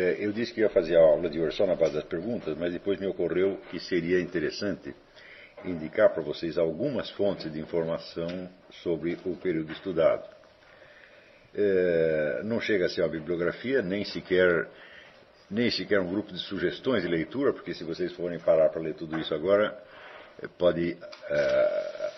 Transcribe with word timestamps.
É, 0.00 0.16
eu 0.18 0.32
disse 0.32 0.54
que 0.54 0.62
ia 0.62 0.70
fazer 0.70 0.96
a 0.96 1.00
aula 1.00 1.28
de 1.28 1.38
hoje 1.38 1.54
só 1.54 1.66
na 1.66 1.74
base 1.74 1.92
das 1.92 2.04
perguntas, 2.04 2.56
mas 2.56 2.72
depois 2.72 2.98
me 2.98 3.06
ocorreu 3.06 3.58
que 3.70 3.78
seria 3.78 4.18
interessante 4.18 4.94
indicar 5.62 6.08
para 6.14 6.22
vocês 6.22 6.56
algumas 6.56 7.10
fontes 7.10 7.52
de 7.52 7.60
informação 7.60 8.48
sobre 8.82 9.18
o 9.26 9.36
período 9.36 9.70
estudado. 9.72 10.26
É, 11.54 12.40
não 12.44 12.62
chega 12.62 12.86
a 12.86 12.88
ser 12.88 13.02
uma 13.02 13.10
bibliografia, 13.10 13.82
nem 13.82 14.02
sequer, 14.06 14.70
nem 15.50 15.70
sequer 15.70 16.00
um 16.00 16.08
grupo 16.08 16.32
de 16.32 16.38
sugestões 16.38 17.02
de 17.02 17.08
leitura, 17.08 17.52
porque 17.52 17.74
se 17.74 17.84
vocês 17.84 18.10
forem 18.14 18.38
parar 18.38 18.70
para 18.70 18.80
ler 18.80 18.94
tudo 18.94 19.18
isso 19.18 19.34
agora, 19.34 19.78
é, 20.40 20.48
pode 20.48 20.96
é, 21.28 22.10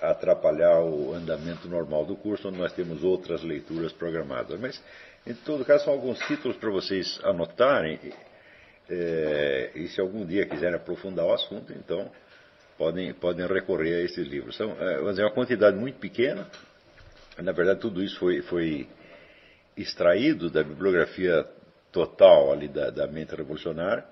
atrapalhar 0.00 0.80
o 0.80 1.12
andamento 1.12 1.68
normal 1.68 2.06
do 2.06 2.16
curso, 2.16 2.48
onde 2.48 2.56
nós 2.56 2.72
temos 2.72 3.04
outras 3.04 3.42
leituras 3.42 3.92
programadas. 3.92 4.58
Mas 4.58 4.82
em 5.28 5.34
todo 5.34 5.64
caso, 5.64 5.84
são 5.84 5.92
alguns 5.92 6.18
títulos 6.20 6.56
para 6.56 6.70
vocês 6.70 7.20
anotarem. 7.22 7.98
É, 8.88 9.72
e 9.74 9.86
se 9.88 10.00
algum 10.00 10.24
dia 10.24 10.46
quiserem 10.46 10.76
aprofundar 10.76 11.26
o 11.26 11.34
assunto, 11.34 11.70
então 11.74 12.10
podem, 12.78 13.12
podem 13.12 13.46
recorrer 13.46 13.96
a 13.96 14.00
esses 14.00 14.26
livros. 14.26 14.56
São 14.56 14.70
é, 14.80 14.96
vamos 14.96 15.18
uma 15.18 15.30
quantidade 15.30 15.76
muito 15.76 15.98
pequena. 15.98 16.48
Na 17.36 17.52
verdade, 17.52 17.80
tudo 17.80 18.02
isso 18.02 18.18
foi, 18.18 18.40
foi 18.40 18.88
extraído 19.76 20.48
da 20.48 20.62
bibliografia 20.62 21.46
total 21.92 22.52
ali 22.52 22.66
da, 22.66 22.88
da 22.88 23.06
mente 23.06 23.34
revolucionária, 23.34 24.04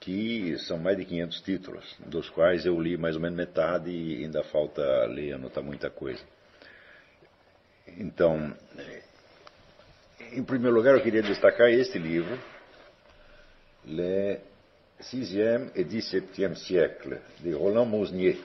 que 0.00 0.58
são 0.58 0.76
mais 0.76 0.96
de 0.96 1.04
500 1.04 1.40
títulos, 1.42 1.96
dos 2.04 2.28
quais 2.30 2.66
eu 2.66 2.80
li 2.80 2.96
mais 2.96 3.14
ou 3.14 3.22
menos 3.22 3.36
metade 3.36 3.90
e 3.90 4.24
ainda 4.24 4.42
falta 4.42 4.82
ler, 5.06 5.34
anotar 5.34 5.62
muita 5.62 5.88
coisa. 5.88 6.22
Então, 7.96 8.52
em 10.32 10.42
primeiro 10.42 10.76
lugar, 10.76 10.94
eu 10.94 11.02
queria 11.02 11.22
destacar 11.22 11.68
este 11.70 11.98
livro, 11.98 12.38
Le 13.84 14.40
Sixième 15.00 15.70
et 15.74 15.84
Dix-Septième 15.84 16.56
Siècle, 16.56 17.20
de 17.40 17.52
Roland 17.54 17.86
Mosnier, 17.86 18.38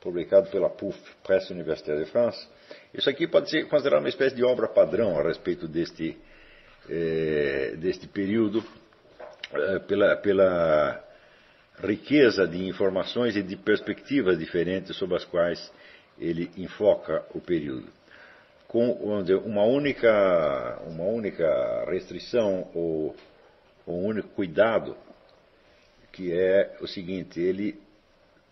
publicado 0.00 0.50
pela 0.50 0.68
PUF, 0.68 0.96
Presse 1.22 1.52
Universitaire 1.52 2.04
de 2.04 2.10
France. 2.10 2.48
Isso 2.92 3.08
aqui 3.08 3.26
pode 3.26 3.48
ser 3.48 3.68
considerado 3.68 4.00
uma 4.00 4.08
espécie 4.08 4.34
de 4.34 4.44
obra 4.44 4.68
padrão 4.68 5.18
a 5.18 5.22
respeito 5.22 5.68
deste, 5.68 6.16
eh, 6.88 7.74
deste 7.78 8.08
período, 8.08 8.64
eh, 9.52 9.78
pela, 9.80 10.16
pela 10.16 11.04
riqueza 11.82 12.46
de 12.46 12.66
informações 12.66 13.36
e 13.36 13.42
de 13.42 13.56
perspectivas 13.56 14.38
diferentes 14.38 14.96
sobre 14.96 15.16
as 15.16 15.24
quais 15.24 15.72
ele 16.18 16.50
enfoca 16.56 17.24
o 17.34 17.40
período 17.40 17.99
com 18.70 18.92
uma, 18.92 19.64
única, 19.64 20.80
uma 20.86 21.02
única 21.02 21.84
restrição 21.90 22.70
ou, 22.72 23.16
um 23.84 24.06
único 24.06 24.28
cuidado, 24.28 24.96
que 26.12 26.32
é 26.32 26.76
o 26.80 26.86
seguinte, 26.86 27.40
ele 27.40 27.82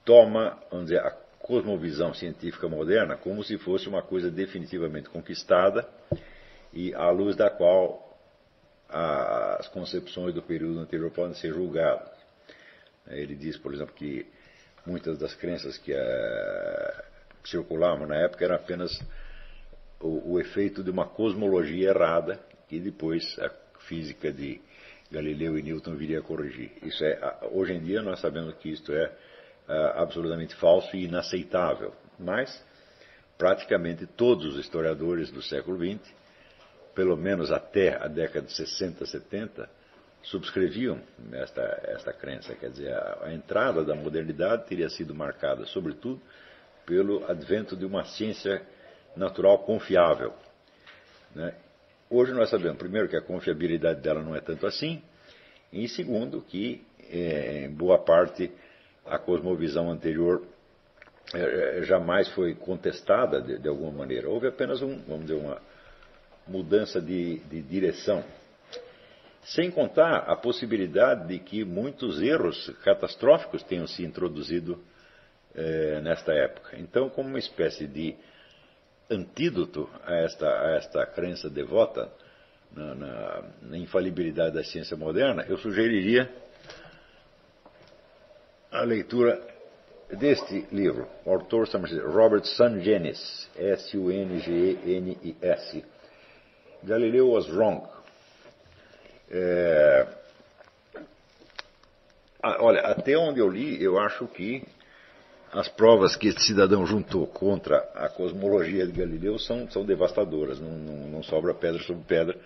toma 0.05 0.59
dizer, 0.83 0.99
a 0.99 1.13
cosmovisão 1.39 2.13
científica 2.13 2.69
moderna 2.69 3.17
como 3.17 3.45
se 3.45 3.57
fosse 3.59 3.89
uma 3.89 4.03
coisa 4.03 4.29
definitivamente 4.29 5.09
conquistada 5.09 5.89
e 6.73 6.93
à 6.95 7.09
luz 7.11 7.37
da 7.37 7.49
qual 7.49 8.19
as 8.89 9.69
concepções 9.69 10.35
do 10.35 10.43
período 10.43 10.81
anterior 10.81 11.13
podem 11.13 11.35
ser 11.35 11.55
julgadas. 11.55 12.11
Ele 13.07 13.37
diz, 13.37 13.57
por 13.57 13.73
exemplo, 13.73 13.95
que 13.95 14.27
muitas 14.85 15.17
das 15.17 15.33
crenças 15.33 15.79
que 15.79 15.93
uh, 15.93 17.05
circulavam 17.45 18.05
na 18.05 18.17
época 18.17 18.45
eram 18.45 18.57
apenas 18.57 19.01
o, 20.01 20.35
o 20.35 20.41
efeito 20.41 20.83
de 20.83 20.91
uma 20.91 21.07
cosmologia 21.07 21.91
errada 21.91 22.41
que 22.69 22.79
depois 22.79 23.39
a 23.39 23.51
física 23.81 24.33
de 24.33 24.61
Galileu 25.11 25.59
e 25.59 25.63
Newton 25.63 25.95
viria 25.97 26.19
a 26.19 26.23
corrigir. 26.23 26.73
Isso 26.83 27.03
é, 27.05 27.19
hoje 27.51 27.73
em 27.73 27.81
dia 27.81 28.03
nós 28.03 28.21
sabemos 28.21 28.55
que 28.57 28.71
isto 28.71 28.93
é 28.93 29.11
absolutamente 29.95 30.55
falso 30.57 30.97
e 30.97 31.05
inaceitável, 31.05 31.93
mas 32.19 32.65
praticamente 33.37 34.07
todos 34.07 34.47
os 34.47 34.59
historiadores 34.59 35.31
do 35.31 35.43
século 35.43 35.79
XX, 35.79 36.01
pelo 36.95 37.17
menos 37.17 37.53
até 37.53 37.95
a 38.03 38.09
década 38.09 38.47
de 38.47 38.53
60, 38.55 39.05
70, 39.07 39.71
subscreviam 40.23 41.01
esta, 41.33 41.63
esta 41.85 42.13
crença. 42.13 42.55
Quer 42.55 42.71
dizer, 42.71 42.93
a, 42.93 43.27
a 43.27 43.35
entrada 43.35 43.85
da 43.85 43.95
modernidade 43.95 44.67
teria 44.67 44.89
sido 44.89 45.15
marcada, 45.15 45.65
sobretudo, 45.67 46.21
pelo 46.85 47.25
advento 47.31 47.77
de 47.77 47.85
uma 47.85 48.05
ciência 48.05 48.63
natural 49.19 49.59
confiável. 49.59 50.33
Né? 51.35 51.55
Hoje 52.09 52.33
nós 52.33 52.49
sabemos, 52.49 52.79
primeiro, 52.79 53.09
que 53.09 53.17
a 53.17 53.21
confiabilidade 53.21 54.01
dela 54.01 54.23
não 54.23 54.35
é 54.35 54.41
tanto 54.41 54.67
assim, 54.67 55.03
e 55.73 55.87
segundo, 55.89 56.41
que 56.41 56.83
é, 57.11 57.67
em 57.67 57.71
boa 57.71 57.99
parte 57.99 58.51
a 59.05 59.19
cosmovisão 59.19 59.91
anterior 59.91 60.43
é, 61.35 61.79
é, 61.79 61.83
jamais 61.83 62.29
foi 62.29 62.55
contestada 62.55 63.41
de, 63.41 63.59
de, 63.59 63.69
alguma 63.69 63.91
maneira. 63.91 64.29
Houve 64.29 64.47
apenas 64.47 64.81
um, 64.81 64.99
vamos 65.03 65.27
dizer, 65.27 65.35
uma 65.35 65.61
mudança 66.47 67.01
de, 67.01 67.39
de 67.41 67.61
direção. 67.63 68.25
Sem 69.43 69.71
contar 69.71 70.25
a 70.27 70.37
possibilidade 70.37 71.29
de 71.29 71.39
que 71.39 71.65
muitos 71.65 72.23
erros 72.23 72.71
catastróficos 72.83 73.63
tenham 73.63 73.87
se 73.87 74.05
introduzido 74.05 74.83
é, 75.55 76.01
nesta 76.01 76.33
época. 76.33 76.79
Então, 76.79 77.11
como 77.11 77.29
uma 77.29 77.39
espécie 77.39 77.87
de 77.87 78.15
antídoto 79.11 79.89
a 80.05 80.15
esta, 80.17 80.47
a 80.47 80.77
esta 80.77 81.07
crença 81.07 81.49
devota 81.49 82.13
na, 82.73 82.95
na, 82.95 83.43
na 83.63 83.79
infalibilidade 83.79 84.55
da 84.55 84.63
ciência 84.63 84.97
moderna, 84.97 85.45
eu 85.49 85.57
sugeriria 85.59 86.31
a 88.71 88.83
leitura 88.83 89.41
deste 90.11 90.67
livro. 90.71 91.09
O 91.25 91.33
autor 91.33 91.67
chama-se 91.67 91.99
Robert 91.99 92.45
Sungenis, 92.45 93.49
S-U-N-G-E-N-I-S. 93.57 94.45
Galileu 96.83 97.31
was 97.31 97.49
wrong. 97.51 97.89
É... 99.31 100.07
Olha, 102.43 102.83
até 102.83 103.17
onde 103.17 103.41
eu 103.41 103.49
li, 103.49 103.83
eu 103.83 103.99
acho 103.99 104.29
que 104.29 104.63
as 105.53 105.69
provas 105.69 106.15
que 106.15 106.29
esse 106.29 106.41
cidadão 106.41 106.87
juntou 106.87 107.27
contra 107.27 107.79
a 107.95 108.09
cosmologia 108.09 108.87
de 108.87 108.93
Galileu 108.93 109.39
são, 109.39 109.71
são 109.71 109.85
devastadoras, 109.85 110.61
não, 110.61 110.71
não, 110.71 110.97
não, 111.09 111.23
sobra 111.23 111.55
pedra 111.55 111.83
sobre 111.83 112.05
pedra. 112.05 112.39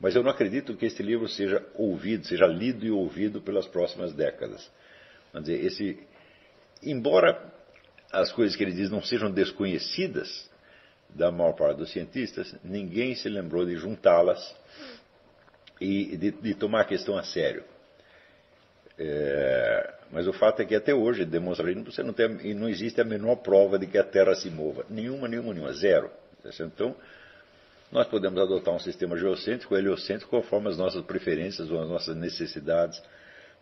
Mas 0.00 0.14
eu 0.14 0.22
não 0.22 0.30
acredito 0.30 0.76
que 0.76 0.86
este 0.86 1.02
livro 1.02 1.28
seja 1.28 1.64
ouvido, 1.74 2.26
seja 2.26 2.46
lido 2.46 2.84
e 2.84 2.90
ouvido 2.90 3.40
pelas 3.40 3.66
próximas 3.66 4.12
décadas. 4.12 4.70
Quer 5.32 5.40
dizer, 5.40 5.64
esse, 5.64 5.98
embora 6.82 7.52
as 8.12 8.30
coisas 8.32 8.56
que 8.56 8.62
ele 8.62 8.72
diz 8.72 8.90
não 8.90 9.02
sejam 9.02 9.30
desconhecidas 9.30 10.48
da 11.08 11.30
maior 11.30 11.52
parte 11.52 11.78
dos 11.78 11.92
cientistas, 11.92 12.54
ninguém 12.62 13.14
se 13.14 13.28
lembrou 13.28 13.64
de 13.64 13.76
juntá-las 13.76 14.54
e 15.80 16.16
de, 16.16 16.30
de 16.30 16.54
tomar 16.54 16.82
a 16.82 16.84
questão 16.84 17.16
a 17.16 17.22
sério. 17.22 17.64
É, 18.98 19.94
mas 20.10 20.26
o 20.28 20.32
fato 20.32 20.62
é 20.62 20.64
que 20.64 20.74
até 20.74 20.94
hoje 20.94 21.24
demonstra 21.24 21.66
você 21.82 22.02
não, 22.02 22.12
tem, 22.12 22.54
não 22.54 22.68
existe 22.68 23.00
a 23.00 23.04
menor 23.04 23.36
prova 23.36 23.78
de 23.78 23.86
que 23.86 23.98
a 23.98 24.04
Terra 24.04 24.34
se 24.34 24.48
mova. 24.50 24.84
Nenhuma, 24.88 25.26
nenhuma, 25.26 25.52
nenhuma. 25.52 25.72
Zero. 25.72 26.10
Então, 26.60 26.94
nós 27.90 28.06
podemos 28.06 28.40
adotar 28.40 28.74
um 28.74 28.78
sistema 28.78 29.16
geocêntrico, 29.16 29.76
heliocêntrico, 29.76 30.30
conforme 30.30 30.68
as 30.68 30.76
nossas 30.76 31.02
preferências 31.02 31.70
ou 31.70 31.80
as 31.80 31.88
nossas 31.88 32.16
necessidades. 32.16 33.02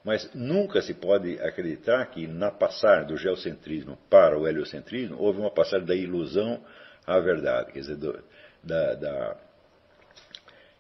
Mas 0.04 0.28
nunca 0.34 0.82
se 0.82 0.94
pode 0.94 1.41
acreditar 1.41 2.04
que 2.06 2.26
na 2.26 2.50
passagem 2.50 3.06
do 3.06 3.16
geocentrismo 3.16 3.97
para 4.10 4.38
o 4.38 4.48
heliocentrismo 4.48 5.16
houve 5.19 5.38
uma 5.38 5.50
passagem 5.50 5.87
da 5.87 5.94
ilusão 5.94 6.62
à 7.06 7.21
verdade, 7.21 7.72
quer 7.72 7.81
dizer, 7.81 7.97
do, 7.97 8.22
da, 8.62 8.94
da, 8.94 9.37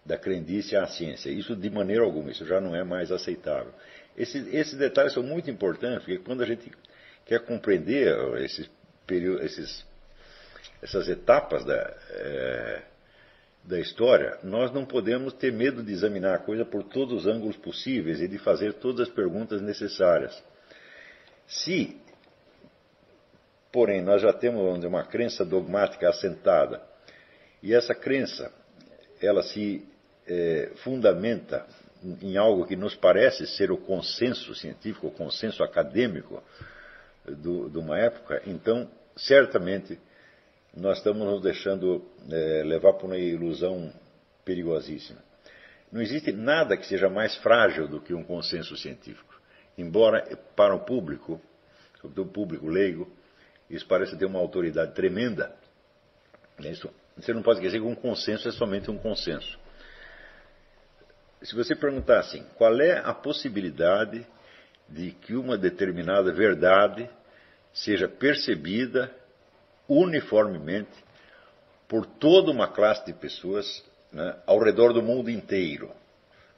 da 0.04 0.18
crendice 0.18 0.76
à 0.76 0.86
ciência. 0.86 1.30
Isso 1.30 1.54
de 1.54 1.70
maneira 1.70 2.02
alguma, 2.02 2.30
isso 2.30 2.44
já 2.44 2.60
não 2.60 2.74
é 2.74 2.82
mais 2.82 3.12
aceitável. 3.12 3.72
Esses, 4.16 4.52
esses 4.52 4.78
detalhes 4.78 5.12
são 5.12 5.22
muito 5.22 5.50
importantes, 5.50 6.04
porque 6.04 6.18
quando 6.18 6.42
a 6.42 6.46
gente 6.46 6.70
quer 7.24 7.40
compreender 7.40 8.14
esses, 8.42 8.68
períodos, 9.06 9.44
esses, 9.44 9.86
essas 10.82 11.08
etapas 11.08 11.64
da, 11.64 11.96
é, 12.10 12.82
da 13.64 13.78
história, 13.78 14.38
nós 14.42 14.72
não 14.72 14.84
podemos 14.84 15.32
ter 15.34 15.52
medo 15.52 15.82
de 15.82 15.92
examinar 15.92 16.34
a 16.34 16.38
coisa 16.38 16.64
por 16.64 16.82
todos 16.84 17.22
os 17.22 17.26
ângulos 17.26 17.56
possíveis 17.56 18.20
e 18.20 18.28
de 18.28 18.38
fazer 18.38 18.74
todas 18.74 19.08
as 19.08 19.14
perguntas 19.14 19.60
necessárias. 19.62 20.42
Se, 21.46 21.96
porém, 23.70 24.02
nós 24.02 24.20
já 24.20 24.32
temos 24.32 24.74
dizer, 24.76 24.88
uma 24.88 25.04
crença 25.04 25.44
dogmática 25.44 26.08
assentada, 26.08 26.82
e 27.62 27.72
essa 27.72 27.94
crença 27.94 28.52
ela 29.20 29.42
se 29.42 29.86
é, 30.26 30.72
fundamenta 30.76 31.64
em 32.20 32.36
algo 32.36 32.66
que 32.66 32.76
nos 32.76 32.94
parece 32.94 33.46
ser 33.46 33.70
o 33.70 33.76
consenso 33.76 34.54
científico, 34.54 35.06
o 35.06 35.12
consenso 35.12 35.62
acadêmico 35.62 36.42
do, 37.26 37.68
de 37.70 37.78
uma 37.78 37.98
época, 37.98 38.42
então, 38.46 38.90
certamente, 39.16 39.98
nós 40.76 40.98
estamos 40.98 41.24
nos 41.24 41.42
deixando 41.42 42.04
é, 42.30 42.62
levar 42.64 42.94
por 42.94 43.06
uma 43.06 43.18
ilusão 43.18 43.92
perigosíssima. 44.44 45.20
Não 45.90 46.00
existe 46.00 46.32
nada 46.32 46.76
que 46.76 46.86
seja 46.86 47.08
mais 47.10 47.36
frágil 47.36 47.86
do 47.86 48.00
que 48.00 48.14
um 48.14 48.24
consenso 48.24 48.76
científico. 48.76 49.40
Embora 49.76 50.36
para 50.56 50.74
o 50.74 50.80
público, 50.80 51.40
o 52.02 52.26
público 52.26 52.66
leigo, 52.66 53.10
isso 53.68 53.86
pareça 53.86 54.16
ter 54.16 54.24
uma 54.24 54.38
autoridade 54.38 54.94
tremenda. 54.94 55.54
Isso, 56.60 56.90
você 57.16 57.32
não 57.32 57.42
pode 57.42 57.60
dizer 57.60 57.78
que 57.78 57.86
um 57.86 57.94
consenso 57.94 58.48
é 58.48 58.52
somente 58.52 58.90
um 58.90 58.98
consenso. 58.98 59.58
Se 61.44 61.54
você 61.54 61.74
perguntar 61.74 62.20
assim, 62.20 62.44
qual 62.56 62.80
é 62.80 62.98
a 62.98 63.12
possibilidade 63.12 64.26
de 64.88 65.12
que 65.12 65.34
uma 65.34 65.56
determinada 65.56 66.32
verdade 66.32 67.08
seja 67.72 68.06
percebida 68.08 69.10
uniformemente 69.88 70.90
por 71.88 72.06
toda 72.06 72.50
uma 72.50 72.68
classe 72.68 73.04
de 73.06 73.12
pessoas 73.12 73.84
né, 74.12 74.36
ao 74.46 74.58
redor 74.58 74.92
do 74.92 75.02
mundo 75.02 75.30
inteiro. 75.30 75.90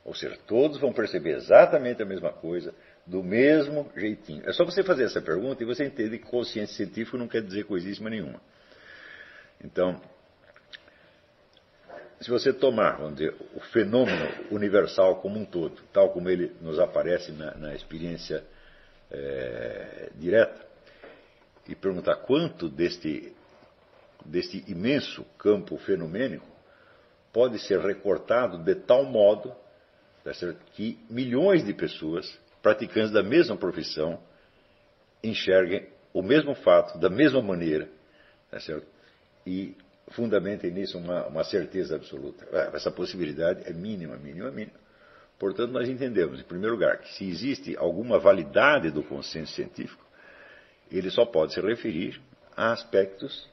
Ou 0.04 0.14
seja, 0.14 0.36
todos 0.46 0.78
vão 0.78 0.92
perceber 0.92 1.36
exatamente 1.36 2.02
a 2.02 2.06
mesma 2.06 2.30
coisa, 2.30 2.74
do 3.06 3.22
mesmo 3.22 3.90
jeitinho. 3.96 4.42
É 4.46 4.52
só 4.52 4.64
você 4.64 4.82
fazer 4.82 5.04
essa 5.04 5.20
pergunta 5.20 5.62
e 5.62 5.66
você 5.66 5.84
entende 5.84 6.18
que 6.18 6.26
consciência 6.26 6.76
científica 6.76 7.16
não 7.16 7.28
quer 7.28 7.42
dizer 7.42 7.64
coisíssima 7.64 8.10
nenhuma. 8.10 8.40
Então, 9.62 10.00
se 12.20 12.30
você 12.30 12.52
tomar, 12.52 12.98
vamos 12.98 13.16
dizer, 13.16 13.34
o 13.54 13.60
fenômeno 13.60 14.28
universal 14.50 15.16
como 15.16 15.38
um 15.38 15.44
todo, 15.44 15.82
tal 15.92 16.10
como 16.10 16.28
ele 16.30 16.52
nos 16.60 16.78
aparece 16.78 17.32
na, 17.32 17.54
na 17.54 17.74
experiência 17.74 18.44
é, 19.10 20.10
direta, 20.14 20.64
e 21.68 21.74
perguntar 21.74 22.16
quanto 22.16 22.68
deste, 22.68 23.32
deste 24.24 24.64
imenso 24.70 25.24
campo 25.38 25.76
fenomênico 25.78 26.46
pode 27.32 27.58
ser 27.58 27.80
recortado 27.80 28.58
de 28.58 28.74
tal 28.74 29.04
modo 29.04 29.54
tá 30.22 30.32
que 30.72 30.98
milhões 31.10 31.64
de 31.64 31.74
pessoas, 31.74 32.38
praticantes 32.62 33.10
da 33.10 33.22
mesma 33.22 33.56
profissão, 33.56 34.18
enxerguem 35.22 35.86
o 36.12 36.22
mesmo 36.22 36.54
fato 36.54 36.98
da 36.98 37.10
mesma 37.10 37.42
maneira 37.42 37.88
tá 38.50 38.58
e 39.46 39.76
fundamentem 40.14 40.70
nisso 40.70 40.98
uma, 40.98 41.26
uma 41.26 41.44
certeza 41.44 41.96
absoluta. 41.96 42.46
Ah, 42.52 42.70
essa 42.74 42.90
possibilidade 42.90 43.62
é 43.68 43.72
mínima, 43.72 44.16
mínima, 44.16 44.50
mínima. 44.50 44.78
Portanto, 45.38 45.72
nós 45.72 45.88
entendemos, 45.88 46.40
em 46.40 46.44
primeiro 46.44 46.74
lugar, 46.74 46.98
que 46.98 47.12
se 47.14 47.28
existe 47.28 47.76
alguma 47.76 48.18
validade 48.18 48.90
do 48.90 49.02
consenso 49.02 49.52
científico, 49.52 50.04
ele 50.90 51.10
só 51.10 51.26
pode 51.26 51.52
se 51.52 51.60
referir 51.60 52.20
a 52.56 52.72
aspectos 52.72 53.48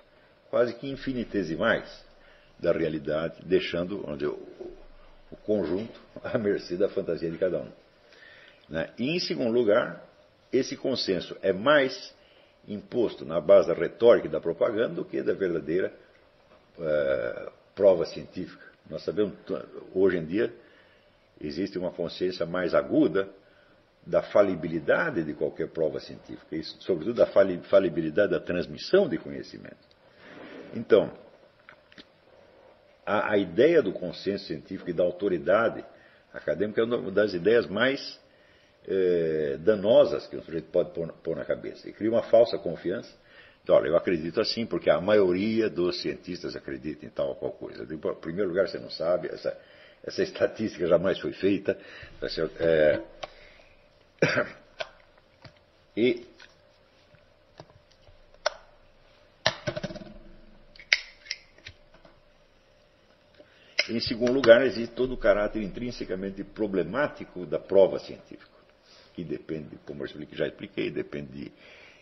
quase 0.50 0.76
que 0.76 0.88
infinitesimais 0.90 2.06
da 2.60 2.72
realidade, 2.72 3.44
deixando 3.44 3.98
o, 3.98 4.72
o 5.32 5.36
conjunto 5.38 6.00
à 6.24 6.38
mercê 6.38 6.78
da 6.78 6.88
fantasia 6.88 7.32
de 7.32 7.38
cada 7.38 7.60
um. 7.60 7.72
Né? 8.70 8.90
E, 9.00 9.16
em 9.16 9.20
segundo 9.20 9.52
lugar, 9.52 10.06
esse 10.54 10.78
consenso 10.78 11.36
é 11.42 11.52
mais 11.52 12.14
imposto 12.68 13.26
na 13.26 13.42
base 13.42 13.68
da 13.68 13.74
retórica 13.74 14.28
e 14.28 14.32
da 14.32 14.40
propaganda 14.40 14.94
do 14.96 15.06
que 15.06 15.24
da 15.24 15.34
verdadeira 15.34 15.92
uh, 16.82 17.52
prova 17.76 18.06
científica. 18.06 18.66
Nós 18.90 19.04
sabemos, 19.04 19.34
hoje 19.94 20.18
em 20.18 20.26
dia, 20.26 20.54
existe 21.40 21.78
uma 21.78 21.92
consciência 21.92 22.46
mais 22.46 22.74
aguda 22.74 23.30
da 24.06 24.22
falibilidade 24.22 25.24
de 25.24 25.34
qualquer 25.34 25.70
prova 25.70 26.00
científica, 26.00 26.56
e, 26.56 26.64
sobretudo 26.64 27.16
da 27.16 27.28
falibilidade 27.28 28.32
da 28.32 28.40
transmissão 28.40 29.08
de 29.08 29.18
conhecimento. 29.18 29.78
Então, 30.74 31.12
a, 33.06 33.34
a, 33.34 33.38
ideia 33.38 33.82
do 33.82 33.94
consenso 33.94 34.46
científico 34.46 34.90
e 34.90 34.94
da 34.94 35.04
autoridade 35.04 35.86
acadêmica 36.34 36.82
é 36.82 36.84
uma 36.84 37.12
das 37.12 37.34
ideias 37.34 37.68
mais 37.68 38.20
eh, 38.88 39.58
danosas 39.60 40.26
que 40.28 40.36
um 40.36 40.42
sujeito 40.42 40.72
pode 40.72 40.92
pôr, 40.92 41.12
pôr, 41.24 41.36
na 41.36 41.46
cabeça. 41.46 41.88
E 41.88 41.94
cria 41.94 42.10
uma 42.10 42.24
falsa 42.24 42.58
confiança. 42.58 43.12
Então, 43.64 43.76
olha, 43.76 43.88
eu 43.88 43.96
acredito 43.96 44.42
assim 44.42 44.66
porque 44.66 44.90
a 44.90 45.00
maioria 45.00 45.70
dos 45.70 46.02
cientistas 46.02 46.56
acredita 46.56 47.06
em 47.06 47.10
tal 47.10 47.30
ou 47.30 47.36
qual 47.36 47.52
coisa. 47.52 47.84
Em 47.84 47.98
primeiro 48.16 48.50
lugar, 48.50 48.68
você 48.68 48.80
não 48.80 48.90
sabe, 48.90 49.28
essa, 49.28 49.56
essa 50.04 50.24
estatística 50.24 50.88
jamais 50.88 51.20
foi 51.20 51.34
feita. 51.34 51.78
Tá 52.20 52.28
é, 52.60 53.02
e 55.96 56.26
Em 63.90 64.00
segundo 64.00 64.32
lugar, 64.32 64.66
existe 64.66 64.96
todo 64.96 65.14
o 65.16 65.18
caráter 65.18 65.62
intrinsecamente 65.62 66.44
problemático 66.46 67.46
da 67.46 67.60
prova 67.60 68.00
científica, 68.00 68.50
que 69.14 69.22
depende, 69.22 69.78
como 69.86 70.06
eu 70.06 70.08
já 70.32 70.48
expliquei, 70.48 70.90
depende 70.90 71.32
de 71.34 71.52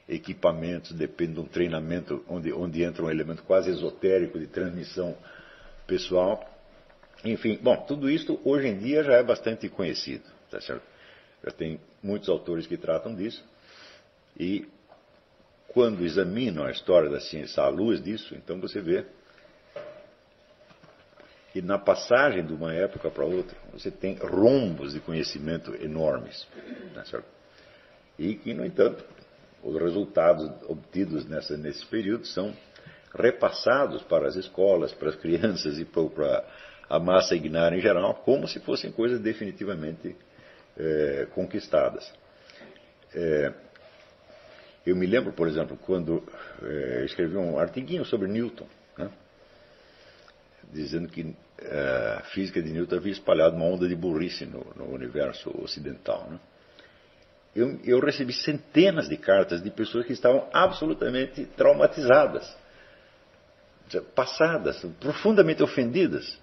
equipamentos, 0.09 0.91
depende 0.91 1.33
de 1.33 1.39
um 1.39 1.45
treinamento 1.45 2.23
onde, 2.27 2.51
onde 2.51 2.83
entra 2.83 3.03
um 3.03 3.09
elemento 3.09 3.43
quase 3.43 3.69
esotérico 3.69 4.39
de 4.39 4.47
transmissão 4.47 5.15
pessoal. 5.85 6.43
Enfim, 7.23 7.59
bom, 7.61 7.77
tudo 7.85 8.09
isso 8.09 8.39
hoje 8.43 8.67
em 8.67 8.77
dia 8.79 9.03
já 9.03 9.13
é 9.13 9.23
bastante 9.23 9.69
conhecido, 9.69 10.23
tá 10.49 10.59
certo? 10.59 10.83
Já 11.43 11.51
tem 11.51 11.79
muitos 12.01 12.27
autores 12.27 12.65
que 12.65 12.75
tratam 12.75 13.13
disso. 13.15 13.43
E 14.37 14.67
quando 15.67 16.03
examinam 16.03 16.65
a 16.65 16.71
história 16.71 17.09
da 17.09 17.19
ciência 17.19 17.61
à 17.61 17.67
luz 17.69 18.03
disso, 18.03 18.33
então 18.35 18.59
você 18.59 18.81
vê 18.81 19.05
que 21.53 21.61
na 21.61 21.77
passagem 21.77 22.45
de 22.45 22.53
uma 22.53 22.73
época 22.73 23.09
para 23.09 23.25
outra, 23.25 23.57
você 23.71 23.89
tem 23.89 24.15
rombos 24.15 24.93
de 24.93 24.99
conhecimento 24.99 25.75
enormes. 25.75 26.47
Né, 26.95 27.03
e 28.17 28.35
que, 28.35 28.53
no 28.53 28.65
entanto, 28.65 29.03
os 29.63 29.79
resultados 29.79 30.49
obtidos 30.67 31.25
nessa, 31.25 31.57
nesse 31.57 31.85
período 31.85 32.25
são 32.25 32.53
repassados 33.13 34.03
para 34.03 34.27
as 34.27 34.35
escolas, 34.35 34.93
para 34.93 35.09
as 35.09 35.15
crianças 35.15 35.79
e 35.79 35.85
para 35.85 36.45
a 36.89 36.99
massa 36.99 37.35
ignária 37.35 37.77
em 37.77 37.81
geral, 37.81 38.15
como 38.25 38.47
se 38.47 38.59
fossem 38.59 38.91
coisas 38.91 39.19
definitivamente 39.19 40.15
é, 40.77 41.27
conquistadas. 41.33 42.11
É, 43.13 43.53
eu 44.85 44.95
me 44.95 45.05
lembro, 45.05 45.33
por 45.33 45.47
exemplo, 45.47 45.77
quando 45.77 46.23
é, 46.63 47.05
escrevi 47.05 47.37
um 47.37 47.59
artiguinho 47.59 48.05
sobre 48.05 48.27
Newton, 48.27 48.67
né, 48.97 49.11
dizendo 50.71 51.07
que 51.09 51.35
a 51.61 52.23
física 52.31 52.61
de 52.61 52.71
Newton 52.71 52.95
havia 52.95 53.11
espalhado 53.11 53.55
uma 53.55 53.65
onda 53.65 53.87
de 53.87 53.95
burrice 53.95 54.45
no, 54.45 54.65
no 54.75 54.85
universo 54.93 55.51
ocidental. 55.61 56.29
Né. 56.29 56.39
Eu, 57.59 57.77
eu 57.83 57.99
recebi 57.99 58.31
centenas 58.31 59.09
de 59.09 59.17
cartas 59.17 59.61
de 59.61 59.69
pessoas 59.69 60.05
que 60.05 60.13
estavam 60.13 60.47
absolutamente 60.53 61.45
traumatizadas, 61.57 62.55
passadas, 64.15 64.81
profundamente 64.99 65.61
ofendidas 65.61 66.39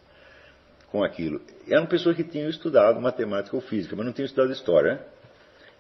com 0.93 1.03
aquilo. 1.03 1.41
Eram 1.67 1.87
pessoas 1.87 2.17
que 2.17 2.25
tinham 2.25 2.51
estudado 2.51 3.01
matemática 3.01 3.57
ou 3.57 3.63
física, 3.63 3.97
mas 3.97 4.05
não 4.05 4.13
tinham 4.13 4.27
estudado 4.27 4.53
história. 4.53 5.07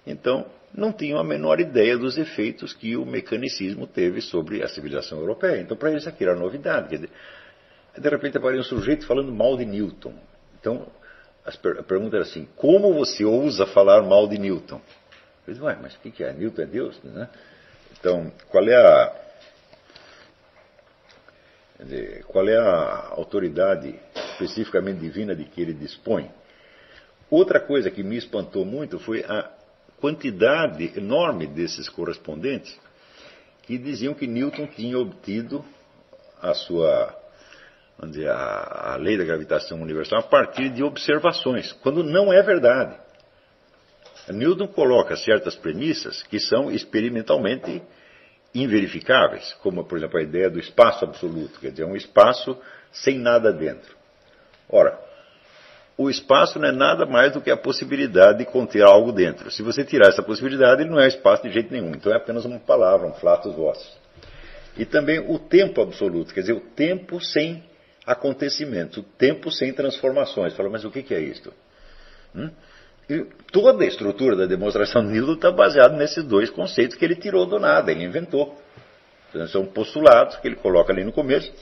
Então, 0.07 0.47
não 0.73 0.91
tinham 0.91 1.19
a 1.19 1.25
menor 1.25 1.61
ideia 1.61 1.99
dos 1.99 2.17
efeitos 2.17 2.73
que 2.73 2.97
o 2.97 3.05
mecanicismo 3.05 3.87
teve 3.87 4.23
sobre 4.23 4.63
a 4.63 4.69
civilização 4.69 5.19
europeia. 5.19 5.61
Então, 5.61 5.77
para 5.77 5.91
eles 5.91 6.07
aquilo 6.07 6.31
era 6.31 6.41
novidade. 6.41 6.97
De 6.97 8.09
repente 8.09 8.39
aparece 8.39 8.61
um 8.61 8.79
sujeito 8.79 9.07
falando 9.07 9.31
mal 9.31 9.55
de 9.59 9.67
Newton. 9.67 10.15
Então, 10.59 10.87
a 11.45 11.83
pergunta 11.83 12.17
era 12.17 12.25
assim: 12.25 12.49
como 12.57 12.95
você 12.95 13.23
ousa 13.23 13.67
falar 13.67 14.03
mal 14.03 14.27
de 14.27 14.39
Newton? 14.39 14.81
Ué, 15.49 15.79
mas 15.81 15.95
o 15.95 16.01
que 16.01 16.25
é? 16.25 16.33
Newton 16.33 16.63
é 16.63 16.67
Deus? 16.67 17.01
Né? 17.03 17.29
Então, 17.99 18.33
qual 18.49 18.67
é 18.69 18.77
a. 18.77 19.27
Dizer, 21.79 22.25
qual 22.25 22.49
é 22.49 22.57
a 22.57 23.09
autoridade 23.11 23.95
especificamente 24.37 25.01
divina 25.01 25.35
de 25.35 25.45
que 25.45 25.61
ele 25.61 25.73
dispõe. 25.73 26.31
Outra 27.31 27.59
coisa 27.59 27.91
que 27.91 28.03
me 28.03 28.17
espantou 28.17 28.65
muito 28.65 28.99
foi 28.99 29.25
a 29.25 29.51
quantidade 30.01 30.93
enorme 30.97 31.47
desses 31.47 31.89
correspondentes 31.89 32.79
que 33.63 33.79
diziam 33.79 34.15
que 34.15 34.27
Newton 34.27 34.67
tinha 34.69 34.99
obtido 34.99 35.65
a 36.41 36.55
sua 36.55 37.15
dizer, 38.05 38.29
a, 38.29 38.93
a 38.93 38.97
lei 38.97 39.17
da 39.17 39.25
gravitação 39.25 39.81
universal 39.81 40.21
a 40.21 40.23
partir 40.23 40.69
de 40.69 40.83
observações, 40.83 41.73
quando 41.73 42.05
não 42.05 42.33
é 42.33 42.43
verdade. 42.43 42.95
Newton 44.33 44.67
coloca 44.69 45.17
certas 45.17 45.55
premissas 45.55 46.23
que 46.25 46.41
são 46.41 46.71
experimentalmente 46.71 47.83
inverificáveis, 48.55 49.55
como, 49.63 49.85
por 49.85 49.99
exemplo, 49.99 50.19
a 50.19 50.23
ideia 50.23 50.51
do 50.51 50.59
espaço 50.59 51.05
absoluto, 51.05 51.61
quer 51.61 51.71
dizer, 51.71 51.85
um 51.85 51.95
espaço 51.95 52.59
sem 52.91 53.19
nada 53.19 53.53
dentro. 53.53 53.95
Ora, 54.69 54.99
o 55.99 56.11
espaço 56.11 56.59
não 56.59 56.69
é 56.69 56.73
nada 56.73 57.07
mais 57.07 57.33
do 57.33 57.41
que 57.41 57.51
a 57.51 57.57
possibilidade 57.57 58.39
de 58.39 58.45
conter 58.45 58.83
algo 58.83 59.13
dentro. 59.13 59.51
Se 59.51 59.63
você 59.63 59.85
tirar 59.85 60.09
essa 60.09 60.23
possibilidade, 60.23 60.83
ele 60.83 60.91
não 60.91 61.01
é 61.01 61.07
espaço 61.07 61.43
de 61.43 61.51
jeito 61.51 61.73
nenhum. 61.73 61.91
Então 61.91 62.13
é 62.13 62.17
apenas 62.17 62.45
uma 62.45 62.59
palavra, 62.59 63.07
um 63.07 63.15
flatus 63.15 63.55
vossos. 63.55 63.97
E 64.77 64.85
também 64.85 65.19
o 65.19 65.39
tempo 65.39 65.81
absoluto, 65.81 66.35
quer 66.35 66.41
dizer, 66.41 66.53
o 66.53 66.61
tempo 66.61 67.19
sem 67.21 67.65
acontecimentos, 68.05 68.99
o 68.99 69.03
tempo 69.03 69.51
sem 69.51 69.73
transformações. 69.73 70.55
Fala, 70.55 70.69
mas 70.69 70.85
o 70.85 70.91
que, 70.91 71.03
que 71.03 71.15
é 71.15 71.21
isto? 71.21 71.53
Hum? 72.35 72.51
Toda 73.53 73.85
a 73.85 73.87
estrutura 73.87 74.35
da 74.35 74.47
demonstração 74.47 75.07
de 75.07 75.13
Newton 75.13 75.35
está 75.35 75.53
baseada 75.53 75.97
nesses 75.97 76.25
dois 76.25 76.51
conceitos 76.51 76.97
que 76.97 77.05
ele 77.05 77.15
tirou 77.15 77.47
do 77.47 77.59
nada, 77.59 77.93
ele 77.93 78.05
inventou. 78.05 78.61
Então, 79.31 79.47
são 79.47 79.67
postulados 79.67 80.37
que 80.37 80.49
ele 80.49 80.57
coloca 80.57 80.93
ali 80.93 81.05
no 81.05 81.13
começo, 81.13 81.53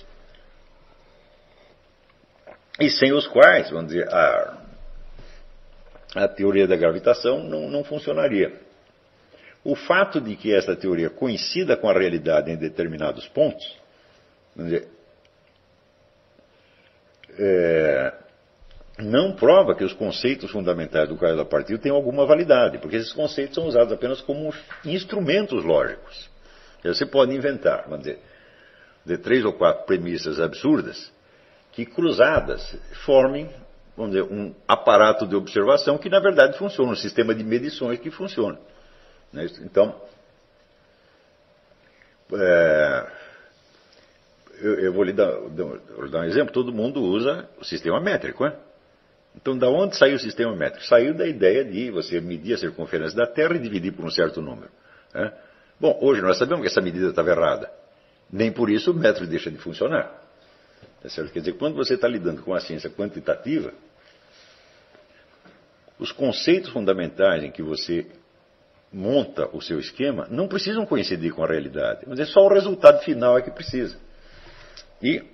e 2.80 2.90
sem 2.90 3.12
os 3.12 3.26
quais, 3.26 3.70
vamos 3.70 3.92
dizer, 3.92 4.08
a, 4.12 4.58
a 6.16 6.28
teoria 6.28 6.66
da 6.66 6.76
gravitação 6.76 7.42
não, 7.42 7.68
não 7.68 7.84
funcionaria. 7.84 8.52
O 9.62 9.76
fato 9.76 10.20
de 10.20 10.36
que 10.36 10.54
essa 10.54 10.74
teoria 10.74 11.08
coincida 11.08 11.76
com 11.76 11.88
a 11.88 11.92
realidade 11.92 12.50
em 12.50 12.56
determinados 12.56 13.28
pontos, 13.28 13.64
vamos 14.54 14.72
dizer, 14.72 14.88
é, 17.38 18.12
não 18.98 19.32
prova 19.32 19.74
que 19.74 19.82
os 19.82 19.92
conceitos 19.92 20.50
fundamentais 20.50 21.08
do 21.08 21.16
caso 21.16 21.36
da 21.36 21.44
partida 21.44 21.78
tenham 21.78 21.96
alguma 21.96 22.24
validade, 22.24 22.78
porque 22.78 22.96
esses 22.96 23.12
conceitos 23.12 23.56
são 23.56 23.66
usados 23.66 23.92
apenas 23.92 24.20
como 24.20 24.54
instrumentos 24.84 25.64
lógicos. 25.64 26.30
Você 26.82 27.06
pode 27.06 27.34
inventar, 27.34 27.84
vamos 27.84 28.00
dizer, 28.00 28.20
de 29.04 29.18
três 29.18 29.44
ou 29.44 29.52
quatro 29.52 29.84
premissas 29.84 30.38
absurdas 30.38 31.12
que 31.72 31.84
cruzadas 31.84 32.76
formem, 33.04 33.50
vamos 33.96 34.12
dizer, 34.12 34.24
um 34.30 34.54
aparato 34.68 35.26
de 35.26 35.34
observação 35.34 35.98
que 35.98 36.08
na 36.08 36.20
verdade 36.20 36.56
funciona, 36.56 36.92
um 36.92 36.96
sistema 36.96 37.34
de 37.34 37.42
medições 37.42 37.98
que 37.98 38.10
funciona. 38.10 38.58
Né? 39.32 39.46
Então, 39.62 40.00
é, 42.32 43.06
eu, 44.60 44.74
eu, 44.80 44.92
vou 44.92 45.02
lhe 45.02 45.12
dar, 45.12 45.32
dar, 46.10 46.20
um 46.20 46.24
exemplo. 46.24 46.52
Todo 46.52 46.72
mundo 46.72 47.02
usa 47.02 47.48
o 47.58 47.64
sistema 47.64 48.00
métrico, 48.00 48.44
né? 48.44 48.56
Então, 49.36 49.56
da 49.58 49.68
onde 49.68 49.96
saiu 49.96 50.16
o 50.16 50.18
sistema 50.18 50.54
métrico? 50.54 50.86
Saiu 50.86 51.14
da 51.14 51.26
ideia 51.26 51.64
de 51.64 51.90
você 51.90 52.20
medir 52.20 52.54
a 52.54 52.58
circunferência 52.58 53.16
da 53.16 53.26
Terra 53.26 53.56
e 53.56 53.58
dividir 53.58 53.92
por 53.92 54.04
um 54.04 54.10
certo 54.10 54.40
número. 54.40 54.70
Né? 55.12 55.32
Bom, 55.80 55.98
hoje 56.00 56.22
nós 56.22 56.38
sabemos 56.38 56.62
que 56.62 56.68
essa 56.68 56.80
medida 56.80 57.08
estava 57.08 57.30
errada. 57.30 57.70
Nem 58.30 58.52
por 58.52 58.70
isso 58.70 58.92
o 58.92 58.94
método 58.94 59.26
deixa 59.26 59.50
de 59.50 59.58
funcionar. 59.58 60.22
Tá? 61.02 61.08
Quer 61.32 61.40
dizer, 61.40 61.52
quando 61.54 61.74
você 61.74 61.94
está 61.94 62.08
lidando 62.08 62.42
com 62.42 62.54
a 62.54 62.60
ciência 62.60 62.88
quantitativa, 62.88 63.72
os 65.98 66.12
conceitos 66.12 66.70
fundamentais 66.70 67.42
em 67.42 67.50
que 67.50 67.62
você 67.62 68.06
monta 68.92 69.48
o 69.52 69.60
seu 69.60 69.80
esquema 69.80 70.26
não 70.30 70.46
precisam 70.46 70.86
coincidir 70.86 71.32
com 71.34 71.44
a 71.44 71.48
realidade, 71.48 72.04
mas 72.06 72.20
é 72.20 72.24
só 72.24 72.40
o 72.40 72.48
resultado 72.48 73.02
final 73.02 73.36
é 73.36 73.42
que 73.42 73.50
precisa. 73.50 73.98
E 75.02 75.33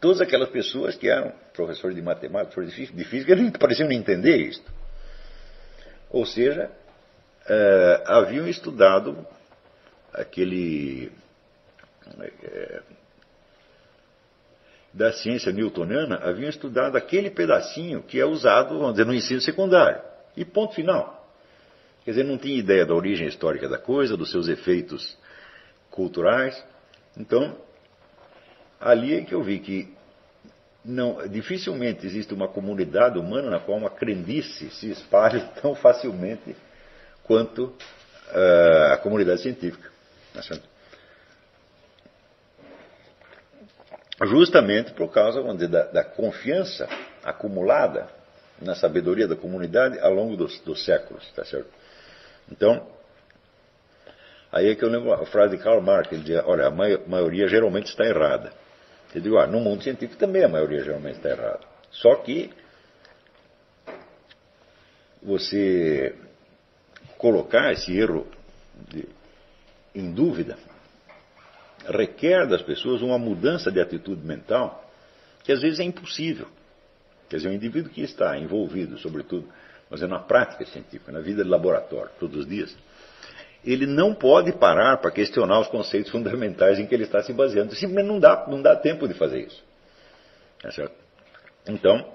todas 0.00 0.20
aquelas 0.20 0.48
pessoas 0.48 0.96
que 0.96 1.08
eram 1.08 1.32
professores 1.52 1.96
de 1.96 2.02
matemática, 2.02 2.54
professores 2.54 2.94
de 2.94 3.04
física, 3.04 3.32
eles 3.32 3.50
pareciam 3.58 3.88
não 3.88 3.94
entender 3.94 4.36
isso. 4.36 4.62
Ou 6.10 6.24
seja, 6.24 6.70
uh, 7.46 8.02
haviam 8.06 8.48
estudado 8.48 9.26
aquele 10.12 11.12
uh, 12.06 12.82
da 14.92 15.12
ciência 15.12 15.52
newtoniana, 15.52 16.16
haviam 16.16 16.48
estudado 16.48 16.96
aquele 16.96 17.30
pedacinho 17.30 18.02
que 18.02 18.18
é 18.18 18.24
usado, 18.24 18.78
vamos 18.78 18.92
dizer, 18.92 19.04
no 19.04 19.14
ensino 19.14 19.40
secundário. 19.40 20.02
E 20.36 20.44
ponto 20.44 20.74
final. 20.74 21.18
Quer 22.04 22.12
dizer, 22.12 22.24
não 22.24 22.38
tinha 22.38 22.58
ideia 22.58 22.86
da 22.86 22.94
origem 22.94 23.26
histórica 23.26 23.68
da 23.68 23.78
coisa, 23.78 24.16
dos 24.16 24.30
seus 24.30 24.48
efeitos 24.48 25.16
culturais. 25.90 26.64
Então, 27.16 27.56
ali 28.80 29.16
é 29.16 29.22
que 29.22 29.34
eu 29.34 29.42
vi 29.42 29.58
que 29.58 29.96
não, 30.84 31.26
dificilmente 31.28 32.06
existe 32.06 32.32
uma 32.32 32.48
comunidade 32.48 33.18
humana 33.18 33.50
na 33.50 33.60
qual 33.60 33.76
uma 33.78 33.90
crendice 33.90 34.70
se 34.70 34.90
espalhe 34.90 35.40
tão 35.60 35.74
facilmente 35.74 36.56
quanto 37.24 37.64
uh, 37.64 38.92
a 38.92 38.96
comunidade 38.96 39.42
científica. 39.42 39.90
Tá 40.32 40.42
Justamente 44.26 44.92
por 44.92 45.10
causa 45.12 45.42
dizer, 45.54 45.68
da, 45.68 45.84
da, 45.84 46.04
confiança 46.04 46.88
acumulada 47.22 48.08
na 48.60 48.74
sabedoria 48.74 49.28
da 49.28 49.36
comunidade 49.36 49.98
ao 50.00 50.12
longo 50.12 50.36
dos, 50.36 50.58
dos 50.60 50.84
séculos, 50.84 51.30
tá 51.32 51.44
certo? 51.44 51.68
Então, 52.50 52.84
aí 54.50 54.70
é 54.70 54.74
que 54.74 54.84
eu 54.84 54.88
lembro 54.88 55.12
a 55.12 55.24
frase 55.26 55.56
de 55.56 55.62
Karl 55.62 55.80
Marx, 55.80 56.10
ele 56.10 56.22
dizia, 56.22 56.42
olha, 56.44 56.66
a 56.66 56.70
maioria 56.70 57.46
geralmente 57.46 57.86
está 57.86 58.04
errada. 58.04 58.52
Eu 59.14 59.20
digo, 59.20 59.38
ah, 59.38 59.46
no 59.46 59.60
mundo 59.60 59.82
científico 59.82 60.18
também 60.18 60.44
a 60.44 60.48
maioria 60.48 60.84
geralmente 60.84 61.16
está 61.16 61.30
errada. 61.30 61.60
Só 61.90 62.16
que 62.16 62.50
você 65.22 66.14
colocar 67.16 67.72
esse 67.72 67.96
erro 67.96 68.26
de, 68.88 69.08
em 69.94 70.12
dúvida 70.12 70.56
requer 71.86 72.46
das 72.46 72.62
pessoas 72.62 73.02
uma 73.02 73.18
mudança 73.18 73.70
de 73.70 73.80
atitude 73.80 74.24
mental 74.24 74.84
que 75.42 75.52
às 75.52 75.62
vezes 75.62 75.80
é 75.80 75.84
impossível. 75.84 76.46
Quer 77.28 77.36
dizer, 77.36 77.48
o 77.48 77.52
indivíduo 77.52 77.90
que 77.90 78.02
está 78.02 78.38
envolvido, 78.38 78.98
sobretudo, 78.98 79.48
mas 79.90 80.02
é 80.02 80.06
na 80.06 80.18
prática 80.18 80.64
científica, 80.66 81.10
na 81.10 81.20
vida 81.20 81.42
de 81.42 81.48
laboratório, 81.48 82.10
todos 82.18 82.40
os 82.40 82.46
dias, 82.46 82.76
ele 83.64 83.86
não 83.86 84.14
pode 84.14 84.52
parar 84.52 84.98
para 84.98 85.10
questionar 85.10 85.60
os 85.60 85.68
conceitos 85.68 86.10
fundamentais 86.10 86.78
em 86.78 86.86
que 86.86 86.94
ele 86.94 87.04
está 87.04 87.22
se 87.22 87.32
baseando. 87.32 87.74
Simplesmente 87.74 88.06
não 88.06 88.20
dá, 88.20 88.46
não 88.48 88.62
dá 88.62 88.76
tempo 88.76 89.08
de 89.08 89.14
fazer 89.14 89.40
isso. 89.40 89.62
É 90.64 90.70
certo? 90.70 90.94
Então, 91.66 92.12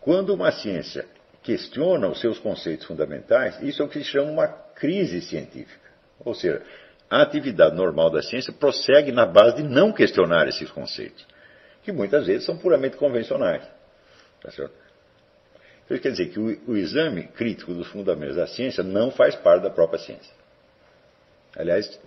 quando 0.00 0.32
uma 0.34 0.52
ciência 0.52 1.06
questiona 1.42 2.08
os 2.08 2.20
seus 2.20 2.38
conceitos 2.38 2.86
fundamentais, 2.86 3.60
isso 3.62 3.82
é 3.82 3.84
o 3.84 3.88
que 3.88 3.98
se 3.98 4.04
chama 4.04 4.30
uma 4.30 4.48
crise 4.48 5.20
científica. 5.20 5.86
Ou 6.24 6.34
seja, 6.34 6.62
a 7.08 7.22
atividade 7.22 7.76
normal 7.76 8.10
da 8.10 8.22
ciência 8.22 8.52
prossegue 8.52 9.12
na 9.12 9.26
base 9.26 9.56
de 9.56 9.62
não 9.62 9.92
questionar 9.92 10.48
esses 10.48 10.70
conceitos, 10.70 11.24
que 11.82 11.92
muitas 11.92 12.26
vezes 12.26 12.44
são 12.44 12.56
puramente 12.56 12.96
convencionais. 12.96 13.62
Tá 14.42 14.50
certo? 14.50 14.85
Isso 15.88 16.02
quer 16.02 16.10
dizer 16.10 16.30
que 16.30 16.40
o, 16.40 16.72
o 16.72 16.76
exame 16.76 17.28
crítico 17.28 17.72
dos 17.72 17.86
fundamentos 17.88 18.36
da 18.36 18.46
ciência 18.46 18.82
não 18.82 19.10
faz 19.10 19.36
parte 19.36 19.62
da 19.62 19.70
própria 19.70 19.98
ciência. 19.98 20.34
Aliás, 21.56 21.98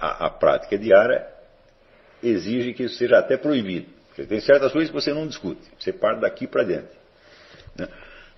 a, 0.00 0.26
a 0.26 0.30
prática 0.30 0.78
diária 0.78 1.26
exige 2.22 2.72
que 2.72 2.84
isso 2.84 2.96
seja 2.96 3.18
até 3.18 3.36
proibido. 3.36 3.86
Porque 4.08 4.24
tem 4.24 4.40
certas 4.40 4.72
coisas 4.72 4.90
que 4.90 4.94
você 4.94 5.12
não 5.12 5.26
discute. 5.26 5.62
Você 5.78 5.92
parte 5.92 6.20
daqui 6.20 6.46
para 6.46 6.64
dentro. 6.64 6.98
Né? 7.76 7.86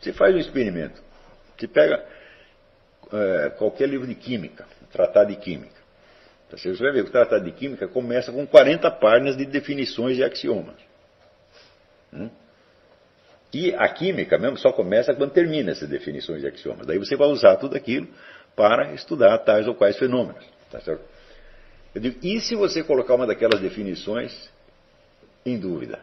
Você 0.00 0.12
faz 0.12 0.34
um 0.34 0.38
experimento. 0.38 1.00
Você 1.56 1.68
pega 1.68 2.04
é, 3.12 3.50
qualquer 3.50 3.88
livro 3.88 4.06
de 4.06 4.14
química, 4.14 4.66
tratado 4.90 5.30
de 5.30 5.36
química. 5.36 5.80
Então, 6.46 6.58
você 6.58 6.72
vai 6.74 6.92
ver 6.92 7.04
que 7.04 7.08
o 7.08 7.12
tratado 7.12 7.44
de 7.44 7.52
química 7.52 7.88
começa 7.88 8.30
com 8.30 8.46
40 8.46 8.90
páginas 8.90 9.36
de 9.36 9.46
definições 9.46 10.18
e 10.18 10.24
axiomas. 10.24 10.76
Hum? 12.12 12.28
E 13.52 13.74
a 13.74 13.88
química 13.88 14.38
mesmo 14.38 14.56
só 14.56 14.72
começa 14.72 15.14
quando 15.14 15.32
termina 15.32 15.72
essas 15.72 15.88
definições 15.88 16.42
e 16.42 16.46
axiomas. 16.46 16.86
Daí 16.86 16.98
você 16.98 17.16
vai 17.16 17.28
usar 17.28 17.56
tudo 17.56 17.76
aquilo 17.76 18.08
para 18.56 18.92
estudar 18.94 19.36
tais 19.38 19.68
ou 19.68 19.74
quais 19.74 19.96
fenômenos. 19.98 20.44
Tá 20.70 20.80
digo, 21.94 22.18
e 22.22 22.40
se 22.40 22.54
você 22.54 22.82
colocar 22.82 23.14
uma 23.14 23.26
daquelas 23.26 23.60
definições 23.60 24.50
em 25.44 25.58
dúvida? 25.58 26.00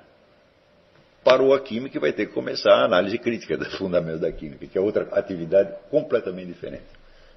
Parou 1.23 1.53
a 1.53 1.59
química 1.59 1.97
e 1.97 1.99
vai 1.99 2.13
ter 2.13 2.27
que 2.27 2.33
começar 2.33 2.71
a 2.71 2.85
análise 2.85 3.17
crítica 3.17 3.57
dos 3.57 3.73
fundamentos 3.75 4.21
da 4.21 4.31
química, 4.31 4.67
que 4.67 4.77
é 4.77 4.81
outra 4.81 5.07
atividade 5.11 5.73
completamente 5.89 6.47
diferente. 6.47 6.85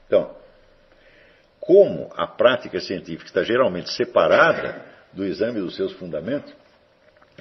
Então, 0.06 0.30
como 1.58 2.10
a 2.16 2.26
prática 2.26 2.80
científica 2.80 3.24
está 3.24 3.42
geralmente 3.42 3.90
separada 3.92 4.84
do 5.12 5.24
exame 5.24 5.60
dos 5.60 5.74
seus 5.74 5.92
fundamentos, 5.92 6.52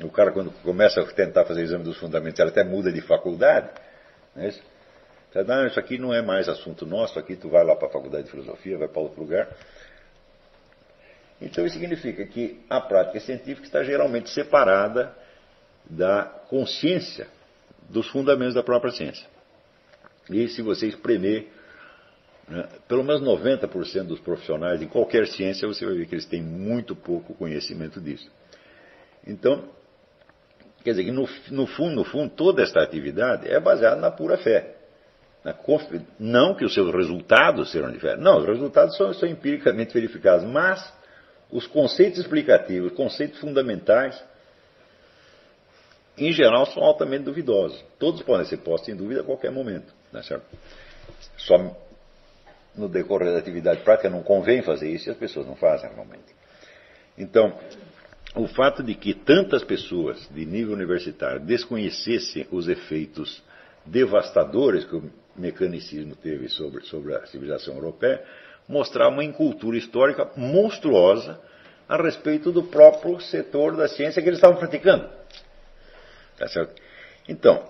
o 0.01 0.10
cara, 0.10 0.31
quando 0.31 0.51
começa 0.63 1.01
a 1.01 1.05
tentar 1.05 1.45
fazer 1.45 1.62
exame 1.62 1.83
dos 1.83 1.98
fundamentos, 1.98 2.39
ele 2.39 2.50
até 2.50 2.63
muda 2.63 2.91
de 2.91 3.01
faculdade. 3.01 3.69
Não 4.36 4.43
é 4.43 4.48
isso? 4.50 4.62
Isso 5.67 5.79
aqui 5.79 5.98
não 5.98 6.13
é 6.13 6.21
mais 6.21 6.50
assunto 6.50 6.86
nosso, 6.86 7.17
aqui 7.17 7.36
tu 7.36 7.50
vai 7.50 7.63
lá 7.63 7.75
para 7.75 7.88
a 7.88 7.91
faculdade 7.91 8.25
de 8.25 8.31
filosofia, 8.31 8.77
vai 8.77 8.88
para 8.88 9.01
outro 9.01 9.21
lugar. 9.21 9.48
Então 11.41 11.65
isso 11.65 11.75
significa 11.75 12.25
que 12.25 12.60
a 12.69 12.81
prática 12.81 13.19
científica 13.19 13.65
está 13.65 13.83
geralmente 13.83 14.29
separada 14.29 15.15
da 15.89 16.24
consciência 16.50 17.27
dos 17.89 18.07
fundamentos 18.10 18.53
da 18.53 18.63
própria 18.63 18.91
ciência. 18.91 19.25
E 20.29 20.48
se 20.50 20.62
você 20.62 20.88
espremer 20.88 21.48
né, 22.48 22.67
pelo 22.88 23.03
menos 23.03 23.21
90% 23.21 24.03
dos 24.03 24.19
profissionais 24.19 24.81
em 24.81 24.88
qualquer 24.88 25.27
ciência, 25.27 25.67
você 25.67 25.86
vai 25.86 25.95
ver 25.95 26.07
que 26.07 26.15
eles 26.15 26.25
têm 26.25 26.43
muito 26.43 26.95
pouco 26.95 27.33
conhecimento 27.33 28.00
disso. 28.01 28.29
Então, 29.25 29.69
quer 30.83 30.91
dizer 30.91 31.05
que 31.05 31.11
no, 31.11 31.27
no 31.50 31.67
fundo, 31.67 31.95
no 31.95 32.03
fundo, 32.03 32.33
toda 32.35 32.61
esta 32.61 32.81
atividade 32.81 33.47
é 33.47 33.59
baseada 33.59 33.95
na 33.95 34.11
pura 34.11 34.38
fé. 34.38 34.75
Na 35.43 35.55
não 36.19 36.53
que 36.53 36.63
os 36.63 36.73
seus 36.73 36.93
resultados 36.93 37.71
serão 37.71 37.91
fé. 37.95 38.15
Não, 38.15 38.39
os 38.39 38.45
resultados 38.45 38.95
são, 38.95 39.11
são 39.13 39.27
empiricamente 39.27 39.93
verificados, 39.93 40.45
mas 40.45 40.93
os 41.51 41.65
conceitos 41.65 42.19
explicativos, 42.19 42.93
conceitos 42.93 43.39
fundamentais, 43.39 44.23
em 46.17 46.31
geral, 46.31 46.67
são 46.67 46.83
altamente 46.83 47.23
duvidosos. 47.23 47.83
Todos 47.97 48.21
podem 48.21 48.45
ser 48.45 48.57
postos 48.57 48.89
em 48.89 48.95
dúvida 48.95 49.21
a 49.21 49.23
qualquer 49.23 49.51
momento. 49.51 49.91
Né, 50.11 50.21
certo? 50.21 50.45
Só 51.38 51.57
no 52.75 52.88
decorrer 52.88 53.33
da 53.33 53.39
atividade 53.39 53.81
prática 53.81 54.09
não 54.09 54.21
convém 54.21 54.61
fazer 54.61 54.89
isso 54.89 55.09
e 55.09 55.11
as 55.11 55.17
pessoas 55.17 55.47
não 55.47 55.55
fazem 55.55 55.88
normalmente. 55.89 56.35
Então, 57.17 57.57
o 58.35 58.47
fato 58.47 58.81
de 58.81 58.95
que 58.95 59.13
tantas 59.13 59.63
pessoas 59.63 60.27
de 60.29 60.45
nível 60.45 60.73
universitário 60.73 61.41
desconhecessem 61.41 62.47
os 62.51 62.67
efeitos 62.67 63.43
devastadores 63.85 64.85
que 64.85 64.95
o 64.95 65.11
mecanicismo 65.35 66.15
teve 66.15 66.47
sobre, 66.47 66.85
sobre 66.85 67.15
a 67.15 67.25
civilização 67.25 67.75
europeia 67.75 68.23
mostrava 68.67 69.11
uma 69.11 69.23
incultura 69.23 69.77
histórica 69.77 70.29
monstruosa 70.35 71.39
a 71.89 72.01
respeito 72.01 72.51
do 72.51 72.63
próprio 72.63 73.19
setor 73.19 73.75
da 73.75 73.88
ciência 73.88 74.21
que 74.21 74.29
eles 74.29 74.38
estavam 74.38 74.57
praticando. 74.57 75.09
Tá 76.38 76.47
certo? 76.47 76.81
Então, 77.27 77.67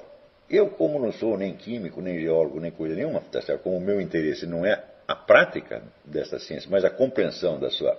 eu, 0.49 0.69
como 0.69 0.99
não 0.99 1.11
sou 1.11 1.37
nem 1.37 1.55
químico, 1.55 2.01
nem 2.01 2.19
geólogo, 2.19 2.59
nem 2.59 2.71
coisa 2.71 2.93
nenhuma, 2.93 3.21
tá 3.21 3.41
certo? 3.41 3.63
como 3.63 3.77
o 3.77 3.81
meu 3.81 3.99
interesse 3.99 4.45
não 4.45 4.65
é 4.65 4.83
a 5.07 5.15
prática 5.15 5.81
dessa 6.05 6.37
ciência, 6.37 6.69
mas 6.69 6.85
a 6.85 6.89
compreensão 6.89 7.59
da 7.59 7.69
sua, 7.69 7.97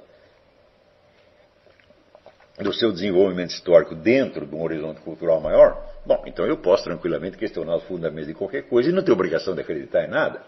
do 2.58 2.72
seu 2.72 2.92
desenvolvimento 2.92 3.50
histórico 3.50 3.94
dentro 3.94 4.46
de 4.46 4.54
um 4.54 4.62
horizonte 4.62 5.00
cultural 5.00 5.40
maior, 5.40 5.82
bom, 6.04 6.22
então 6.26 6.44
eu 6.44 6.58
posso 6.58 6.84
tranquilamente 6.84 7.36
questionar 7.36 7.76
os 7.76 7.84
fundamentos 7.84 8.26
de 8.26 8.34
qualquer 8.34 8.62
coisa 8.68 8.90
e 8.90 8.92
não 8.92 9.02
ter 9.02 9.12
obrigação 9.12 9.54
de 9.54 9.62
acreditar 9.62 10.04
em 10.04 10.08
nada. 10.08 10.42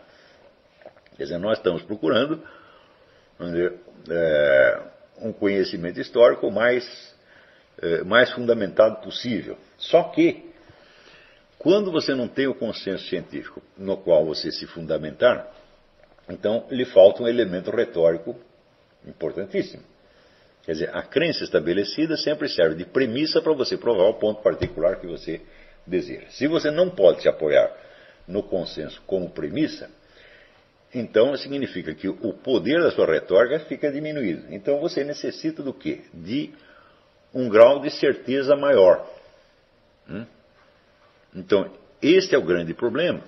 Quer 1.17 1.25
dizer, 1.25 1.39
nós 1.39 1.59
estamos 1.59 1.83
procurando 1.83 2.43
dizer, 3.39 3.75
é, 4.11 4.83
um 5.21 5.33
conhecimento 5.33 6.01
histórico 6.01 6.51
mais, 6.51 7.15
é, 7.81 8.03
mais 8.03 8.31
fundamentado 8.33 9.01
possível. 9.01 9.57
Só 9.79 10.05
que, 10.05 10.53
quando 11.59 11.91
você 11.91 12.15
não 12.15 12.29
tem 12.29 12.47
o 12.47 12.55
consenso 12.55 13.05
científico 13.05 13.63
no 13.77 13.97
qual 13.97 14.27
você 14.27 14.53
se 14.53 14.67
fundamentar, 14.67 15.51
então 16.29 16.67
lhe 16.71 16.85
falta 16.85 17.23
um 17.23 17.29
elemento 17.29 17.71
retórico 17.71 18.39
importantíssimo. 19.07 19.83
Quer 20.65 20.73
dizer, 20.73 20.97
a 20.97 21.03
crença 21.03 21.45
estabelecida 21.45 22.17
sempre 22.17 22.49
serve 22.49 22.77
de 22.77 22.85
premissa 22.87 23.43
para 23.43 23.53
você 23.53 23.77
provar 23.77 24.05
o 24.05 24.15
ponto 24.15 24.43
particular 24.43 24.99
que 24.99 25.07
você 25.07 25.43
deseja. 25.87 26.27
Se 26.31 26.47
você 26.47 26.71
não 26.71 26.89
pode 26.89 27.21
se 27.21 27.29
apoiar 27.29 27.71
no 28.27 28.43
consenso 28.43 29.03
como 29.07 29.29
premissa, 29.29 29.91
então 30.95 31.37
significa 31.37 31.95
que 31.95 32.09
o 32.09 32.33
poder 32.33 32.81
da 32.81 32.91
sua 32.91 33.07
retórica 33.07 33.61
fica 33.67 33.93
diminuído. 33.93 34.47
Então 34.49 34.81
você 34.81 35.05
necessita 35.05 35.63
do 35.63 35.75
quê? 35.75 36.03
De 36.15 36.51
um 37.35 37.49
grau 37.49 37.81
de 37.81 37.91
certeza 37.91 38.57
maior. 38.57 39.07
Hum? 40.09 40.25
Então, 41.35 41.71
este 42.01 42.35
é 42.35 42.39
o 42.39 42.45
grande 42.45 42.73
problema, 42.73 43.21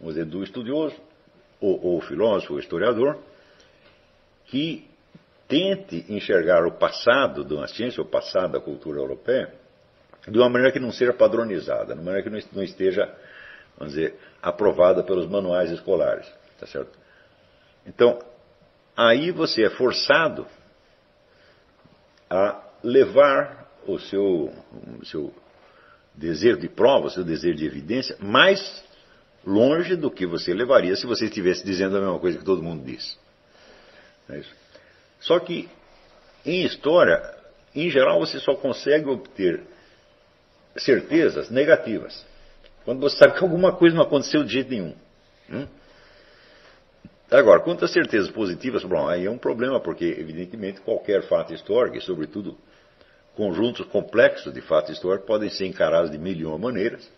vamos 0.00 0.14
dizer, 0.14 0.26
do 0.26 0.42
estudioso, 0.42 0.96
ou, 1.60 1.80
ou 1.86 2.00
filósofo, 2.00 2.54
ou 2.54 2.58
historiador, 2.58 3.18
que 4.46 4.84
tente 5.48 6.04
enxergar 6.08 6.66
o 6.66 6.72
passado 6.72 7.44
de 7.44 7.54
uma 7.54 7.66
ciência, 7.66 8.02
o 8.02 8.06
passado 8.06 8.52
da 8.52 8.60
cultura 8.60 9.00
europeia, 9.00 9.52
de 10.26 10.38
uma 10.38 10.48
maneira 10.48 10.72
que 10.72 10.80
não 10.80 10.90
seja 10.90 11.12
padronizada, 11.12 11.94
de 11.94 12.00
uma 12.00 12.04
maneira 12.04 12.22
que 12.22 12.54
não 12.54 12.62
esteja, 12.62 13.12
vamos 13.76 13.94
dizer, 13.94 14.18
aprovada 14.42 15.02
pelos 15.02 15.28
manuais 15.28 15.70
escolares. 15.70 16.26
Tá 16.58 16.66
certo? 16.66 16.98
Então, 17.86 18.18
aí 18.96 19.30
você 19.30 19.64
é 19.64 19.70
forçado 19.70 20.46
a 22.30 22.62
levar 22.82 23.70
o 23.86 23.98
seu, 23.98 24.52
o 25.00 25.04
seu 25.04 25.34
desejo 26.14 26.58
de 26.58 26.68
prova, 26.68 27.08
o 27.08 27.10
seu 27.10 27.24
desejo 27.24 27.56
de 27.56 27.66
evidência, 27.66 28.16
mais 28.18 28.82
longe 29.44 29.94
do 29.94 30.10
que 30.10 30.26
você 30.26 30.54
levaria 30.54 30.96
se 30.96 31.06
você 31.06 31.26
estivesse 31.26 31.64
dizendo 31.64 31.96
a 31.96 32.00
mesma 32.00 32.18
coisa 32.18 32.38
que 32.38 32.44
todo 32.44 32.62
mundo 32.62 32.82
diz. 32.84 33.18
É 34.28 34.38
só 35.24 35.38
que, 35.40 35.68
em 36.44 36.64
história, 36.64 37.34
em 37.74 37.90
geral, 37.90 38.20
você 38.20 38.38
só 38.38 38.54
consegue 38.54 39.08
obter 39.08 39.62
certezas 40.76 41.48
negativas. 41.48 42.26
Quando 42.84 43.00
você 43.00 43.16
sabe 43.16 43.38
que 43.38 43.42
alguma 43.42 43.72
coisa 43.72 43.96
não 43.96 44.02
aconteceu 44.02 44.44
de 44.44 44.52
jeito 44.52 44.70
nenhum. 44.70 44.94
Hum? 45.50 45.66
Agora, 47.30 47.60
quanto 47.60 47.86
às 47.86 47.90
certezas 47.90 48.30
positivas, 48.30 48.84
bom, 48.84 49.08
aí 49.08 49.24
é 49.24 49.30
um 49.30 49.38
problema, 49.38 49.80
porque, 49.80 50.04
evidentemente, 50.04 50.82
qualquer 50.82 51.26
fato 51.26 51.54
histórico, 51.54 51.96
e 51.96 52.02
sobretudo 52.02 52.58
conjuntos 53.34 53.86
complexos 53.86 54.52
de 54.52 54.60
fatos 54.60 54.90
históricos, 54.90 55.26
podem 55.26 55.48
ser 55.48 55.64
encarados 55.64 56.10
de 56.10 56.18
mil 56.18 56.34
e 56.34 56.44
uma 56.44 56.58
maneiras. 56.58 57.10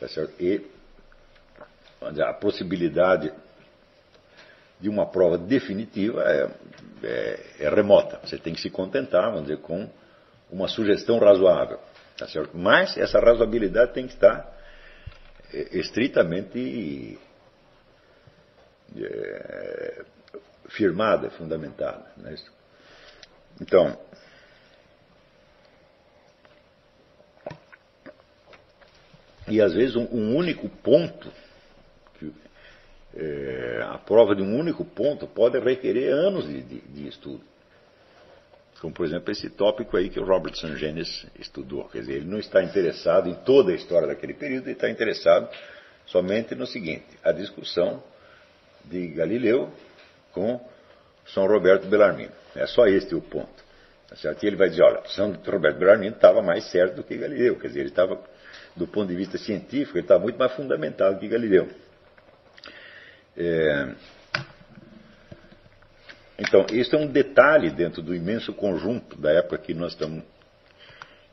Tá 0.00 0.06
e 0.40 0.62
a 2.00 2.32
possibilidade 2.32 3.30
de 4.80 4.88
uma 4.88 5.06
prova 5.06 5.38
definitiva 5.38 6.22
é, 6.22 6.50
é, 7.02 7.40
é, 7.60 7.68
remota. 7.68 8.20
Você 8.24 8.38
tem 8.38 8.54
que 8.54 8.60
se 8.60 8.70
contentar, 8.70 9.30
vamos 9.30 9.48
dizer, 9.48 9.58
com 9.58 9.88
uma 10.50 10.68
sugestão 10.68 11.18
razoável. 11.18 11.78
Tá 12.16 12.28
certo? 12.28 12.56
Mas 12.56 12.96
essa 12.96 13.18
razoabilidade 13.18 13.92
tem 13.92 14.06
que 14.06 14.14
estar 14.14 14.52
é, 15.52 15.78
estritamente 15.78 17.18
é, 18.96 20.04
firmada, 20.68 21.30
fundamentada. 21.30 22.04
Né? 22.16 22.34
Então, 23.60 23.98
e 29.48 29.60
às 29.60 29.74
vezes 29.74 29.96
um, 29.96 30.06
um 30.10 30.36
único 30.36 30.68
ponto, 30.68 31.32
é, 33.16 33.80
a 33.82 33.98
prova 33.98 34.34
de 34.34 34.42
um 34.42 34.58
único 34.58 34.84
ponto 34.84 35.26
pode 35.26 35.58
requerer 35.58 36.12
anos 36.12 36.46
de, 36.46 36.62
de, 36.62 36.80
de, 36.80 37.08
estudo. 37.08 37.42
Como, 38.80 38.92
por 38.92 39.06
exemplo, 39.06 39.30
esse 39.30 39.48
tópico 39.50 39.96
aí 39.96 40.10
que 40.10 40.18
o 40.18 40.24
Robertson 40.24 40.76
Genes 40.76 41.26
estudou. 41.38 41.88
Quer 41.88 42.00
dizer, 42.00 42.14
ele 42.14 42.26
não 42.26 42.38
está 42.38 42.62
interessado 42.62 43.28
em 43.28 43.34
toda 43.34 43.72
a 43.72 43.74
história 43.74 44.08
daquele 44.08 44.34
período, 44.34 44.66
ele 44.66 44.72
está 44.72 44.90
interessado 44.90 45.48
somente 46.06 46.54
no 46.54 46.66
seguinte: 46.66 47.06
a 47.22 47.30
discussão 47.30 48.02
de 48.84 49.08
Galileu 49.08 49.72
com 50.32 50.60
São 51.26 51.46
Roberto 51.46 51.86
Bellarmino. 51.86 52.32
É 52.56 52.66
só 52.66 52.86
este 52.86 53.14
o 53.14 53.22
ponto. 53.22 53.64
Tá 54.08 54.16
certo? 54.16 54.42
E 54.42 54.46
ele 54.48 54.56
vai 54.56 54.68
dizer, 54.68 54.82
olha, 54.82 55.02
São 55.06 55.32
Roberto 55.32 55.78
Bellarmino 55.78 56.14
estava 56.14 56.42
mais 56.42 56.70
certo 56.70 56.96
do 56.96 57.04
que 57.04 57.16
Galileu, 57.16 57.58
quer 57.58 57.68
dizer, 57.68 57.80
ele 57.80 57.88
estava, 57.88 58.20
do 58.76 58.86
ponto 58.86 59.08
de 59.08 59.14
vista 59.14 59.38
científico, 59.38 59.96
ele 59.96 60.04
estava 60.04 60.22
muito 60.22 60.38
mais 60.38 60.52
fundamentado 60.52 61.18
que 61.18 61.28
Galileu. 61.28 61.68
É... 63.36 63.94
Então, 66.38 66.66
isso 66.72 66.94
é 66.96 66.98
um 66.98 67.06
detalhe 67.06 67.70
dentro 67.70 68.02
do 68.02 68.14
imenso 68.14 68.52
conjunto 68.52 69.16
da 69.16 69.30
época 69.32 69.58
que 69.58 69.72
nós, 69.72 69.92
estamos, 69.92 70.24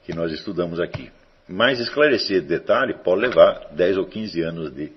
que 0.05 0.13
nós 0.13 0.31
estudamos 0.31 0.79
aqui. 0.79 1.11
Mas 1.47 1.79
esclarecer 1.79 2.41
detalhe 2.43 2.93
pode 3.03 3.21
levar 3.21 3.69
10 3.71 3.97
ou 3.97 4.05
15 4.05 4.41
anos 4.41 4.73
de, 4.73 4.91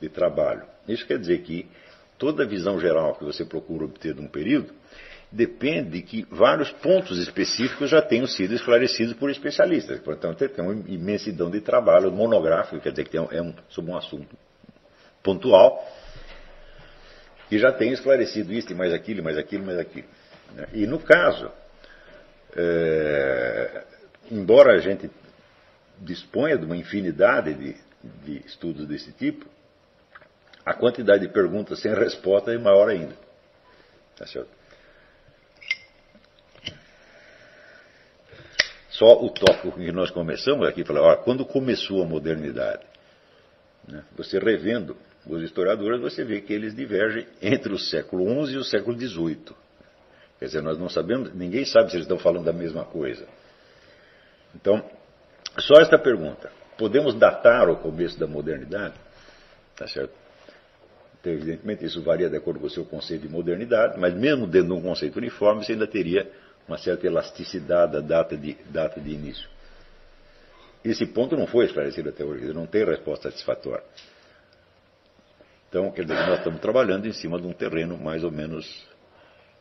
de 0.00 0.08
trabalho. 0.08 0.64
Isso 0.86 1.06
quer 1.06 1.18
dizer 1.18 1.38
que 1.42 1.66
toda 2.18 2.46
visão 2.46 2.78
geral 2.78 3.14
que 3.14 3.24
você 3.24 3.44
procura 3.44 3.84
obter 3.84 4.14
de 4.14 4.20
um 4.20 4.28
período 4.28 4.72
depende 5.30 5.90
de 5.90 6.02
que 6.02 6.26
vários 6.30 6.70
pontos 6.70 7.18
específicos 7.18 7.90
já 7.90 8.00
tenham 8.00 8.26
sido 8.26 8.54
esclarecidos 8.54 9.14
por 9.14 9.30
especialistas. 9.30 10.00
Portanto, 10.00 10.48
tem 10.48 10.64
uma 10.64 10.74
imensidão 10.88 11.50
de 11.50 11.60
trabalho 11.60 12.10
monográfico, 12.10 12.80
quer 12.80 12.90
dizer 12.90 13.08
que 13.08 13.16
é 13.16 13.42
um, 13.42 13.54
sobre 13.68 13.90
um 13.90 13.96
assunto 13.96 14.36
pontual, 15.22 15.84
que 17.48 17.58
já 17.58 17.72
tem 17.72 17.92
esclarecido 17.92 18.52
isso 18.52 18.70
e 18.72 18.74
mais 18.74 18.92
aquilo, 18.92 19.22
mais 19.22 19.38
aquilo, 19.38 19.64
mais 19.64 19.78
aquilo. 19.78 20.06
Né? 20.54 20.68
E 20.72 20.86
no 20.86 20.98
caso, 20.98 21.50
é, 22.56 23.84
embora 24.30 24.74
a 24.74 24.78
gente 24.78 25.10
disponha 25.98 26.56
de 26.56 26.64
uma 26.64 26.76
infinidade 26.76 27.54
de, 27.54 27.76
de 28.24 28.46
estudos 28.46 28.86
desse 28.86 29.12
tipo, 29.12 29.46
a 30.64 30.74
quantidade 30.74 31.26
de 31.26 31.32
perguntas 31.32 31.80
sem 31.80 31.94
resposta 31.94 32.52
é 32.52 32.58
maior 32.58 32.88
ainda. 32.88 33.16
Tá 34.16 34.26
certo? 34.26 34.50
Só 38.90 39.22
o 39.22 39.30
tópico 39.30 39.72
que 39.72 39.92
nós 39.92 40.10
começamos 40.10 40.66
aqui, 40.66 40.84
falar, 40.84 41.18
quando 41.18 41.46
começou 41.46 42.02
a 42.02 42.06
modernidade? 42.06 42.84
Né? 43.86 44.04
Você 44.16 44.38
revendo 44.38 44.96
os 45.26 45.42
historiadores, 45.42 46.00
você 46.00 46.24
vê 46.24 46.40
que 46.40 46.52
eles 46.52 46.74
divergem 46.74 47.26
entre 47.42 47.72
o 47.72 47.78
século 47.78 48.46
XI 48.46 48.54
e 48.54 48.56
o 48.56 48.64
século 48.64 48.98
XVIII. 48.98 49.54
Quer 50.38 50.44
dizer, 50.46 50.62
nós 50.62 50.78
não 50.78 50.88
sabemos, 50.88 51.34
ninguém 51.34 51.64
sabe 51.64 51.90
se 51.90 51.96
eles 51.96 52.04
estão 52.04 52.18
falando 52.18 52.44
da 52.44 52.52
mesma 52.52 52.84
coisa. 52.84 53.26
Então, 54.54 54.82
só 55.58 55.80
esta 55.80 55.98
pergunta: 55.98 56.50
podemos 56.76 57.14
datar 57.14 57.68
o 57.68 57.76
começo 57.76 58.18
da 58.18 58.26
modernidade? 58.26 58.94
Tá 59.76 59.86
certo? 59.86 60.12
Então, 61.20 61.32
evidentemente, 61.32 61.84
isso 61.84 62.00
varia 62.02 62.30
de 62.30 62.36
acordo 62.36 62.60
com 62.60 62.66
o 62.66 62.70
seu 62.70 62.84
conceito 62.84 63.22
de 63.22 63.28
modernidade, 63.28 63.98
mas 63.98 64.14
mesmo 64.14 64.46
dentro 64.46 64.68
de 64.68 64.74
um 64.74 64.82
conceito 64.82 65.16
uniforme, 65.16 65.64
você 65.64 65.72
ainda 65.72 65.86
teria 65.86 66.30
uma 66.66 66.78
certa 66.78 67.06
elasticidade 67.06 67.92
da 67.92 68.00
data 68.00 68.36
de, 68.36 68.56
data 68.70 69.00
de 69.00 69.10
início. 69.10 69.48
Esse 70.84 71.06
ponto 71.06 71.36
não 71.36 71.46
foi 71.46 71.64
esclarecido 71.64 72.10
até 72.10 72.24
hoje, 72.24 72.52
não 72.52 72.66
tem 72.66 72.84
resposta 72.84 73.30
satisfatória. 73.30 73.82
Então, 75.68 75.90
quer 75.90 76.02
dizer, 76.02 76.26
nós 76.26 76.38
estamos 76.38 76.60
trabalhando 76.60 77.06
em 77.06 77.12
cima 77.12 77.38
de 77.38 77.46
um 77.46 77.52
terreno 77.52 77.98
mais 77.98 78.24
ou 78.24 78.30
menos 78.30 78.86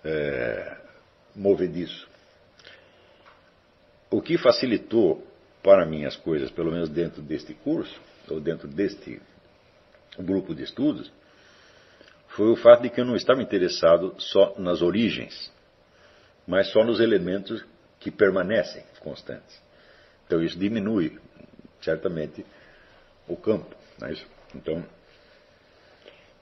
é, 0.04 0.78
movediço. 1.36 2.08
O 4.10 4.22
que 4.22 4.38
facilitou 4.38 5.26
para 5.62 5.86
mim 5.86 6.06
as 6.06 6.16
coisas, 6.16 6.50
pelo 6.50 6.72
menos 6.72 6.88
dentro 6.90 7.22
deste 7.22 7.54
curso, 7.54 8.00
ou 8.30 8.40
dentro 8.40 8.68
deste 8.68 9.22
grupo 10.18 10.56
de 10.56 10.64
estudos, 10.64 11.12
foi 12.30 12.50
o 12.52 12.56
fato 12.56 12.84
de 12.84 12.90
que 12.90 13.02
eu 13.02 13.06
não 13.06 13.16
estava 13.16 13.42
interessado 13.42 14.16
só 14.18 14.56
nas 14.58 14.82
origens, 14.82 15.52
mas 16.46 16.72
só 16.72 16.84
nos 16.86 17.00
elementos 17.02 17.66
que 18.00 18.12
permanecem 18.12 18.84
constantes. 19.02 19.62
Então 20.26 20.42
isso 20.42 20.58
diminui, 20.58 21.20
certamente, 21.82 22.46
o 23.28 23.36
campo. 23.36 23.76
É 24.04 24.14
então, 24.56 24.86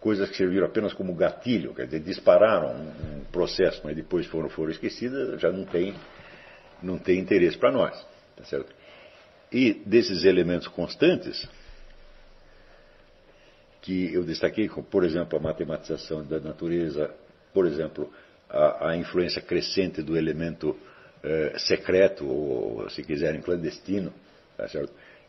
coisas 0.06 0.30
que 0.30 0.38
serviram 0.38 0.68
apenas 0.68 0.94
como 0.94 1.16
gatilho, 1.16 1.74
quer 1.74 1.86
dizer, 1.86 2.00
dispararam 2.02 2.76
um, 2.76 3.22
processo, 3.32 3.82
mas 3.84 3.96
depois 3.96 4.28
foram, 4.28 4.48
foram 4.50 4.70
esquecidas, 4.70 5.42
já 5.42 5.52
não 5.52 5.66
tem, 5.66 5.96
não 6.84 7.00
tem 7.00 7.18
interesse 7.18 7.58
para 7.58 7.72
nós. 7.72 8.00
Tá 8.38 8.44
certo? 8.44 8.72
E 9.52 9.74
desses 9.74 10.24
elementos 10.24 10.68
constantes, 10.68 11.50
que 13.82 14.14
eu 14.14 14.24
destaquei, 14.24 14.68
como, 14.68 14.86
por 14.86 15.04
exemplo, 15.04 15.40
a 15.40 15.42
matematização 15.42 16.24
da 16.24 16.40
natureza, 16.40 17.12
por 17.52 17.66
exemplo, 17.66 18.14
a, 18.48 18.92
a 18.92 18.96
influência 18.96 19.42
crescente 19.42 20.04
do 20.04 20.16
elemento 20.16 20.78
eh, 21.24 21.56
secreto, 21.58 22.28
ou, 22.28 22.88
se 22.92 23.02
quiserem, 23.02 23.42
clandestino, 23.42 24.14
tá 24.56 24.68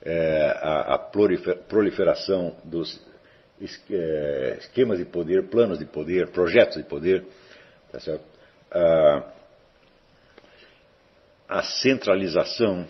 eh, 0.02 0.58
a, 0.60 0.96
a 0.96 0.98
proliferação 0.98 2.58
dos 2.62 3.15
esquemas 3.60 4.98
de 4.98 5.04
poder, 5.04 5.48
planos 5.48 5.78
de 5.78 5.86
poder, 5.86 6.28
projetos 6.28 6.76
de 6.76 6.84
poder, 6.84 7.24
tá 7.90 7.98
a, 8.70 9.32
a, 11.48 11.62
centralização 11.62 12.86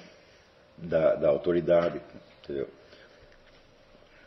da, 0.77 1.15
da 1.15 1.29
autoridade, 1.29 2.01
entendeu? 2.43 2.69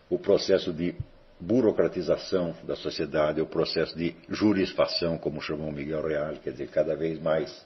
o 0.09 0.17
processo 0.17 0.73
de 0.73 0.95
burocratização 1.39 2.55
da 2.63 2.75
sociedade, 2.75 3.41
o 3.41 3.45
processo 3.45 3.97
de 3.97 4.15
jurisfação, 4.29 5.17
como 5.17 5.41
chamou 5.41 5.71
Miguel 5.71 6.05
Real, 6.05 6.33
quer 6.43 6.51
dizer, 6.51 6.69
cada 6.69 6.95
vez 6.95 7.19
mais 7.19 7.65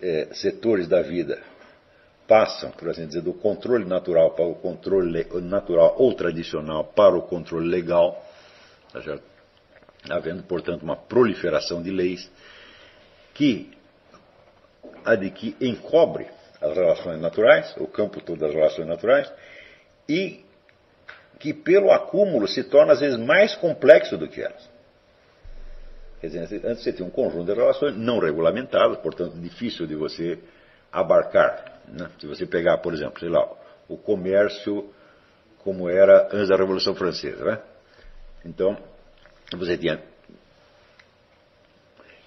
é, 0.00 0.28
setores 0.32 0.88
da 0.88 1.02
vida 1.02 1.42
passam, 2.30 2.70
por 2.70 2.88
assim 2.88 3.08
dizer, 3.08 3.22
do 3.22 3.34
controle 3.34 3.84
natural 3.84 4.30
para 4.30 4.44
o 4.44 4.54
controle 4.54 5.26
natural 5.42 5.96
ou 5.98 6.14
tradicional 6.14 6.84
para 6.84 7.16
o 7.16 7.22
controle 7.22 7.66
legal, 7.66 8.24
tá 8.92 9.18
havendo, 10.08 10.44
portanto, 10.44 10.84
uma 10.84 10.94
proliferação 10.94 11.82
de 11.82 11.90
leis 11.90 12.30
que, 13.34 13.76
que 15.34 15.56
encobre 15.60 16.28
as 16.60 16.72
relações 16.72 17.20
naturais, 17.20 17.74
o 17.78 17.88
campo 17.88 18.20
todo 18.20 18.38
das 18.38 18.54
relações 18.54 18.86
naturais, 18.86 19.32
e 20.08 20.44
que 21.40 21.52
pelo 21.52 21.90
acúmulo 21.90 22.46
se 22.46 22.62
torna 22.62 22.92
às 22.92 23.00
vezes 23.00 23.18
mais 23.18 23.56
complexo 23.56 24.16
do 24.16 24.28
que 24.28 24.40
elas. 24.40 24.70
Quer 26.20 26.28
dizer, 26.28 26.64
antes 26.64 26.84
você 26.84 26.92
tinha 26.92 27.08
um 27.08 27.10
conjunto 27.10 27.46
de 27.46 27.58
relações 27.58 27.96
não 27.96 28.20
regulamentadas, 28.20 28.98
portanto 28.98 29.34
difícil 29.34 29.84
de 29.84 29.96
você 29.96 30.38
abarcar. 30.92 31.80
Né? 31.88 32.08
Se 32.18 32.26
você 32.26 32.46
pegar, 32.46 32.78
por 32.78 32.94
exemplo, 32.94 33.18
sei 33.20 33.28
lá, 33.28 33.46
o 33.88 33.96
comércio 33.96 34.92
como 35.64 35.88
era 35.88 36.28
antes 36.32 36.48
da 36.48 36.56
Revolução 36.56 36.94
Francesa. 36.94 37.44
Né? 37.44 37.58
Então, 38.44 38.76
você 39.52 39.76
tinha 39.76 40.00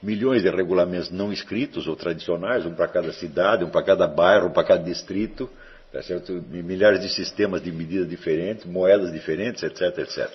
milhões 0.01 0.43
de 0.43 0.49
regulamentos 0.49 1.09
não 1.09 1.31
escritos 1.31 1.87
ou 1.87 1.95
tradicionais, 1.95 2.65
um 2.65 2.75
para 2.75 2.87
cada 2.87 3.11
cidade, 3.13 3.63
um 3.63 3.69
para 3.69 3.83
cada 3.83 4.07
bairro, 4.07 4.47
um 4.47 4.51
para 4.51 4.63
cada 4.63 4.83
distrito, 4.83 5.49
Tá 5.93 6.01
certo? 6.01 6.43
Milhares 6.49 6.99
de 7.01 7.09
sistemas 7.09 7.61
de 7.61 7.71
medidas 7.71 8.09
diferentes, 8.09 8.65
moedas 8.65 9.11
diferentes, 9.11 9.61
etc, 9.61 9.99
etc. 9.99 10.27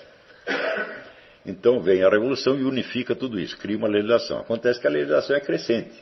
Então 1.45 1.81
vem 1.81 2.01
a 2.01 2.09
revolução 2.09 2.57
e 2.57 2.63
unifica 2.63 3.13
tudo 3.13 3.37
isso, 3.37 3.57
cria 3.57 3.75
uma 3.75 3.89
legislação. 3.89 4.39
Acontece 4.39 4.79
que 4.79 4.87
a 4.87 4.89
legislação 4.89 5.35
é 5.35 5.41
crescente. 5.41 6.01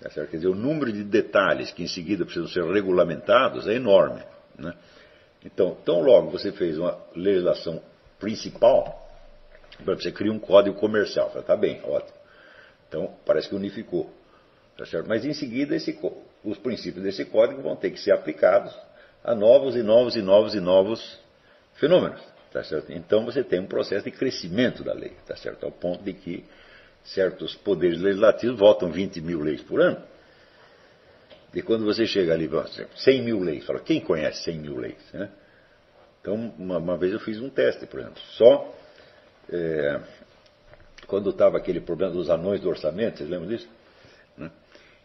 Tá? 0.00 0.08
Quer 0.08 0.36
dizer, 0.36 0.48
o 0.48 0.54
número 0.54 0.92
de 0.92 1.04
detalhes 1.04 1.70
que 1.70 1.82
em 1.82 1.88
seguida 1.88 2.24
precisam 2.24 2.48
ser 2.48 2.64
regulamentados 2.64 3.68
é 3.68 3.74
enorme. 3.74 4.22
Né? 4.58 4.74
Então, 5.44 5.76
tão 5.84 6.00
logo 6.00 6.30
você 6.30 6.52
fez 6.52 6.78
uma 6.78 6.98
legislação 7.14 7.82
principal, 8.18 9.08
você 9.84 10.10
cria 10.10 10.32
um 10.32 10.38
código 10.38 10.76
comercial. 10.76 11.32
Está 11.34 11.56
bem, 11.56 11.80
ótimo. 11.84 12.18
Então, 12.88 13.14
parece 13.24 13.48
que 13.48 13.54
unificou. 13.54 14.10
Tá 14.76 14.86
certo? 14.86 15.08
Mas 15.08 15.24
em 15.24 15.34
seguida 15.34 15.76
esse, 15.76 15.98
os 16.42 16.58
princípios 16.58 17.04
desse 17.04 17.24
código 17.26 17.60
vão 17.62 17.76
ter 17.76 17.90
que 17.90 18.00
ser 18.00 18.12
aplicados 18.12 18.74
a 19.22 19.34
novos 19.34 19.76
e 19.76 19.82
novos 19.82 20.16
e 20.16 20.22
novos 20.22 20.54
e 20.54 20.60
novos 20.60 21.20
fenômenos. 21.74 22.20
Tá 22.50 22.64
certo? 22.64 22.90
Então 22.90 23.24
você 23.24 23.44
tem 23.44 23.60
um 23.60 23.66
processo 23.66 24.04
de 24.04 24.10
crescimento 24.10 24.82
da 24.82 24.92
lei, 24.92 25.12
tá 25.26 25.36
certo? 25.36 25.64
ao 25.64 25.70
ponto 25.70 26.02
de 26.02 26.14
que 26.14 26.44
certos 27.04 27.54
poderes 27.54 28.00
legislativos 28.00 28.58
votam 28.58 28.90
20 28.90 29.20
mil 29.20 29.40
leis 29.40 29.62
por 29.62 29.80
ano. 29.80 30.02
E 31.52 31.62
quando 31.62 31.84
você 31.84 32.06
chega 32.06 32.32
ali, 32.32 32.48
100 32.94 33.22
mil 33.22 33.40
leis, 33.40 33.64
fala, 33.64 33.80
quem 33.80 34.00
conhece 34.00 34.44
100 34.44 34.58
mil 34.58 34.76
leis? 34.76 35.12
Né? 35.12 35.28
Então, 36.20 36.34
uma, 36.58 36.78
uma, 36.78 36.96
vez 36.96 37.12
eu 37.12 37.18
fiz 37.18 37.40
um 37.40 37.48
teste, 37.48 37.86
por 37.86 38.00
exemplo, 38.00 38.20
só 38.32 38.72
é, 39.50 40.00
quando 41.06 41.30
estava 41.30 41.56
aquele 41.56 41.80
problema 41.80 42.12
dos 42.12 42.30
anões 42.30 42.60
do 42.60 42.68
orçamento, 42.68 43.18
vocês 43.18 43.28
lembram 43.28 43.48
disso? 43.48 43.68
Né? 44.36 44.50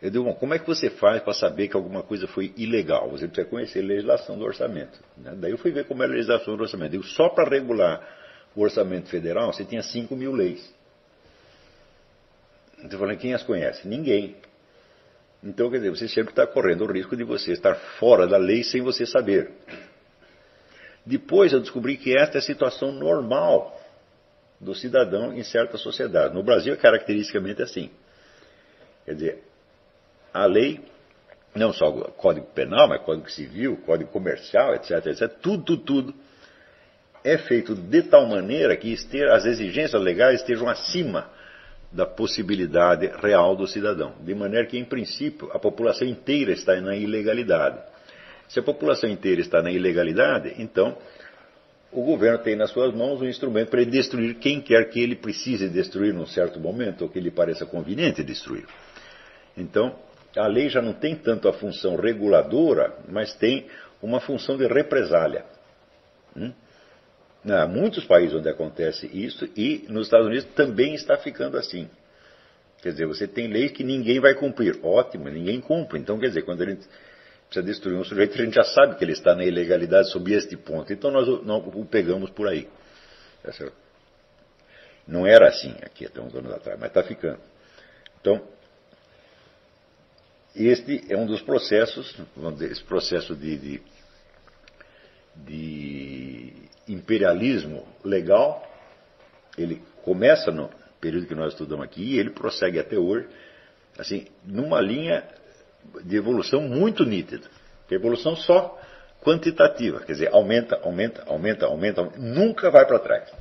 Eu 0.01 0.11
digo, 0.11 0.23
bom, 0.25 0.35
como 0.35 0.53
é 0.53 0.59
que 0.59 0.67
você 0.67 0.89
faz 0.89 1.23
para 1.23 1.33
saber 1.33 1.67
que 1.67 1.75
alguma 1.75 2.03
coisa 2.03 2.27
foi 2.27 2.53
ilegal? 2.57 3.09
Você 3.09 3.27
precisa 3.27 3.47
conhecer 3.47 3.79
a 3.79 3.87
legislação 3.87 4.37
do 4.37 4.45
orçamento. 4.45 4.99
Né? 5.17 5.33
Daí 5.35 5.51
eu 5.51 5.57
fui 5.57 5.71
ver 5.71 5.85
como 5.85 6.03
é 6.03 6.05
a 6.05 6.09
legislação 6.09 6.55
do 6.55 6.61
orçamento. 6.61 6.93
Eu 6.93 7.01
digo, 7.01 7.13
só 7.13 7.29
para 7.29 7.49
regular 7.49 8.07
o 8.55 8.61
orçamento 8.61 9.09
federal, 9.09 9.51
você 9.51 9.65
tinha 9.65 9.81
5 9.81 10.15
mil 10.15 10.31
leis. 10.31 10.73
Eu 12.91 12.99
falei, 12.99 13.17
quem 13.17 13.33
as 13.33 13.43
conhece? 13.43 13.87
Ninguém. 13.87 14.35
Então, 15.43 15.69
quer 15.69 15.77
dizer, 15.77 15.89
você 15.91 16.07
sempre 16.07 16.31
está 16.31 16.47
correndo 16.47 16.83
o 16.83 16.91
risco 16.91 17.15
de 17.15 17.23
você 17.23 17.51
estar 17.51 17.75
fora 17.99 18.25
da 18.25 18.37
lei 18.37 18.63
sem 18.63 18.81
você 18.81 19.05
saber. 19.05 19.51
Depois 21.05 21.53
eu 21.53 21.59
descobri 21.59 21.97
que 21.97 22.17
esta 22.17 22.37
é 22.37 22.39
a 22.39 22.41
situação 22.41 22.91
normal 22.91 23.79
do 24.59 24.73
cidadão 24.73 25.33
em 25.33 25.43
certa 25.43 25.77
sociedade. 25.77 26.33
No 26.33 26.41
Brasil 26.41 26.73
é 26.73 26.77
caracteristicamente 26.77 27.61
assim. 27.61 27.91
Quer 29.05 29.13
dizer, 29.13 29.43
a 30.33 30.45
lei, 30.45 30.81
não 31.53 31.71
só 31.71 31.89
o 31.89 32.11
Código 32.13 32.47
Penal, 32.47 32.87
mas 32.87 33.03
Código 33.03 33.29
Civil, 33.29 33.77
Código 33.85 34.09
Comercial, 34.09 34.73
etc, 34.73 35.05
etc, 35.05 35.29
tudo, 35.41 35.63
tudo, 35.63 35.83
tudo 35.83 36.15
é 37.23 37.39
feito 37.39 37.73
de 37.73 38.03
tal 38.03 38.27
maneira 38.27 38.77
que 38.77 38.95
as 39.31 39.45
exigências 39.45 39.99
legais 39.99 40.41
estejam 40.41 40.69
acima 40.69 41.27
da 41.95 42.05
possibilidade 42.05 43.07
real 43.21 43.55
do 43.55 43.65
cidadão. 43.65 44.15
De 44.19 44.35
maneira 44.35 44.67
que, 44.67 44.77
em 44.77 44.83
princípio, 44.83 45.49
a 45.53 45.57
população 45.57 46.05
inteira 46.05 46.51
está 46.51 46.79
na 46.81 46.93
ilegalidade. 46.93 47.79
Se 48.49 48.59
a 48.59 48.63
população 48.63 49.09
inteira 49.09 49.39
está 49.39 49.61
na 49.61 49.71
ilegalidade, 49.71 50.53
então 50.59 50.97
o 51.93 52.03
governo 52.03 52.39
tem 52.39 52.53
nas 52.53 52.69
suas 52.71 52.93
mãos 52.93 53.21
um 53.21 53.25
instrumento 53.25 53.69
para 53.69 53.83
destruir 53.85 54.35
quem 54.35 54.59
quer 54.59 54.89
que 54.89 54.99
ele 54.99 55.15
precise 55.15 55.69
destruir 55.69 56.13
num 56.13 56.25
certo 56.25 56.59
momento, 56.59 57.03
ou 57.03 57.09
que 57.09 57.19
lhe 57.19 57.31
pareça 57.31 57.65
conveniente 57.65 58.21
destruir. 58.23 58.65
Então, 59.55 59.95
a 60.35 60.47
lei 60.47 60.67
já 60.67 60.81
não 60.81 60.91
tem 60.91 61.15
tanto 61.15 61.47
a 61.47 61.53
função 61.53 61.95
reguladora, 61.95 62.93
mas 63.07 63.33
tem 63.33 63.67
uma 64.01 64.19
função 64.19 64.57
de 64.57 64.67
represália. 64.67 65.45
Hum? 66.35 66.51
Há 67.47 67.67
muitos 67.67 68.05
países 68.05 68.35
onde 68.35 68.49
acontece 68.49 69.05
isso 69.13 69.47
e 69.55 69.85
nos 69.87 70.07
Estados 70.07 70.27
Unidos 70.27 70.45
também 70.55 70.95
está 70.95 71.17
ficando 71.17 71.57
assim. 71.57 71.87
Quer 72.81 72.91
dizer, 72.91 73.05
você 73.05 73.27
tem 73.27 73.47
leis 73.47 73.71
que 73.71 73.83
ninguém 73.83 74.19
vai 74.19 74.33
cumprir. 74.33 74.79
Ótimo, 74.83 75.29
ninguém 75.29 75.59
cumpre. 75.61 75.99
Então, 75.99 76.19
quer 76.19 76.27
dizer, 76.27 76.43
quando 76.43 76.63
a 76.63 76.65
gente 76.65 76.87
precisa 77.45 77.65
destruir 77.65 77.97
um 77.97 78.03
sujeito, 78.03 78.33
a 78.33 78.43
gente 78.43 78.55
já 78.55 78.63
sabe 78.63 78.95
que 78.95 79.03
ele 79.03 79.13
está 79.13 79.35
na 79.35 79.45
ilegalidade 79.45 80.11
sob 80.11 80.33
este 80.33 80.57
ponto. 80.57 80.91
Então 80.91 81.11
nós 81.11 81.27
o 81.27 81.85
pegamos 81.85 82.29
por 82.31 82.47
aí. 82.47 82.67
Tá 83.43 83.51
não 85.07 85.25
era 85.27 85.47
assim 85.47 85.75
aqui 85.83 86.05
até 86.05 86.19
uns 86.19 86.33
anos 86.33 86.51
atrás, 86.51 86.79
mas 86.79 86.89
está 86.89 87.03
ficando. 87.03 87.39
Então, 88.19 88.41
este 90.55 91.05
é 91.09 91.17
um 91.17 91.27
dos 91.27 91.41
processos, 91.41 92.15
vamos 92.35 92.59
dizer, 92.59 92.71
esse 92.71 92.83
processo 92.83 93.35
de, 93.35 93.57
de, 93.57 93.81
de 95.35 96.64
imperialismo 96.87 97.87
legal 98.03 98.65
ele 99.57 99.81
começa 100.03 100.51
no 100.51 100.69
período 100.99 101.27
que 101.27 101.35
nós 101.35 101.53
estudamos 101.53 101.85
aqui 101.85 102.01
e 102.01 102.19
ele 102.19 102.29
prossegue 102.29 102.79
até 102.79 102.97
hoje, 102.97 103.27
assim, 103.97 104.27
numa 104.43 104.81
linha 104.81 105.23
de 106.03 106.15
evolução 106.15 106.61
muito 106.61 107.05
nítida. 107.05 107.47
Evolução 107.89 108.35
só 108.35 108.79
quantitativa, 109.21 109.99
quer 109.99 110.13
dizer, 110.13 110.33
aumenta, 110.33 110.79
aumenta, 110.83 111.23
aumenta, 111.27 111.65
aumenta, 111.65 112.01
aumenta 112.01 112.19
nunca 112.19 112.69
vai 112.69 112.85
para 112.85 112.99
trás. 112.99 113.31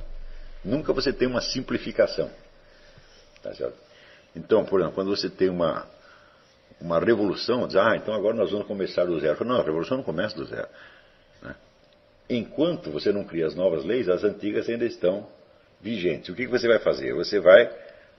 Nunca 0.63 0.93
você 0.93 1.11
tem 1.11 1.27
uma 1.27 1.41
simplificação. 1.41 2.29
Tá 3.41 3.53
certo? 3.53 3.77
Então, 4.35 4.65
por 4.65 4.79
exemplo, 4.79 4.95
quando 4.95 5.15
você 5.15 5.29
tem 5.29 5.49
uma, 5.49 5.87
uma 6.81 6.99
revolução, 6.99 7.67
diz, 7.67 7.75
ah, 7.75 7.95
então 7.95 8.13
agora 8.13 8.35
nós 8.35 8.51
vamos 8.51 8.67
começar 8.67 9.05
do 9.05 9.19
zero. 9.19 9.45
Não, 9.45 9.59
a 9.59 9.63
revolução 9.63 9.97
não 9.97 10.03
começa 10.03 10.35
do 10.35 10.45
zero. 10.45 10.67
Enquanto 12.29 12.89
você 12.91 13.11
não 13.11 13.23
cria 13.23 13.45
as 13.45 13.55
novas 13.55 13.85
leis, 13.85 14.09
as 14.09 14.23
antigas 14.23 14.67
ainda 14.67 14.85
estão 14.85 15.27
vigentes. 15.79 16.29
O 16.29 16.35
que, 16.35 16.47
você 16.47 16.67
vai 16.67 16.79
fazer? 16.79 17.13
Você 17.13 17.39
vai, 17.39 17.71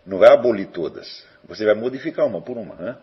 não 0.04 0.18
vai 0.18 0.32
abolir 0.32 0.68
todas, 0.68 1.26
você 1.44 1.64
vai 1.64 1.74
modificar 1.74 2.26
uma 2.26 2.40
por 2.40 2.56
uma. 2.56 2.76
Né? 2.76 2.96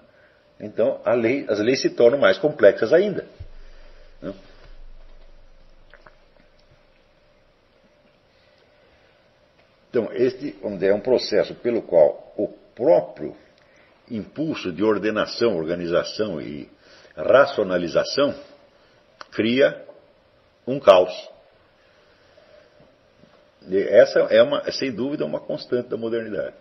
Então, 0.60 1.02
lei, 1.16 1.46
as 1.50 1.60
leis 1.60 1.82
se 1.82 1.90
tornam 1.90 2.20
mais 2.20 2.38
complexas 2.38 2.94
ainda. 2.94 3.28
Né? 4.22 4.34
Então, 9.90 10.10
este 10.14 10.56
é 10.82 10.94
um 10.94 11.02
processo 11.02 11.54
pelo 11.56 11.82
qual 11.82 12.34
o 12.36 12.48
próprio 12.74 13.36
impulso 14.10 14.72
de 14.72 14.84
ordenação, 14.84 15.56
organização 15.58 16.42
e 16.42 16.68
racionalização 17.16 18.34
cria 19.32 19.86
um 20.68 20.80
caos. 20.80 21.14
E 23.68 23.78
essa 23.78 24.20
é, 24.20 24.42
uma, 24.42 24.70
sem 24.72 24.92
dúvida, 24.92 25.26
uma 25.26 25.40
constante 25.40 25.90
da 25.90 25.98
modernidade. 25.98 26.56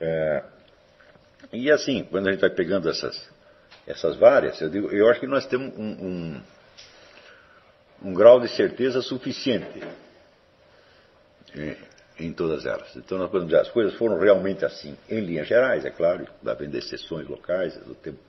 É, 0.00 0.42
e 1.52 1.70
assim, 1.70 2.04
quando 2.04 2.28
a 2.28 2.32
gente 2.32 2.40
vai 2.40 2.50
pegando 2.50 2.88
essas, 2.88 3.30
essas 3.86 4.16
várias, 4.16 4.60
eu, 4.60 4.70
digo, 4.70 4.90
eu 4.90 5.08
acho 5.08 5.20
que 5.20 5.26
nós 5.26 5.46
temos 5.46 5.76
um, 5.76 5.82
um, 5.82 6.42
um 8.02 8.14
grau 8.14 8.40
de 8.40 8.48
certeza 8.48 9.02
suficiente 9.02 9.82
em 12.18 12.32
todas 12.32 12.64
elas. 12.64 12.94
Então 12.96 13.18
nós 13.18 13.30
podemos 13.30 13.50
dizer, 13.50 13.62
as 13.62 13.70
coisas 13.70 13.94
foram 13.94 14.18
realmente 14.18 14.64
assim, 14.64 14.96
em 15.08 15.20
linhas 15.20 15.46
gerais, 15.46 15.84
é 15.84 15.90
claro, 15.90 16.26
havendo 16.46 16.76
exceções 16.76 17.28
locais, 17.28 17.78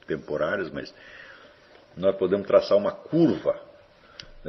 temporárias, 0.05 0.69
mas 0.69 0.93
nós 1.95 2.15
podemos 2.15 2.45
traçar 2.45 2.77
uma 2.77 2.91
curva 2.91 3.59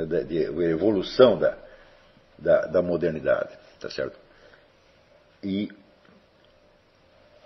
de, 0.04 0.24
de, 0.24 0.36
evolução 0.64 1.38
da, 1.38 1.56
da, 2.38 2.66
da 2.66 2.82
modernidade, 2.82 3.56
tá 3.80 3.88
certo? 3.88 4.18
E 5.42 5.70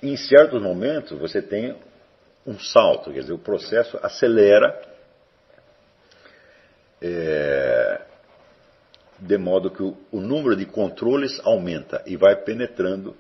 em 0.03 0.17
certos 0.17 0.61
momentos 0.61 1.17
você 1.19 1.41
tem 1.41 1.77
um 2.47 2.59
salto, 2.59 3.13
quer 3.13 3.21
dizer, 3.21 3.33
o 3.33 3.39
processo 3.39 3.99
acelera 4.03 4.81
é, 7.01 8.01
de 9.19 9.39
modo 9.39 9.71
que 9.71 9.83
o, 9.83 9.97
o 10.11 10.21
número 10.21 10.57
de 10.57 10.67
controles 10.67 11.41
aumenta 11.45 12.03
e 12.07 12.17
vai 12.17 12.35
penetrando 12.37 13.17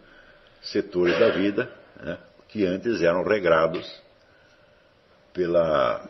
setores 0.62 1.18
da 1.18 1.30
vida 1.30 1.70
né, 2.02 2.18
que 2.48 2.66
antes 2.66 3.02
eram 3.02 3.22
regrados 3.22 4.02
pela, 5.32 6.02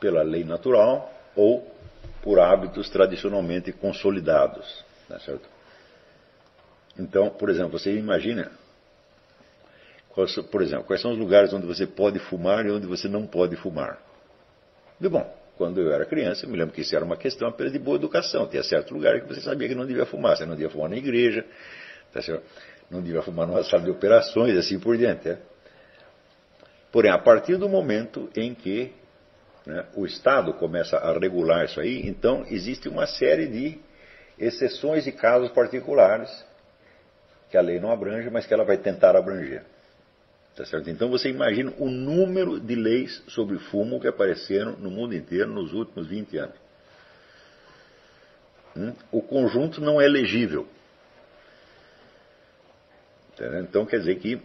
pela 0.00 0.22
lei 0.22 0.44
natural 0.44 1.15
ou 1.36 1.70
por 2.22 2.40
hábitos 2.40 2.90
tradicionalmente 2.90 3.70
consolidados. 3.72 4.84
Tá 5.08 5.20
certo? 5.20 5.48
Então, 6.98 7.30
por 7.30 7.50
exemplo, 7.50 7.78
você 7.78 7.94
imagina, 7.94 8.50
por 10.50 10.62
exemplo, 10.62 10.84
quais 10.84 11.00
são 11.00 11.12
os 11.12 11.18
lugares 11.18 11.52
onde 11.52 11.66
você 11.66 11.86
pode 11.86 12.18
fumar 12.18 12.66
e 12.66 12.70
onde 12.70 12.86
você 12.86 13.06
não 13.06 13.26
pode 13.26 13.54
fumar. 13.56 14.00
E 15.00 15.08
bom, 15.08 15.30
quando 15.56 15.80
eu 15.80 15.92
era 15.92 16.04
criança, 16.06 16.46
eu 16.46 16.50
me 16.50 16.56
lembro 16.56 16.74
que 16.74 16.80
isso 16.80 16.96
era 16.96 17.04
uma 17.04 17.16
questão 17.16 17.48
apenas 17.48 17.72
de 17.72 17.78
boa 17.78 17.96
educação. 17.96 18.46
Tinha 18.46 18.62
certo 18.62 18.92
lugar 18.94 19.20
que 19.20 19.28
você 19.28 19.40
sabia 19.40 19.68
que 19.68 19.74
não 19.74 19.86
devia 19.86 20.06
fumar. 20.06 20.36
Você 20.36 20.46
não 20.46 20.54
devia 20.54 20.70
fumar 20.70 20.88
na 20.88 20.96
igreja, 20.96 21.44
tá 22.12 22.20
não 22.90 23.02
devia 23.02 23.22
fumar 23.22 23.46
numa 23.46 23.62
sala 23.64 23.82
de 23.82 23.90
operações, 23.90 24.56
assim 24.56 24.78
por 24.78 24.96
diante. 24.96 25.28
É? 25.28 25.38
Porém, 26.92 27.10
a 27.10 27.18
partir 27.18 27.56
do 27.56 27.68
momento 27.68 28.30
em 28.34 28.54
que 28.54 28.92
né, 29.66 29.84
o 29.94 30.06
Estado 30.06 30.54
começa 30.54 30.96
a 30.96 31.18
regular 31.18 31.64
isso 31.64 31.80
aí, 31.80 32.06
então 32.06 32.44
existe 32.48 32.88
uma 32.88 33.06
série 33.06 33.48
de 33.48 33.80
exceções 34.38 35.06
e 35.06 35.12
casos 35.12 35.50
particulares 35.50 36.30
que 37.50 37.56
a 37.56 37.60
lei 37.60 37.80
não 37.80 37.90
abrange, 37.90 38.30
mas 38.30 38.46
que 38.46 38.54
ela 38.54 38.64
vai 38.64 38.78
tentar 38.78 39.16
abranger. 39.16 39.64
Tá? 40.54 40.64
Então 40.86 41.10
você 41.10 41.28
imagina 41.28 41.72
o 41.78 41.90
número 41.90 42.58
de 42.58 42.74
leis 42.74 43.22
sobre 43.28 43.58
fumo 43.58 44.00
que 44.00 44.08
apareceram 44.08 44.72
no 44.72 44.90
mundo 44.90 45.14
inteiro 45.14 45.50
nos 45.50 45.74
últimos 45.74 46.06
20 46.06 46.38
anos. 46.38 46.56
Hum? 48.76 48.92
O 49.10 49.20
conjunto 49.20 49.80
não 49.80 50.00
é 50.00 50.06
legível. 50.06 50.66
Então 53.38 53.84
quer 53.84 53.98
dizer 53.98 54.16
que 54.16 54.40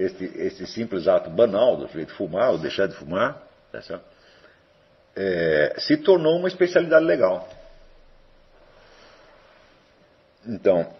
este, 0.00 0.24
este, 0.24 0.66
simples 0.66 1.06
ato 1.06 1.30
banal 1.30 1.76
do 1.76 1.86
sujeito 1.88 2.14
fumar 2.14 2.50
ou 2.50 2.58
deixar 2.58 2.86
de 2.86 2.94
fumar 2.94 3.46
tá 3.70 4.00
é, 5.14 5.74
se 5.78 5.96
tornou 5.98 6.38
uma 6.38 6.48
especialidade 6.48 7.04
legal. 7.04 7.48
Então, 10.46 10.92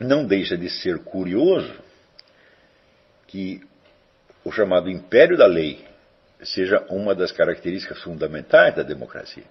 não 0.00 0.26
deixa 0.26 0.56
de 0.56 0.68
ser 0.68 0.98
curioso 1.04 1.72
que 3.26 3.62
o 4.44 4.50
chamado 4.50 4.90
império 4.90 5.36
da 5.36 5.46
lei 5.46 5.86
seja 6.42 6.84
uma 6.90 7.14
das 7.14 7.30
características 7.30 8.02
fundamentais 8.02 8.74
da 8.74 8.82
democracia. 8.82 9.44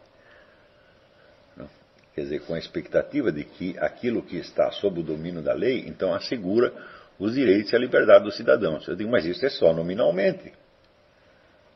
Quer 2.13 2.22
dizer, 2.22 2.42
com 2.42 2.54
a 2.54 2.60
expectativa 2.60 3.32
de 3.32 3.44
que 3.44 3.76
aquilo 3.80 4.22
que 4.22 4.38
está 4.38 4.72
sob 4.72 5.00
o 5.00 5.04
domínio 5.04 5.42
da 5.42 5.54
lei, 5.54 5.86
então 5.88 6.13
assegura 6.13 6.72
os 7.19 7.34
direitos 7.34 7.71
e 7.71 7.76
a 7.76 7.80
liberdade 7.80 8.23
dos 8.23 8.36
cidadãos. 8.36 8.88
Eu 8.88 8.95
digo, 8.95 9.10
mas 9.10 9.26
isso 9.26 9.45
é 9.45 9.49
só 9.49 9.73
nominalmente. 9.73 10.54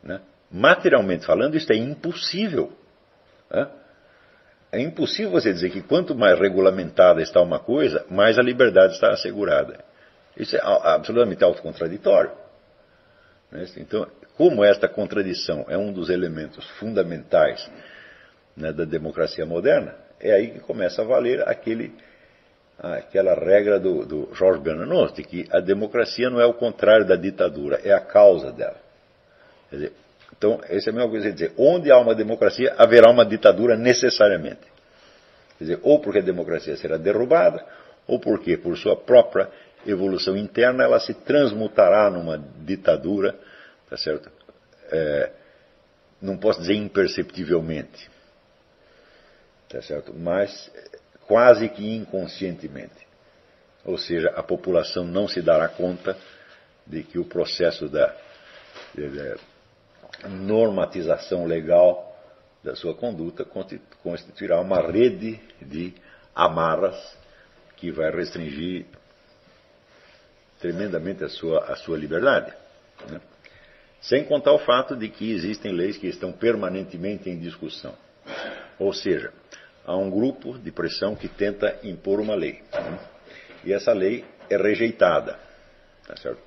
Né? 0.04 0.22
Materialmente 0.52 1.26
falando, 1.26 1.56
isso 1.56 1.72
é 1.72 1.76
impossível. 1.76 2.72
Né? 3.50 3.68
É 4.72 4.80
impossível 4.82 5.32
você 5.32 5.54
dizer 5.54 5.70
que 5.70 5.82
quanto 5.82 6.16
mais 6.16 6.40
regulamentada 6.40 7.22
está 7.22 7.42
uma 7.42 7.60
coisa, 7.60 8.06
mais 8.10 8.38
a 8.38 8.42
liberdade 8.42 8.94
está 8.94 9.12
assegurada. 9.12 9.84
Isso 10.36 10.56
é 10.56 10.62
absolutamente 10.64 11.44
autocontraditório. 11.44 12.32
Né? 13.52 13.66
Então, 13.78 14.08
como 14.36 14.64
esta 14.64 14.88
contradição 14.88 15.66
é 15.68 15.78
um 15.78 15.92
dos 15.92 16.10
elementos 16.10 16.68
fundamentais 16.80 17.70
né, 18.56 18.72
da 18.72 18.86
democracia 18.86 19.46
moderna, 19.46 19.96
é 20.20 20.32
aí 20.32 20.52
que 20.52 20.60
começa 20.60 21.02
a 21.02 21.06
valer 21.06 21.48
aquele, 21.48 21.94
aquela 22.80 23.34
regra 23.34 23.80
do, 23.80 24.06
do 24.06 24.36
Georges 24.36 24.62
Bernanos, 24.62 25.14
de 25.14 25.24
que 25.24 25.48
a 25.52 25.60
democracia 25.60 26.30
não 26.30 26.40
é 26.40 26.46
o 26.46 26.54
contrário 26.54 27.06
da 27.06 27.16
ditadura, 27.16 27.82
é 27.84 27.92
a 27.92 28.00
causa 28.00 28.52
dela. 28.52 28.78
Dizer, 29.72 29.94
então, 30.38 30.62
essa 30.70 30.90
é 30.90 30.92
a 30.92 30.96
mesma 30.96 31.10
coisa 31.10 31.28
que 31.28 31.34
dizer, 31.34 31.54
onde 31.58 31.92
há 31.92 31.98
uma 31.98 32.14
democracia, 32.14 32.76
haverá 32.78 33.10
uma 33.10 33.26
ditadura 33.26 33.76
necessariamente. 33.76 34.62
Quer 35.58 35.64
dizer, 35.64 35.80
ou 35.82 36.00
porque 36.00 36.20
a 36.20 36.24
democracia 36.24 36.78
será 36.78 36.98
derrubada, 36.98 37.66
ou 38.06 38.20
porque, 38.20 38.56
por 38.58 38.78
sua 38.78 38.96
própria 38.96 39.50
evolução 39.86 40.38
interna, 40.38 40.84
ela 40.84 41.00
se 41.00 41.14
transmutará 41.14 42.10
numa 42.10 42.38
ditadura, 42.38 43.36
tá 43.90 43.98
certo? 43.98 44.30
É, 44.92 45.32
não 46.22 46.38
posso 46.38 46.62
dizer 46.62 46.76
imperceptivelmente, 46.76 48.10
tá 49.68 49.82
certo? 49.82 50.14
Mas 50.14 50.72
quase 51.28 51.70
que 51.70 51.96
inconscientemente. 51.96 53.06
Ou 53.86 53.98
seja, 53.98 54.30
a 54.36 54.44
população 54.44 55.06
não 55.06 55.28
se 55.28 55.42
dará 55.42 55.68
conta 55.68 56.18
de 56.86 57.04
que 57.04 57.20
o 57.20 57.26
processo 57.26 57.88
da, 57.88 58.16
normatização 60.30 61.46
legal 61.46 62.06
da 62.64 62.76
sua 62.76 62.96
conduta 62.96 63.46
constituirá 64.04 64.60
uma 64.60 64.82
rede 64.82 65.40
de 65.62 65.94
amarras 66.34 67.18
que 67.76 67.92
vai 67.92 68.12
restringir 68.12 68.86
tremendamente 70.60 71.24
a 71.24 71.30
sua, 71.30 71.66
a 71.66 71.76
sua 71.76 71.98
liberdade. 71.98 72.52
Né? 73.10 73.22
Sem 74.02 74.24
contar 74.24 74.54
o 74.54 74.60
fato 74.60 74.96
de 74.96 75.10
que 75.10 75.32
existem 75.32 75.72
leis 75.72 75.98
que 75.98 76.08
estão 76.08 76.32
permanentemente 76.32 77.30
em 77.30 77.38
discussão. 77.38 77.96
Ou 78.80 78.94
seja, 78.94 79.32
há 79.88 79.96
um 79.96 80.12
grupo 80.12 80.60
de 80.60 80.70
pressão 80.70 81.16
que 81.16 81.30
tenta 81.30 81.80
impor 81.82 82.20
uma 82.20 82.36
lei. 82.36 82.62
Né? 82.74 83.00
E 83.64 83.74
essa 83.74 83.94
lei 83.94 84.26
é 84.50 84.58
rejeitada. 84.58 85.40
Tá 86.06 86.16
certo? 86.18 86.42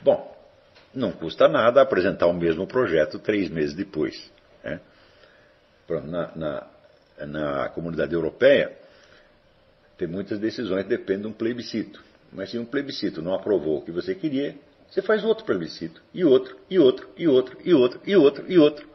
Bom, 0.00 0.34
não 0.94 1.12
custa 1.12 1.46
nada 1.46 1.82
apresentar 1.82 2.26
o 2.26 2.32
mesmo 2.32 2.66
projeto 2.66 3.18
três 3.18 3.50
meses 3.50 3.74
depois. 3.74 4.32
Né? 4.64 4.80
Na, 5.88 6.32
na, 6.34 6.66
na 7.26 7.68
comunidade 7.68 8.14
europeia, 8.14 8.72
tem 9.98 10.08
muitas 10.08 10.38
decisões 10.38 10.84
que 10.84 10.88
dependem 10.88 11.22
de 11.22 11.28
um 11.28 11.32
plebiscito. 11.32 12.02
Mas 12.32 12.50
se 12.50 12.58
um 12.58 12.64
plebiscito 12.64 13.20
não 13.20 13.34
aprovou 13.34 13.78
o 13.78 13.82
que 13.82 13.92
você 13.92 14.14
queria, 14.14 14.56
você 14.88 15.02
faz 15.02 15.22
outro 15.22 15.44
plebiscito, 15.44 16.02
e 16.14 16.24
outro, 16.24 16.56
e 16.68 16.78
outro, 16.78 17.08
e 17.16 17.28
outro, 17.28 17.58
e 17.62 17.74
outro, 17.74 18.00
e 18.04 18.16
outro, 18.16 18.44
e 18.50 18.58
outro. 18.58 18.91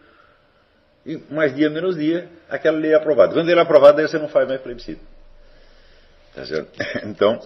E 1.08 1.18
mais 1.34 1.56
dia, 1.56 1.70
menos 1.70 1.96
dia, 1.96 2.30
aquela 2.50 2.78
lei 2.78 2.92
é 2.92 2.96
aprovada. 2.96 3.34
Quando 3.34 3.50
ele 3.50 3.58
é 3.58 3.64
aprovado, 3.64 4.02
aí 4.02 4.08
você 4.08 4.20
não 4.20 4.28
faz 4.28 4.46
mais 4.46 4.60
plebiscito. 4.60 5.02
Tá 6.36 6.46
certo? 6.46 6.70
Então, 7.08 7.40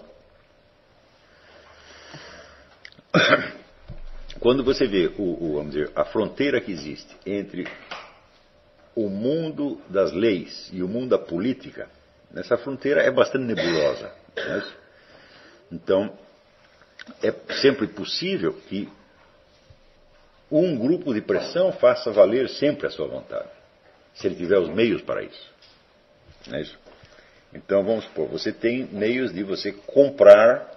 quando 4.39 4.63
você 4.63 4.88
vê 4.88 5.12
o, 5.15 5.21
o, 5.21 5.54
vamos 5.58 5.74
dizer, 5.74 5.91
a 5.95 6.04
fronteira 6.04 6.60
que 6.60 6.71
existe 6.71 7.15
entre 7.24 7.67
o 8.95 9.08
mundo 9.08 9.80
das 9.88 10.12
leis 10.12 10.69
e 10.74 10.82
o 10.82 10.88
mundo 10.88 11.10
da 11.10 11.19
política, 11.19 11.88
essa 12.36 12.58
fronteira 12.58 13.04
é 13.04 13.12
bastante 13.12 13.45
nebulosa. 13.45 14.12
Né? 14.36 14.63
Então, 15.71 16.17
é 17.21 17.32
sempre 17.62 17.86
possível 17.88 18.54
que 18.67 18.89
um 20.52 20.78
grupo 20.78 21.14
de 21.14 21.22
pressão 21.22 21.72
faça 21.72 22.12
valer 22.12 22.50
sempre 22.50 22.88
a 22.88 22.90
sua 22.90 23.08
vontade, 23.08 23.48
se 24.14 24.28
ele 24.28 24.36
tiver 24.36 24.60
os 24.60 24.70
meios 24.70 25.02
para 25.02 25.24
isso. 25.24 25.52
Não 26.48 26.58
é 26.58 26.62
isso? 26.62 26.78
Então, 27.54 27.84
vamos 27.84 28.06
supor, 28.06 28.28
você 28.28 28.52
tem 28.52 28.86
meios 28.86 29.34
de 29.34 29.44
você 29.44 29.72
comprar 29.72 30.70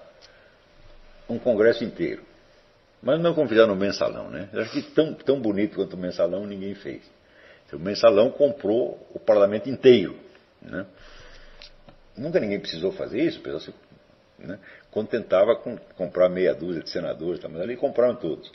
um 1.29 1.39
congresso 1.39 1.85
inteiro. 1.85 2.23
Mas 3.03 3.21
não 3.21 3.35
como 3.35 3.49
fizeram 3.49 3.69
no 3.69 3.77
mensalão, 3.77 4.31
né? 4.31 4.49
Eu 4.53 4.63
acho 4.63 4.73
que 4.73 4.83
tão, 4.83 5.13
tão 5.15 5.41
bonito 5.41 5.77
quanto 5.77 5.95
o 5.95 5.99
mensalão 5.99 6.47
ninguém 6.47 6.75
fez. 6.75 7.03
O 7.73 7.79
mensalão 7.79 8.31
comprou 8.31 9.07
o 9.13 9.19
parlamento 9.19 9.69
inteiro. 9.69 10.17
Né? 10.63 10.87
Nunca 12.17 12.39
ninguém 12.39 12.61
precisou 12.61 12.93
fazer 12.93 13.21
isso, 13.21 13.41
o 13.41 13.43
pessoal 13.43 13.61
se 13.61 13.75
né, 14.39 14.59
contentava 14.91 15.57
com 15.57 15.77
comprar 15.97 16.29
meia 16.29 16.55
dúzia 16.55 16.83
de 16.83 16.91
senadores, 16.91 17.43
mas 17.43 17.61
ali 17.61 17.77
compraram 17.77 18.15
todos. 18.15 18.51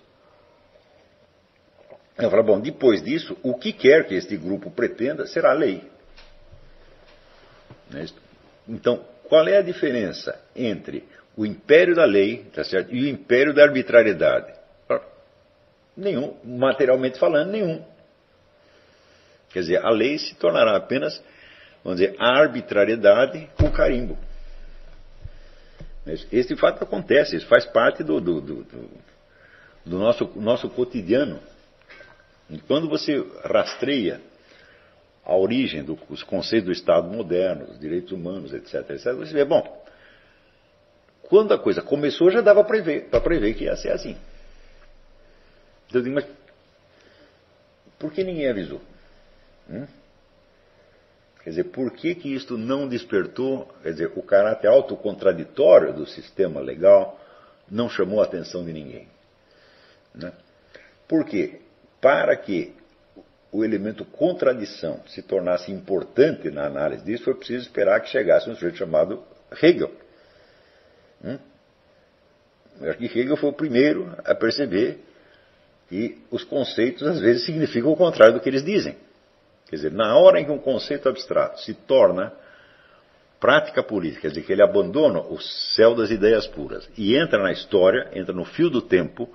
Eu 2.19 2.29
falo, 2.29 2.43
bom, 2.43 2.60
depois 2.60 3.01
disso, 3.01 3.38
o 3.41 3.58
que 3.58 3.71
quer 3.71 4.05
que 4.05 4.13
este 4.13 4.36
grupo 4.36 4.69
pretenda 4.69 5.25
será 5.25 5.53
lei. 5.53 5.89
Né? 7.89 8.05
Então, 8.67 9.05
qual 9.23 9.47
é 9.47 9.58
a 9.58 9.62
diferença 9.62 10.39
entre 10.55 11.08
o 11.38 11.45
império 11.45 11.95
da 11.95 12.03
lei 12.03 12.45
tá 12.53 12.63
certo, 12.63 12.93
e 12.93 13.05
o 13.05 13.08
império 13.08 13.53
da 13.53 13.63
arbitrariedade? 13.63 14.53
Nenhum, 15.95 16.36
materialmente 16.43 17.17
falando, 17.17 17.51
nenhum. 17.51 17.84
Quer 19.49 19.62
dizer, 19.62 19.77
a 19.86 19.89
lei 19.89 20.17
se 20.17 20.36
tornará 20.36 20.75
apenas, 20.75 21.21
vamos 21.84 21.99
dizer, 21.99 22.15
a 22.19 22.39
arbitrariedade 22.39 23.49
com 23.58 23.71
carimbo. 23.71 24.17
Este 26.32 26.55
fato 26.55 26.84
acontece, 26.84 27.36
isso 27.36 27.47
faz 27.47 27.65
parte 27.65 28.03
do, 28.03 28.19
do, 28.19 28.41
do, 28.41 28.65
do 29.86 29.97
nosso, 29.97 30.32
nosso 30.36 30.69
cotidiano. 30.69 31.39
Quando 32.67 32.89
você 32.89 33.23
rastreia 33.43 34.21
a 35.23 35.35
origem 35.35 35.83
dos 35.83 36.23
conceitos 36.23 36.65
do 36.65 36.71
Estado 36.71 37.07
moderno, 37.07 37.67
dos 37.67 37.79
direitos 37.79 38.12
humanos, 38.12 38.53
etc., 38.53 38.89
etc., 38.89 39.13
você 39.13 39.33
vê, 39.33 39.45
bom, 39.45 39.85
quando 41.23 41.53
a 41.53 41.59
coisa 41.59 41.81
começou 41.81 42.31
já 42.31 42.41
dava 42.41 42.63
para 42.63 42.81
prever, 42.81 43.09
prever 43.21 43.53
que 43.53 43.65
ia 43.65 43.75
ser 43.75 43.91
assim. 43.91 44.17
Então 45.88 46.01
eu 46.01 46.03
digo, 46.03 46.15
mas 46.15 46.25
por 47.99 48.12
que 48.12 48.23
ninguém 48.23 48.49
avisou? 48.49 48.81
Hum? 49.69 49.85
Quer 51.43 51.51
dizer, 51.51 51.63
por 51.65 51.91
que, 51.91 52.15
que 52.15 52.33
isto 52.33 52.57
não 52.57 52.88
despertou, 52.88 53.67
quer 53.83 53.91
dizer, 53.91 54.12
o 54.15 54.23
caráter 54.23 54.67
autocontraditório 54.67 55.93
do 55.93 56.05
sistema 56.05 56.59
legal 56.59 57.19
não 57.69 57.89
chamou 57.89 58.21
a 58.21 58.25
atenção 58.25 58.65
de 58.65 58.73
ninguém? 58.73 59.07
Né? 60.13 60.33
Por 61.07 61.25
quê? 61.25 61.62
Para 62.01 62.35
que 62.35 62.73
o 63.51 63.63
elemento 63.63 64.05
contradição 64.05 65.01
se 65.07 65.21
tornasse 65.21 65.71
importante 65.71 66.49
na 66.51 66.65
análise 66.65 67.03
disso, 67.03 67.23
foi 67.23 67.33
preciso 67.33 67.63
esperar 67.63 67.99
que 68.01 68.09
chegasse 68.09 68.49
um 68.49 68.53
sujeito 68.53 68.77
chamado 68.77 69.23
Hegel. 69.62 69.91
Hum? 71.23 71.38
Eu 72.81 72.89
acho 72.89 72.99
que 72.99 73.19
Hegel 73.19 73.35
foi 73.35 73.49
o 73.49 73.53
primeiro 73.53 74.15
a 74.23 74.35
perceber 74.35 74.99
que 75.89 76.17
os 76.29 76.43
conceitos 76.43 77.05
às 77.05 77.19
vezes 77.19 77.45
significam 77.45 77.91
o 77.91 77.95
contrário 77.95 78.35
do 78.35 78.39
que 78.39 78.47
eles 78.47 78.63
dizem. 78.63 78.95
Quer 79.67 79.75
dizer, 79.75 79.91
na 79.91 80.15
hora 80.17 80.39
em 80.39 80.45
que 80.45 80.51
um 80.51 80.59
conceito 80.59 81.09
abstrato 81.09 81.59
se 81.62 81.73
torna 81.73 82.31
prática 83.39 83.81
política, 83.81 84.23
quer 84.23 84.27
dizer, 84.29 84.43
que 84.43 84.51
ele 84.51 84.62
abandona 84.62 85.19
o 85.19 85.39
céu 85.39 85.95
das 85.95 86.12
ideias 86.12 86.45
puras 86.47 86.88
e 86.97 87.15
entra 87.15 87.41
na 87.41 87.51
história, 87.51 88.09
entra 88.13 88.33
no 88.33 88.45
fio 88.45 88.69
do 88.69 88.81
tempo, 88.81 89.29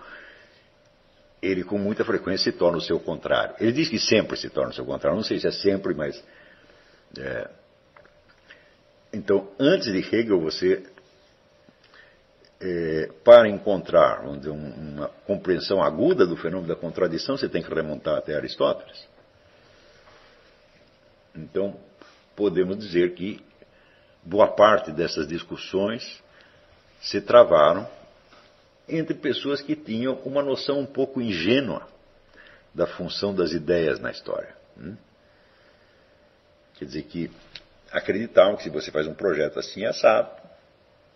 ele 1.45 1.65
com 1.65 1.79
muita 1.79 2.05
frequência 2.05 2.51
se 2.51 2.59
torna 2.59 2.79
o 2.79 2.81
seu 2.81 2.99
contrário. 2.99 3.55
Ele 3.61 3.73
diz 3.73 3.89
que 3.89 3.99
sempre 3.99 4.37
se 4.37 4.49
torna 4.49 4.71
o 4.71 4.75
seu 4.75 4.85
contrário, 4.85 5.17
não 5.17 5.25
sei 5.25 5.39
se 5.39 5.47
é 5.47 5.53
sempre, 5.53 5.95
mas. 5.95 6.23
É... 7.19 7.51
Então, 9.13 9.49
antes 9.59 9.93
de 9.93 9.99
Hegel, 9.99 10.41
você, 10.41 10.83
é, 12.61 13.11
para 13.23 13.49
encontrar 13.49 14.27
dizer, 14.39 14.51
uma 14.51 15.09
compreensão 15.25 15.81
aguda 15.83 16.27
do 16.27 16.37
fenômeno 16.37 16.67
da 16.67 16.75
contradição, 16.75 17.37
você 17.37 17.49
tem 17.49 17.63
que 17.63 17.73
remontar 17.73 18.17
até 18.17 18.35
Aristóteles. 18.35 19.07
Então, 21.35 21.77
podemos 22.35 22.79
dizer 22.79 23.15
que 23.15 23.45
boa 24.23 24.49
parte 24.49 24.91
dessas 24.91 25.29
discussões 25.29 26.23
se 27.01 27.21
travaram 27.21 27.87
entre 28.89 29.15
pessoas 29.15 29.61
que 29.61 29.75
tinham 29.75 30.15
uma 30.25 30.43
noção 30.43 30.81
um 30.81 30.87
pouco 30.87 31.21
ingênua 31.21 31.89
da 32.75 32.87
função 32.87 33.35
das 33.35 33.53
ideias 33.53 33.99
na 34.01 34.11
história. 34.11 34.55
Hum? 34.77 34.97
Quer 36.75 36.85
dizer 36.87 37.03
que 37.05 37.31
acreditavam 37.91 38.57
que 38.57 38.65
se 38.65 38.71
você 38.71 38.91
faz 38.91 39.07
um 39.07 39.15
projeto 39.15 39.59
assim 39.59 39.85
assado 39.85 40.31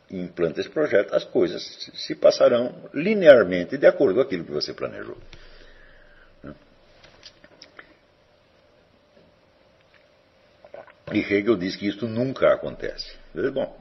e 0.08 0.18
implanta 0.18 0.60
esse 0.60 0.70
projeto, 0.70 1.14
as 1.14 1.24
coisas 1.24 1.62
se 1.94 2.14
passarão 2.14 2.88
linearmente 2.94 3.76
de 3.76 3.86
acordo 3.86 4.14
com 4.14 4.20
aquilo 4.20 4.44
que 4.44 4.52
você 4.52 4.72
planejou. 4.72 5.18
E 11.12 11.20
Hegel 11.20 11.56
diz 11.56 11.74
que 11.74 11.88
isso 11.88 12.06
nunca 12.06 12.52
acontece. 12.52 13.16
Bom, 13.52 13.78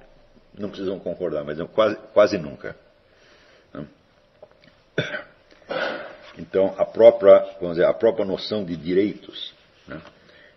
não 0.58 0.69
precisam 0.69 0.97
concordar, 1.00 1.43
mas 1.43 1.60
quase, 1.71 1.97
quase 2.13 2.38
nunca. 2.38 2.76
Então, 6.38 6.75
a 6.77 6.86
própria, 6.86 7.39
vamos 7.60 7.77
dizer, 7.77 7.86
a 7.86 7.93
própria 7.93 8.25
noção 8.25 8.63
de 8.63 8.75
direitos, 8.77 9.53
né? 9.88 10.01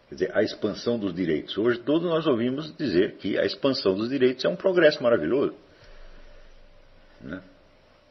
quer 0.08 0.14
dizer, 0.14 0.36
a 0.36 0.42
expansão 0.42 0.98
dos 0.98 1.14
direitos. 1.14 1.56
Hoje 1.56 1.78
todos 1.80 2.08
nós 2.08 2.26
ouvimos 2.26 2.76
dizer 2.76 3.16
que 3.16 3.38
a 3.38 3.44
expansão 3.44 3.94
dos 3.94 4.10
direitos 4.10 4.44
é 4.44 4.48
um 4.48 4.56
progresso 4.56 5.02
maravilhoso. 5.02 5.54
Né? 7.20 7.42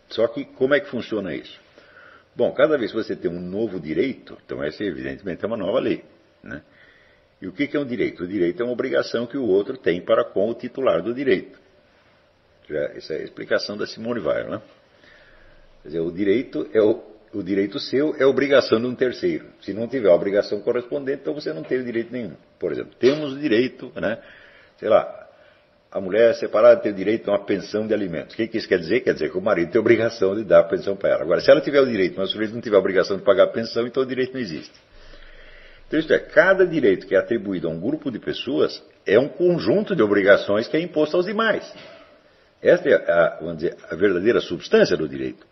Só 0.09 0.27
que 0.27 0.45
como 0.45 0.73
é 0.73 0.79
que 0.79 0.89
funciona 0.89 1.33
isso? 1.35 1.59
Bom, 2.35 2.51
cada 2.53 2.77
vez 2.77 2.91
que 2.91 2.97
você 2.97 3.15
tem 3.15 3.29
um 3.29 3.39
novo 3.39 3.79
direito, 3.79 4.37
então 4.45 4.63
essa 4.63 4.83
evidentemente 4.83 5.43
é 5.43 5.47
uma 5.47 5.57
nova 5.57 5.79
lei. 5.79 6.03
Né? 6.43 6.63
E 7.41 7.47
o 7.47 7.53
que 7.53 7.69
é 7.75 7.79
um 7.79 7.85
direito? 7.85 8.23
O 8.23 8.27
direito 8.27 8.61
é 8.61 8.65
uma 8.65 8.73
obrigação 8.73 9.27
que 9.27 9.37
o 9.37 9.45
outro 9.45 9.77
tem 9.77 10.01
para 10.01 10.25
com 10.25 10.49
o 10.49 10.53
titular 10.53 11.01
do 11.01 11.13
direito. 11.13 11.57
Já, 12.67 12.79
essa 12.95 13.13
é 13.13 13.17
a 13.17 13.23
explicação 13.23 13.77
da 13.77 13.85
Simone 13.85 14.19
Weil. 14.19 14.49
Né? 14.49 14.61
Quer 15.81 15.89
dizer, 15.89 15.99
o 15.99 16.11
direito 16.11 16.67
é 16.73 16.81
o, 16.81 17.01
o 17.33 17.43
direito 17.43 17.79
seu 17.79 18.15
é 18.17 18.25
obrigação 18.25 18.79
de 18.79 18.87
um 18.87 18.95
terceiro. 18.95 19.45
Se 19.61 19.73
não 19.73 19.87
tiver 19.87 20.09
a 20.09 20.13
obrigação 20.13 20.59
correspondente, 20.61 21.21
então 21.21 21.33
você 21.33 21.53
não 21.53 21.63
tem 21.63 21.83
direito 21.83 22.11
nenhum. 22.11 22.33
Por 22.59 22.71
exemplo, 22.71 22.93
temos 22.99 23.33
o 23.33 23.39
direito, 23.39 23.91
né, 23.95 24.19
sei 24.77 24.89
lá, 24.89 25.27
a 25.91 25.99
mulher 25.99 26.35
separada 26.35 26.79
tem 26.81 26.91
o 26.91 26.95
direito 26.95 27.29
a 27.29 27.33
uma 27.33 27.45
pensão 27.45 27.87
de 27.87 27.93
alimentos. 27.93 28.33
O 28.33 28.37
que, 28.37 28.47
que 28.47 28.58
isso 28.58 28.67
quer 28.67 28.77
dizer? 28.77 28.99
Quer 28.99 29.13
dizer 29.13 29.31
que 29.31 29.37
o 29.37 29.41
marido 29.41 29.71
tem 29.71 29.79
a 29.79 29.81
obrigação 29.81 30.35
de 30.35 30.43
dar 30.43 30.60
a 30.60 30.63
pensão 30.63 30.95
para 30.95 31.10
ela. 31.10 31.23
Agora, 31.23 31.41
se 31.41 31.49
ela 31.49 31.62
tiver 31.62 31.81
o 31.81 31.85
direito, 31.87 32.15
mas 32.17 32.29
o 32.29 32.31
sujeito 32.33 32.54
não 32.54 32.62
tiver 32.62 32.75
a 32.75 32.79
obrigação 32.79 33.17
de 33.17 33.23
pagar 33.23 33.45
a 33.45 33.47
pensão, 33.47 33.87
então 33.87 34.04
o 34.04 34.06
direito 34.06 34.33
não 34.33 34.39
existe. 34.39 34.73
Então, 35.87 35.99
isto 35.99 36.13
é, 36.13 36.19
cada 36.19 36.67
direito 36.67 37.08
que 37.08 37.15
é 37.15 37.17
atribuído 37.17 37.67
a 37.67 37.71
um 37.71 37.79
grupo 37.79 38.12
de 38.12 38.19
pessoas 38.19 38.83
é 39.04 39.17
um 39.17 39.27
conjunto 39.27 39.95
de 39.95 40.04
obrigações 40.04 40.67
que 40.67 40.77
é 40.77 40.79
imposto 40.79 41.17
aos 41.17 41.25
demais. 41.25 41.73
Esta 42.62 42.89
é 42.89 42.93
a, 42.93 43.54
dizer, 43.56 43.75
a 43.89 43.95
verdadeira 43.95 44.39
substância 44.39 44.95
do 44.95 45.10
direito. 45.10 45.47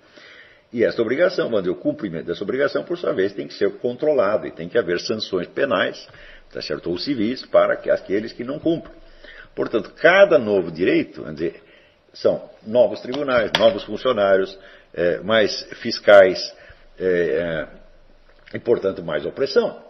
E 0.71 0.83
esta 0.83 1.01
obrigação, 1.01 1.45
vamos 1.45 1.63
dizer, 1.63 1.75
o 1.75 1.79
cumprimento 1.79 2.25
dessa 2.25 2.43
obrigação, 2.43 2.83
por 2.83 2.97
sua 2.97 3.13
vez, 3.13 3.33
tem 3.33 3.47
que 3.47 3.53
ser 3.53 3.77
controlado 3.77 4.45
e 4.45 4.51
tem 4.51 4.67
que 4.67 4.77
haver 4.77 4.99
sanções 4.99 5.47
penais, 5.47 6.07
tá 6.51 6.61
certo, 6.61 6.89
ou 6.89 6.97
civis, 6.97 7.45
para 7.45 7.73
aqueles 7.73 8.33
que 8.33 8.43
não 8.43 8.59
cumprem. 8.59 8.93
Portanto, 9.55 9.91
cada 9.95 10.37
novo 10.37 10.69
direito, 10.69 11.21
vamos 11.21 11.37
dizer, 11.37 11.63
são 12.13 12.49
novos 12.65 12.99
tribunais, 12.99 13.51
novos 13.57 13.83
funcionários, 13.83 14.57
é, 14.93 15.19
mais 15.19 15.63
fiscais 15.81 16.53
é, 16.99 17.67
é, 18.53 18.55
e, 18.55 18.59
portanto, 18.59 19.03
mais 19.03 19.25
opressão. 19.25 19.83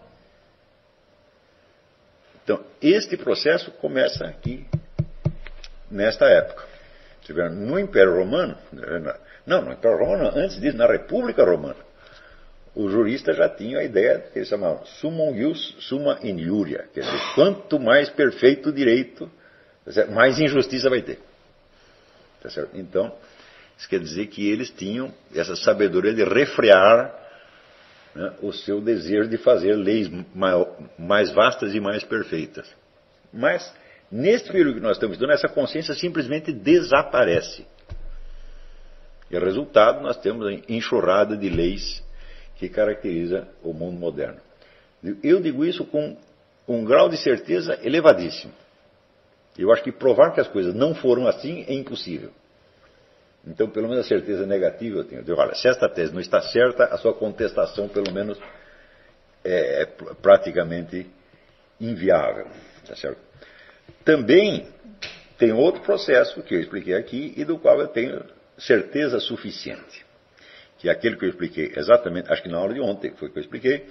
Então, 2.44 2.64
este 2.82 3.18
processo 3.18 3.72
começa 3.72 4.26
aqui, 4.26 4.66
nesta 5.90 6.26
época. 6.26 6.66
No 7.52 7.78
Império 7.78 8.16
Romano, 8.16 8.58
não, 9.48 9.62
no 9.62 9.72
Império 9.72 9.98
Romano, 9.98 10.30
antes 10.36 10.60
disso, 10.60 10.76
na 10.76 10.86
República 10.86 11.46
Romana, 11.46 11.88
os 12.76 12.92
juristas 12.92 13.38
já 13.38 13.48
tinham 13.48 13.80
a 13.80 13.84
ideia 13.84 14.20
que 14.20 14.40
eles 14.40 14.50
chamavam 14.50 14.86
summum 14.86 15.34
ius 15.34 15.74
summa 15.80 16.20
injuria, 16.22 16.86
quer 16.94 17.00
dizer, 17.00 17.34
quanto 17.34 17.80
mais 17.80 18.10
perfeito 18.10 18.70
o 18.70 18.74
direito, 18.74 19.32
mais 20.14 20.38
injustiça 20.38 20.90
vai 20.90 21.02
ter. 21.02 21.18
Tá 22.44 22.50
então, 22.74 23.16
isso 23.78 23.88
quer 23.88 24.02
dizer 24.02 24.28
que 24.28 24.50
eles 24.50 24.70
tinham 24.70 25.14
essa 25.34 25.56
sabedoria 25.56 26.14
de 26.14 26.26
refrear 26.26 27.16
né, 28.14 28.34
o 28.42 28.52
seu 28.52 28.82
desejo 28.82 29.30
de 29.30 29.38
fazer 29.38 29.76
leis 29.76 30.10
mais 30.98 31.32
vastas 31.32 31.74
e 31.74 31.80
mais 31.80 32.04
perfeitas. 32.04 32.68
Mas, 33.32 33.74
neste 34.12 34.52
período 34.52 34.76
que 34.76 34.82
nós 34.82 34.98
estamos 34.98 35.16
estudando, 35.16 35.36
essa 35.36 35.48
consciência 35.48 35.94
simplesmente 35.94 36.52
desaparece. 36.52 37.66
E 39.30 39.38
resultado, 39.38 40.02
nós 40.02 40.18
temos 40.18 40.48
a 40.48 40.54
enxurrada 40.72 41.36
de 41.36 41.50
leis 41.50 42.04
que 42.56 42.70
caracteriza 42.70 43.48
o 43.62 43.74
mundo 43.74 43.98
moderno. 43.98 44.40
Eu 45.24 45.40
digo 45.42 45.64
isso 45.66 45.86
com 45.86 46.18
um 46.68 46.84
grau 46.84 47.10
de 47.10 47.18
certeza 47.18 47.80
elevadíssimo. 47.84 48.54
Eu 49.58 49.72
acho 49.72 49.84
que 49.84 49.92
provar 49.92 50.34
que 50.34 50.40
as 50.40 50.48
coisas 50.48 50.74
não 50.74 50.94
foram 50.94 51.28
assim 51.28 51.66
é 51.68 51.74
impossível. 51.74 52.32
Então, 53.46 53.70
pelo 53.70 53.88
menos 53.88 54.06
a 54.06 54.08
certeza 54.08 54.46
negativa 54.46 54.98
eu 54.98 55.04
tenho. 55.04 55.22
Eu 55.22 55.26
digo, 55.26 55.40
olha, 55.40 55.56
se 55.56 55.68
esta 55.68 55.88
tese 55.88 56.14
não 56.14 56.20
está 56.20 56.42
certa, 56.42 56.86
a 56.86 56.98
sua 56.98 57.14
contestação, 57.14 57.88
pelo 57.88 58.12
menos, 58.12 58.38
é, 59.44 59.84
é 59.84 59.86
praticamente 60.22 61.08
inviável. 61.80 62.48
Tá 62.86 62.96
certo? 62.96 63.20
Também 64.04 64.68
tem 65.38 65.54
outro 65.54 65.82
processo 65.82 66.42
que 66.42 66.56
eu 66.56 66.60
expliquei 66.60 66.96
aqui 66.96 67.34
e 67.38 67.46
do 67.46 67.58
qual 67.58 67.80
eu 67.80 67.88
tenho 67.88 68.22
certeza 68.58 69.20
suficiente. 69.20 70.06
Que 70.80 70.90
é 70.90 70.92
aquele 70.92 71.16
que 71.16 71.26
eu 71.26 71.30
expliquei 71.30 71.74
exatamente, 71.76 72.32
acho 72.32 72.44
que 72.44 72.50
na 72.50 72.58
aula 72.58 72.74
de 72.74 72.80
ontem 72.80 73.14
foi 73.16 73.30
que 73.30 73.38
eu 73.38 73.42
expliquei, 73.42 73.88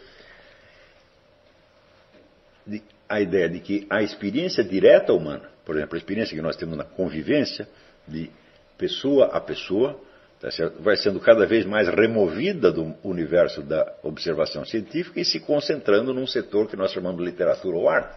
de, 2.67 2.83
a 3.09 3.21
ideia 3.21 3.49
de 3.49 3.61
que 3.61 3.87
a 3.91 4.03
experiência 4.03 4.63
direta 4.63 5.13
humana, 5.13 5.51
por 5.65 5.77
exemplo, 5.77 5.95
a 5.95 5.99
experiência 5.99 6.37
que 6.37 6.43
nós 6.43 6.57
temos 6.57 6.77
na 6.77 6.85
convivência, 6.85 7.69
de 8.07 8.31
pessoa 8.79 9.27
a 9.27 9.41
pessoa, 9.41 10.01
tá 10.41 10.49
vai 10.79 10.97
sendo 10.97 11.19
cada 11.19 11.47
vez 11.47 11.65
mais 11.65 11.89
removida 11.89 12.71
do 12.71 12.95
universo 13.03 13.63
da 13.63 13.95
observação 14.03 14.65
científica 14.65 15.21
e 15.21 15.25
se 15.25 15.41
concentrando 15.41 16.13
num 16.13 16.27
setor 16.27 16.69
que 16.69 16.77
nós 16.77 16.93
chamamos 16.93 17.19
de 17.19 17.25
literatura 17.25 17.77
ou 17.77 17.89
arte. 17.89 18.17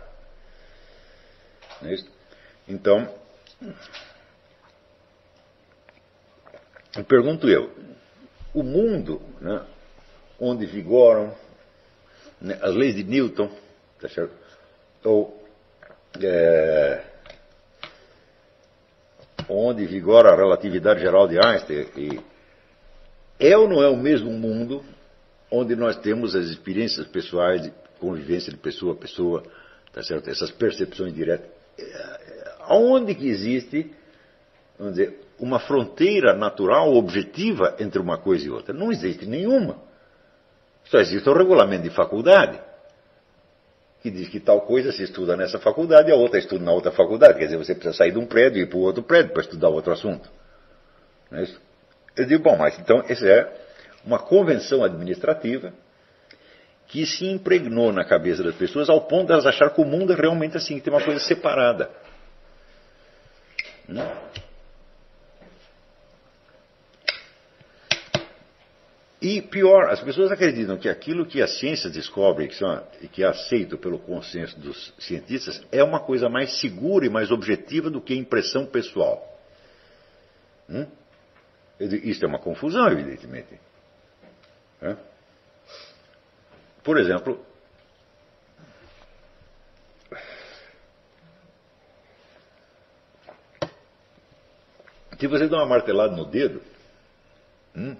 É 1.83 1.95
então, 2.67 3.09
pergunto 7.07 7.47
eu, 7.47 7.71
o 8.53 8.63
mundo 8.63 9.21
né, 9.39 9.61
onde 10.39 10.65
vigoram 10.65 11.33
né, 12.41 12.57
as 12.61 12.73
leis 12.73 12.95
de 12.95 13.03
Newton, 13.03 13.49
tá 13.99 14.07
ou 15.03 15.43
é, 16.21 17.03
onde 19.47 19.85
vigora 19.85 20.31
a 20.31 20.35
relatividade 20.35 21.01
geral 21.01 21.27
de 21.27 21.37
Einstein. 21.39 21.87
E 21.97 22.19
é 23.39 23.57
ou 23.57 23.67
não 23.67 23.81
é 23.81 23.89
o 23.89 23.97
mesmo 23.97 24.31
mundo 24.31 24.83
onde 25.51 25.75
nós 25.75 25.97
temos 25.97 26.35
as 26.35 26.45
experiências 26.45 27.07
pessoais 27.07 27.63
de 27.63 27.73
convivência 27.99 28.51
de 28.51 28.57
pessoa 28.57 28.93
a 28.93 28.97
pessoa, 28.97 29.43
tá 29.91 30.03
certo? 30.03 30.29
essas 30.29 30.51
percepções 30.51 31.13
diretas? 31.13 31.49
Aonde 32.61 33.15
que 33.15 33.27
existe, 33.27 33.91
vamos 34.77 34.95
dizer, 34.95 35.19
uma 35.39 35.59
fronteira 35.59 36.33
natural, 36.33 36.93
objetiva 36.93 37.75
entre 37.79 37.99
uma 37.99 38.17
coisa 38.17 38.45
e 38.45 38.49
outra? 38.49 38.73
Não 38.73 38.91
existe 38.91 39.25
nenhuma. 39.25 39.77
Só 40.85 40.99
existe 40.99 41.29
o 41.29 41.33
regulamento 41.33 41.83
de 41.83 41.89
faculdade 41.89 42.59
que 44.01 44.09
diz 44.09 44.29
que 44.29 44.39
tal 44.39 44.61
coisa 44.61 44.91
se 44.91 45.03
estuda 45.03 45.35
nessa 45.35 45.59
faculdade 45.59 46.09
e 46.09 46.13
a 46.13 46.15
outra 46.15 46.39
estuda 46.39 46.63
na 46.63 46.71
outra 46.71 46.91
faculdade. 46.91 47.37
Quer 47.37 47.45
dizer, 47.45 47.57
você 47.57 47.73
precisa 47.73 47.95
sair 47.95 48.11
de 48.11 48.17
um 48.17 48.25
prédio 48.25 48.59
e 48.59 48.63
ir 48.63 48.67
para 48.67 48.77
o 48.77 48.81
outro 48.81 49.03
prédio 49.03 49.33
para 49.33 49.41
estudar 49.41 49.69
outro 49.69 49.91
assunto. 49.91 50.29
Não 51.29 51.39
é 51.39 51.43
isso? 51.43 51.59
Eu 52.15 52.25
digo, 52.25 52.43
bom, 52.43 52.57
mas 52.57 52.79
então 52.79 53.03
essa 53.07 53.27
é 53.27 53.53
uma 54.05 54.19
convenção 54.19 54.83
administrativa 54.83 55.73
que 56.87 57.05
se 57.05 57.25
impregnou 57.25 57.91
na 57.91 58.03
cabeça 58.03 58.41
das 58.41 58.55
pessoas 58.55 58.89
ao 58.89 59.01
ponto 59.01 59.27
de 59.27 59.33
elas 59.33 59.45
achar 59.45 59.69
que 59.69 59.81
o 59.81 59.85
mundo 59.85 60.13
é 60.13 60.15
realmente 60.15 60.57
assim, 60.57 60.75
que 60.75 60.81
tem 60.81 60.93
uma 60.93 61.03
coisa 61.03 61.19
separada. 61.19 61.89
Não? 63.87 64.09
E 69.21 69.41
pior, 69.41 69.89
as 69.89 69.99
pessoas 69.99 70.31
acreditam 70.31 70.77
que 70.77 70.87
aquilo 70.87 71.25
que 71.25 71.41
a 71.41 71.47
ciência 71.47 71.89
descobre 71.89 72.47
que 72.47 72.55
e 73.01 73.07
que 73.07 73.21
é 73.21 73.27
aceito 73.27 73.77
pelo 73.77 73.99
consenso 73.99 74.57
dos 74.57 74.93
cientistas 74.97 75.61
é 75.71 75.83
uma 75.83 75.99
coisa 75.99 76.29
mais 76.29 76.59
segura 76.61 77.05
e 77.05 77.09
mais 77.09 77.29
objetiva 77.29 77.89
do 77.89 77.99
que 77.99 78.13
a 78.13 78.15
impressão 78.15 78.65
pessoal. 78.65 79.37
Hum? 80.69 80.85
Isso 81.79 82.23
é 82.23 82.27
uma 82.27 82.39
confusão, 82.39 82.87
evidentemente. 82.89 83.59
Por 86.81 86.97
exemplo, 86.97 87.45
se 95.19 95.27
você 95.27 95.49
dá 95.49 95.57
uma 95.57 95.65
martelada 95.65 96.15
no 96.15 96.23
dedo, 96.23 96.61
hum, 97.75 97.97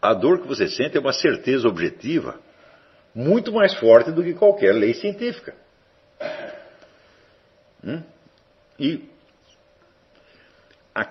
a 0.00 0.14
dor 0.14 0.40
que 0.40 0.48
você 0.48 0.68
sente 0.68 0.96
é 0.96 1.00
uma 1.00 1.12
certeza 1.12 1.68
objetiva 1.68 2.38
muito 3.14 3.52
mais 3.52 3.74
forte 3.74 4.12
do 4.12 4.22
que 4.22 4.34
qualquer 4.34 4.72
lei 4.72 4.94
científica. 4.94 5.54
Hum? 7.84 8.02
E 8.78 9.08
a, 10.94 11.06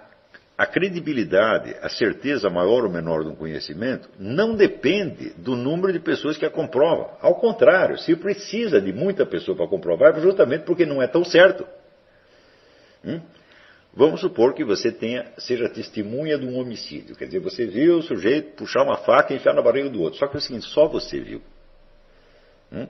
a, 0.58 0.66
credibilidade, 0.66 1.76
a 1.82 1.90
certeza 1.90 2.50
maior 2.50 2.86
ou 2.86 2.90
menor 2.90 3.24
de 3.24 3.30
um 3.30 3.36
conhecimento 3.36 4.10
não 4.18 4.56
depende 4.56 5.32
do 5.38 5.56
número 5.56 5.92
de 5.92 6.00
pessoas 6.00 6.38
que 6.38 6.46
a 6.46 6.50
comprovam. 6.50 7.12
Ao 7.20 7.36
contrário, 7.36 7.98
se 7.98 8.16
precisa 8.16 8.80
de 8.80 8.94
muita 8.94 9.26
pessoa 9.26 9.58
para 9.58 9.68
comprovar, 9.68 10.18
é 10.18 10.22
justamente 10.22 10.64
porque 10.64 10.86
não 10.86 11.02
é 11.02 11.08
tão 11.08 11.26
certo. 11.26 11.68
Hum? 13.04 13.20
Vamos 13.98 14.22
supor 14.22 14.54
que 14.54 14.64
você 14.64 14.92
tenha, 14.92 15.34
seja 15.40 15.68
testemunha 15.68 16.38
de 16.38 16.46
um 16.46 16.60
homicídio. 16.60 17.16
Quer 17.16 17.26
dizer, 17.26 17.40
você 17.40 17.66
viu 17.66 17.98
o 17.98 18.04
sujeito 18.04 18.56
puxar 18.56 18.84
uma 18.84 18.98
faca 18.98 19.34
e 19.34 19.38
enfiar 19.38 19.56
na 19.56 19.62
barriga 19.62 19.90
do 19.90 20.00
outro. 20.04 20.20
Só 20.20 20.28
que 20.28 20.36
é 20.36 20.38
o 20.38 20.42
seguinte, 20.42 20.68
só 20.68 20.88
você 20.88 21.20
viu. 21.20 21.42
Hum? 22.72 22.88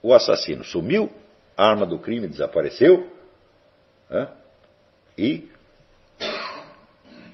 O 0.00 0.14
assassino 0.14 0.62
sumiu, 0.62 1.12
a 1.56 1.68
arma 1.68 1.84
do 1.84 1.98
crime 1.98 2.28
desapareceu, 2.28 3.10
e 5.18 5.50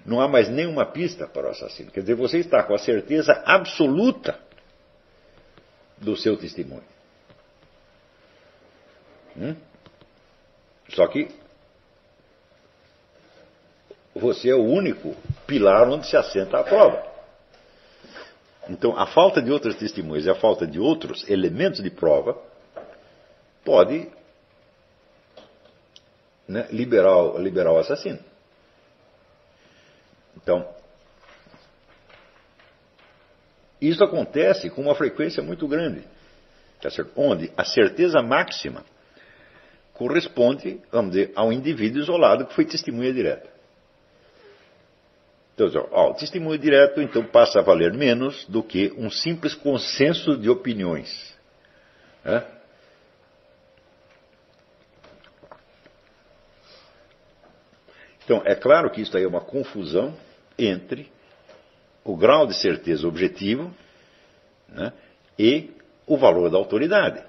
não 0.06 0.18
há 0.18 0.26
mais 0.26 0.48
nenhuma 0.48 0.86
pista 0.86 1.26
para 1.26 1.48
o 1.48 1.50
assassino. 1.50 1.90
Quer 1.90 2.00
dizer, 2.00 2.14
você 2.14 2.38
está 2.38 2.62
com 2.62 2.74
a 2.74 2.78
certeza 2.78 3.34
absoluta 3.44 4.40
do 5.98 6.16
seu 6.16 6.38
testemunho. 6.38 6.82
Hum? 9.36 9.54
Só 10.88 11.06
que 11.08 11.41
você 14.14 14.50
é 14.50 14.54
o 14.54 14.64
único 14.64 15.16
pilar 15.46 15.88
onde 15.88 16.06
se 16.06 16.16
assenta 16.16 16.58
a 16.58 16.64
prova. 16.64 17.10
Então, 18.68 18.96
a 18.96 19.06
falta 19.06 19.42
de 19.42 19.50
outras 19.50 19.74
testemunhas 19.76 20.24
e 20.24 20.30
a 20.30 20.34
falta 20.34 20.66
de 20.66 20.78
outros 20.78 21.28
elementos 21.28 21.82
de 21.82 21.90
prova 21.90 22.40
pode 23.64 24.08
né, 26.46 26.66
liberar, 26.70 27.38
liberar 27.38 27.72
o 27.72 27.78
assassino. 27.78 28.18
Então, 30.36 30.68
isso 33.80 34.02
acontece 34.04 34.70
com 34.70 34.82
uma 34.82 34.94
frequência 34.94 35.42
muito 35.42 35.66
grande, 35.66 36.04
tá 36.80 36.88
onde 37.16 37.52
a 37.56 37.64
certeza 37.64 38.22
máxima 38.22 38.84
corresponde, 39.92 40.80
vamos 40.90 41.12
dizer, 41.12 41.32
ao 41.34 41.52
indivíduo 41.52 42.00
isolado 42.00 42.46
que 42.46 42.54
foi 42.54 42.64
testemunha 42.64 43.12
direta. 43.12 43.51
Então, 45.54 45.88
ó, 45.90 46.10
o 46.10 46.14
testemunho 46.14 46.58
direto 46.58 47.00
então 47.00 47.24
passa 47.24 47.58
a 47.58 47.62
valer 47.62 47.92
menos 47.92 48.46
do 48.46 48.62
que 48.62 48.92
um 48.96 49.10
simples 49.10 49.54
consenso 49.54 50.36
de 50.36 50.48
opiniões. 50.48 51.36
Né? 52.24 52.44
Então, 58.24 58.42
é 58.44 58.54
claro 58.54 58.90
que 58.90 59.02
isso 59.02 59.16
aí 59.16 59.24
é 59.24 59.28
uma 59.28 59.40
confusão 59.40 60.16
entre 60.58 61.10
o 62.04 62.16
grau 62.16 62.46
de 62.46 62.54
certeza 62.54 63.06
objetivo 63.06 63.74
né, 64.68 64.92
e 65.38 65.70
o 66.06 66.16
valor 66.16 66.50
da 66.50 66.56
autoridade. 66.56 67.22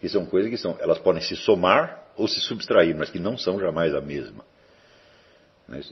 Que 0.00 0.08
são 0.08 0.26
coisas 0.26 0.50
que 0.50 0.56
são, 0.56 0.76
elas 0.80 0.98
podem 0.98 1.22
se 1.22 1.36
somar 1.36 2.10
ou 2.16 2.26
se 2.28 2.40
subtrair, 2.40 2.96
mas 2.96 3.10
que 3.10 3.18
não 3.18 3.38
são 3.38 3.58
jamais 3.58 3.94
a 3.94 4.00
mesma. 4.00 4.44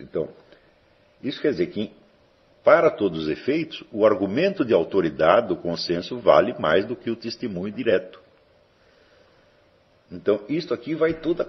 Então, 0.00 0.28
isso 1.22 1.40
quer 1.40 1.50
dizer 1.50 1.68
que, 1.68 1.92
para 2.64 2.90
todos 2.90 3.24
os 3.24 3.28
efeitos, 3.28 3.84
o 3.92 4.04
argumento 4.04 4.64
de 4.64 4.74
autoridade 4.74 5.48
do 5.48 5.56
consenso 5.56 6.18
vale 6.18 6.54
mais 6.58 6.84
do 6.84 6.96
que 6.96 7.10
o 7.10 7.16
testemunho 7.16 7.72
direto. 7.72 8.20
Então, 10.10 10.44
isto 10.48 10.74
aqui 10.74 10.94
vai 10.94 11.14
toda, 11.14 11.44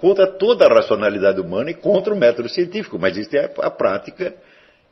contra 0.00 0.26
toda 0.26 0.66
a 0.66 0.74
racionalidade 0.74 1.40
humana 1.40 1.70
e 1.70 1.74
contra 1.74 2.12
o 2.12 2.16
método 2.16 2.48
científico, 2.48 2.98
mas 2.98 3.16
isso 3.16 3.34
é 3.36 3.52
a 3.58 3.70
prática 3.70 4.34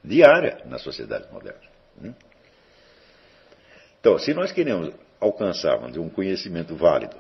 diária 0.03 0.63
na 0.65 0.79
sociedade 0.79 1.31
moderna. 1.33 1.61
Né? 2.01 2.15
Então, 4.01 4.19
se 4.19 4.33
nós 4.33 4.51
queremos 4.51 4.95
alcançar 5.21 5.79
um 5.99 6.09
conhecimento 6.09 6.75
válido, 6.75 7.17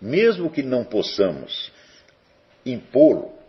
mesmo 0.00 0.50
que 0.50 0.62
não 0.62 0.84
possamos 0.84 1.70
impô-lo 2.64 3.41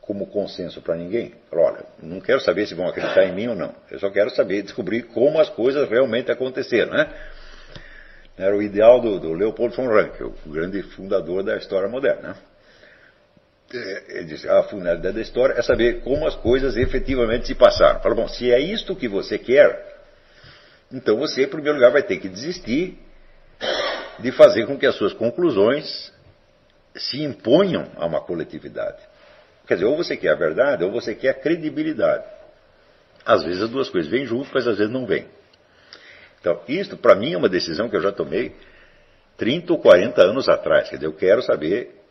como 0.00 0.26
consenso 0.26 0.80
para 0.80 0.96
ninguém, 0.96 1.34
olha, 1.52 1.84
não 2.02 2.20
quero 2.20 2.40
saber 2.40 2.66
se 2.66 2.74
vão 2.74 2.88
acreditar 2.88 3.24
em 3.24 3.34
mim 3.34 3.48
ou 3.48 3.54
não, 3.54 3.74
eu 3.90 3.98
só 3.98 4.10
quero 4.10 4.30
saber, 4.30 4.62
descobrir 4.62 5.02
como 5.04 5.40
as 5.40 5.48
coisas 5.48 5.88
realmente 5.88 6.32
aconteceram, 6.32 6.92
né? 6.92 7.08
Era 8.36 8.56
o 8.56 8.62
ideal 8.62 9.00
do, 9.00 9.20
do 9.20 9.34
Leopold 9.34 9.76
von 9.76 9.86
Ranke, 9.86 10.22
o 10.22 10.34
grande 10.46 10.82
fundador 10.82 11.42
da 11.42 11.56
história 11.58 11.88
moderna. 11.88 12.30
Né? 12.30 12.34
É, 13.72 14.18
ele 14.18 14.24
disse, 14.24 14.48
a 14.48 14.62
finalidade 14.62 15.14
da 15.14 15.20
história 15.20 15.54
é 15.54 15.62
saber 15.62 16.00
como 16.00 16.26
as 16.26 16.34
coisas 16.36 16.76
efetivamente 16.76 17.46
se 17.46 17.54
passaram. 17.54 18.00
Fala, 18.00 18.14
bom, 18.14 18.26
se 18.26 18.50
é 18.50 18.58
isto 18.58 18.96
que 18.96 19.06
você 19.06 19.38
quer, 19.38 20.00
então 20.90 21.18
você, 21.18 21.44
em 21.44 21.48
primeiro 21.48 21.76
lugar, 21.76 21.92
vai 21.92 22.02
ter 22.02 22.16
que 22.16 22.28
desistir 22.28 22.98
de 24.18 24.32
fazer 24.32 24.66
com 24.66 24.78
que 24.78 24.86
as 24.86 24.96
suas 24.96 25.12
conclusões 25.12 26.12
se 26.96 27.22
imponham 27.22 27.92
a 27.96 28.06
uma 28.06 28.20
coletividade. 28.20 28.98
Quer 29.70 29.74
dizer, 29.74 29.86
ou 29.86 29.96
você 29.96 30.16
quer 30.16 30.30
a 30.30 30.34
verdade, 30.34 30.82
ou 30.82 30.90
você 30.90 31.14
quer 31.14 31.28
a 31.28 31.34
credibilidade. 31.34 32.24
Às 33.24 33.44
vezes 33.44 33.62
as 33.62 33.70
duas 33.70 33.88
coisas 33.88 34.10
vêm 34.10 34.26
juntas, 34.26 34.50
mas 34.52 34.66
às 34.66 34.78
vezes 34.78 34.92
não 34.92 35.06
vêm. 35.06 35.28
Então, 36.40 36.60
isto, 36.66 36.96
para 36.96 37.14
mim, 37.14 37.34
é 37.34 37.36
uma 37.36 37.48
decisão 37.48 37.88
que 37.88 37.94
eu 37.94 38.00
já 38.00 38.10
tomei 38.10 38.52
30 39.36 39.72
ou 39.72 39.78
40 39.78 40.22
anos 40.22 40.48
atrás. 40.48 40.88
Quer 40.88 40.96
dizer, 40.96 41.06
eu 41.06 41.12
quero 41.12 41.40
saber 41.42 42.02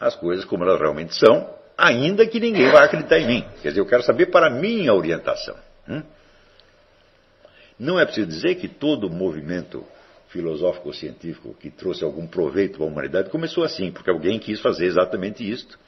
as 0.00 0.16
coisas 0.16 0.46
como 0.46 0.64
elas 0.64 0.80
realmente 0.80 1.14
são, 1.14 1.54
ainda 1.76 2.26
que 2.26 2.40
ninguém 2.40 2.70
vá 2.70 2.84
acreditar 2.84 3.18
em 3.18 3.26
mim. 3.26 3.44
Quer 3.60 3.68
dizer, 3.68 3.80
eu 3.80 3.86
quero 3.86 4.02
saber 4.02 4.30
para 4.30 4.46
a 4.46 4.50
minha 4.50 4.94
orientação. 4.94 5.58
Hum? 5.86 6.02
Não 7.78 8.00
é 8.00 8.06
preciso 8.06 8.26
dizer 8.26 8.54
que 8.54 8.68
todo 8.68 9.10
movimento 9.10 9.84
filosófico-científico 10.28 11.52
que 11.60 11.70
trouxe 11.70 12.02
algum 12.02 12.26
proveito 12.26 12.78
para 12.78 12.86
a 12.86 12.88
humanidade 12.88 13.28
começou 13.28 13.64
assim, 13.64 13.92
porque 13.92 14.08
alguém 14.08 14.38
quis 14.38 14.62
fazer 14.62 14.86
exatamente 14.86 15.46
isto. 15.46 15.78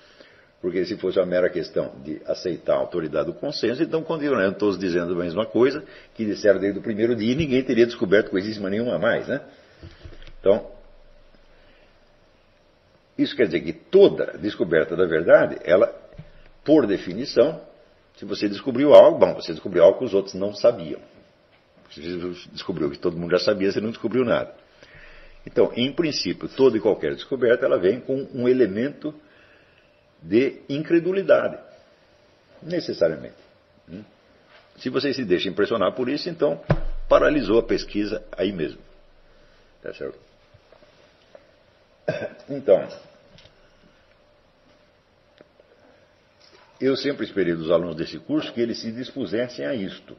Porque 0.62 0.84
se 0.84 0.96
fosse 0.96 1.18
uma 1.18 1.26
mera 1.26 1.50
questão 1.50 1.92
de 2.04 2.22
aceitar 2.24 2.74
a 2.74 2.78
autoridade 2.78 3.26
do 3.26 3.34
consenso, 3.34 3.82
então 3.82 4.00
continuariam 4.04 4.52
todos 4.52 4.78
dizendo 4.78 5.12
a 5.12 5.16
mesma 5.16 5.44
coisa 5.44 5.84
que 6.14 6.24
disseram 6.24 6.60
desde 6.60 6.78
o 6.78 6.82
primeiro 6.82 7.16
dia 7.16 7.32
e 7.32 7.34
ninguém 7.34 7.64
teria 7.64 7.84
descoberto 7.84 8.30
coisíssima 8.30 8.70
nenhuma 8.70 8.94
a 8.94 8.98
mais. 8.98 9.26
Né? 9.26 9.40
Então, 10.38 10.70
isso 13.18 13.34
quer 13.34 13.46
dizer 13.46 13.60
que 13.62 13.72
toda 13.72 14.38
descoberta 14.38 14.94
da 14.94 15.04
verdade, 15.04 15.58
ela, 15.64 15.92
por 16.64 16.86
definição, 16.86 17.60
se 18.16 18.24
você 18.24 18.48
descobriu 18.48 18.94
algo, 18.94 19.18
bom, 19.18 19.34
você 19.34 19.52
descobriu 19.52 19.82
algo 19.82 19.98
que 19.98 20.04
os 20.04 20.14
outros 20.14 20.34
não 20.34 20.54
sabiam. 20.54 21.00
Se 21.90 22.00
você 22.00 22.48
descobriu 22.52 22.88
que 22.88 23.00
todo 23.00 23.16
mundo 23.16 23.32
já 23.32 23.40
sabia, 23.40 23.72
você 23.72 23.80
não 23.80 23.90
descobriu 23.90 24.24
nada. 24.24 24.54
Então, 25.44 25.72
em 25.74 25.92
princípio, 25.92 26.48
toda 26.48 26.76
e 26.76 26.80
qualquer 26.80 27.16
descoberta, 27.16 27.66
ela 27.66 27.80
vem 27.80 27.98
com 27.98 28.28
um 28.32 28.48
elemento 28.48 29.12
de 30.22 30.62
incredulidade. 30.68 31.58
Necessariamente. 32.62 33.36
Hum? 33.90 34.04
Se 34.78 34.88
você 34.88 35.12
se 35.12 35.24
deixa 35.24 35.48
impressionar 35.48 35.92
por 35.92 36.08
isso, 36.08 36.28
então 36.28 36.60
paralisou 37.08 37.58
a 37.58 37.62
pesquisa 37.62 38.24
aí 38.32 38.52
mesmo. 38.52 38.80
Tá 39.82 39.92
certo? 39.92 40.18
Então, 42.48 42.88
eu 46.80 46.96
sempre 46.96 47.24
esperei 47.24 47.54
dos 47.54 47.70
alunos 47.70 47.96
desse 47.96 48.18
curso 48.18 48.52
que 48.52 48.60
eles 48.60 48.80
se 48.80 48.90
dispusessem 48.90 49.64
a 49.64 49.74
isto. 49.74 50.16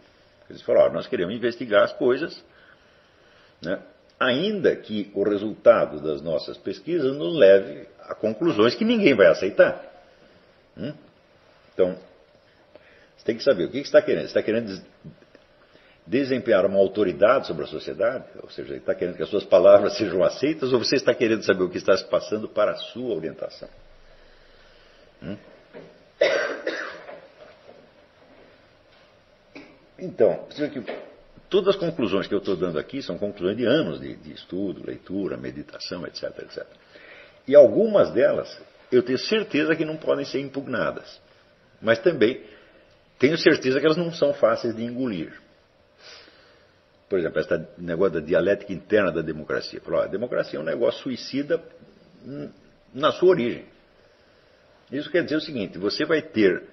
Eles 0.49 0.61
falaram, 0.61 0.93
nós 0.93 1.07
queremos 1.07 1.35
investigar 1.35 1.83
as 1.83 1.93
coisas, 1.93 2.43
né, 3.61 3.81
ainda 4.19 4.75
que 4.75 5.11
o 5.13 5.23
resultado 5.23 6.01
das 6.01 6.21
nossas 6.21 6.57
pesquisas 6.57 7.15
nos 7.17 7.35
leve 7.37 7.87
a 7.99 8.15
conclusões 8.15 8.75
que 8.75 8.85
ninguém 8.85 9.13
vai 9.13 9.27
aceitar. 9.27 9.92
Hum? 10.78 10.93
Então, 11.74 11.97
você 13.17 13.26
tem 13.26 13.38
que 13.38 13.43
saber 13.43 13.65
o 13.65 13.67
que 13.69 13.78
você 13.78 13.84
está 13.84 14.01
querendo. 14.01 14.24
Você 14.24 14.28
está 14.28 14.43
querendo 14.43 14.84
desempenhar 16.05 16.65
uma 16.65 16.80
autoridade 16.80 17.47
sobre 17.47 17.63
a 17.63 17.67
sociedade? 17.67 18.26
Ou 18.41 18.49
seja, 18.49 18.76
está 18.76 18.93
querendo 18.93 19.15
que 19.15 19.24
as 19.24 19.30
suas 19.30 19.45
palavras 19.45 19.95
sejam 19.97 20.24
aceitas 20.24 20.74
ou 20.74 20.80
você 20.80 20.95
está 20.95 21.13
querendo 21.13 21.43
saber 21.43 21.63
o 21.63 21.69
que 21.69 21.78
está 21.78 21.95
se 21.95 22.05
passando 22.05 22.49
para 22.49 22.71
a 22.71 22.76
sua 22.76 23.15
orientação? 23.15 23.69
Hum? 25.21 25.38
Então, 29.97 30.45
todas 31.49 31.76
as 31.76 31.80
conclusões 31.80 32.28
que 32.28 32.34
eu 32.34 32.39
estou 32.39 32.57
dando 32.57 32.78
aqui 32.78 33.01
são 33.01 33.17
conclusões 33.17 33.55
de 33.55 33.63
anos 33.65 34.01
de, 34.01 34.15
de 34.17 34.34
estudo, 34.34 34.86
leitura, 34.86 35.38
meditação, 35.38 36.05
etc, 36.05 36.24
etc. 36.39 36.65
E 37.47 37.55
algumas 37.55 38.11
delas 38.11 38.59
eu 38.95 39.03
tenho 39.03 39.17
certeza 39.17 39.75
que 39.75 39.85
não 39.85 39.97
podem 39.97 40.25
ser 40.25 40.39
impugnadas. 40.39 41.19
Mas 41.81 41.99
também 41.99 42.41
tenho 43.19 43.37
certeza 43.37 43.79
que 43.79 43.85
elas 43.85 43.97
não 43.97 44.13
são 44.13 44.33
fáceis 44.33 44.75
de 44.75 44.83
engolir. 44.83 45.33
Por 47.09 47.19
exemplo, 47.19 47.39
esse 47.39 47.67
negócio 47.77 48.15
da 48.15 48.19
dialética 48.19 48.73
interna 48.73 49.11
da 49.11 49.21
democracia. 49.21 49.81
Falou, 49.81 50.01
a 50.01 50.07
democracia 50.07 50.57
é 50.57 50.61
um 50.61 50.65
negócio 50.65 51.03
suicida 51.03 51.61
na 52.93 53.11
sua 53.11 53.29
origem. 53.29 53.65
Isso 54.91 55.09
quer 55.09 55.23
dizer 55.23 55.35
o 55.35 55.41
seguinte: 55.41 55.77
você 55.77 56.05
vai 56.05 56.21
ter 56.21 56.63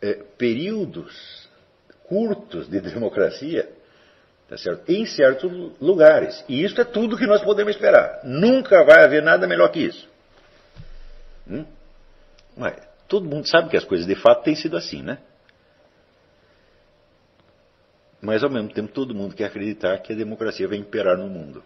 é, 0.00 0.14
períodos 0.36 1.48
curtos 2.04 2.68
de 2.68 2.80
democracia 2.80 3.68
tá 4.48 4.56
certo? 4.56 4.90
em 4.90 5.04
certos 5.04 5.52
lugares. 5.80 6.44
E 6.48 6.64
isso 6.64 6.80
é 6.80 6.84
tudo 6.84 7.16
que 7.16 7.26
nós 7.26 7.42
podemos 7.42 7.74
esperar. 7.74 8.20
Nunca 8.24 8.84
vai 8.84 9.04
haver 9.04 9.22
nada 9.22 9.46
melhor 9.46 9.70
que 9.70 9.80
isso. 9.80 10.08
Hum? 11.48 11.64
Todo 13.08 13.26
mundo 13.26 13.48
sabe 13.48 13.70
que 13.70 13.76
as 13.76 13.84
coisas 13.84 14.06
de 14.06 14.14
fato 14.14 14.42
têm 14.42 14.54
sido 14.54 14.76
assim, 14.76 15.02
né? 15.02 15.18
Mas 18.20 18.42
ao 18.42 18.50
mesmo 18.50 18.68
tempo 18.72 18.92
todo 18.92 19.14
mundo 19.14 19.34
quer 19.34 19.46
acreditar 19.46 19.96
que 19.98 20.12
a 20.12 20.16
democracia 20.16 20.68
vai 20.68 20.76
imperar 20.76 21.16
no 21.16 21.28
mundo. 21.28 21.62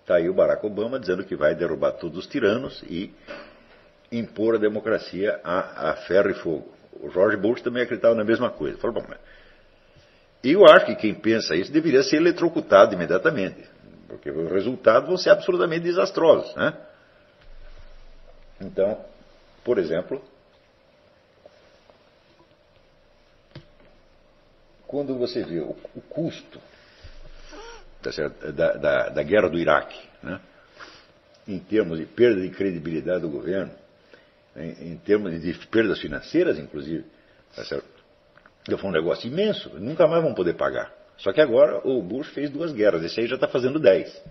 Está 0.00 0.16
aí 0.16 0.28
o 0.28 0.34
Barack 0.34 0.66
Obama 0.66 1.00
dizendo 1.00 1.24
que 1.24 1.34
vai 1.34 1.54
derrubar 1.54 1.92
todos 1.92 2.18
os 2.18 2.26
tiranos 2.26 2.82
e 2.82 3.14
impor 4.12 4.56
a 4.56 4.58
democracia 4.58 5.40
a, 5.42 5.92
a 5.92 5.96
ferro 5.96 6.30
e 6.30 6.34
fogo. 6.34 6.74
O 7.00 7.10
George 7.10 7.36
Bush 7.36 7.62
também 7.62 7.82
acreditava 7.82 8.14
na 8.14 8.24
mesma 8.24 8.50
coisa. 8.50 8.76
Falou, 8.78 9.00
bom, 9.00 9.14
eu 10.42 10.66
acho 10.66 10.86
que 10.86 10.96
quem 10.96 11.14
pensa 11.14 11.56
isso 11.56 11.72
deveria 11.72 12.02
ser 12.02 12.16
eletrocutado 12.16 12.94
imediatamente, 12.94 13.64
porque 14.06 14.30
os 14.30 14.52
resultados 14.52 15.08
vão 15.08 15.16
ser 15.16 15.30
absolutamente 15.30 15.84
desastrosos. 15.84 16.54
Né? 16.54 16.76
Então, 18.60 19.04
por 19.64 19.78
exemplo, 19.78 20.22
quando 24.86 25.16
você 25.16 25.42
vê 25.42 25.60
o, 25.60 25.76
o 25.94 26.00
custo 26.02 26.60
tá 28.02 28.10
da, 28.52 28.72
da, 28.74 29.08
da, 29.08 29.22
guerra 29.22 29.48
do 29.48 29.58
Iraque, 29.58 29.98
né, 30.22 30.40
em 31.48 31.58
termos 31.58 31.98
de 31.98 32.06
perda 32.06 32.40
de 32.40 32.50
credibilidade 32.50 33.22
do 33.22 33.28
governo, 33.28 33.72
em, 34.54 34.92
em 34.92 34.96
termos 34.98 35.40
de 35.40 35.52
perdas 35.66 35.98
financeiras, 36.00 36.58
inclusive, 36.58 37.04
tá 37.56 37.64
certo? 37.64 37.94
foi 38.78 38.88
um 38.88 38.92
negócio 38.92 39.26
imenso, 39.26 39.70
nunca 39.78 40.06
mais 40.06 40.22
vão 40.22 40.32
poder 40.32 40.54
pagar. 40.54 40.92
Só 41.18 41.32
que 41.32 41.40
agora 41.40 41.86
o 41.86 42.02
Bush 42.02 42.28
fez 42.28 42.50
duas 42.50 42.72
guerras, 42.72 43.02
esse 43.02 43.20
aí 43.20 43.26
já 43.26 43.34
está 43.34 43.48
fazendo 43.48 43.78
dez 43.78 44.22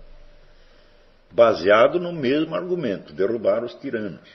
baseado 1.34 1.98
no 1.98 2.12
mesmo 2.12 2.54
argumento, 2.54 3.12
derrubar 3.12 3.64
os 3.64 3.74
tiranos. 3.74 4.28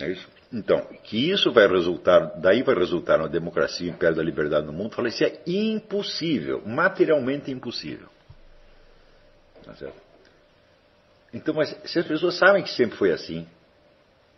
É 0.00 0.10
isso? 0.10 0.26
Então, 0.50 0.80
que 1.04 1.30
isso 1.30 1.52
vai 1.52 1.68
resultar, 1.68 2.40
daí 2.40 2.62
vai 2.62 2.74
resultar 2.74 3.18
uma 3.20 3.28
democracia, 3.28 3.90
império 3.90 4.16
da 4.16 4.22
liberdade 4.22 4.64
no 4.64 4.72
mundo, 4.72 4.94
falei, 4.94 5.10
isso 5.10 5.24
é 5.24 5.38
impossível, 5.46 6.62
materialmente 6.64 7.50
impossível. 7.50 8.08
Tá 9.62 9.74
certo? 9.74 10.00
Então, 11.34 11.52
mas 11.52 11.76
se 11.84 11.98
as 11.98 12.06
pessoas 12.06 12.38
sabem 12.38 12.62
que 12.62 12.70
sempre 12.70 12.96
foi 12.96 13.12
assim, 13.12 13.46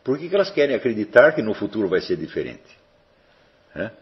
por 0.03 0.19
que, 0.19 0.29
que 0.29 0.35
elas 0.35 0.51
querem 0.51 0.75
acreditar 0.75 1.33
que 1.33 1.43
no 1.43 1.55
futuro 1.55 1.89
vai 1.89 2.01
ser 2.01 2.17
diferente? 2.17 2.77
É? 3.77 3.93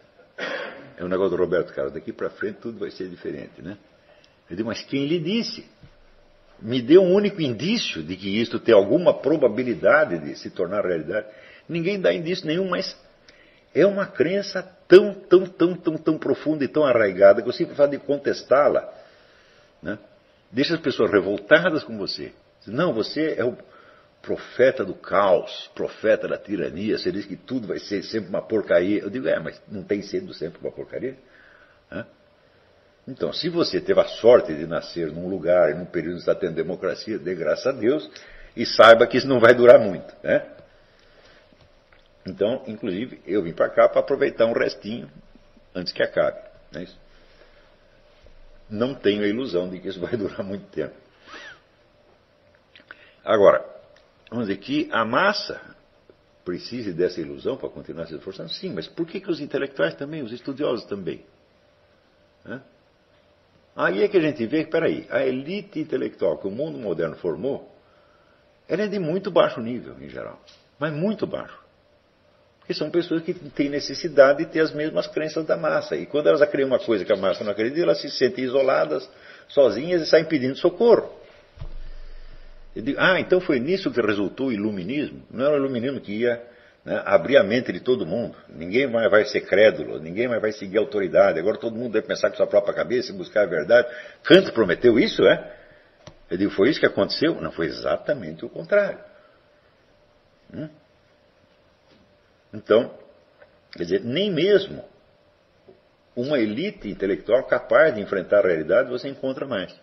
É 0.97 1.03
o 1.03 1.07
negócio 1.07 1.37
do 1.37 1.43
Roberto 1.43 1.71
Carlos, 1.75 1.93
daqui 1.93 2.11
para 2.11 2.31
frente 2.31 2.57
tudo 2.59 2.79
vai 2.79 2.89
ser 2.89 3.07
diferente, 3.07 3.61
né? 3.61 3.77
Eu 4.49 4.55
digo, 4.55 4.67
mas 4.67 4.81
quem 4.81 5.05
lhe 5.05 5.19
disse? 5.19 5.65
Me 6.61 6.81
dê 6.81 6.97
um 6.97 7.13
único 7.13 7.41
indício 7.41 8.03
de 8.03 8.15
que 8.15 8.41
isto 8.41 8.59
tem 8.59 8.73
alguma 8.73 9.13
probabilidade 9.13 10.19
de 10.19 10.37
se 10.37 10.49
tornar 10.49 10.85
realidade. 10.85 11.27
Ninguém 11.67 11.99
dá 12.01 12.13
indício 12.13 12.45
nenhum, 12.45 12.67
mas 12.67 12.97
é 13.73 13.85
uma 13.85 14.05
crença 14.05 14.63
tão, 14.87 15.13
tão, 15.13 15.45
tão, 15.45 15.75
tão, 15.75 15.97
tão 15.97 16.17
profunda 16.17 16.65
e 16.65 16.67
tão 16.67 16.83
arraigada 16.83 17.41
que 17.41 17.49
o 17.49 17.53
simples 17.53 17.77
fato 17.77 17.91
de 17.91 17.99
contestá-la 17.99 18.91
né, 19.81 19.97
deixa 20.51 20.73
as 20.73 20.81
pessoas 20.81 21.11
revoltadas 21.11 21.83
com 21.83 21.97
você. 21.97 22.33
Não, 22.67 22.93
você 22.93 23.35
é 23.37 23.45
o 23.45 23.55
profeta 24.21 24.83
do 24.83 24.93
caos, 24.93 25.71
profeta 25.73 26.27
da 26.27 26.37
tirania, 26.37 26.97
você 26.97 27.11
diz 27.11 27.25
que 27.25 27.37
tudo 27.37 27.67
vai 27.67 27.79
ser 27.79 28.03
sempre 28.03 28.29
uma 28.29 28.41
porcaria. 28.41 29.01
Eu 29.01 29.09
digo, 29.09 29.27
é, 29.27 29.39
mas 29.39 29.61
não 29.67 29.83
tem 29.83 30.01
sido 30.01 30.33
sempre 30.33 30.59
uma 30.59 30.71
porcaria? 30.71 31.15
Né? 33.09 33.15
Então, 33.15 33.33
se 33.33 33.49
você 33.49 33.81
teve 33.81 33.99
a 33.99 34.05
sorte 34.05 34.53
de 34.53 34.65
nascer 34.65 35.11
num 35.11 35.27
lugar, 35.27 35.75
num 35.75 35.85
período 35.85 36.15
que 36.15 36.19
está 36.19 36.35
tendo 36.35 36.55
democracia, 36.55 37.17
dê 37.17 37.35
graças 37.35 37.67
a 37.67 37.71
Deus, 37.71 38.09
e 38.55 38.65
saiba 38.65 39.07
que 39.07 39.17
isso 39.17 39.27
não 39.27 39.39
vai 39.39 39.53
durar 39.53 39.79
muito. 39.79 40.13
Né? 40.23 40.45
Então, 42.25 42.63
inclusive, 42.67 43.21
eu 43.25 43.41
vim 43.41 43.53
para 43.53 43.69
cá 43.69 43.89
para 43.89 43.99
aproveitar 44.01 44.45
um 44.45 44.53
restinho 44.53 45.09
antes 45.73 45.91
que 45.91 46.03
acabe. 46.03 46.39
Não, 46.71 46.81
é 46.81 46.87
não 48.69 48.93
tenho 48.93 49.23
a 49.23 49.27
ilusão 49.27 49.67
de 49.69 49.79
que 49.79 49.87
isso 49.87 49.99
vai 49.99 50.15
durar 50.17 50.43
muito 50.43 50.67
tempo. 50.67 50.95
Agora, 53.25 53.63
vamos 54.29 54.47
dizer 54.47 54.59
que 54.59 54.89
a 54.91 55.03
massa 55.03 55.59
precise 56.45 56.93
dessa 56.93 57.19
ilusão 57.21 57.57
para 57.57 57.69
continuar 57.69 58.07
se 58.07 58.15
esforçando? 58.15 58.49
Sim, 58.49 58.73
mas 58.73 58.87
por 58.87 59.05
que, 59.05 59.19
que 59.19 59.29
os 59.29 59.39
intelectuais 59.39 59.93
também, 59.95 60.23
os 60.23 60.31
estudiosos 60.31 60.85
também? 60.85 61.23
Aí 63.79 64.03
é 64.03 64.09
que 64.09 64.17
a 64.17 64.19
gente 64.19 64.45
vê 64.45 64.65
que, 64.65 64.71
peraí, 64.71 65.07
a 65.09 65.25
elite 65.25 65.79
intelectual 65.79 66.37
que 66.37 66.45
o 66.45 66.51
mundo 66.51 66.77
moderno 66.77 67.15
formou, 67.15 67.73
ela 68.67 68.83
é 68.83 68.87
de 68.87 68.99
muito 68.99 69.31
baixo 69.31 69.61
nível, 69.61 69.95
em 70.01 70.09
geral, 70.09 70.37
mas 70.77 70.91
muito 70.91 71.25
baixo. 71.25 71.57
Porque 72.59 72.73
são 72.73 72.91
pessoas 72.91 73.23
que 73.23 73.33
têm 73.33 73.69
necessidade 73.69 74.39
de 74.39 74.51
ter 74.51 74.59
as 74.59 74.73
mesmas 74.73 75.07
crenças 75.07 75.45
da 75.45 75.55
massa. 75.55 75.95
E 75.95 76.05
quando 76.05 76.27
elas 76.27 76.41
acreditam 76.41 76.75
uma 76.75 76.85
coisa 76.85 77.05
que 77.05 77.13
a 77.13 77.15
massa 77.15 77.41
não 77.41 77.53
acredita, 77.53 77.83
elas 77.83 78.01
se 78.01 78.09
sentem 78.09 78.43
isoladas, 78.43 79.09
sozinhas 79.47 80.01
e 80.01 80.05
saem 80.07 80.25
pedindo 80.25 80.57
socorro. 80.57 81.17
Digo, 82.75 82.99
ah, 82.99 83.17
então 83.17 83.39
foi 83.39 83.61
nisso 83.61 83.89
que 83.91 84.01
resultou 84.01 84.47
o 84.47 84.51
iluminismo? 84.51 85.23
Não 85.31 85.45
era 85.45 85.53
o 85.53 85.57
iluminismo 85.57 86.01
que 86.01 86.11
ia 86.11 86.45
né, 86.89 87.03
abrir 87.05 87.37
a 87.37 87.43
mente 87.43 87.71
de 87.71 87.79
todo 87.79 88.03
mundo. 88.03 88.35
Ninguém 88.49 88.87
mais 88.87 89.11
vai 89.11 89.23
ser 89.23 89.41
crédulo, 89.41 89.99
ninguém 89.99 90.27
mais 90.27 90.41
vai 90.41 90.51
seguir 90.51 90.79
a 90.79 90.81
autoridade. 90.81 91.37
Agora 91.37 91.55
todo 91.55 91.75
mundo 91.75 91.93
deve 91.93 92.07
pensar 92.07 92.31
com 92.31 92.35
sua 92.35 92.47
própria 92.47 92.73
cabeça 92.73 93.11
e 93.11 93.15
buscar 93.15 93.43
a 93.43 93.45
verdade. 93.45 93.87
Kant 94.23 94.51
prometeu 94.53 94.97
isso, 94.97 95.23
é? 95.23 95.55
Eu 96.31 96.37
digo, 96.37 96.49
foi 96.49 96.67
isso 96.67 96.79
que 96.79 96.87
aconteceu? 96.87 97.39
Não, 97.39 97.51
foi 97.51 97.67
exatamente 97.67 98.43
o 98.43 98.49
contrário. 98.49 98.97
Hum? 100.51 100.67
Então, 102.51 102.91
quer 103.73 103.83
dizer, 103.83 104.01
nem 104.03 104.31
mesmo 104.31 104.83
uma 106.15 106.39
elite 106.39 106.89
intelectual 106.89 107.43
capaz 107.43 107.93
de 107.93 108.01
enfrentar 108.01 108.39
a 108.39 108.47
realidade 108.47 108.89
você 108.89 109.07
encontra 109.07 109.45
mais. 109.45 109.79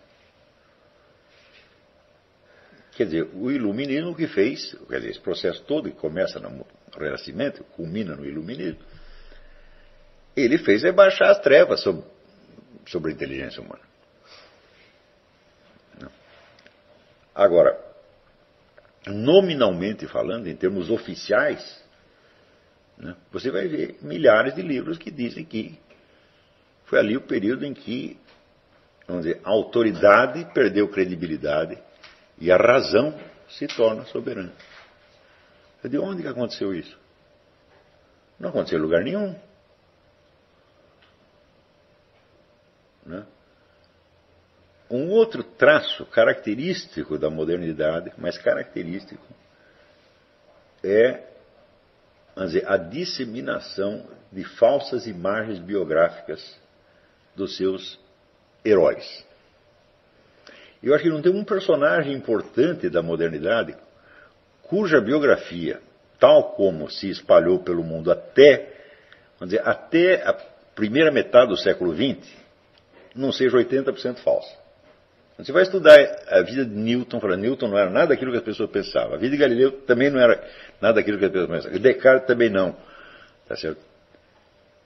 Quer 2.97 3.05
dizer, 3.05 3.29
o 3.33 3.49
iluminismo 3.49 4.13
que 4.13 4.27
fez, 4.27 4.75
quer 4.89 4.97
dizer, 4.97 5.11
esse 5.11 5.21
processo 5.21 5.63
todo 5.63 5.89
que 5.89 5.95
começa 5.95 6.37
no 6.37 6.65
Renascimento, 6.97 7.63
culmina 7.63 8.15
no 8.15 8.25
iluminismo, 8.25 8.79
ele 10.35 10.57
fez 10.57 10.83
é 10.83 10.91
baixar 10.91 11.31
as 11.31 11.39
trevas 11.39 11.81
sobre, 11.81 12.03
sobre 12.85 13.11
a 13.11 13.13
inteligência 13.13 13.61
humana. 13.61 13.81
Agora, 17.33 17.79
nominalmente 19.05 20.07
falando, 20.07 20.47
em 20.47 20.55
termos 20.55 20.89
oficiais, 20.89 21.83
né? 22.97 23.15
Você 23.31 23.51
vai 23.51 23.67
ver 23.67 23.97
milhares 24.01 24.55
de 24.55 24.61
livros 24.61 24.97
que 24.97 25.11
dizem 25.11 25.45
que 25.45 25.79
foi 26.85 26.99
ali 26.99 27.15
o 27.15 27.21
período 27.21 27.65
em 27.65 27.73
que, 27.73 28.17
vamos 29.07 29.25
dizer, 29.25 29.39
a 29.43 29.49
autoridade 29.49 30.45
perdeu 30.53 30.87
credibilidade 30.87 31.77
e 32.39 32.51
a 32.51 32.57
razão 32.57 33.17
se 33.49 33.67
torna 33.67 34.05
soberana. 34.05 34.51
De 35.83 35.97
onde 35.97 36.21
que 36.21 36.27
aconteceu 36.27 36.73
isso? 36.73 36.97
Não 38.39 38.49
aconteceu 38.49 38.79
em 38.79 38.81
lugar 38.81 39.03
nenhum. 39.03 39.35
Né? 43.05 43.25
Um 44.89 45.09
outro 45.09 45.43
traço 45.43 46.05
característico 46.07 47.17
da 47.17 47.29
modernidade, 47.29 48.11
mas 48.17 48.37
característico, 48.37 49.25
é 50.83 51.23
dizer, 52.37 52.67
a 52.67 52.77
disseminação 52.77 54.05
de 54.31 54.43
falsas 54.43 55.07
imagens 55.07 55.59
biográficas 55.59 56.59
dos 57.35 57.57
seus 57.57 57.99
heróis. 58.63 59.25
Eu 60.81 60.93
acho 60.93 61.03
que 61.03 61.09
não 61.09 61.21
tem 61.21 61.33
um 61.33 61.43
personagem 61.43 62.13
importante 62.13 62.89
da 62.89 63.01
modernidade 63.01 63.75
cuja 64.69 65.01
biografia, 65.01 65.79
tal 66.19 66.51
como 66.51 66.89
se 66.89 67.09
espalhou 67.09 67.59
pelo 67.59 67.83
mundo 67.83 68.11
até, 68.11 68.73
vamos 69.39 69.53
dizer, 69.53 69.67
até 69.67 70.27
a 70.27 70.33
primeira 70.75 71.11
metade 71.11 71.49
do 71.49 71.57
século 71.57 71.93
XX, 71.95 72.27
não 73.15 73.31
seja 73.31 73.57
80% 73.57 74.17
falsa. 74.17 74.55
Você 75.37 75.51
vai 75.51 75.63
estudar 75.63 75.95
a 76.29 76.41
vida 76.41 76.65
de 76.65 76.73
Newton, 76.73 77.19
fala, 77.19 77.37
Newton 77.37 77.67
não 77.67 77.77
era 77.77 77.89
nada 77.91 78.07
daquilo 78.07 78.31
que 78.31 78.37
as 78.37 78.43
pessoas 78.43 78.71
pensavam. 78.71 79.13
A 79.13 79.17
vida 79.17 79.31
de 79.31 79.37
Galileu 79.37 79.71
também 79.83 80.09
não 80.09 80.19
era 80.19 80.43
nada 80.81 80.95
daquilo 80.95 81.19
que 81.19 81.25
as 81.25 81.31
pessoas 81.31 81.49
pensavam. 81.49 81.79
Descartes 81.79 82.27
também 82.27 82.49
não. 82.49 82.75
Tá 83.47 83.55
certo? 83.55 83.79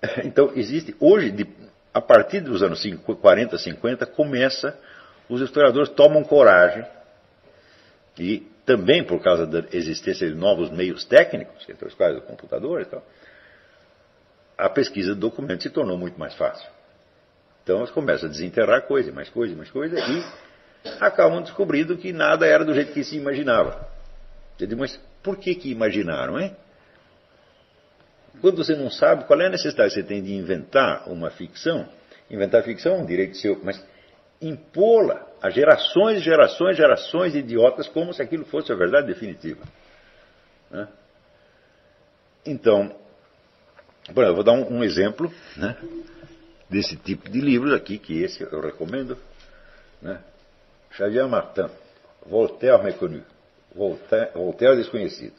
Então, 0.25 0.51
existe, 0.55 0.95
hoje, 0.99 1.31
de, 1.31 1.47
a 1.93 2.01
partir 2.01 2.41
dos 2.41 2.63
anos 2.63 2.83
40, 3.21 3.57
50, 3.57 4.05
começa, 4.07 4.77
os 5.29 5.41
historiadores 5.41 5.89
tomam 5.89 6.23
coragem, 6.23 6.83
e 8.17 8.50
também 8.65 9.03
por 9.03 9.21
causa 9.21 9.45
da 9.45 9.63
existência 9.71 10.27
de 10.27 10.35
novos 10.35 10.69
meios 10.69 11.03
técnicos, 11.03 11.67
entre 11.67 11.87
os 11.87 11.93
quais 11.93 12.17
o 12.17 12.21
computador 12.21 12.81
e 12.81 12.85
tal, 12.85 13.03
a 14.57 14.69
pesquisa 14.69 15.13
de 15.13 15.19
documentos 15.19 15.63
se 15.63 15.69
tornou 15.69 15.97
muito 15.97 16.19
mais 16.19 16.35
fácil. 16.35 16.69
Então 17.63 17.77
elas 17.77 17.91
começam 17.91 18.27
a 18.27 18.31
desenterrar 18.31 18.83
coisa, 18.83 19.11
mais 19.11 19.29
coisa, 19.29 19.55
mais 19.55 19.71
coisa, 19.71 19.97
e 19.99 20.23
acabam 20.99 21.41
descobrindo 21.41 21.97
que 21.97 22.11
nada 22.11 22.45
era 22.45 22.63
do 22.63 22.73
jeito 22.73 22.93
que 22.93 23.03
se 23.03 23.17
imaginava. 23.17 23.87
Digo, 24.57 24.77
mas 24.77 24.99
por 25.23 25.37
que 25.37 25.55
que 25.55 25.71
imaginaram, 25.71 26.39
hein? 26.39 26.55
Quando 28.39 28.57
você 28.57 28.75
não 28.75 28.89
sabe 28.89 29.25
qual 29.25 29.39
é 29.41 29.47
a 29.47 29.49
necessidade 29.49 29.89
que 29.93 30.01
você 30.01 30.03
tem 30.03 30.21
de 30.23 30.33
inventar 30.33 31.07
uma 31.07 31.29
ficção, 31.29 31.87
inventar 32.29 32.63
ficção 32.63 32.95
é 32.95 32.97
um 32.99 33.05
direito 33.05 33.37
seu, 33.37 33.59
mas 33.63 33.83
impô-la 34.41 35.27
a 35.41 35.49
gerações, 35.49 36.21
gerações, 36.21 36.75
gerações 36.75 37.33
de 37.33 37.39
idiotas 37.39 37.87
como 37.87 38.13
se 38.13 38.21
aquilo 38.21 38.45
fosse 38.45 38.71
a 38.71 38.75
verdade 38.75 39.07
definitiva. 39.07 39.63
Né? 40.69 40.87
Então, 42.45 42.95
eu 44.07 44.35
vou 44.35 44.43
dar 44.43 44.53
um, 44.53 44.77
um 44.77 44.83
exemplo, 44.83 45.31
né? 45.55 45.77
desse 46.69 46.95
tipo 46.95 47.29
de 47.29 47.39
livros 47.39 47.73
aqui, 47.73 47.97
que 47.97 48.21
esse 48.21 48.41
eu 48.41 48.61
recomendo. 48.61 49.17
Né? 50.01 50.19
Xavier 50.91 51.27
Martin, 51.27 51.69
Voltaire 52.25 52.81
Méconnu, 52.83 53.23
Voltaire, 53.73 54.31
Voltaire 54.33 54.75
Desconhecido, 54.77 55.35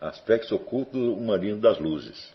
Aspectos 0.00 0.50
Ocultos 0.52 1.00
do 1.00 1.14
Humanismo 1.14 1.60
das 1.60 1.78
Luzes. 1.78 2.34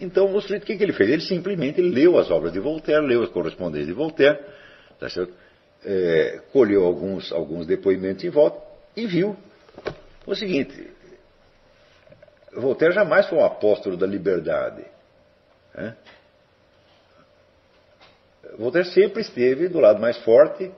Então, 0.00 0.34
o 0.34 0.40
sujeito, 0.40 0.62
o 0.62 0.66
que, 0.66 0.76
que, 0.76 0.82
ele 0.82 0.92
fez? 0.92 1.10
Ele 1.10 1.22
simplesmente 1.22 1.80
leu 1.80 2.18
as 2.18 2.30
obras 2.30 2.52
de 2.52 2.60
Voltaire, 2.60 3.04
leu 3.04 3.22
as 3.22 3.30
correspondências 3.30 3.86
de 3.86 3.92
Voltaire, 3.92 4.38
tá 4.98 5.06
é, 5.84 6.40
colheu 6.52 6.84
alguns, 6.84 7.30
alguns 7.30 7.66
depoimentos 7.66 8.24
em 8.24 8.30
volta 8.30 8.60
e 8.96 9.06
viu 9.06 9.36
o 10.26 10.34
seguinte: 10.34 10.90
Voltaire 12.52 12.94
jamais 12.94 13.26
foi 13.26 13.38
um 13.38 13.44
apóstolo 13.44 13.96
da 13.96 14.06
liberdade. 14.06 14.84
Né? 15.74 15.96
Voltaire 18.58 18.88
sempre 18.88 19.22
esteve 19.22 19.68
do 19.68 19.80
lado 19.80 20.00
mais 20.00 20.16
forte, 20.18 20.70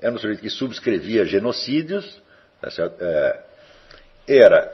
era 0.00 0.12
um 0.12 0.18
sujeito 0.18 0.42
que 0.42 0.50
subscrevia 0.50 1.24
genocídios, 1.24 2.22
tá 2.60 2.68
é, 3.00 3.42
era, 4.26 4.72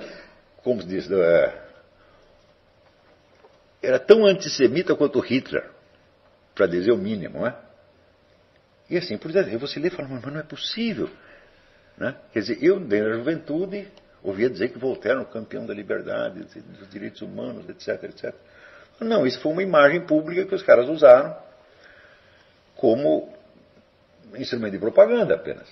como 0.63 0.81
se 0.81 0.89
diz, 0.89 1.11
é, 1.11 1.62
era 3.83 3.99
tão 3.99 4.25
antissemita 4.25 4.95
quanto 4.95 5.19
Hitler, 5.19 5.69
para 6.55 6.67
dizer 6.67 6.93
o 6.93 6.97
mínimo, 6.97 7.43
né? 7.43 7.55
E 8.89 8.97
assim, 8.97 9.17
por 9.17 9.31
exemplo, 9.31 9.67
você 9.67 9.81
lê 9.81 9.89
e 9.89 9.91
fala, 9.91 10.09
mas 10.09 10.23
não 10.23 10.41
é 10.41 10.43
possível. 10.43 11.11
Né? 11.97 12.15
Quer 12.33 12.41
dizer, 12.41 12.59
eu, 12.63 12.79
desde 12.79 13.11
a 13.11 13.15
juventude, 13.15 13.89
ouvia 14.23 14.51
dizer 14.51 14.69
que 14.69 14.79
Voltaire 14.79 15.19
era 15.19 15.29
um 15.29 15.33
campeão 15.33 15.67
da 15.67 15.75
liberdade, 15.75 16.45
dos 16.45 16.91
direitos 16.91 17.23
humanos, 17.23 17.69
etc, 17.69 18.05
etc. 18.05 18.35
Não, 19.01 19.27
isso 19.27 19.41
foi 19.41 19.53
uma 19.53 19.63
imagem 19.63 20.03
pública 20.07 20.45
que 20.45 20.55
os 20.55 20.63
caras 20.63 20.89
usaram 20.89 21.37
como 22.77 23.33
instrumento 24.37 24.73
de 24.73 24.79
propaganda 24.79 25.35
apenas. 25.35 25.69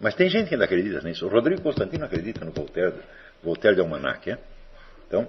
Mas 0.00 0.14
tem 0.14 0.28
gente 0.28 0.48
que 0.48 0.54
ainda 0.54 0.64
acredita 0.64 1.00
nisso. 1.00 1.26
O 1.26 1.28
Rodrigo 1.28 1.62
Constantino 1.62 2.04
acredita 2.04 2.44
no 2.44 2.52
Voltaire, 2.52 2.94
Voltaire 3.42 3.74
de 3.74 3.80
Almanac. 3.80 4.30
É? 4.30 4.38
Então, 5.06 5.28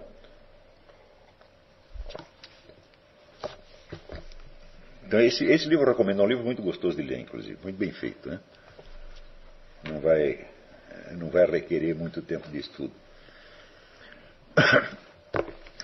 então 5.16 5.26
esse, 5.26 5.45
esse 5.45 5.70
livro 5.70 5.86
eu 5.86 5.91
recomendo, 5.91 6.22
é 6.22 6.26
um 6.26 6.28
livro 6.28 6.43
muito 6.43 6.61
gostoso 6.61 6.97
de 6.97 7.01
ler, 7.01 7.20
inclusive, 7.20 7.57
muito 7.63 7.78
bem 7.78 7.91
feito. 7.93 8.28
Né? 8.28 8.38
Não, 9.86 10.01
vai, 10.01 10.45
não 11.11 11.30
vai 11.30 11.45
requerer 11.45 11.95
muito 11.95 12.22
tempo 12.22 12.49
de 12.49 12.59
estudo. 12.59 12.91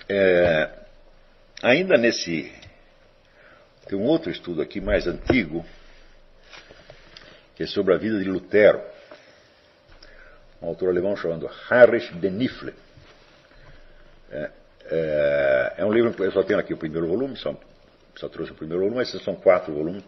É, 0.06 0.70
ainda 1.62 1.96
nesse. 1.96 2.52
Tem 3.86 3.98
um 3.98 4.04
outro 4.04 4.30
estudo 4.30 4.60
aqui 4.60 4.82
mais 4.82 5.06
antigo, 5.06 5.64
que 7.56 7.62
é 7.62 7.66
sobre 7.66 7.94
a 7.94 7.96
vida 7.96 8.18
de 8.18 8.28
Lutero. 8.28 8.82
Um 10.60 10.68
autor 10.68 10.90
alemão 10.90 11.16
chamado 11.16 11.50
Heinrich 11.70 12.12
Benifle. 12.14 12.74
É, 14.30 14.50
é, 14.90 15.74
é, 15.78 15.84
um 15.86 15.92
livro, 15.92 16.22
eu 16.22 16.32
só 16.32 16.42
tenho 16.42 16.60
aqui 16.60 16.74
o 16.74 16.78
primeiro 16.78 17.08
volume, 17.08 17.34
só, 17.36 17.58
só 18.16 18.28
trouxe 18.28 18.52
o 18.52 18.54
primeiro 18.54 18.82
volume, 18.82 19.02
esses 19.02 19.22
são 19.22 19.34
quatro 19.34 19.72
volumes. 19.72 20.04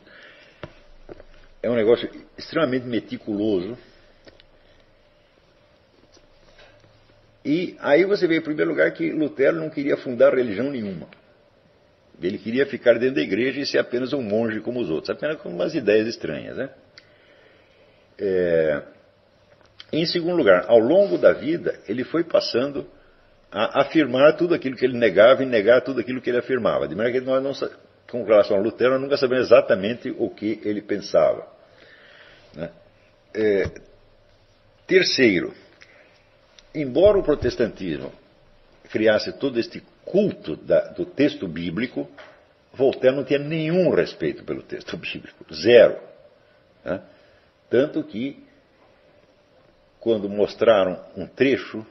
É 1.62 1.70
um 1.70 1.74
negócio 1.74 2.08
extremamente 2.36 2.86
meticuloso. 2.86 3.76
E 7.44 7.76
aí 7.80 8.04
você 8.04 8.26
vê, 8.26 8.36
em 8.36 8.42
primeiro 8.42 8.70
lugar, 8.70 8.90
que 8.92 9.10
Lutero 9.10 9.56
não 9.56 9.70
queria 9.70 9.96
fundar 9.96 10.34
religião 10.34 10.70
nenhuma. 10.70 11.08
Ele 12.22 12.38
queria 12.38 12.66
ficar 12.66 12.98
dentro 12.98 13.16
da 13.16 13.22
igreja 13.22 13.60
e 13.60 13.66
ser 13.66 13.78
apenas 13.78 14.12
um 14.12 14.22
monge 14.22 14.60
como 14.60 14.80
os 14.80 14.88
outros, 14.88 15.10
apenas 15.10 15.40
com 15.40 15.48
umas 15.48 15.74
ideias 15.74 16.06
estranhas. 16.06 16.56
Né? 16.56 16.70
É... 18.18 18.82
Em 19.92 20.06
segundo 20.06 20.36
lugar, 20.36 20.64
ao 20.68 20.78
longo 20.78 21.18
da 21.18 21.32
vida, 21.32 21.78
ele 21.86 22.04
foi 22.04 22.24
passando 22.24 22.86
a 23.50 23.82
afirmar 23.82 24.36
tudo 24.36 24.54
aquilo 24.54 24.76
que 24.76 24.84
ele 24.84 24.98
negava 24.98 25.42
e 25.42 25.46
negar 25.46 25.82
tudo 25.82 26.00
aquilo 26.00 26.20
que 26.20 26.28
ele 26.28 26.38
afirmava. 26.38 26.88
De 26.88 26.94
maneira 26.94 27.20
que 27.20 27.24
nós, 27.24 27.42
não, 27.42 27.54
com 28.22 28.28
relação 28.28 28.56
a 28.56 28.60
Lutero, 28.60 28.98
nunca 28.98 29.16
sabemos 29.16 29.46
exatamente 29.46 30.14
o 30.16 30.30
que 30.30 30.60
ele 30.62 30.80
pensava. 30.80 31.48
Né? 32.54 32.70
É... 33.34 33.70
Terceiro, 34.86 35.52
embora 36.72 37.18
o 37.18 37.22
protestantismo 37.22 38.12
criasse 38.90 39.32
todo 39.32 39.58
este 39.58 39.82
culto 40.04 40.54
da, 40.54 40.88
do 40.92 41.04
texto 41.04 41.48
bíblico, 41.48 42.08
Voltaire 42.72 43.16
não 43.16 43.24
tinha 43.24 43.38
nenhum 43.38 43.90
respeito 43.90 44.44
pelo 44.44 44.62
texto 44.62 44.96
bíblico, 44.96 45.44
zero. 45.52 45.98
Né? 46.84 47.00
Tanto 47.68 48.04
que, 48.04 48.44
quando 49.98 50.28
mostraram 50.28 51.00
um 51.16 51.26
trecho, 51.26 51.84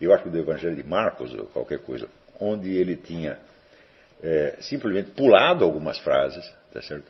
eu 0.00 0.12
acho 0.12 0.24
que 0.24 0.30
do 0.30 0.38
Evangelho 0.38 0.76
de 0.76 0.84
Marcos, 0.84 1.34
ou 1.34 1.46
qualquer 1.46 1.78
coisa, 1.80 2.08
onde 2.38 2.76
ele 2.76 2.96
tinha 2.96 3.38
é, 4.22 4.56
simplesmente 4.60 5.10
pulado 5.10 5.64
algumas 5.64 5.98
frases, 5.98 6.44
tá 6.72 6.80
certo? 6.82 7.06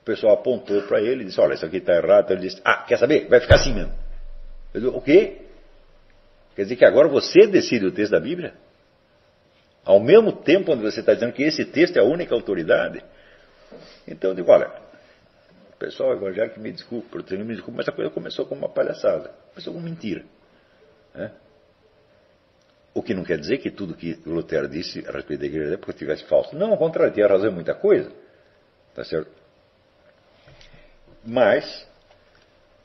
O 0.00 0.04
pessoal 0.04 0.34
apontou 0.34 0.82
para 0.82 1.00
ele 1.00 1.22
e 1.22 1.26
disse: 1.26 1.40
Olha, 1.40 1.54
isso 1.54 1.64
aqui 1.64 1.76
está 1.76 1.94
errado. 1.94 2.24
Então 2.24 2.36
ele 2.36 2.48
disse: 2.48 2.60
Ah, 2.64 2.84
quer 2.84 2.98
saber? 2.98 3.28
Vai 3.28 3.40
ficar 3.40 3.56
assim 3.56 3.72
mesmo. 3.72 3.92
Eu 4.74 4.80
disse, 4.80 4.96
o 4.96 5.00
quê? 5.00 5.38
Quer 6.56 6.62
dizer 6.62 6.76
que 6.76 6.84
agora 6.84 7.08
você 7.08 7.46
decide 7.46 7.86
o 7.86 7.92
texto 7.92 8.12
da 8.12 8.20
Bíblia? 8.20 8.54
Ao 9.84 10.00
mesmo 10.00 10.32
tempo 10.32 10.72
onde 10.72 10.82
você 10.82 11.00
está 11.00 11.14
dizendo 11.14 11.32
que 11.32 11.42
esse 11.42 11.64
texto 11.64 11.96
é 11.96 12.00
a 12.00 12.04
única 12.04 12.34
autoridade? 12.34 13.02
Então 14.06 14.30
eu 14.30 14.34
digo, 14.34 14.50
olha, 14.50 14.70
pessoal 15.82 16.12
evangélico 16.12 16.60
me 16.60 16.70
desculpe, 16.70 17.08
proteína 17.08 17.44
me 17.44 17.54
desculpe, 17.54 17.76
mas 17.76 17.88
a 17.88 17.92
coisa 17.92 18.08
começou 18.08 18.46
como 18.46 18.60
uma 18.60 18.68
palhaçada, 18.68 19.32
começou 19.52 19.72
como 19.72 19.84
mentira. 19.84 20.24
Né? 21.12 21.32
O 22.94 23.02
que 23.02 23.14
não 23.14 23.24
quer 23.24 23.38
dizer 23.38 23.58
que 23.58 23.70
tudo 23.70 23.94
que 23.94 24.18
Lutero 24.26 24.68
disse 24.68 25.04
a 25.08 25.12
respeito 25.12 25.40
da 25.40 25.46
igreja 25.46 25.74
época 25.74 25.92
tivesse 25.92 26.24
falso. 26.24 26.54
Não, 26.54 26.72
ao 26.72 26.78
contrário, 26.78 27.12
tinha 27.12 27.26
razão 27.26 27.50
em 27.50 27.54
muita 27.54 27.74
coisa. 27.74 28.10
Tá 28.94 29.02
certo? 29.04 29.30
Mas, 31.24 31.86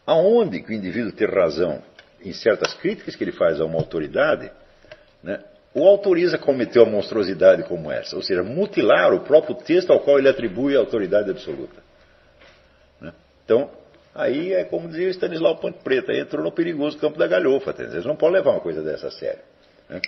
aonde 0.05 0.61
que 0.61 0.71
o 0.71 0.73
indivíduo 0.73 1.11
tem 1.11 1.27
razão 1.27 1.83
em 2.23 2.31
certas 2.33 2.73
críticas 2.75 3.15
que 3.15 3.23
ele 3.23 3.31
faz 3.31 3.59
a 3.59 3.65
uma 3.65 3.77
autoridade, 3.77 4.51
né, 5.21 5.43
o 5.73 5.87
autoriza 5.87 6.37
a 6.37 6.39
cometer 6.39 6.79
uma 6.79 6.91
monstruosidade 6.91 7.63
como 7.63 7.91
essa, 7.91 8.15
ou 8.15 8.21
seja, 8.23 8.43
mutilar 8.43 9.13
o 9.13 9.19
próprio 9.21 9.55
texto 9.55 9.91
ao 9.91 9.99
qual 9.99 10.17
ele 10.17 10.29
atribui 10.29 10.75
a 10.75 10.79
autoridade 10.79 11.29
absoluta. 11.29 11.83
Né? 12.99 13.13
Então, 13.43 13.69
aí 14.15 14.53
é 14.53 14.63
como 14.63 14.87
dizia 14.87 15.09
Stanislau 15.09 15.57
Ponte 15.57 15.79
Preta, 15.83 16.13
entrou 16.13 16.43
no 16.43 16.51
perigoso 16.51 16.97
campo 16.97 17.19
da 17.19 17.27
galhofa. 17.27 17.73
Tá? 17.73 17.83
Eles 17.83 18.05
não 18.05 18.15
podem 18.15 18.37
levar 18.37 18.51
uma 18.51 18.59
coisa 18.59 18.81
dessa 18.81 19.07
a 19.07 19.11
sério. 19.11 19.41
Né? 19.89 20.01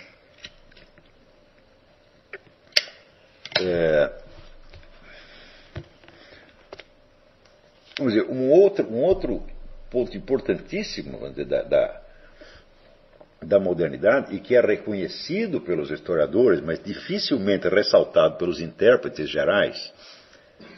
É... 3.60 4.20
Vamos 7.98 8.14
dizer, 8.14 8.30
um 8.30 8.50
outro, 8.50 8.86
um 8.88 9.02
outro 9.02 9.42
ponto 9.90 10.16
importantíssimo 10.16 11.28
dizer, 11.30 11.44
da, 11.44 11.62
da, 11.62 12.02
da 13.42 13.60
modernidade 13.60 14.34
e 14.34 14.40
que 14.40 14.54
é 14.54 14.60
reconhecido 14.60 15.60
pelos 15.60 15.90
historiadores, 15.90 16.60
mas 16.62 16.82
dificilmente 16.82 17.68
ressaltado 17.68 18.38
pelos 18.38 18.60
intérpretes 18.60 19.28
gerais 19.28 19.92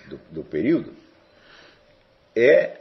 do, 0.09 0.21
do 0.31 0.43
período, 0.43 0.93
é 2.35 2.81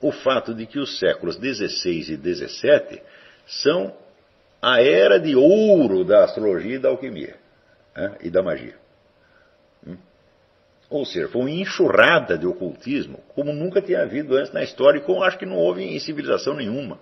o 0.00 0.12
fato 0.12 0.54
de 0.54 0.66
que 0.66 0.78
os 0.78 0.98
séculos 0.98 1.36
XVI 1.36 2.12
e 2.12 2.16
XVII 2.16 3.02
são 3.46 3.96
a 4.60 4.82
era 4.82 5.18
de 5.18 5.36
ouro 5.36 6.04
da 6.04 6.24
astrologia 6.24 6.76
e 6.76 6.78
da 6.78 6.88
alquimia 6.88 7.36
né, 7.96 8.16
e 8.22 8.30
da 8.30 8.42
magia. 8.42 8.74
Hum? 9.86 9.96
Ou 10.90 11.04
seja, 11.04 11.28
foi 11.28 11.42
uma 11.42 11.50
enxurrada 11.50 12.36
de 12.36 12.46
ocultismo 12.46 13.20
como 13.34 13.52
nunca 13.52 13.80
tinha 13.80 14.02
havido 14.02 14.36
antes 14.36 14.52
na 14.52 14.62
história 14.62 14.98
e 14.98 15.02
como 15.02 15.22
acho 15.22 15.38
que 15.38 15.46
não 15.46 15.56
houve 15.56 15.82
em 15.82 15.98
civilização 15.98 16.54
nenhuma 16.54 16.98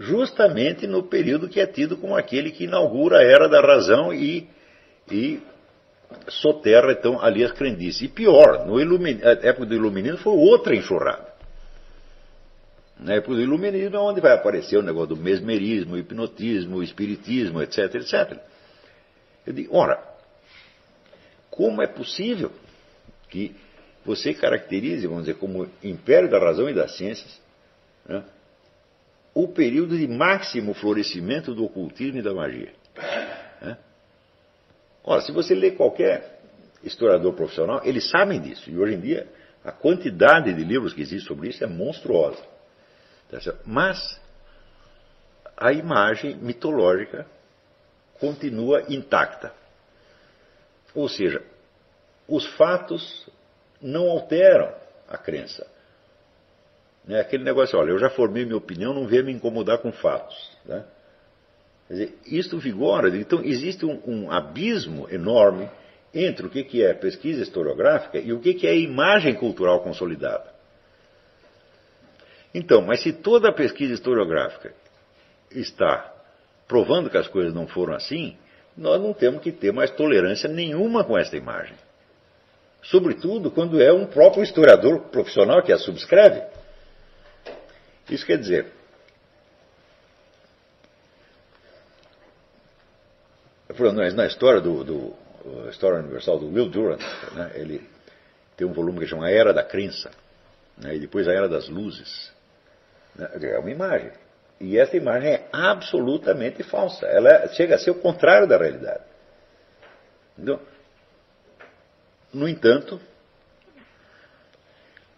justamente 0.00 0.86
no 0.86 1.02
período 1.02 1.48
que 1.48 1.60
é 1.60 1.66
tido 1.66 1.96
como 1.96 2.16
aquele 2.16 2.50
que 2.50 2.64
inaugura 2.64 3.18
a 3.18 3.22
era 3.22 3.48
da 3.48 3.60
razão 3.60 4.12
e, 4.12 4.48
e 5.10 5.40
soterra 6.26 6.92
então 6.92 7.22
ali 7.22 7.44
as 7.44 7.52
crendices. 7.52 8.02
E 8.02 8.08
pior, 8.08 8.66
no 8.66 8.80
ilumin... 8.80 9.20
a 9.22 9.32
época 9.46 9.66
do 9.66 9.74
iluminismo 9.74 10.18
foi 10.18 10.32
outra 10.32 10.74
enxurrada. 10.74 11.29
Na 13.02 13.14
época 13.14 13.34
do 13.34 13.40
iluminismo 13.40 13.96
é 13.96 13.98
onde 13.98 14.20
vai 14.20 14.32
aparecer 14.32 14.76
o 14.76 14.82
negócio 14.82 15.14
do 15.14 15.16
mesmerismo, 15.16 15.96
hipnotismo, 15.96 16.82
espiritismo, 16.82 17.62
etc, 17.62 17.94
etc. 17.94 18.38
Eu 19.46 19.54
digo, 19.54 19.74
ora, 19.74 20.02
como 21.50 21.80
é 21.82 21.86
possível 21.86 22.52
que 23.28 23.56
você 24.04 24.34
caracterize, 24.34 25.06
vamos 25.06 25.24
dizer, 25.24 25.38
como 25.38 25.66
império 25.82 26.28
da 26.28 26.38
razão 26.38 26.68
e 26.68 26.74
das 26.74 26.96
ciências, 26.96 27.40
né, 28.06 28.22
o 29.32 29.48
período 29.48 29.96
de 29.96 30.06
máximo 30.06 30.74
florescimento 30.74 31.54
do 31.54 31.64
ocultismo 31.64 32.18
e 32.18 32.22
da 32.22 32.34
magia. 32.34 32.72
Né? 33.62 33.78
Ora, 35.04 35.22
se 35.22 35.32
você 35.32 35.54
lê 35.54 35.70
qualquer 35.70 36.40
historiador 36.82 37.32
profissional, 37.34 37.80
eles 37.84 38.10
sabem 38.10 38.40
disso. 38.40 38.68
E 38.70 38.76
hoje 38.76 38.94
em 38.94 39.00
dia, 39.00 39.26
a 39.64 39.72
quantidade 39.72 40.52
de 40.52 40.64
livros 40.64 40.92
que 40.92 41.00
existe 41.00 41.26
sobre 41.26 41.48
isso 41.48 41.62
é 41.62 41.66
monstruosa. 41.66 42.49
Tá 43.30 43.38
Mas 43.64 44.20
a 45.56 45.72
imagem 45.72 46.36
mitológica 46.36 47.26
continua 48.18 48.84
intacta. 48.88 49.52
Ou 50.94 51.08
seja, 51.08 51.42
os 52.26 52.46
fatos 52.56 53.28
não 53.80 54.10
alteram 54.10 54.74
a 55.08 55.16
crença. 55.16 55.66
Né? 57.04 57.20
Aquele 57.20 57.44
negócio, 57.44 57.78
olha, 57.78 57.90
eu 57.90 57.98
já 57.98 58.10
formei 58.10 58.44
minha 58.44 58.56
opinião, 58.56 58.92
não 58.92 59.06
venha 59.06 59.22
me 59.22 59.32
incomodar 59.32 59.78
com 59.78 59.92
fatos. 59.92 60.50
Né? 60.64 60.84
Quer 61.88 61.94
dizer, 61.94 62.18
isto 62.26 62.58
vigora. 62.58 63.08
Então, 63.16 63.42
existe 63.44 63.84
um, 63.86 64.00
um, 64.06 64.30
abismo 64.30 65.08
enorme 65.10 65.68
entre 66.14 66.46
o 66.46 66.50
que, 66.50 66.84
é 66.84 66.92
pesquisa 66.94 67.42
historiográfica 67.42 68.18
e 68.18 68.32
o 68.32 68.40
que, 68.40 68.54
que 68.54 68.66
é 68.66 68.76
imagem 68.76 69.34
cultural 69.34 69.80
consolidada. 69.80 70.59
Então, 72.54 72.82
mas 72.82 73.02
se 73.02 73.12
toda 73.12 73.48
a 73.48 73.52
pesquisa 73.52 73.94
historiográfica 73.94 74.74
está 75.50 76.12
provando 76.66 77.10
que 77.10 77.18
as 77.18 77.28
coisas 77.28 77.52
não 77.52 77.66
foram 77.66 77.94
assim, 77.94 78.36
nós 78.76 79.00
não 79.00 79.12
temos 79.12 79.42
que 79.42 79.52
ter 79.52 79.72
mais 79.72 79.90
tolerância 79.90 80.48
nenhuma 80.48 81.04
com 81.04 81.18
esta 81.18 81.36
imagem. 81.36 81.76
Sobretudo 82.82 83.50
quando 83.50 83.80
é 83.80 83.92
um 83.92 84.06
próprio 84.06 84.42
historiador 84.42 85.00
profissional 85.10 85.62
que 85.62 85.72
a 85.72 85.78
subscreve. 85.78 86.42
Isso 88.08 88.24
quer 88.24 88.38
dizer, 88.38 88.66
na 94.14 94.26
história 94.26 94.60
do, 94.60 94.82
do, 94.82 95.14
História 95.70 95.98
Universal 95.98 96.38
do 96.38 96.48
Will 96.48 96.68
Durant, 96.68 97.00
né, 97.32 97.52
ele 97.54 97.88
tem 98.56 98.66
um 98.66 98.72
volume 98.72 98.98
que 99.00 99.06
chama 99.06 99.26
A 99.26 99.30
Era 99.30 99.54
da 99.54 99.62
Crença, 99.62 100.10
né, 100.76 100.96
e 100.96 100.98
depois 100.98 101.26
A 101.28 101.32
Era 101.32 101.48
das 101.48 101.68
Luzes. 101.68 102.32
Né, 103.14 103.28
é 103.42 103.58
uma 103.58 103.70
imagem. 103.70 104.10
E 104.60 104.78
essa 104.78 104.96
imagem 104.96 105.30
é 105.30 105.48
absolutamente 105.52 106.62
falsa. 106.62 107.06
Ela 107.06 107.48
chega 107.48 107.76
a 107.76 107.78
ser 107.78 107.90
o 107.90 107.94
contrário 107.94 108.46
da 108.46 108.58
realidade. 108.58 109.02
Então, 110.38 110.60
no 112.32 112.48
entanto, 112.48 113.00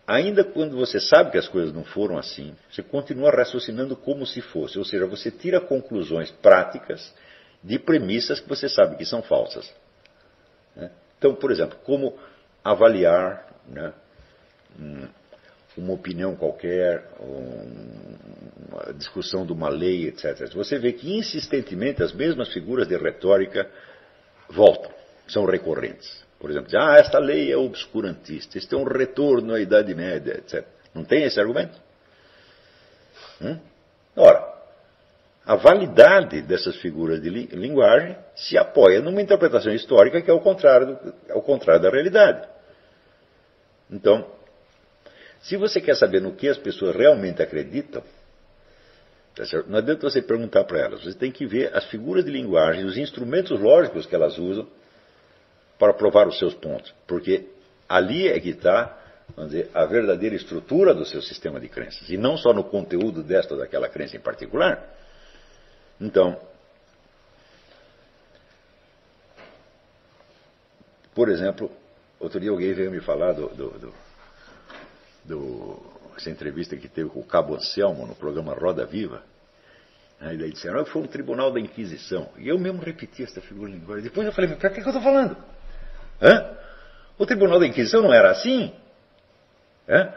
ainda 0.07 0.45
quando 0.45 0.77
você 0.77 1.01
sabe 1.01 1.33
que 1.33 1.39
as 1.39 1.49
coisas 1.49 1.73
não 1.73 1.85
foram 1.85 2.17
assim, 2.19 2.55
você 2.71 2.83
continua 2.83 3.31
raciocinando 3.31 3.97
como 3.97 4.25
se 4.27 4.41
fosse. 4.41 4.79
Ou 4.79 4.85
seja, 4.85 5.07
você 5.07 5.31
tira 5.31 5.61
conclusões 5.61 6.31
práticas 6.31 7.13
de 7.63 7.79
premissas 7.79 8.41
que 8.41 8.49
você 8.49 8.69
sabe 8.69 8.97
que 8.97 9.05
são 9.05 9.23
falsas. 9.23 9.73
Né? 10.75 10.91
Então, 11.19 11.35
por 11.35 11.51
exemplo, 11.51 11.79
como 11.85 12.19
avaliar 12.65 13.47
né, 13.69 13.93
uma 15.77 15.93
opinião 15.95 16.37
qualquer, 16.37 17.05
uma 17.21 18.93
discussão 18.95 19.47
de 19.47 19.53
uma 19.53 19.69
lei, 19.69 20.09
etc. 20.09 20.53
Você 20.55 20.79
vê 20.79 20.93
que 20.93 21.17
insistentemente 21.17 22.03
as 22.03 22.13
mesmas 22.13 22.53
figuras 22.53 22.87
de 22.87 22.97
retórica 22.97 23.69
voltam, 24.49 24.91
são 25.27 25.45
recorrentes. 25.45 26.23
Por 26.39 26.51
exemplo, 26.51 26.71
ah, 26.77 26.97
esta 26.99 27.19
lei 27.19 27.53
é 27.53 27.57
obscurantista, 27.57 28.59
este 28.59 28.75
é 28.75 28.77
um 28.77 28.85
retorno 28.85 29.55
à 29.55 29.61
Idade 29.61 29.95
Média, 29.95 30.33
etc. 30.33 30.67
Não 30.95 31.05
tem 31.05 31.25
esse 31.25 31.41
argumento? 31.41 31.81
Hum? 33.41 33.59
Ora, 34.17 34.53
a 35.45 35.57
validade 35.57 36.43
dessas 36.43 36.77
figuras 36.77 37.21
de 37.21 37.29
linguagem 37.29 38.17
se 38.35 38.57
apoia 38.57 39.01
numa 39.01 39.23
interpretação 39.23 39.73
histórica 39.73 40.21
que 40.21 40.31
é 40.31 40.35
o 40.35 40.41
contrário, 40.41 40.97
do, 40.97 41.15
é 41.29 41.41
contrário 41.41 41.83
da 41.83 41.91
realidade. 41.91 42.47
Então, 43.91 44.27
se 45.43 45.57
você 45.57 45.81
quer 45.81 45.97
saber 45.97 46.23
no 46.23 46.33
que 46.33 46.49
as 46.49 46.57
pessoas 46.57 46.95
realmente 46.95 47.43
acreditam, 47.43 48.03
tá 49.35 49.43
não 49.67 49.79
adianta 49.79 50.09
você 50.09 50.23
perguntar 50.23 50.65
para 50.65 50.79
elas. 50.79 51.03
Você 51.03 51.19
tem 51.19 51.33
que 51.33 51.45
ver 51.45 51.75
as 51.77 51.85
figuras 51.87 52.25
de 52.25 52.31
linguagem, 52.31 52.85
os 52.85 52.97
instrumentos 52.97 53.59
lógicos 53.59 54.07
que 54.07 54.15
elas 54.15 54.39
usam 54.39 54.69
para 55.79 55.93
provar 55.93 56.29
os 56.29 56.39
seus 56.39 56.55
pontos. 56.55 56.95
Porque 57.09 57.49
ali 57.89 58.29
é 58.29 58.39
que 58.39 58.51
está, 58.51 58.97
a 59.75 59.85
verdadeira 59.85 60.37
estrutura 60.37 60.95
do 60.95 61.05
seu 61.05 61.21
sistema 61.21 61.59
de 61.59 61.69
crenças. 61.69 62.09
E 62.09 62.17
não 62.17 62.37
só 62.37 62.53
no 62.53 62.63
conteúdo 62.63 63.21
desta 63.21 63.55
ou 63.55 63.61
daquela 63.61 63.89
crença 63.89 64.17
em 64.17 64.21
particular. 64.21 64.97
Então, 66.01 66.39
por 71.13 71.29
exemplo, 71.29 71.69
outro 72.21 72.39
dia 72.39 72.51
alguém 72.51 72.73
veio 72.75 72.93
me 72.93 73.01
falar 73.01 73.33
do, 73.33 73.49
do, 73.49 73.71
do 73.79 74.12
do, 75.25 75.81
essa 76.17 76.31
entrevista 76.31 76.77
que 76.77 76.89
teve 76.89 77.09
com 77.11 77.21
o 77.21 77.25
Cabo 77.25 77.55
Anselmo 77.55 78.07
no 78.07 78.15
programa 78.15 78.55
Roda 78.55 78.85
Viva. 78.85 79.23
Aí 80.21 80.37
daí 80.37 80.53
disseram, 80.53 80.85
que 80.85 80.91
foi 80.91 81.03
um 81.03 81.07
tribunal 81.07 81.51
da 81.51 81.59
Inquisição. 81.59 82.29
E 82.39 82.49
eu 82.49 82.59
mesmo 82.59 82.81
repeti 82.81 83.25
essa 83.25 83.41
figura 83.41 83.71
linguagem. 83.71 84.05
Depois 84.05 84.27
eu 84.27 84.33
falei, 84.33 84.55
para 84.55 84.71
que, 84.71 84.81
que 84.81 84.87
eu 84.87 84.91
estou 84.91 85.03
falando? 85.03 85.37
Hã? 86.21 86.57
O 87.19 87.27
tribunal 87.27 87.59
da 87.59 87.67
Inquisição 87.67 88.03
não 88.03 88.13
era 88.13 88.31
assim? 88.31 88.73
Hã? 89.89 90.15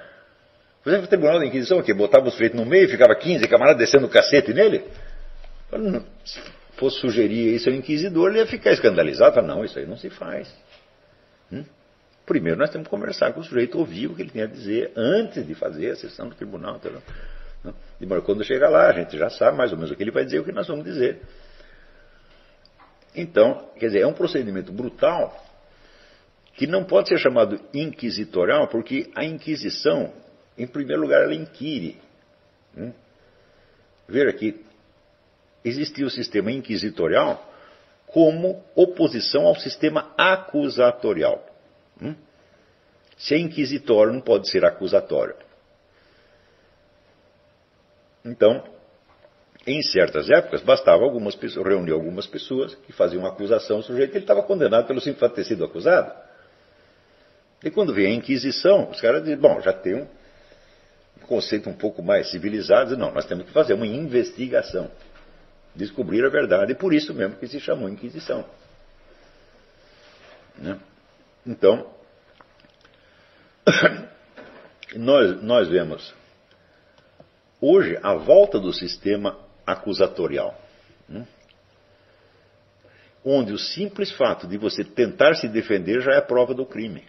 Por 0.84 0.90
exemplo, 0.90 1.08
o 1.08 1.10
tribunal 1.10 1.40
da 1.40 1.46
Inquisição 1.48 1.82
que 1.82 1.92
botava 1.94 2.28
os 2.28 2.38
feitos 2.38 2.60
no 2.60 2.66
meio, 2.66 2.88
ficava 2.88 3.16
15 3.16 3.48
camaradas 3.48 3.80
descendo 3.80 4.06
o 4.06 4.10
cacete 4.10 4.54
nele. 4.54 4.86
Se 6.24 6.40
fosse 6.78 7.00
sugerir 7.00 7.56
isso 7.56 7.68
ao 7.68 7.76
inquisidor, 7.76 8.30
ele 8.30 8.40
ia 8.40 8.46
ficar 8.46 8.72
escandalizado. 8.72 9.42
Não, 9.42 9.66
isso 9.66 9.80
aí 9.80 9.88
não 9.88 9.98
se 9.98 10.12
faz. 10.12 10.54
Hum? 11.52 11.66
Primeiro 12.26 12.60
nós 12.60 12.70
temos 12.70 12.88
que 12.88 12.92
conversar 12.92 13.34
com 13.34 13.40
o 13.40 13.44
sujeito, 13.44 13.78
ouvir 13.78 14.08
o 14.08 14.16
que 14.16 14.22
ele 14.22 14.32
tem 14.32 14.42
a 14.42 14.48
dizer 14.48 14.92
antes 14.96 15.46
de 15.46 15.54
fazer 15.54 15.92
a 15.92 15.96
sessão 15.96 16.28
do 16.30 16.36
tribunal. 16.36 16.78
Entendeu? 16.78 17.02
E 18.00 18.06
quando 18.22 18.44
chegar 18.44 18.70
lá, 18.70 18.90
a 18.90 18.94
gente 18.94 19.18
já 19.18 19.30
sabe 19.30 19.58
mais 19.58 19.72
ou 19.72 19.78
menos 19.78 19.92
o 19.92 19.96
que 19.96 20.04
ele 20.04 20.12
vai 20.12 20.26
dizer 20.26 20.38
e 20.38 20.40
o 20.40 20.44
que 20.44 20.52
nós 20.52 20.68
vamos 20.68 20.86
dizer. 20.86 21.22
Então, 23.16 23.70
quer 23.80 23.88
dizer, 23.88 24.02
é 24.02 24.08
um 24.08 24.14
procedimento 24.14 24.72
brutal 24.72 25.42
que 26.54 26.68
não 26.68 26.84
pode 26.84 27.10
ser 27.10 27.18
chamado 27.18 27.60
inquisitorial, 27.74 28.68
porque 28.68 29.12
a 29.16 29.24
Inquisição, 29.24 30.14
em 30.58 30.66
primeiro 30.66 31.02
lugar, 31.02 31.24
ela 31.24 31.34
inquire. 31.34 32.00
Hum? 32.78 32.92
Ver 34.08 34.28
aqui, 34.28 34.64
existia 35.64 36.06
o 36.06 36.10
sistema 36.10 36.52
inquisitorial 36.52 37.54
como 38.08 38.64
oposição 38.76 39.46
ao 39.46 39.56
sistema 39.56 40.14
acusatorial. 40.18 41.55
Se 43.18 43.34
é 43.34 43.38
inquisitório, 43.38 44.14
não 44.14 44.22
pode 44.22 44.50
ser 44.50 44.66
acusatório. 44.66 45.36
Então, 48.24 48.64
em 49.68 49.82
certas 49.82 50.30
épocas, 50.30 50.62
bastava 50.62 51.04
algumas 51.04 51.36
pessoas, 51.36 51.66
reunir 51.66 51.92
algumas 51.92 52.28
pessoas 52.28 52.76
que 52.76 52.92
faziam 52.92 53.22
uma 53.24 53.30
acusação 53.30 53.78
ao 53.78 53.84
sujeito 53.84 54.12
ele 54.12 54.24
estava 54.24 54.44
condenado 54.44 54.86
pelo 54.86 55.02
simples 55.02 55.32
ter 55.32 55.44
sido 55.44 55.64
acusado. 55.64 56.12
E 57.64 57.72
quando 57.72 57.94
vem 57.94 58.08
a 58.08 58.16
Inquisição, 58.16 58.90
os 58.92 59.02
caras 59.02 59.24
dizem, 59.24 59.38
bom, 59.38 59.60
já 59.62 59.74
tem 59.74 59.96
um 59.96 60.08
conceito 61.26 61.68
um 61.68 61.74
pouco 61.74 62.04
mais 62.04 62.30
civilizado, 62.30 62.96
não, 62.96 63.12
nós 63.12 63.26
temos 63.26 63.46
que 63.46 63.52
fazer 63.52 63.74
uma 63.74 63.88
investigação, 63.88 64.92
descobrir 65.76 66.24
a 66.24 66.30
verdade, 66.30 66.74
e 66.74 66.76
por 66.76 66.94
isso 66.94 67.14
mesmo 67.14 67.38
que 67.38 67.48
se 67.48 67.60
chamou 67.60 67.90
Inquisição. 67.90 68.46
Né? 70.58 70.80
Então, 71.46 71.95
nós, 74.96 75.42
nós 75.42 75.68
vemos 75.68 76.14
hoje 77.60 77.98
a 78.04 78.14
volta 78.16 78.60
do 78.60 78.72
sistema 78.74 79.40
acusatorial, 79.66 80.60
né? 81.08 81.28
onde 83.24 83.52
o 83.54 83.58
simples 83.58 84.12
fato 84.12 84.48
de 84.48 84.58
você 84.58 84.84
tentar 84.84 85.34
se 85.36 85.48
defender 85.48 86.02
já 86.02 86.14
é 86.14 86.22
prova 86.22 86.54
do 86.54 86.66
crime. 86.66 87.04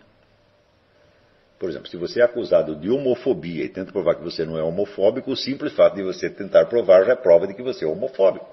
Por 1.58 1.70
exemplo, 1.70 1.88
se 1.88 1.96
você 1.96 2.20
é 2.20 2.24
acusado 2.24 2.76
de 2.76 2.90
homofobia 2.90 3.64
e 3.64 3.68
tenta 3.68 3.92
provar 3.92 4.16
que 4.16 4.22
você 4.22 4.44
não 4.44 4.58
é 4.58 4.62
homofóbico, 4.62 5.30
o 5.30 5.36
simples 5.36 5.72
fato 5.72 5.94
de 5.96 6.02
você 6.02 6.28
tentar 6.28 6.66
provar 6.66 7.04
já 7.04 7.12
é 7.12 7.16
prova 7.16 7.46
de 7.46 7.54
que 7.54 7.62
você 7.62 7.84
é 7.84 7.88
homofóbico. 7.88 8.46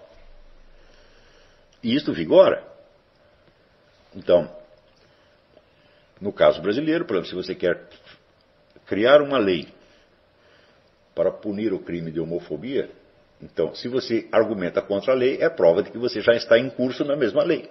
E 1.81 1.93
isto 1.93 2.13
vigora. 2.13 2.65
Então, 4.15 4.49
no 6.19 6.31
caso 6.31 6.61
brasileiro, 6.61 7.05
por 7.05 7.15
exemplo, 7.15 7.29
se 7.29 7.35
você 7.35 7.55
quer 7.55 7.87
criar 8.85 9.21
uma 9.21 9.37
lei 9.37 9.67
para 11.15 11.31
punir 11.31 11.73
o 11.73 11.79
crime 11.79 12.11
de 12.11 12.19
homofobia, 12.19 12.89
então, 13.43 13.75
se 13.75 13.89
você 13.89 14.27
argumenta 14.31 14.81
contra 14.81 15.11
a 15.11 15.15
lei, 15.15 15.37
é 15.41 15.49
prova 15.49 15.83
de 15.83 15.91
que 15.91 15.97
você 15.97 16.21
já 16.21 16.33
está 16.33 16.57
em 16.57 16.69
curso 16.69 17.03
na 17.03 17.15
mesma 17.15 17.43
lei. 17.43 17.69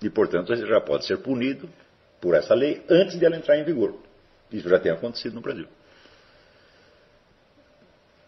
E, 0.00 0.08
portanto, 0.08 0.48
você 0.48 0.66
já 0.66 0.80
pode 0.80 1.04
ser 1.04 1.18
punido 1.18 1.68
por 2.18 2.34
essa 2.34 2.54
lei 2.54 2.82
antes 2.88 3.18
de 3.18 3.24
ela 3.26 3.36
entrar 3.36 3.58
em 3.58 3.64
vigor. 3.64 3.94
Isso 4.50 4.68
já 4.68 4.78
tem 4.78 4.90
acontecido 4.90 5.34
no 5.34 5.42
Brasil. 5.42 5.66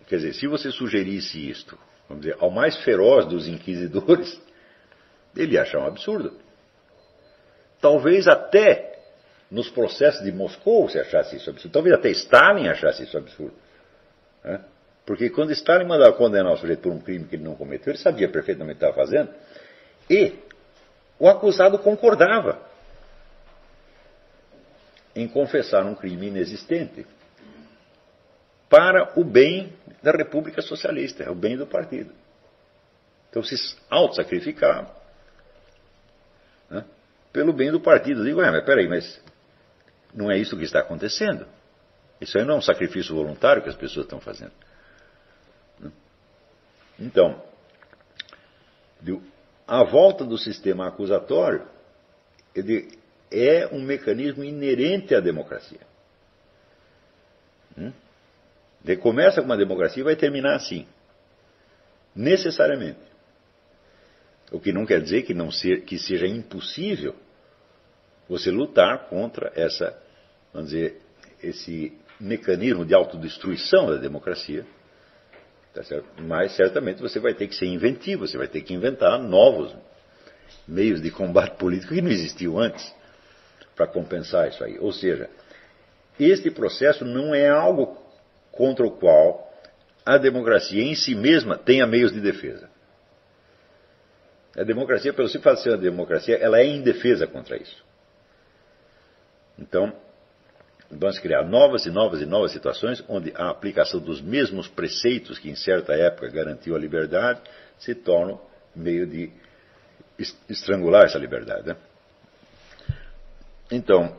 Quer 0.06 0.16
dizer, 0.16 0.34
se 0.34 0.46
você 0.46 0.70
sugerisse 0.70 1.48
isto, 1.48 1.78
vamos 2.06 2.24
dizer, 2.24 2.36
ao 2.38 2.50
mais 2.50 2.76
feroz 2.84 3.26
dos 3.26 3.48
inquisidores, 3.48 4.38
ele 5.34 5.54
ia 5.54 5.62
achar 5.62 5.78
um 5.78 5.86
absurdo. 5.86 6.36
Talvez 7.84 8.26
até 8.26 8.98
nos 9.50 9.68
processos 9.68 10.24
de 10.24 10.32
Moscou 10.32 10.88
se 10.88 10.98
achasse 10.98 11.36
isso 11.36 11.50
absurdo. 11.50 11.70
Talvez 11.70 11.94
até 11.94 12.08
Stalin 12.08 12.66
achasse 12.66 13.02
isso 13.02 13.18
absurdo. 13.18 13.52
Né? 14.42 14.58
Porque 15.04 15.28
quando 15.28 15.52
Stalin 15.52 15.86
mandava 15.86 16.14
condenar 16.14 16.54
o 16.54 16.56
sujeito 16.56 16.80
por 16.80 16.92
um 16.92 16.98
crime 16.98 17.26
que 17.26 17.36
ele 17.36 17.44
não 17.44 17.54
cometeu, 17.54 17.90
ele 17.90 17.98
sabia 17.98 18.26
perfeitamente 18.26 18.76
o 18.76 18.78
que 18.78 18.86
estava 18.86 18.96
fazendo. 18.96 19.34
E 20.08 20.32
o 21.18 21.28
acusado 21.28 21.78
concordava 21.78 22.58
em 25.14 25.28
confessar 25.28 25.84
um 25.84 25.94
crime 25.94 26.28
inexistente 26.28 27.06
para 28.70 29.12
o 29.14 29.22
bem 29.22 29.74
da 30.02 30.10
República 30.10 30.62
Socialista, 30.62 31.30
o 31.30 31.34
bem 31.34 31.54
do 31.54 31.66
partido. 31.66 32.14
Então 33.28 33.42
se 33.42 33.54
auto-sacrificava 33.90 35.03
pelo 37.34 37.52
bem 37.52 37.72
do 37.72 37.80
partido. 37.80 38.20
Eu 38.20 38.24
digo, 38.24 38.38
ué, 38.38 38.50
mas 38.50 38.64
peraí, 38.64 38.88
mas 38.88 39.20
não 40.14 40.30
é 40.30 40.38
isso 40.38 40.56
que 40.56 40.62
está 40.62 40.78
acontecendo. 40.78 41.44
Isso 42.20 42.38
aí 42.38 42.44
não 42.44 42.54
é 42.54 42.58
um 42.58 42.62
sacrifício 42.62 43.12
voluntário 43.12 43.60
que 43.60 43.68
as 43.68 43.74
pessoas 43.74 44.06
estão 44.06 44.20
fazendo. 44.20 44.52
Então, 46.96 47.42
a 49.66 49.82
volta 49.82 50.24
do 50.24 50.38
sistema 50.38 50.86
acusatório 50.86 51.66
é 53.32 53.66
um 53.72 53.82
mecanismo 53.82 54.44
inerente 54.44 55.12
à 55.12 55.18
democracia. 55.18 55.80
Hum? 57.76 57.92
Ele 58.84 58.96
começa 58.96 59.40
com 59.40 59.46
uma 59.46 59.56
democracia 59.56 60.02
e 60.02 60.04
vai 60.04 60.14
terminar 60.14 60.54
assim. 60.54 60.86
Necessariamente. 62.14 63.00
O 64.52 64.60
que 64.60 64.72
não 64.72 64.86
quer 64.86 65.02
dizer 65.02 65.22
que, 65.22 65.34
não 65.34 65.50
ser, 65.50 65.82
que 65.82 65.98
seja 65.98 66.28
impossível 66.28 67.23
você 68.28 68.50
lutar 68.50 69.08
contra 69.08 69.52
essa, 69.54 69.96
vamos 70.52 70.70
dizer, 70.70 71.00
esse 71.42 71.92
mecanismo 72.18 72.84
de 72.84 72.94
autodestruição 72.94 73.86
da 73.86 73.96
democracia. 73.96 74.64
Tá 75.74 75.82
Mas 76.18 76.54
certamente 76.54 77.02
você 77.02 77.18
vai 77.18 77.34
ter 77.34 77.48
que 77.48 77.54
ser 77.54 77.66
inventivo, 77.66 78.26
você 78.26 78.38
vai 78.38 78.46
ter 78.46 78.62
que 78.62 78.72
inventar 78.72 79.18
novos 79.18 79.74
meios 80.66 81.02
de 81.02 81.10
combate 81.10 81.56
político 81.56 81.94
que 81.94 82.00
não 82.00 82.10
existiam 82.10 82.58
antes 82.58 82.94
para 83.74 83.86
compensar 83.86 84.48
isso 84.48 84.62
aí. 84.62 84.78
Ou 84.78 84.92
seja, 84.92 85.28
este 86.18 86.50
processo 86.50 87.04
não 87.04 87.34
é 87.34 87.48
algo 87.48 87.98
contra 88.52 88.86
o 88.86 88.92
qual 88.92 89.52
a 90.06 90.16
democracia 90.16 90.82
em 90.82 90.94
si 90.94 91.14
mesma 91.14 91.58
tenha 91.58 91.86
meios 91.86 92.12
de 92.12 92.20
defesa. 92.20 92.70
A 94.56 94.62
democracia, 94.62 95.12
pelo 95.12 95.28
simples 95.28 95.42
fato 95.44 95.56
de 95.56 95.62
ser 95.64 95.70
uma 95.70 95.78
democracia, 95.78 96.36
ela 96.36 96.60
é 96.60 96.66
indefesa 96.66 97.26
contra 97.26 97.56
isso. 97.56 97.83
Então, 99.58 99.92
vamos 100.90 101.18
criar 101.18 101.44
novas 101.44 101.86
e 101.86 101.90
novas 101.90 102.20
e 102.20 102.26
novas 102.26 102.52
situações 102.52 103.02
onde 103.08 103.32
a 103.36 103.50
aplicação 103.50 104.00
dos 104.00 104.20
mesmos 104.20 104.68
preceitos 104.68 105.38
que 105.38 105.50
em 105.50 105.56
certa 105.56 105.94
época 105.94 106.28
garantiu 106.28 106.74
a 106.74 106.78
liberdade 106.78 107.40
se 107.78 107.94
tornam 107.94 108.40
meio 108.74 109.06
de 109.06 109.30
estrangular 110.48 111.04
essa 111.04 111.18
liberdade. 111.18 111.68
Né? 111.68 111.76
Então, 113.70 114.16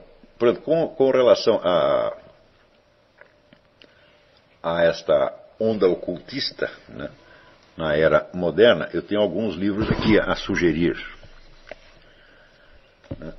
com, 0.64 0.88
com 0.90 1.12
relação 1.12 1.60
a, 1.64 2.18
a 4.62 4.84
esta 4.84 5.34
onda 5.60 5.88
ocultista 5.88 6.70
né, 6.90 7.10
na 7.78 7.96
era 7.96 8.30
moderna, 8.34 8.90
eu 8.94 9.02
tenho 9.02 9.22
alguns 9.22 9.56
livros 9.56 9.90
aqui 9.90 10.20
a 10.20 10.36
sugerir. 10.36 10.98
Né. 13.18 13.34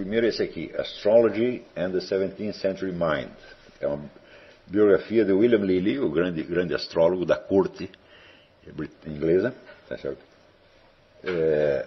Primeiro 0.00 0.26
esse 0.26 0.42
aqui, 0.42 0.72
Astrology 0.78 1.62
and 1.76 1.90
the 1.90 1.98
17th 1.98 2.54
Century 2.54 2.90
Mind. 2.90 3.28
É 3.82 3.86
uma 3.86 4.02
biografia 4.66 5.26
de 5.26 5.32
William 5.34 5.58
Lilly, 5.58 5.98
o 5.98 6.08
grande, 6.08 6.42
grande 6.42 6.74
astrólogo 6.74 7.26
da 7.26 7.36
corte 7.36 7.90
inglesa, 9.06 9.54
tá 9.86 9.98
é, 11.22 11.86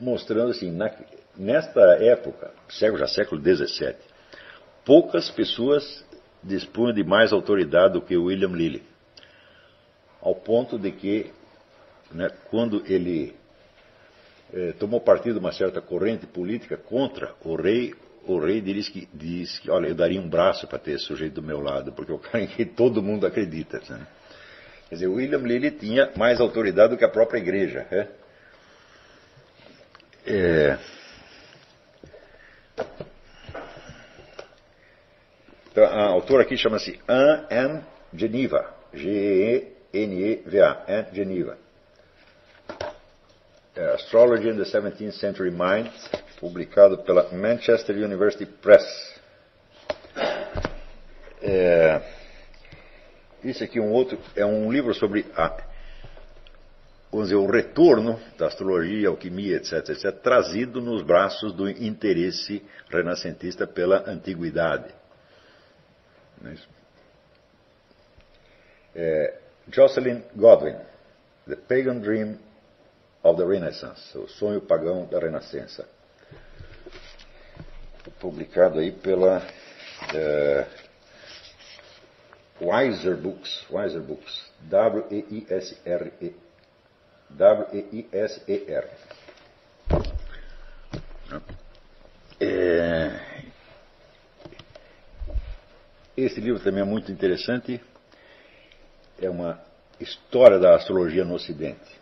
mostrando 0.00 0.52
assim, 0.52 0.70
na, 0.70 0.90
nesta 1.36 1.82
época, 2.02 2.50
já 2.70 3.06
século 3.06 3.38
XVII, 3.42 3.94
poucas 4.82 5.30
pessoas 5.30 6.02
dispunham 6.42 6.94
de 6.94 7.04
mais 7.04 7.30
autoridade 7.30 7.92
do 7.92 8.00
que 8.00 8.16
William 8.16 8.56
Lilly, 8.56 8.82
ao 10.22 10.34
ponto 10.34 10.78
de 10.78 10.92
que, 10.92 11.30
né, 12.10 12.30
quando 12.48 12.82
ele 12.86 13.38
eh, 14.52 14.72
tomou 14.78 15.00
partido 15.00 15.38
uma 15.38 15.52
certa 15.52 15.80
corrente 15.80 16.26
política 16.26 16.76
contra 16.76 17.34
o 17.44 17.54
rei, 17.54 17.94
o 18.26 18.38
rei 18.38 18.60
diz 18.60 18.88
que, 18.88 19.08
diz 19.12 19.58
que 19.58 19.70
olha, 19.70 19.88
eu 19.88 19.94
daria 19.94 20.20
um 20.20 20.28
braço 20.28 20.66
para 20.66 20.78
ter 20.78 20.92
esse 20.92 21.04
sujeito 21.04 21.34
do 21.34 21.42
meu 21.42 21.60
lado, 21.60 21.92
porque 21.92 22.12
é 22.12 22.14
o 22.14 22.18
cara 22.18 22.42
em 22.42 22.46
que 22.46 22.64
todo 22.64 23.02
mundo 23.02 23.26
acredita. 23.26 23.80
Né? 23.88 24.06
Quer 24.88 24.94
dizer, 24.96 25.06
William 25.06 25.38
Lilly 25.38 25.70
tinha 25.70 26.10
mais 26.16 26.40
autoridade 26.40 26.90
do 26.90 26.98
que 26.98 27.04
a 27.04 27.08
própria 27.08 27.38
igreja. 27.38 27.86
É? 27.90 28.08
É... 30.26 30.78
Então, 35.70 35.84
a 35.84 36.06
autora 36.08 36.42
aqui 36.42 36.56
chama-se 36.56 36.98
Anne 37.06 37.84
Geneva, 38.12 38.74
G-E-N-E-V-A, 38.92 40.84
Anne 40.88 41.06
Geneva. 41.12 41.56
É, 43.80 43.94
Astrology 43.94 44.46
in 44.46 44.58
the 44.58 44.64
17th 44.64 45.12
Century 45.12 45.50
Mind, 45.50 45.90
publicado 46.38 46.98
pela 46.98 47.32
Manchester 47.32 47.96
University 47.96 48.44
Press. 48.44 48.84
É, 51.40 52.02
isso 53.42 53.64
aqui 53.64 53.78
é 53.78 53.82
um 53.82 53.90
outro, 53.90 54.18
é 54.36 54.44
um 54.44 54.70
livro 54.70 54.92
sobre 54.92 55.24
a, 55.34 55.64
vamos 57.10 57.28
dizer, 57.28 57.36
o 57.36 57.50
retorno 57.50 58.20
da 58.36 58.48
astrologia, 58.48 59.08
alquimia, 59.08 59.56
etc., 59.56 59.88
etc., 59.88 60.12
trazido 60.12 60.82
nos 60.82 61.00
braços 61.00 61.54
do 61.54 61.66
interesse 61.66 62.62
renascentista 62.90 63.66
pela 63.66 64.10
antiguidade. 64.10 64.92
É 66.44 66.54
é, 68.94 69.38
Jocelyn 69.70 70.22
Godwin, 70.36 70.76
The 71.48 71.56
Pagan 71.56 72.00
Dream 72.00 72.49
of 73.22 73.40
the 73.40 73.46
Renaissance, 73.46 74.16
o 74.16 74.28
sonho 74.28 74.60
pagão 74.60 75.06
da 75.06 75.18
Renascença. 75.18 75.86
Publicado 78.18 78.78
aí 78.78 78.92
pela 78.92 79.42
é, 80.14 80.66
Weiser 82.60 83.16
Books, 83.16 83.66
Weiser 83.70 84.00
Books, 84.00 84.50
W-E-I-S-R-E, 84.62 86.36
W-E-I-S-E-R. 87.30 88.88
É, 92.42 93.20
esse 96.16 96.40
livro 96.40 96.62
também 96.62 96.82
é 96.82 96.86
muito 96.86 97.12
interessante. 97.12 97.80
É 99.20 99.28
uma 99.28 99.60
história 99.98 100.58
da 100.58 100.74
astrologia 100.74 101.24
no 101.24 101.34
Ocidente. 101.34 101.99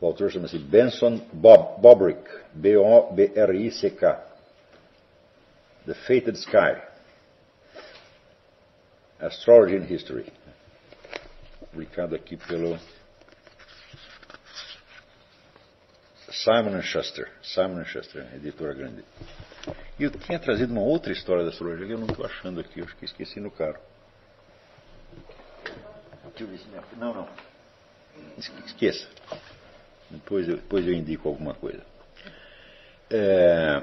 O 0.00 0.06
autor 0.06 0.30
chama-se 0.30 0.58
Benson 0.58 1.18
Bob, 1.32 1.80
Bobrick, 1.80 2.22
B-O-B-R-I-C-K. 2.54 4.30
The 5.86 5.94
Fated 5.94 6.38
Sky. 6.38 6.80
Astrology 9.20 9.76
in 9.76 9.84
History. 9.84 10.32
Publicado 11.58 12.16
aqui 12.16 12.36
pelo 12.38 12.78
Simon 16.30 16.80
Schuster. 16.80 17.30
Simon 17.42 17.84
Schuster, 17.84 18.26
editora 18.34 18.72
grande. 18.72 19.04
E 19.98 20.04
eu 20.04 20.10
tinha 20.10 20.38
trazido 20.38 20.72
uma 20.72 20.82
outra 20.82 21.12
história 21.12 21.44
da 21.44 21.50
astrologia 21.50 21.86
que 21.86 21.92
eu 21.92 21.98
não 21.98 22.06
estou 22.06 22.24
achando 22.24 22.60
aqui, 22.60 22.80
eu 22.80 22.86
acho 22.86 22.96
que 22.96 23.04
esqueci 23.04 23.38
no 23.38 23.50
carro. 23.50 23.78
Não, 26.96 27.12
não. 27.12 27.28
Esqueça. 28.64 29.06
Depois 30.10 30.48
eu, 30.48 30.56
depois 30.56 30.86
eu 30.86 30.92
indico 30.92 31.28
alguma 31.28 31.54
coisa. 31.54 31.82
É... 33.10 33.82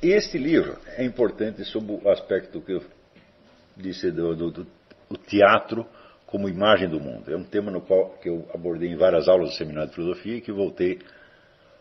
Este 0.01 0.37
livro 0.37 0.77
é 0.95 1.03
importante 1.03 1.65
sob 1.65 1.99
o 2.03 2.09
aspecto 2.09 2.61
que 2.61 2.71
eu 2.71 2.81
disse 3.75 4.09
do, 4.11 4.33
do, 4.35 4.51
do 4.51 5.17
teatro 5.27 5.85
como 6.25 6.47
imagem 6.47 6.87
do 6.87 6.99
mundo. 6.99 7.31
É 7.31 7.35
um 7.35 7.43
tema 7.43 7.71
no 7.71 7.81
qual 7.81 8.11
que 8.21 8.29
eu 8.29 8.47
abordei 8.53 8.89
em 8.89 8.95
várias 8.95 9.27
aulas 9.27 9.49
do 9.49 9.55
seminário 9.55 9.89
de 9.89 9.95
filosofia 9.95 10.37
e 10.37 10.41
que 10.41 10.51
voltei 10.51 10.99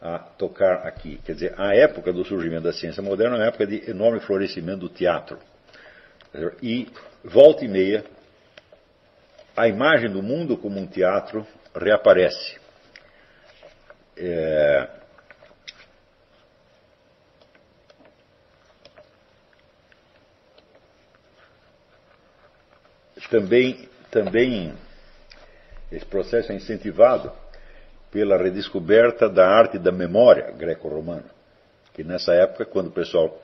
a 0.01 0.19
tocar 0.19 0.87
aqui. 0.87 1.21
Quer 1.25 1.35
dizer, 1.35 1.55
a 1.59 1.75
época 1.75 2.13
do 2.13 2.25
surgimento 2.25 2.63
da 2.63 2.73
ciência 2.73 3.03
moderna 3.03 3.37
é 3.37 3.41
uma 3.41 3.47
época 3.47 3.67
de 3.67 3.91
enorme 3.91 4.21
florescimento 4.21 4.81
do 4.81 4.89
teatro. 4.89 5.39
E 6.63 6.89
volta 7.25 7.65
e 7.65 7.69
meia, 7.69 8.05
a 9.59 9.67
imagem 9.67 10.09
do 10.09 10.23
mundo 10.23 10.57
como 10.57 10.79
um 10.79 10.87
teatro 10.87 11.45
reaparece. 11.75 12.59
É... 14.17 14.89
Também 23.31 23.89
também 24.11 24.75
esse 25.93 26.07
processo 26.07 26.53
é 26.53 26.55
incentivado 26.55 27.33
pela 28.11 28.39
redescoberta 28.39 29.29
da 29.29 29.47
arte 29.47 29.79
da 29.79 29.93
memória 29.93 30.51
greco-romana, 30.53 31.27
que 31.93 32.03
nessa 32.05 32.33
época, 32.33 32.65
quando 32.65 32.87
o 32.87 32.93
pessoal 32.93 33.39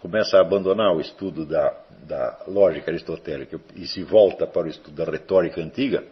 começa 0.00 0.38
a 0.38 0.40
abandonar 0.40 0.94
o 0.94 1.00
estudo 1.00 1.44
da, 1.44 1.74
da 2.06 2.44
lógica 2.48 2.90
aristotélica 2.90 3.60
e 3.76 3.86
se 3.86 4.02
volta 4.02 4.46
para 4.46 4.66
o 4.66 4.70
estudo 4.70 4.96
da 4.96 5.10
retórica 5.10 5.60
antiga, 5.60 6.02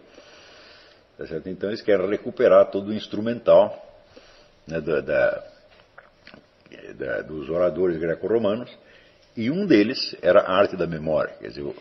tá 1.16 1.24
então 1.46 1.70
eles 1.70 1.82
querem 1.82 2.08
recuperar 2.08 2.70
todo 2.70 2.88
o 2.88 2.94
instrumental 2.94 3.74
né, 4.66 4.80
da, 4.80 5.00
da, 5.00 5.42
dos 7.22 7.48
oradores 7.48 7.98
greco-romanos, 7.98 8.70
e 9.36 9.50
um 9.50 9.66
deles 9.66 10.16
era 10.20 10.40
a 10.40 10.52
arte 10.52 10.76
da 10.76 10.86
memória, 10.86 11.34
quer 11.40 11.48
dizer, 11.48 11.74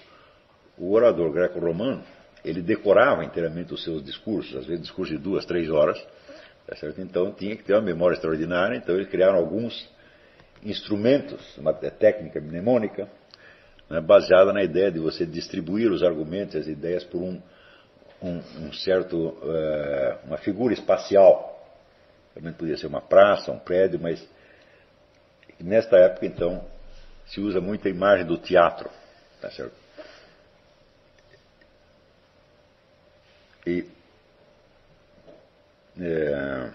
o 0.78 0.94
orador 0.94 1.32
greco-romano, 1.32 2.04
ele 2.46 2.62
decorava 2.62 3.26
inteiramente 3.26 3.74
os 3.74 3.84
seus 3.84 4.04
discursos, 4.04 4.56
às 4.56 4.66
vezes 4.66 4.84
discursos 4.84 5.18
de 5.18 5.22
duas, 5.22 5.46
três 5.46 5.70
horas, 5.70 6.02
tá 6.66 6.76
então 7.00 7.34
tinha 7.34 7.58
que 7.58 7.64
ter 7.64 7.74
uma 7.74 7.82
memória 7.82 8.16
extraordinária, 8.16 8.78
então 8.78 8.96
eles 8.96 9.10
criaram 9.10 9.38
alguns 9.38 9.90
instrumentos, 10.64 11.58
uma 11.58 11.74
técnica 11.74 12.40
mnemônica, 12.42 13.08
né, 13.90 14.02
baseada 14.02 14.52
na 14.52 14.64
ideia 14.64 14.92
de 14.92 15.00
você 15.00 15.26
distribuir 15.26 15.92
os 15.92 16.04
argumentos, 16.04 16.56
as 16.56 16.68
ideias 16.68 17.04
por 17.04 17.22
um, 17.22 17.42
um, 18.22 18.42
um 18.60 18.74
certo, 18.74 19.18
uh, 19.18 20.26
uma 20.26 20.38
figura 20.38 20.74
espacial. 20.74 21.54
Também 22.34 22.54
podia 22.54 22.78
ser 22.78 22.88
uma 22.88 23.02
praça, 23.02 23.52
um 23.52 23.60
prédio, 23.60 24.00
mas 24.00 24.28
nesta 25.60 25.98
época 25.98 26.26
então 26.26 26.64
se 27.26 27.42
usa 27.42 27.60
muito 27.60 27.88
a 27.88 27.92
imagem 27.92 28.26
do 28.26 28.38
teatro, 28.38 28.90
tá 29.42 29.50
certo? 29.52 29.76
E 33.66 33.86
é, 36.00 36.72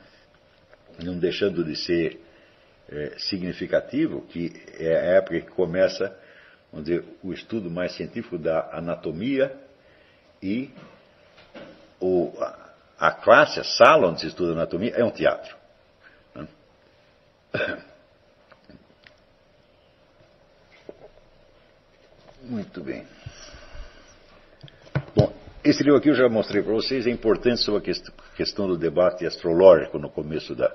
não 1.02 1.18
deixando 1.18 1.64
de 1.64 1.76
ser 1.76 2.20
é, 2.92 3.18
significativo 3.18 4.22
que 4.22 4.52
é 4.78 4.94
a 4.94 5.16
época 5.16 5.40
que 5.40 5.50
começa 5.50 6.16
vamos 6.72 6.86
dizer, 6.86 7.04
o 7.22 7.32
estudo 7.32 7.70
mais 7.70 7.92
científico 7.94 8.38
da 8.38 8.70
anatomia 8.72 9.54
e 10.42 10.70
o, 12.00 12.32
a, 12.40 12.72
a 12.98 13.12
classe, 13.12 13.60
a 13.60 13.64
sala 13.64 14.08
onde 14.08 14.20
se 14.20 14.26
estuda 14.26 14.52
anatomia 14.52 14.92
é 14.94 15.04
um 15.04 15.10
teatro. 15.10 15.54
Né? 16.34 16.48
Muito 22.42 22.82
bem. 22.82 23.06
Bom, 25.14 25.32
esse 25.62 25.82
livro 25.82 25.98
aqui 25.98 26.08
eu 26.08 26.14
já 26.14 26.28
mostrei 26.28 26.62
para 26.62 26.72
vocês, 26.72 27.06
é 27.06 27.10
importante 27.10 27.60
sobre 27.60 27.90
a 27.90 28.36
questão 28.36 28.66
do 28.66 28.76
debate 28.76 29.26
astrológico 29.26 29.98
no 29.98 30.08
começo 30.08 30.54
da, 30.54 30.74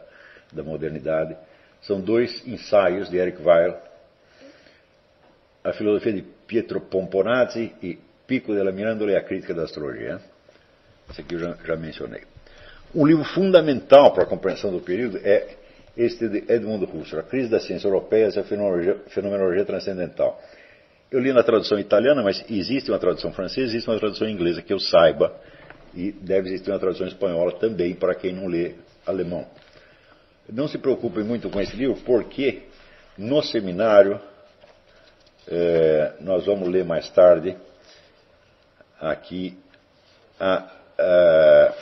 da 0.54 0.64
modernidade. 0.64 1.36
São 1.82 2.02
dois 2.02 2.46
ensaios 2.48 3.10
de 3.10 3.18
Eric 3.18 3.42
Weil, 3.42 3.82
A 5.64 5.74
filosofia 5.74 6.14
de 6.14 6.22
Pietro 6.48 6.80
Pomponazzi 6.80 7.74
e 7.84 8.00
Pico 8.26 8.54
della 8.54 8.72
Mirandola 8.72 9.12
e 9.12 9.16
a 9.16 9.24
crítica 9.24 9.54
da 9.54 9.64
astrologia. 9.64 10.20
Esse 11.10 11.22
aqui 11.22 11.36
eu 11.36 11.40
já, 11.40 11.58
já 11.66 11.76
mencionei. 11.76 12.22
Um 12.96 13.06
livro 13.06 13.24
fundamental 13.26 14.14
para 14.14 14.24
a 14.24 14.26
compreensão 14.26 14.72
do 14.72 14.80
período 14.80 15.20
é 15.24 15.56
este 15.96 16.30
de 16.30 16.44
Edmund 16.52 16.86
Husserl, 16.86 17.22
A 17.22 17.24
Crise 17.24 17.50
da 17.50 17.60
Ciência 17.60 17.88
Europeia 17.88 18.30
e 18.34 18.40
a 18.40 18.44
Fenomenologia, 18.44 18.98
Fenomenologia 19.08 19.66
Transcendental. 19.66 20.42
Eu 21.12 21.20
li 21.20 21.34
na 21.34 21.44
tradução 21.44 21.80
italiana, 21.80 22.22
mas 22.22 22.44
existe 22.50 22.92
uma 22.92 23.00
tradução 23.00 23.32
francesa, 23.32 23.68
existe 23.68 23.90
uma 23.90 23.98
tradução 23.98 24.30
inglesa 24.30 24.62
que 24.62 24.72
eu 24.72 24.80
saiba, 24.80 25.34
e 25.94 26.12
deve 26.12 26.50
existir 26.50 26.70
uma 26.70 26.80
tradução 26.80 27.08
espanhola 27.08 27.54
também 27.54 27.96
para 27.96 28.14
quem 28.14 28.34
não 28.34 28.48
lê 28.48 28.76
alemão. 29.06 29.48
Não 30.50 30.68
se 30.68 30.78
preocupem 30.78 31.24
muito 31.24 31.50
com 31.50 31.60
esse 31.60 31.76
livro, 31.76 31.96
porque 32.04 32.64
no 33.18 33.42
seminário, 33.42 34.20
é, 35.48 36.14
nós 36.22 36.46
vamos 36.46 36.70
ler 36.70 36.86
mais 36.86 37.10
tarde 37.10 37.58
aqui 39.00 39.58
a, 40.40 40.72
a, 41.00 41.74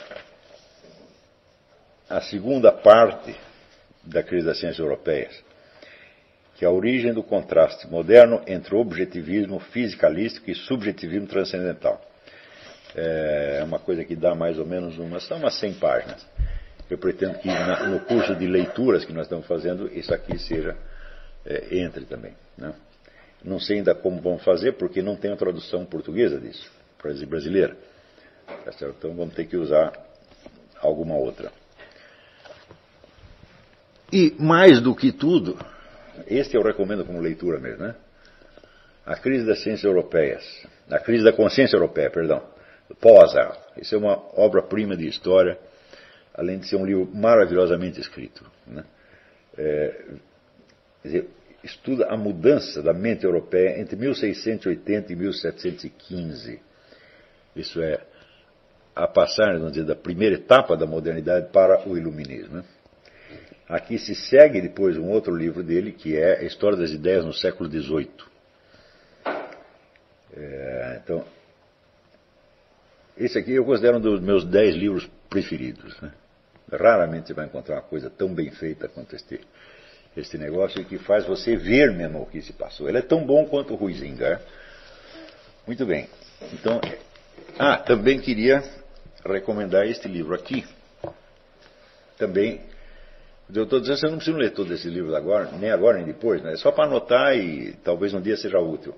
a 2.10 2.20
segunda 2.22 2.72
parte 2.72 3.34
da 4.02 4.22
crise 4.22 4.46
das 4.46 4.58
ciências 4.58 4.78
europeias 4.78 5.46
que 6.56 6.64
é 6.64 6.68
a 6.68 6.70
origem 6.70 7.12
do 7.12 7.22
contraste 7.22 7.86
moderno 7.86 8.42
entre 8.46 8.74
objetivismo 8.74 9.60
fisicalístico 9.60 10.50
e 10.50 10.54
subjetivismo 10.54 11.26
transcendental. 11.26 12.00
É 12.94 13.62
uma 13.62 13.78
coisa 13.78 14.04
que 14.04 14.16
dá 14.16 14.34
mais 14.34 14.58
ou 14.58 14.64
menos 14.64 14.98
umas, 14.98 15.30
umas 15.30 15.54
100 15.58 15.74
páginas. 15.74 16.26
Eu 16.88 16.98
pretendo 16.98 17.38
que 17.38 17.48
no 17.88 18.00
curso 18.00 18.34
de 18.36 18.46
leituras 18.46 19.04
que 19.04 19.12
nós 19.12 19.24
estamos 19.24 19.46
fazendo, 19.46 19.88
isso 19.92 20.14
aqui 20.14 20.38
seja, 20.38 20.76
é, 21.44 21.78
entre 21.78 22.04
também. 22.04 22.34
Né? 22.56 22.72
Não 23.44 23.58
sei 23.58 23.78
ainda 23.78 23.94
como 23.94 24.20
vamos 24.20 24.42
fazer, 24.44 24.72
porque 24.72 25.02
não 25.02 25.16
tem 25.16 25.32
a 25.32 25.36
tradução 25.36 25.84
portuguesa 25.84 26.38
disso, 26.40 26.70
brasileira. 27.28 27.76
Tá 28.46 28.70
então 28.80 29.14
vamos 29.14 29.34
ter 29.34 29.46
que 29.46 29.56
usar 29.56 29.92
alguma 30.80 31.16
outra. 31.16 31.50
E 34.12 34.34
mais 34.38 34.80
do 34.80 34.94
que 34.94 35.10
tudo, 35.10 35.58
este 36.28 36.56
eu 36.56 36.62
recomendo 36.62 37.04
como 37.04 37.20
leitura 37.20 37.58
mesmo, 37.58 37.84
né? 37.84 37.94
A 39.04 39.16
crise 39.16 39.44
das 39.44 39.62
ciências 39.62 39.84
europeias, 39.84 40.44
a 40.90 40.98
crise 40.98 41.24
da 41.24 41.32
consciência 41.32 41.76
europeia, 41.76 42.10
perdão, 42.10 42.42
Azar. 43.22 43.56
Isso 43.76 43.94
é 43.94 43.98
uma 43.98 44.16
obra-prima 44.34 44.96
de 44.96 45.06
história, 45.06 45.58
além 46.36 46.58
de 46.58 46.68
ser 46.68 46.76
um 46.76 46.84
livro 46.84 47.08
maravilhosamente 47.14 48.00
escrito. 48.00 48.44
Né? 48.66 48.84
É, 49.56 50.04
dizer, 51.02 51.28
estuda 51.64 52.06
a 52.06 52.16
mudança 52.16 52.82
da 52.82 52.92
mente 52.92 53.24
europeia 53.24 53.80
entre 53.80 53.96
1680 53.96 55.12
e 55.12 55.16
1715. 55.16 56.60
Isso 57.54 57.80
é 57.80 58.00
a 58.94 59.08
passagem, 59.08 59.84
da 59.84 59.96
primeira 59.96 60.36
etapa 60.36 60.76
da 60.76 60.86
modernidade 60.86 61.50
para 61.50 61.88
o 61.88 61.96
iluminismo. 61.96 62.56
Né? 62.56 62.64
Aqui 63.68 63.98
se 63.98 64.14
segue 64.14 64.60
depois 64.60 64.96
um 64.96 65.08
outro 65.08 65.34
livro 65.34 65.62
dele, 65.62 65.92
que 65.92 66.16
é 66.16 66.40
a 66.40 66.44
História 66.44 66.78
das 66.78 66.90
Ideias 66.90 67.24
no 67.24 67.32
século 67.32 67.68
XVIII. 67.68 68.10
É, 70.36 71.00
então, 71.02 71.24
esse 73.16 73.38
aqui 73.38 73.52
eu 73.52 73.64
considero 73.64 73.96
um 73.96 74.00
dos 74.00 74.20
meus 74.20 74.44
dez 74.44 74.74
livros 74.74 75.08
preferidos. 75.28 75.98
Né? 76.00 76.12
Raramente 76.72 77.28
você 77.28 77.34
vai 77.34 77.46
encontrar 77.46 77.76
uma 77.76 77.82
coisa 77.82 78.10
tão 78.10 78.34
bem 78.34 78.50
feita 78.50 78.88
quanto 78.88 79.14
este, 79.14 79.40
este 80.16 80.36
negócio, 80.36 80.84
que 80.84 80.98
faz 80.98 81.24
você 81.24 81.56
ver 81.56 81.92
mesmo 81.92 82.22
o 82.22 82.26
que 82.26 82.40
se 82.42 82.52
passou. 82.52 82.88
Ele 82.88 82.98
é 82.98 83.02
tão 83.02 83.24
bom 83.24 83.46
quanto 83.46 83.74
o 83.74 83.76
Ruizinga. 83.76 84.26
É? 84.26 84.40
Muito 85.66 85.86
bem. 85.86 86.08
Então, 86.52 86.80
ah, 87.58 87.78
também 87.78 88.18
queria 88.18 88.62
recomendar 89.24 89.86
este 89.86 90.08
livro 90.08 90.34
aqui. 90.34 90.66
Também 92.18 92.60
eu 93.54 93.62
estou 93.62 93.78
dizendo 93.78 93.96
que 93.96 94.00
você 94.00 94.08
não 94.08 94.16
precisa 94.16 94.36
ler 94.36 94.50
todo 94.50 94.74
esse 94.74 94.88
livro 94.88 95.14
agora, 95.14 95.50
nem 95.52 95.70
agora 95.70 95.98
nem 95.98 96.06
depois, 96.06 96.42
né? 96.42 96.54
é 96.54 96.56
só 96.56 96.72
para 96.72 96.84
anotar 96.84 97.36
e 97.36 97.74
talvez 97.84 98.12
um 98.12 98.20
dia 98.20 98.36
seja 98.36 98.58
útil. 98.58 98.94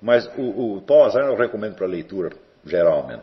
Mas 0.00 0.26
o, 0.38 0.76
o 0.76 0.82
Paul 0.82 1.04
Azar 1.04 1.26
eu 1.26 1.36
recomendo 1.36 1.74
para 1.74 1.86
leitura 1.86 2.30
geral 2.64 3.06
mesmo. 3.06 3.22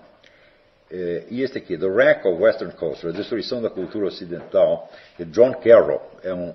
E 0.89 1.41
este 1.41 1.57
aqui, 1.57 1.77
The 1.77 1.85
Wreck 1.85 2.25
of 2.27 2.41
Western 2.41 2.71
Culture, 2.73 3.09
A 3.09 3.11
Destruição 3.11 3.61
da 3.61 3.69
Cultura 3.69 4.07
Ocidental, 4.07 4.89
de 5.17 5.25
John 5.25 5.53
Carroll, 5.55 6.01
é 6.23 6.33
um 6.33 6.53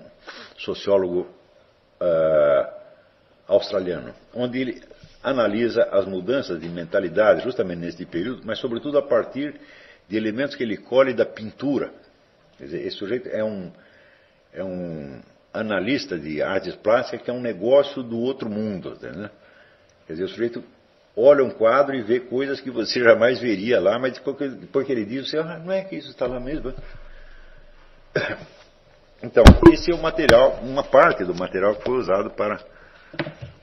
sociólogo 0.57 1.27
uh, 2.01 2.73
australiano, 3.47 4.13
onde 4.33 4.59
ele 4.59 4.81
analisa 5.21 5.83
as 5.91 6.05
mudanças 6.05 6.59
de 6.59 6.67
mentalidade 6.67 7.43
justamente 7.43 7.79
neste 7.79 8.05
período, 8.05 8.41
mas 8.43 8.59
sobretudo 8.59 8.97
a 8.97 9.01
partir 9.01 9.55
de 10.09 10.17
elementos 10.17 10.55
que 10.55 10.63
ele 10.63 10.77
colhe 10.77 11.13
da 11.13 11.25
pintura. 11.25 11.91
Quer 12.57 12.65
dizer, 12.65 12.85
esse 12.85 12.97
sujeito 12.97 13.29
é 13.29 13.43
um 13.43 13.71
é 14.51 14.63
um 14.63 15.19
analista 15.51 16.17
de 16.17 16.41
artes 16.41 16.75
plásticas 16.75 17.21
que 17.21 17.31
é 17.31 17.33
um 17.33 17.41
negócio 17.41 18.03
do 18.03 18.19
outro 18.19 18.49
mundo. 18.49 18.97
Né? 19.01 19.29
Quer 20.05 20.13
dizer, 20.13 20.25
o 20.25 20.29
sujeito 20.29 20.63
olha 21.15 21.43
um 21.43 21.49
quadro 21.49 21.95
e 21.95 22.01
vê 22.01 22.19
coisas 22.19 22.59
que 22.59 22.71
você 22.71 23.03
jamais 23.03 23.39
veria 23.39 23.79
lá, 23.79 23.99
mas 23.99 24.13
depois 24.13 24.85
que 24.85 24.91
ele 24.91 25.05
diz, 25.05 25.29
você, 25.29 25.37
ah, 25.37 25.59
não 25.59 25.71
é 25.71 25.83
que 25.83 25.95
isso 25.95 26.09
está 26.09 26.27
lá 26.27 26.39
mesmo. 26.39 26.73
Então, 29.25 29.41
esse 29.71 29.89
é 29.89 29.95
o 29.95 30.01
material, 30.01 30.59
uma 30.61 30.83
parte 30.83 31.23
do 31.23 31.33
material 31.33 31.77
que 31.77 31.83
foi 31.83 31.97
usado 31.97 32.29
para, 32.31 32.59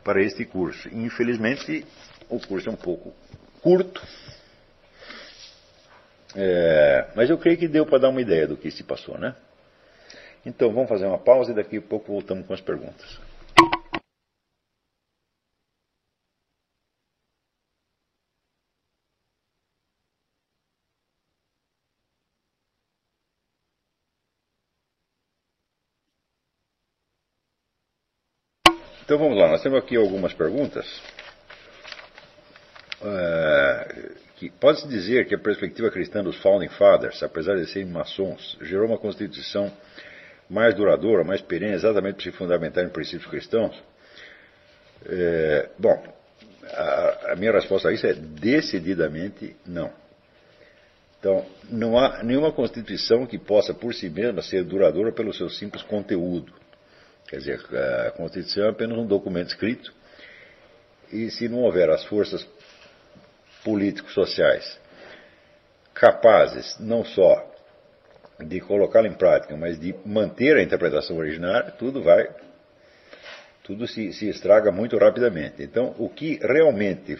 para 0.02 0.22
este 0.22 0.42
curso. 0.46 0.88
Infelizmente, 0.90 1.86
o 2.30 2.40
curso 2.40 2.70
é 2.70 2.72
um 2.72 2.76
pouco 2.76 3.12
curto, 3.60 4.00
é, 6.34 7.08
mas 7.14 7.28
eu 7.28 7.36
creio 7.36 7.58
que 7.58 7.68
deu 7.68 7.84
para 7.84 7.98
dar 7.98 8.08
uma 8.08 8.20
ideia 8.20 8.46
do 8.46 8.56
que 8.56 8.70
se 8.70 8.82
passou, 8.84 9.18
né? 9.18 9.34
Então 10.46 10.72
vamos 10.72 10.88
fazer 10.88 11.06
uma 11.06 11.18
pausa 11.18 11.52
e 11.52 11.54
daqui 11.54 11.76
a 11.76 11.82
pouco 11.82 12.12
voltamos 12.12 12.46
com 12.46 12.54
as 12.54 12.60
perguntas. 12.60 13.18
Então 29.10 29.18
vamos 29.18 29.36
lá, 29.36 29.48
nós 29.48 29.60
temos 29.60 29.76
aqui 29.76 29.96
algumas 29.96 30.32
perguntas. 30.32 30.86
Que 34.36 34.48
pode-se 34.50 34.86
dizer 34.86 35.26
que 35.26 35.34
a 35.34 35.38
perspectiva 35.38 35.90
cristã 35.90 36.22
dos 36.22 36.36
Founding 36.36 36.68
Fathers, 36.68 37.20
apesar 37.24 37.56
de 37.56 37.66
serem 37.66 37.88
maçons, 37.88 38.56
gerou 38.62 38.86
uma 38.86 38.98
constituição 38.98 39.68
mais 40.48 40.76
duradoura, 40.76 41.24
mais 41.24 41.40
perene, 41.40 41.74
exatamente 41.74 42.14
para 42.14 42.22
se 42.22 42.30
fundamentar 42.30 42.84
em 42.84 42.88
princípios 42.88 43.28
cristãos? 43.28 43.74
É, 45.04 45.70
bom, 45.76 46.00
a, 46.72 47.32
a, 47.32 47.36
minha 47.36 47.50
resposta 47.50 47.88
a 47.88 47.92
isso 47.92 48.06
é 48.06 48.12
decididamente 48.12 49.56
não. 49.66 49.92
Então, 51.18 51.44
não 51.68 51.98
há 51.98 52.22
nenhuma 52.22 52.52
Constituição 52.52 53.26
que 53.26 53.40
possa 53.40 53.74
por 53.74 53.92
si 53.92 54.08
mesma 54.08 54.40
ser 54.40 54.62
duradoura 54.62 55.10
pelo 55.10 55.34
seu 55.34 55.50
simples 55.50 55.82
conteúdo. 55.82 56.60
Quer 57.28 57.38
dizer, 57.38 57.60
a 58.06 58.10
Constituição 58.12 58.66
é 58.66 58.70
apenas 58.70 58.98
um 58.98 59.06
documento 59.06 59.48
escrito 59.48 59.92
e 61.12 61.30
se 61.30 61.48
não 61.48 61.60
houver 61.60 61.90
as 61.90 62.04
forças 62.04 62.46
políticos 63.64 64.12
sociais 64.14 64.78
capazes 65.94 66.78
não 66.78 67.04
só 67.04 67.46
de 68.38 68.60
colocá-la 68.60 69.06
em 69.06 69.12
prática, 69.12 69.56
mas 69.56 69.78
de 69.78 69.94
manter 70.04 70.56
a 70.56 70.62
interpretação 70.62 71.16
originária, 71.18 71.70
tudo 71.72 72.02
vai, 72.02 72.28
tudo 73.62 73.86
se, 73.86 74.12
se 74.12 74.28
estraga 74.28 74.72
muito 74.72 74.96
rapidamente. 74.96 75.62
Então, 75.62 75.94
o 75.98 76.08
que 76.08 76.38
realmente 76.42 77.18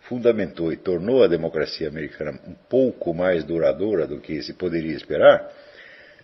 fundamentou 0.00 0.72
e 0.72 0.76
tornou 0.76 1.22
a 1.22 1.28
democracia 1.28 1.88
americana 1.88 2.38
um 2.46 2.54
pouco 2.54 3.12
mais 3.14 3.44
duradoura 3.44 4.06
do 4.06 4.20
que 4.20 4.42
se 4.42 4.54
poderia 4.54 4.94
esperar, 4.94 5.50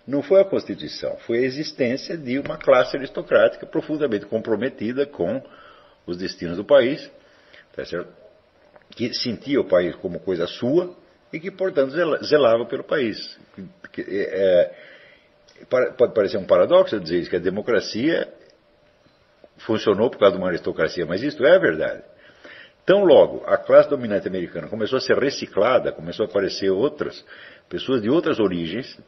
não 0.07 0.23
foi 0.23 0.41
a 0.41 0.45
Constituição, 0.45 1.17
foi 1.27 1.39
a 1.39 1.43
existência 1.43 2.17
de 2.17 2.39
uma 2.39 2.57
classe 2.57 2.97
aristocrática 2.97 3.67
profundamente 3.67 4.27
comprometida 4.27 5.07
com 5.07 5.43
os 6.07 6.17
destinos 6.17 6.57
do 6.57 6.65
país, 6.65 7.11
tá 7.75 7.83
que 8.91 9.15
sentia 9.15 9.61
o 9.61 9.69
país 9.69 9.95
como 9.97 10.19
coisa 10.19 10.47
sua 10.47 10.97
e 11.33 11.39
que, 11.39 11.51
portanto, 11.51 11.93
zelava 12.25 12.67
pelo 12.67 12.83
país. 12.83 13.39
É, 13.99 14.73
é, 15.69 15.91
pode 15.97 16.15
parecer 16.15 16.39
um 16.39 16.47
paradoxo 16.47 16.99
dizer 16.99 17.19
isso, 17.19 17.31
que 17.31 17.37
a 17.37 17.41
democracia 17.41 18.29
funcionou 19.59 20.11
por 20.11 20.19
causa 20.19 20.37
de 20.37 20.43
uma 20.43 20.49
aristocracia, 20.49 21.07
mas 21.07 21.23
isso 21.23 21.45
é 21.45 21.55
a 21.55 21.59
verdade. 21.59 22.03
Tão 22.85 23.05
logo 23.05 23.45
a 23.47 23.57
classe 23.57 23.89
dominante 23.89 24.27
americana 24.27 24.67
começou 24.69 24.97
a 24.97 25.01
ser 25.01 25.17
reciclada, 25.19 25.93
começou 25.93 26.27
a 26.27 26.29
aparecer 26.29 26.71
outras 26.71 27.25
pessoas 27.69 28.03
de 28.03 28.11
outras 28.11 28.41
origens, 28.41 28.99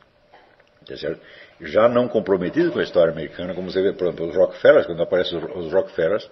já 1.60 1.88
não 1.88 2.08
comprometidas 2.08 2.72
com 2.72 2.78
a 2.78 2.82
história 2.82 3.12
americana, 3.12 3.54
como 3.54 3.70
você 3.70 3.82
vê, 3.82 3.92
por 3.92 4.06
exemplo, 4.06 4.28
os 4.28 4.36
Rockefellers, 4.36 4.86
quando 4.86 5.02
aparecem 5.02 5.38
os 5.38 5.72
Rockefellers, 5.72 6.28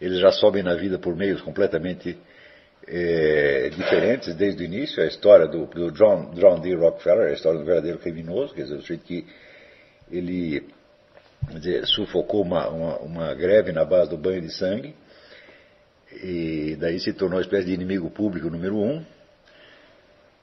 eles 0.00 0.20
já 0.20 0.30
sobem 0.30 0.62
na 0.62 0.74
vida 0.74 0.98
por 0.98 1.16
meios 1.16 1.40
completamente 1.40 2.18
é, 2.86 3.68
diferentes 3.70 4.34
desde 4.34 4.62
o 4.62 4.64
início. 4.64 5.02
A 5.02 5.06
história 5.06 5.46
do, 5.46 5.66
do 5.66 5.90
John, 5.92 6.30
John 6.34 6.60
D. 6.60 6.74
Rockefeller, 6.74 7.28
a 7.28 7.32
história 7.32 7.58
do 7.58 7.64
verdadeiro 7.64 7.98
criminoso, 7.98 8.54
quer 8.54 8.62
dizer, 8.62 8.76
o 8.76 8.80
sujeito 8.80 9.04
que 9.04 9.26
ele 10.10 10.66
dizer, 11.50 11.86
sufocou 11.86 12.42
uma, 12.42 12.68
uma, 12.68 12.98
uma, 12.98 13.34
greve 13.34 13.72
na 13.72 13.84
base 13.84 14.10
do 14.10 14.16
banho 14.16 14.40
de 14.40 14.52
sangue, 14.52 14.94
e 16.22 16.76
daí 16.78 16.98
se 16.98 17.12
tornou 17.12 17.38
uma 17.38 17.42
espécie 17.42 17.66
de 17.66 17.74
inimigo 17.74 18.10
público 18.10 18.50
número 18.50 18.76
um. 18.76 19.04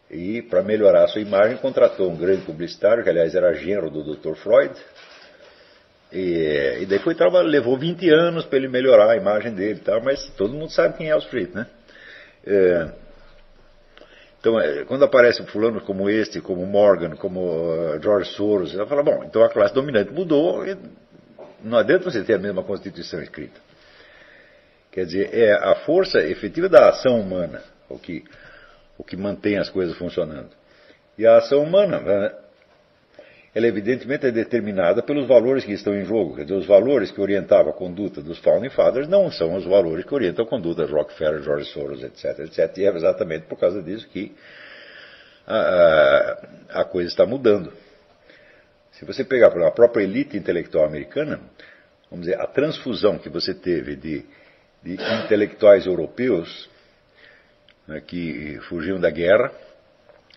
E, 0.10 0.42
para 0.44 0.62
melhorar 0.62 1.04
a 1.04 1.08
sua 1.08 1.22
imagem, 1.22 1.58
contratou 1.58 2.12
um 2.12 2.16
grande 2.16 2.44
publicitário, 2.44 3.04
que 3.04 3.10
aliás 3.10 3.34
era 3.34 3.54
genro 3.54 3.90
do 3.90 4.16
Dr. 4.16 4.36
Freud, 4.36 4.74
e, 6.12 6.78
e 6.82 6.86
daí 6.86 7.00
foi 7.00 7.16
trabalhar, 7.16 7.50
levou 7.50 7.78
20 7.78 8.10
anos 8.10 8.46
para 8.46 8.58
ele 8.58 8.68
melhorar 8.68 9.12
a 9.12 9.18
imagem 9.18 9.54
dele, 9.54 9.80
tá? 9.80 10.00
mas 10.00 10.30
todo 10.38 10.54
mundo 10.54 10.72
sabe 10.72 10.98
quem 10.98 11.10
é 11.10 11.16
o 11.16 11.20
Street, 11.20 11.54
né? 11.54 11.66
É, 12.46 12.90
então, 14.40 14.60
é, 14.60 14.86
quando 14.86 15.04
aparece 15.04 15.44
fulano 15.48 15.82
como 15.82 16.08
este, 16.08 16.40
como 16.40 16.64
Morgan, 16.68 17.16
como 17.16 17.42
uh, 17.42 18.00
George 18.00 18.30
Soros, 18.30 18.76
ela 18.76 18.86
fala, 18.86 19.02
bom, 19.02 19.24
então 19.24 19.44
a 19.44 19.50
classe 19.50 19.74
dominante 19.74 20.14
mudou 20.14 20.64
e 20.68 20.78
não 21.64 21.80
adianta 21.80 22.12
você 22.12 22.24
ter 22.24 22.36
a 22.36 22.40
mesma 22.40 22.64
Constituição 22.64 23.20
escrita. 23.24 23.60
Quer 24.92 25.06
dizer, 25.06 25.34
é 25.34 25.52
a 25.52 25.74
força 25.74 26.20
efetiva 26.20 26.70
da 26.70 26.90
ação 26.90 27.20
humana 27.20 27.64
o 27.90 28.00
que, 28.00 28.24
o 28.98 29.04
que 29.04 29.18
mantém 29.18 29.58
as 29.58 29.70
coisas 29.70 29.98
funcionando. 29.98 30.50
E 31.18 31.26
a 31.26 31.38
ação 31.38 31.64
humana, 31.64 32.00
né, 32.00 32.36
ela 33.54 33.68
evidentemente 33.68 34.26
é 34.26 34.32
determinada 34.32 35.02
pelos 35.02 35.28
valores 35.28 35.64
que 35.64 35.72
estão 35.72 35.96
em 35.96 36.04
jogo. 36.04 36.36
Quer 36.36 36.44
dizer, 36.44 36.56
os 36.56 36.66
valores 36.66 37.10
que 37.10 37.22
orientavam 37.22 37.72
a 37.72 37.74
conduta 37.74 38.22
dos 38.22 38.38
Founding 38.40 38.70
Fathers 38.70 39.08
não 39.08 39.32
são 39.32 39.56
os 39.56 39.66
valores 39.66 40.04
que 40.04 40.14
orientam 40.14 40.44
a 40.44 40.48
conduta 40.48 40.86
de 40.86 40.92
Rockefeller, 40.92 41.42
George 41.42 41.72
Soros, 41.72 42.04
etc, 42.04 42.40
etc. 42.40 42.78
E 42.78 42.86
é 42.86 42.94
exatamente 42.94 43.46
por 43.46 43.58
causa 43.58 43.82
disso 43.82 44.08
que 44.10 44.36
a, 45.48 45.56
a, 45.56 46.82
a 46.82 46.86
coisa 46.86 47.08
está 47.08 47.26
mudando. 47.26 47.72
Se 48.92 49.06
você 49.06 49.24
pegar 49.24 49.48
a 49.48 49.72
própria 49.72 50.04
elite 50.04 50.36
intelectual 50.36 50.86
americana, 50.86 51.40
vamos 52.10 52.26
dizer, 52.26 52.40
a 52.40 52.48
transfusão 52.48 53.18
que 53.18 53.30
você 53.30 53.54
teve 53.54 53.96
de, 53.96 54.26
de 54.84 54.94
intelectuais 55.24 55.86
europeus 55.86 56.70
né, 57.88 58.02
que 58.02 58.60
fugiam 58.70 59.00
da 59.00 59.10
guerra, 59.10 59.52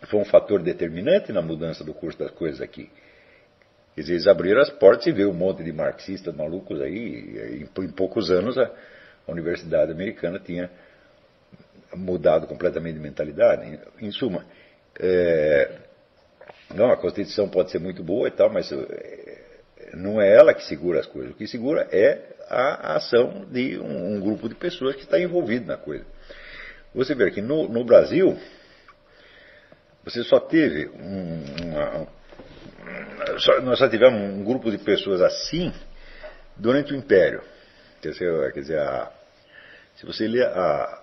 foi 0.06 0.20
um 0.20 0.24
fator 0.24 0.62
determinante 0.62 1.32
na 1.32 1.42
mudança 1.42 1.82
do 1.82 1.92
curso 1.92 2.18
das 2.18 2.30
coisas 2.30 2.60
aqui. 2.60 2.90
Eles 3.96 4.26
abriram 4.28 4.60
as 4.60 4.70
portas 4.70 5.06
e 5.06 5.12
veio 5.12 5.30
um 5.30 5.34
monte 5.34 5.64
de 5.64 5.72
marxistas 5.72 6.34
malucos 6.34 6.80
aí, 6.80 6.96
e 6.96 7.68
em, 7.82 7.88
poucos 7.88 8.30
anos 8.30 8.56
a, 8.56 8.70
universidade 9.26 9.92
americana 9.92 10.38
tinha 10.38 10.70
mudado 11.94 12.46
completamente 12.46 12.94
de 12.94 13.00
mentalidade. 13.00 13.78
Em, 14.00 14.10
suma, 14.10 14.44
é, 14.98 15.70
não, 16.74 16.90
a 16.90 16.96
Constituição 16.96 17.48
pode 17.48 17.70
ser 17.70 17.78
muito 17.78 18.02
boa 18.02 18.28
e 18.28 18.30
tal, 18.30 18.50
mas 18.50 18.70
é, 18.72 19.38
não 19.94 20.20
é 20.20 20.32
ela 20.32 20.54
que 20.54 20.64
segura 20.64 21.00
as 21.00 21.06
coisas. 21.06 21.32
O 21.32 21.34
que 21.34 21.46
segura 21.46 21.88
é 21.90 22.20
a 22.48 22.96
ação 22.96 23.46
de 23.50 23.78
um, 23.78 24.14
um, 24.14 24.20
grupo 24.20 24.48
de 24.48 24.54
pessoas 24.54 24.94
que 24.96 25.02
está 25.02 25.18
envolvido 25.20 25.66
na 25.66 25.76
coisa. 25.76 26.04
Você 26.94 27.14
vê 27.14 27.30
que 27.30 27.40
no, 27.40 27.68
no 27.68 27.84
Brasil, 27.84 28.38
você 30.04 30.22
só 30.24 30.40
teve 30.40 30.88
um, 30.88 31.44
uma, 31.64 32.08
nós 33.62 33.78
só 33.78 33.88
tivemos 33.88 34.20
um 34.20 34.42
grupo 34.42 34.70
de 34.70 34.78
pessoas 34.78 35.20
assim 35.20 35.72
durante 36.56 36.92
o 36.92 36.96
Império. 36.96 37.42
Quer 38.00 38.10
dizer, 38.10 38.52
quer 38.52 38.60
dizer 38.60 38.78
a, 38.78 39.12
se 39.96 40.06
você 40.06 40.26
lê 40.26 40.42
a, 40.42 41.02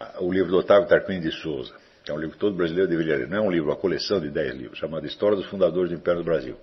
a, 0.00 0.20
o 0.22 0.32
livro 0.32 0.50
do 0.50 0.58
Otávio 0.58 0.88
Tarquini 0.88 1.20
de 1.20 1.32
Souza, 1.32 1.74
que 2.04 2.10
é 2.10 2.14
um 2.14 2.18
livro 2.18 2.34
que 2.34 2.38
todo 2.38 2.56
brasileiro 2.56 2.88
deveria 2.88 3.16
ler, 3.16 3.28
não 3.28 3.38
é 3.38 3.40
um 3.40 3.50
livro, 3.50 3.70
é 3.70 3.72
uma 3.72 3.80
coleção 3.80 4.20
de 4.20 4.30
dez 4.30 4.54
livros, 4.54 4.78
chamado 4.78 5.06
História 5.06 5.36
dos 5.36 5.46
Fundadores 5.46 5.90
do 5.90 5.96
Império 5.96 6.20
do 6.20 6.24
Brasil. 6.24 6.56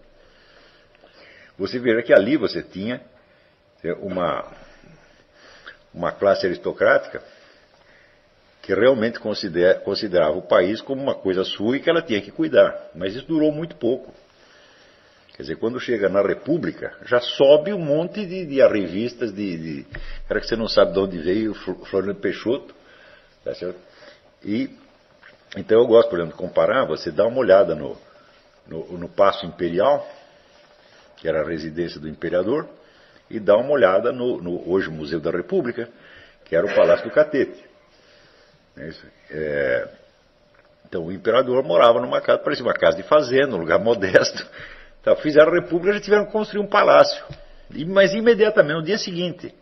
Você 1.58 1.80
verá 1.80 2.02
que 2.02 2.14
ali 2.14 2.38
você 2.38 2.64
tinha 2.64 3.02
uma, 4.00 4.52
uma 5.94 6.12
classe 6.12 6.46
aristocrática 6.46 7.22
que 8.62 8.74
realmente 8.74 9.20
considera, 9.20 9.80
considerava 9.80 10.38
o 10.38 10.42
país 10.42 10.82
como 10.82 11.02
uma 11.02 11.16
coisa 11.16 11.44
sua 11.44 11.78
e 11.78 11.80
que 11.80 11.90
ela 11.90 12.02
tinha 12.02 12.22
que 12.22 12.32
cuidar. 12.32 12.90
Mas 12.94 13.16
isso 13.16 13.28
durou 13.28 13.52
muito 13.52 13.76
pouco. 13.76 14.14
Quer 15.36 15.44
dizer, 15.44 15.56
quando 15.56 15.80
chega 15.80 16.08
na 16.08 16.22
República, 16.22 16.96
já 17.06 17.20
sobe 17.20 17.74
um 17.74 17.80
monte 17.80 18.26
de, 18.26 18.46
de 18.46 18.62
revistas 18.68 19.34
de, 19.34 19.58
de. 19.58 19.88
Cara 20.28 20.40
que 20.40 20.48
você 20.48 20.56
não 20.56 20.68
sabe 20.68 20.94
de 20.94 21.00
onde 21.00 21.18
veio, 21.18 21.54
Floriano 21.54 22.20
Peixoto. 22.20 22.76
Tá 23.44 23.56
certo? 23.56 23.80
E. 24.44 24.70
Então 25.58 25.80
eu 25.82 25.88
gosto, 25.88 26.10
por 26.10 26.20
exemplo, 26.20 26.34
de 26.34 26.38
comparar, 26.38 26.86
você 26.86 27.12
dá 27.12 27.26
uma 27.26 27.40
olhada 27.40 27.76
no, 27.76 27.98
no, 28.68 28.98
no 28.98 29.10
Paço 29.10 29.46
Imperial, 29.46 30.08
que 31.18 31.28
era 31.28 31.42
a 31.42 31.46
residência 31.46 32.00
do 32.00 32.08
imperador, 32.08 32.70
e 33.36 33.40
dá 33.40 33.56
uma 33.58 33.72
olhada 33.72 34.12
no, 34.12 34.42
no 34.42 34.70
hoje 34.70 34.90
Museu 34.90 35.20
da 35.20 35.32
República, 35.32 35.90
que 36.46 36.56
era 36.56 36.66
o 36.66 36.76
Palácio 36.76 37.06
do 37.06 37.12
Catete. 37.14 37.64
É 38.78 38.90
é, 39.30 39.90
então 40.88 41.06
o 41.06 41.12
imperador 41.12 41.64
morava 41.64 42.02
numa 42.02 42.22
casa, 42.22 42.40
parecia 42.40 42.66
uma 42.66 42.74
casa 42.74 42.98
de 42.98 43.04
fazenda, 43.04 43.56
um 43.56 43.60
lugar 43.60 43.80
modesto. 43.80 44.46
Então, 45.00 45.16
fizeram 45.16 45.52
a 45.52 45.56
república 45.56 45.92
e 45.92 45.94
já 45.96 46.02
tiveram 46.02 46.26
que 46.26 46.32
construir 46.32 46.62
um 46.62 46.68
palácio. 46.68 47.24
Mas 47.88 48.14
imediatamente, 48.14 48.76
no 48.76 48.84
dia 48.84 48.98
seguinte. 48.98 49.54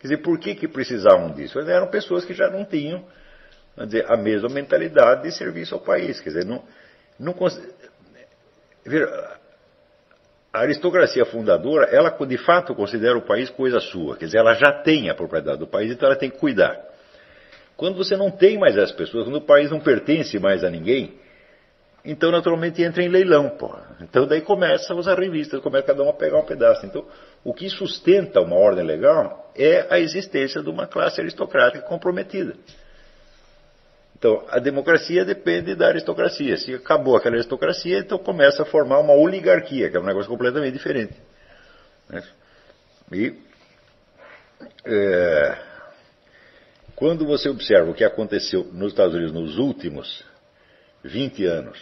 Quer 0.00 0.08
dizer, 0.08 0.16
por 0.18 0.38
que, 0.38 0.54
que 0.54 0.68
precisavam 0.68 1.32
disso? 1.32 1.58
Eram 1.58 1.88
pessoas 1.88 2.24
que 2.24 2.32
já 2.32 2.48
não 2.48 2.64
tinham 2.64 3.04
dizer, 3.76 4.10
a 4.10 4.16
mesma 4.16 4.48
mentalidade 4.48 5.22
de 5.22 5.32
serviço 5.32 5.74
ao 5.74 5.80
país. 5.80 6.20
Quer 6.20 6.30
dizer, 6.30 6.44
não, 6.44 6.62
não 7.18 7.34
a 10.54 10.60
aristocracia 10.60 11.24
fundadora, 11.24 11.86
ela 11.86 12.10
de 12.10 12.38
fato 12.38 12.76
considera 12.76 13.18
o 13.18 13.22
país 13.22 13.50
coisa 13.50 13.80
sua. 13.80 14.16
Quer 14.16 14.26
dizer, 14.26 14.38
ela 14.38 14.54
já 14.54 14.70
tem 14.70 15.10
a 15.10 15.14
propriedade 15.14 15.58
do 15.58 15.66
país, 15.66 15.90
então 15.90 16.06
ela 16.08 16.16
tem 16.16 16.30
que 16.30 16.38
cuidar. 16.38 16.80
Quando 17.76 17.96
você 17.96 18.16
não 18.16 18.30
tem 18.30 18.56
mais 18.56 18.78
as 18.78 18.92
pessoas, 18.92 19.24
quando 19.24 19.34
o 19.34 19.40
país 19.40 19.72
não 19.72 19.80
pertence 19.80 20.38
mais 20.38 20.62
a 20.62 20.70
ninguém, 20.70 21.18
então 22.04 22.30
naturalmente 22.30 22.80
entra 22.84 23.02
em 23.02 23.08
leilão, 23.08 23.48
pô. 23.48 23.74
Então 24.00 24.28
daí 24.28 24.42
começa 24.42 24.94
as 24.94 25.06
revistas, 25.18 25.60
começa 25.60 25.88
cada 25.88 26.04
um 26.04 26.08
a 26.08 26.12
pegar 26.12 26.38
um 26.38 26.44
pedaço. 26.44 26.86
Então, 26.86 27.04
o 27.42 27.52
que 27.52 27.68
sustenta 27.68 28.40
uma 28.40 28.54
ordem 28.54 28.84
legal 28.84 29.50
é 29.56 29.88
a 29.90 29.98
existência 29.98 30.62
de 30.62 30.70
uma 30.70 30.86
classe 30.86 31.20
aristocrática 31.20 31.84
comprometida. 31.84 32.54
Então, 34.24 34.42
a 34.48 34.58
democracia 34.58 35.22
depende 35.22 35.74
da 35.74 35.88
aristocracia. 35.88 36.56
Se 36.56 36.72
acabou 36.72 37.14
aquela 37.14 37.34
aristocracia, 37.34 37.98
então 37.98 38.16
começa 38.16 38.62
a 38.62 38.64
formar 38.64 38.98
uma 39.00 39.12
oligarquia, 39.12 39.90
que 39.90 39.98
é 39.98 40.00
um 40.00 40.04
negócio 40.04 40.30
completamente 40.30 40.72
diferente. 40.72 41.12
Né? 42.08 42.22
E 43.12 43.34
é, 44.86 45.58
quando 46.96 47.26
você 47.26 47.50
observa 47.50 47.90
o 47.90 47.92
que 47.92 48.02
aconteceu 48.02 48.64
nos 48.72 48.92
Estados 48.92 49.14
Unidos 49.14 49.34
nos 49.34 49.58
últimos 49.58 50.24
20 51.02 51.44
anos, 51.44 51.78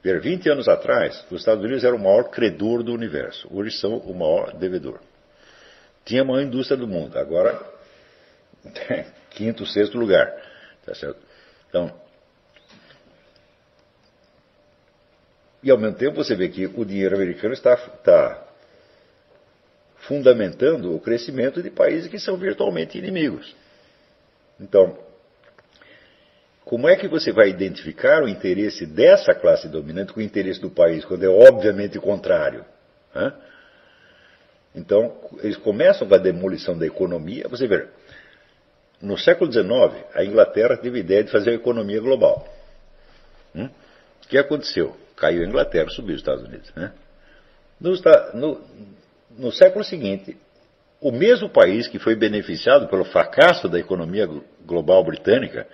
ver 0.00 0.20
20 0.20 0.48
anos 0.50 0.68
atrás, 0.68 1.26
os 1.32 1.40
Estados 1.40 1.64
Unidos 1.64 1.82
eram 1.82 1.96
o 1.96 2.00
maior 2.00 2.30
credor 2.30 2.84
do 2.84 2.92
universo, 2.92 3.48
hoje 3.50 3.76
são 3.76 3.96
o 3.96 4.14
maior 4.14 4.52
devedor. 4.52 5.00
tinha 6.04 6.22
a 6.22 6.24
maior 6.24 6.42
indústria 6.42 6.76
do 6.76 6.86
mundo. 6.86 7.18
Agora, 7.18 7.60
quinto, 9.30 9.66
sexto 9.66 9.98
lugar. 9.98 10.46
Tá 10.88 10.94
certo? 10.94 11.18
Então, 11.68 11.92
e 15.62 15.70
ao 15.70 15.76
mesmo 15.76 15.96
tempo 15.96 16.16
você 16.16 16.34
vê 16.34 16.48
que 16.48 16.64
o 16.66 16.82
dinheiro 16.82 17.14
americano 17.14 17.52
está, 17.52 17.74
está 17.74 18.48
fundamentando 19.96 20.94
o 20.94 21.00
crescimento 21.00 21.62
de 21.62 21.70
países 21.70 22.08
que 22.08 22.18
são 22.18 22.38
virtualmente 22.38 22.96
inimigos. 22.96 23.54
Então, 24.58 24.98
como 26.64 26.88
é 26.88 26.96
que 26.96 27.06
você 27.06 27.32
vai 27.32 27.50
identificar 27.50 28.22
o 28.22 28.28
interesse 28.28 28.86
dessa 28.86 29.34
classe 29.34 29.68
dominante 29.68 30.14
com 30.14 30.20
o 30.20 30.22
interesse 30.22 30.60
do 30.60 30.70
país, 30.70 31.04
quando 31.04 31.24
é 31.24 31.28
obviamente 31.28 31.98
contrário? 31.98 32.64
Hã? 33.14 33.34
Então, 34.74 35.14
eles 35.42 35.56
começam 35.58 36.08
com 36.08 36.14
a 36.14 36.18
demolição 36.18 36.78
da 36.78 36.86
economia. 36.86 37.46
Você 37.48 37.66
vê, 37.66 37.88
no 39.00 39.16
século 39.16 39.50
XIX, 39.52 40.04
a 40.14 40.24
Inglaterra 40.24 40.76
teve 40.76 40.98
a 40.98 41.00
ideia 41.00 41.24
de 41.24 41.30
fazer 41.30 41.50
a 41.50 41.54
economia 41.54 42.00
global. 42.00 42.46
Hum? 43.54 43.68
O 44.24 44.28
que 44.28 44.36
aconteceu? 44.36 44.96
Caiu 45.16 45.42
a 45.42 45.46
Inglaterra, 45.46 45.88
subiu 45.90 46.14
os 46.14 46.20
Estados 46.20 46.44
Unidos. 46.44 46.72
Né? 46.74 46.92
No, 47.80 47.92
no, 48.34 48.60
no 49.38 49.52
século 49.52 49.84
seguinte, 49.84 50.36
o 51.00 51.12
mesmo 51.12 51.48
país 51.48 51.86
que 51.86 51.98
foi 51.98 52.16
beneficiado 52.16 52.88
pelo 52.88 53.04
fracasso 53.04 53.68
da 53.68 53.78
economia 53.78 54.28
global 54.66 55.04
britânica 55.04 55.66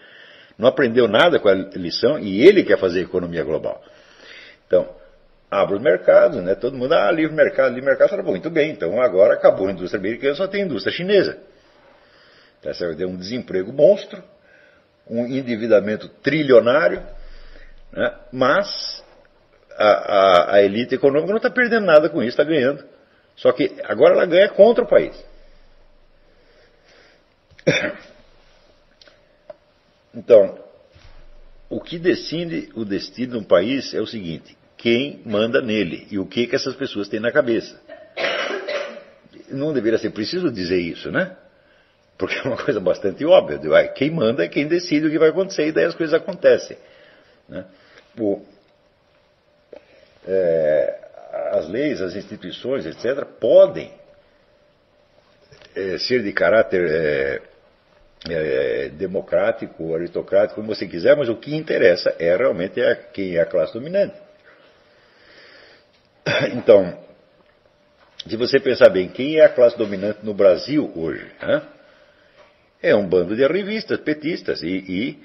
não 0.58 0.68
aprendeu 0.68 1.08
nada 1.08 1.38
com 1.40 1.48
a 1.48 1.54
lição 1.54 2.18
e 2.18 2.46
ele 2.46 2.62
quer 2.62 2.78
fazer 2.78 3.00
economia 3.00 3.42
global. 3.42 3.82
Então, 4.66 4.88
abre 5.50 5.76
os 5.76 5.82
mercados, 5.82 6.42
né? 6.42 6.54
todo 6.54 6.76
mundo, 6.76 6.92
ah, 6.94 7.10
livre 7.10 7.34
mercado, 7.34 7.70
livre 7.70 7.86
mercado, 7.86 8.10
fala, 8.10 8.22
muito 8.22 8.50
bem, 8.50 8.70
então 8.70 9.00
agora 9.00 9.34
acabou 9.34 9.66
a 9.66 9.72
indústria 9.72 9.98
americana, 9.98 10.34
só 10.34 10.46
tem 10.46 10.62
indústria 10.62 10.94
chinesa. 10.94 11.38
Essa 12.64 12.86
vai 12.86 12.96
ter 12.96 13.06
um 13.06 13.16
desemprego 13.16 13.72
monstro, 13.72 14.22
um 15.06 15.26
endividamento 15.26 16.08
trilionário, 16.08 17.02
né? 17.92 18.14
mas 18.32 19.04
a, 19.76 19.86
a, 19.86 20.54
a 20.54 20.62
elite 20.62 20.94
econômica 20.94 21.30
não 21.30 21.36
está 21.36 21.50
perdendo 21.50 21.86
nada 21.86 22.08
com 22.08 22.22
isso, 22.22 22.30
está 22.30 22.44
ganhando. 22.44 22.84
Só 23.36 23.52
que 23.52 23.76
agora 23.84 24.14
ela 24.14 24.26
ganha 24.26 24.48
contra 24.48 24.84
o 24.84 24.88
país. 24.88 25.14
Então, 30.16 30.56
o 31.68 31.80
que 31.80 31.98
decide 31.98 32.70
o 32.76 32.84
destino 32.84 33.32
de 33.32 33.38
um 33.38 33.42
país 33.42 33.92
é 33.94 34.00
o 34.00 34.06
seguinte: 34.06 34.56
quem 34.76 35.20
manda 35.26 35.60
nele 35.60 36.06
e 36.08 36.20
o 36.20 36.24
que, 36.24 36.46
que 36.46 36.54
essas 36.54 36.76
pessoas 36.76 37.08
têm 37.08 37.18
na 37.18 37.32
cabeça. 37.32 37.80
Não 39.50 39.72
deveria 39.72 39.98
ser 39.98 40.10
preciso 40.10 40.52
dizer 40.52 40.78
isso, 40.78 41.10
né? 41.10 41.36
Porque 42.16 42.36
é 42.38 42.42
uma 42.42 42.56
coisa 42.56 42.80
bastante 42.80 43.24
óbvia. 43.24 43.58
Quem 43.88 44.10
manda 44.10 44.44
é 44.44 44.48
quem 44.48 44.66
decide 44.66 45.06
o 45.06 45.10
que 45.10 45.18
vai 45.18 45.30
acontecer 45.30 45.66
e 45.66 45.72
daí 45.72 45.84
as 45.84 45.94
coisas 45.94 46.14
acontecem. 46.14 46.76
Né? 47.48 47.64
O, 48.18 48.40
é, 50.26 50.98
as 51.52 51.68
leis, 51.68 52.00
as 52.00 52.14
instituições, 52.14 52.86
etc., 52.86 53.24
podem 53.40 53.92
é, 55.74 55.98
ser 55.98 56.22
de 56.22 56.32
caráter 56.32 56.84
é, 56.88 57.42
é, 58.30 58.88
democrático, 58.90 59.94
aristocrático, 59.94 60.54
como 60.54 60.74
você 60.74 60.86
quiser, 60.86 61.16
mas 61.16 61.28
o 61.28 61.36
que 61.36 61.54
interessa 61.54 62.14
é 62.18 62.34
realmente 62.36 62.80
a, 62.80 62.94
quem 62.94 63.36
é 63.36 63.40
a 63.40 63.46
classe 63.46 63.72
dominante. 63.72 64.14
Então, 66.54 66.98
se 68.26 68.36
você 68.36 68.58
pensar 68.58 68.88
bem, 68.88 69.08
quem 69.08 69.36
é 69.36 69.44
a 69.44 69.48
classe 69.50 69.76
dominante 69.76 70.20
no 70.22 70.32
Brasil 70.32 70.90
hoje? 70.96 71.30
Né? 71.42 71.62
É 72.84 72.94
um 72.94 73.08
bando 73.08 73.34
de 73.34 73.46
revistas 73.46 73.98
petistas 74.00 74.62
e, 74.62 74.68
e 74.68 75.18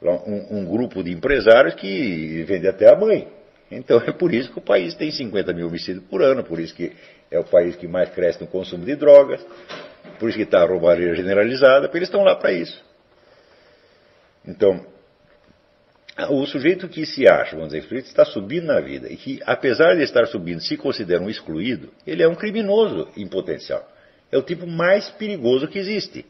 um, 0.00 0.60
um, 0.60 0.64
grupo 0.64 1.04
de 1.04 1.12
empresários 1.12 1.74
que 1.74 2.42
vende 2.44 2.66
até 2.66 2.90
a 2.90 2.96
mãe. 2.96 3.28
Então 3.70 3.98
é 3.98 4.12
por 4.12 4.32
isso 4.32 4.50
que 4.50 4.58
o 4.58 4.62
país 4.62 4.94
tem 4.94 5.10
50 5.10 5.52
mil 5.52 5.66
homicídios 5.66 6.02
por 6.06 6.22
ano, 6.22 6.42
por 6.42 6.58
isso 6.58 6.74
que 6.74 6.92
é 7.30 7.38
o 7.38 7.44
país 7.44 7.76
que 7.76 7.86
mais 7.86 8.08
cresce 8.14 8.40
no 8.40 8.46
consumo 8.46 8.86
de 8.86 8.96
drogas, 8.96 9.44
por 10.18 10.30
isso 10.30 10.38
que 10.38 10.44
está 10.44 10.62
a 10.62 10.66
roubalheira 10.66 11.14
generalizada, 11.14 11.82
porque 11.82 11.98
eles 11.98 12.08
estão 12.08 12.24
lá 12.24 12.34
para 12.34 12.52
isso. 12.52 12.82
Então, 14.46 14.86
o 16.30 16.46
sujeito 16.46 16.88
que 16.88 17.04
se 17.04 17.28
acha, 17.28 17.56
vamos 17.56 17.74
dizer, 17.74 17.80
excluído, 17.80 18.06
está 18.06 18.24
subindo 18.24 18.68
na 18.68 18.80
vida, 18.80 19.12
e 19.12 19.18
que, 19.18 19.38
apesar 19.44 19.96
de 19.96 20.02
estar 20.02 20.26
subindo, 20.26 20.62
se 20.62 20.78
considera 20.78 21.22
um 21.22 21.28
excluído, 21.28 21.92
ele 22.06 22.22
é 22.22 22.28
um 22.28 22.34
criminoso 22.34 23.10
em 23.14 23.28
potencial. 23.28 23.86
É 24.32 24.38
o 24.38 24.42
tipo 24.42 24.66
mais 24.66 25.10
perigoso 25.10 25.68
que 25.68 25.78
existe. 25.78 26.24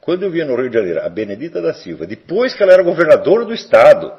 Quando 0.00 0.22
eu 0.22 0.30
via 0.30 0.44
no 0.44 0.56
Rio 0.56 0.70
de 0.70 0.76
Janeiro 0.76 1.00
a 1.00 1.08
Benedita 1.08 1.60
da 1.60 1.74
Silva, 1.74 2.06
depois 2.06 2.54
que 2.54 2.62
ela 2.62 2.72
era 2.72 2.82
governadora 2.82 3.44
do 3.44 3.52
Estado, 3.52 4.12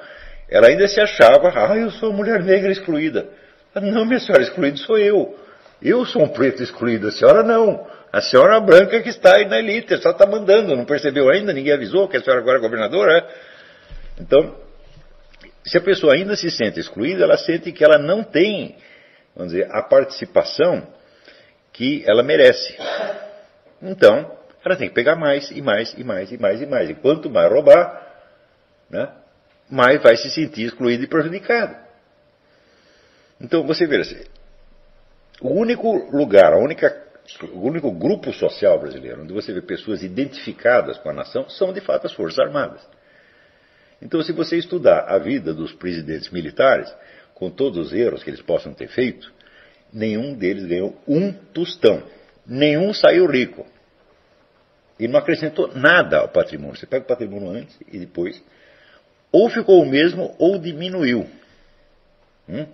ela 0.48 0.68
ainda 0.68 0.88
se 0.88 1.00
achava, 1.00 1.52
ah, 1.56 1.78
eu 1.78 1.90
sou 1.92 2.14
mulher 2.14 2.44
negra 2.44 2.72
excluída. 2.72 3.28
Não, 3.74 4.06
minha 4.06 4.20
senhora, 4.20 4.44
excluído 4.44 4.78
sou 4.80 4.98
eu. 4.98 5.38
Eu 5.82 6.06
sou 6.06 6.24
um 6.24 6.28
preto 6.28 6.62
excluído, 6.62 7.08
a 7.08 7.12
senhora 7.12 7.42
não. 7.42 7.88
A 8.12 8.22
senhora 8.22 8.60
branca 8.60 9.02
que 9.02 9.10
está 9.10 9.38
aí 9.38 9.46
na 9.48 9.58
elite, 9.58 9.98
só 9.98 10.12
está 10.12 10.28
mandando, 10.28 10.76
não 10.76 10.86
percebeu 10.86 11.30
ainda, 11.30 11.54
ninguém 11.54 11.74
avisou 11.74 12.08
que 12.08 12.18
a 12.18 12.22
senhora 12.22 12.42
agora 12.42 12.58
é 12.58 12.62
governadora. 12.62 13.18
É? 13.18 14.22
Então, 14.22 14.56
se 15.66 15.78
a 15.78 15.82
pessoa 15.82 16.14
ainda 16.14 16.36
se 16.36 16.52
sente 16.52 16.80
excluída, 16.80 17.24
ela 17.24 17.38
sente 17.38 17.72
que 17.72 17.84
ela 17.84 17.98
não 17.98 18.24
tem, 18.24 18.76
vamos 19.36 19.54
dizer, 19.54 19.70
a 19.72 19.82
participação 19.82 20.86
que 21.72 22.04
ela 22.06 22.22
merece. 22.22 22.78
Então, 23.82 24.30
ela 24.64 24.76
tem 24.76 24.90
que 24.90 24.96
pegar 24.96 25.16
mais 25.16 25.50
e 25.52 25.62
mais 25.62 25.94
e 25.98 26.04
mais 26.04 26.32
e 26.32 26.38
mais 26.38 26.62
e 26.62 26.66
mais. 26.66 26.90
E 26.90 26.94
quanto 26.94 27.30
mais 27.30 27.52
roubar, 27.52 28.08
né, 28.90 29.10
mais 29.70 30.02
vai 30.02 30.16
se 30.16 30.30
sentir 30.30 30.66
excluído 30.66 31.04
e 31.04 31.08
prejudicado. 31.08 31.76
Então 33.40 33.66
você 33.66 33.88
vê, 33.88 34.02
assim, 34.02 34.24
o 35.42 35.50
único 35.50 35.92
lugar, 36.16 36.54
a 36.54 36.58
única, 36.58 36.96
o 37.54 37.68
único 37.68 37.92
grupo 37.92 38.32
social 38.32 38.80
brasileiro 38.80 39.24
onde 39.24 39.34
você 39.34 39.52
vê 39.52 39.62
pessoas 39.62 40.04
identificadas 40.04 40.98
com 41.00 41.10
a 41.10 41.14
nação 41.14 41.50
são 41.50 41.74
de 41.74 41.82
fato 41.82 42.06
as 42.06 42.14
Forças 42.14 42.40
Armadas. 42.40 42.82
Então, 44.02 44.22
se 44.24 44.32
você 44.32 44.58
estudar 44.58 45.06
a 45.08 45.20
vida 45.20 45.54
dos 45.54 45.74
presidentes 45.74 46.32
militares, 46.32 46.92
com 47.36 47.52
todos 47.52 47.88
os 47.88 47.94
erros 47.94 48.24
que 48.24 48.30
eles 48.30 48.42
possam 48.42 48.74
ter 48.74 48.88
feito, 48.88 49.32
nenhum 49.94 50.34
deles 50.34 50.66
ganhou 50.66 51.00
um 51.08 51.32
tostão. 51.32 52.04
Nenhum 52.46 52.94
saiu 52.94 53.28
rico. 53.28 53.66
E 55.02 55.08
não 55.08 55.20
acrescentou 55.20 55.68
nada 55.74 56.20
ao 56.20 56.30
patrimônio. 56.30 56.78
Você 56.78 56.86
pega 56.86 57.04
o 57.04 57.08
patrimônio 57.08 57.50
antes 57.50 57.76
e 57.92 57.98
depois 57.98 58.40
ou 59.32 59.50
ficou 59.50 59.82
o 59.82 59.86
mesmo 59.86 60.36
ou 60.38 60.60
diminuiu. 60.60 61.28
Hum? 62.48 62.68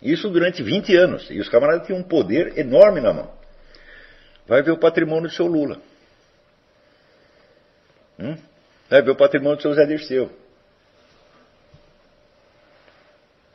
Isso 0.00 0.30
durante 0.30 0.62
20 0.62 0.94
anos. 0.94 1.28
E 1.28 1.40
os 1.40 1.48
camaradas 1.48 1.84
tinham 1.84 1.98
um 1.98 2.04
poder 2.04 2.56
enorme 2.56 3.00
na 3.00 3.12
mão. 3.12 3.32
Vai 4.46 4.62
ver 4.62 4.70
o 4.70 4.78
patrimônio 4.78 5.28
do 5.28 5.34
seu 5.34 5.46
Lula. 5.46 5.80
Hum? 8.16 8.36
Vai 8.88 9.02
ver 9.02 9.10
o 9.10 9.16
patrimônio 9.16 9.56
do 9.56 9.62
seu 9.62 9.74
Zé 9.74 9.84
Dirceu. 9.84 10.30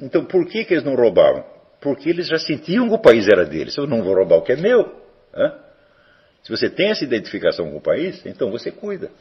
Então 0.02 0.26
por 0.26 0.46
que, 0.48 0.66
que 0.66 0.74
eles 0.74 0.84
não 0.84 0.96
roubavam? 0.96 1.46
Porque 1.80 2.10
eles 2.10 2.28
já 2.28 2.40
sentiam 2.40 2.90
que 2.90 2.96
o 2.96 3.00
país 3.00 3.26
era 3.30 3.46
deles. 3.46 3.78
Eu 3.78 3.88
não 3.88 4.04
vou 4.04 4.14
roubar 4.14 4.36
o 4.36 4.42
que 4.42 4.52
é 4.52 4.58
meu. 4.58 5.02
Hã? 5.34 5.67
Se 6.44 6.50
você 6.50 6.70
tem 6.70 6.90
essa 6.90 7.04
identificação 7.04 7.70
com 7.70 7.78
o 7.78 7.82
país, 7.82 8.26
então 8.26 8.50
você 8.50 8.72
cuida. 8.72 9.12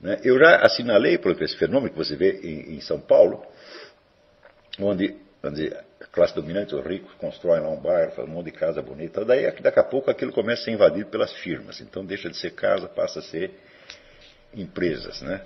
Né? 0.00 0.20
Eu 0.22 0.38
já 0.38 0.56
assinalei 0.56 1.16
por 1.16 1.40
esse 1.42 1.56
fenômeno 1.56 1.90
que 1.90 1.96
você 1.96 2.14
vê 2.14 2.38
em, 2.42 2.80
São 2.82 3.00
Paulo, 3.00 3.42
onde, 4.78 5.16
onde 5.42 5.72
a 6.00 6.06
classe 6.12 6.34
dominante, 6.34 6.74
os 6.74 6.84
ricos, 6.84 7.12
constroem 7.14 7.62
lá 7.62 7.70
um 7.70 7.80
bairro, 7.80 8.12
fazem 8.12 8.30
um 8.30 8.34
monte 8.34 8.46
de 8.46 8.52
casa 8.52 8.82
bonita. 8.82 9.24
Daí, 9.24 9.50
daqui 9.62 9.80
a 9.80 9.84
pouco, 9.84 10.10
aquilo 10.10 10.30
começa 10.30 10.62
a 10.62 10.64
ser 10.66 10.70
invadido 10.72 11.08
pelas 11.08 11.32
firmas. 11.32 11.80
Então, 11.80 12.04
deixa 12.04 12.28
de 12.28 12.36
ser 12.36 12.50
casa, 12.50 12.86
passa 12.86 13.20
a 13.20 13.22
ser 13.22 13.50
empresas. 14.54 15.22
Né? 15.22 15.40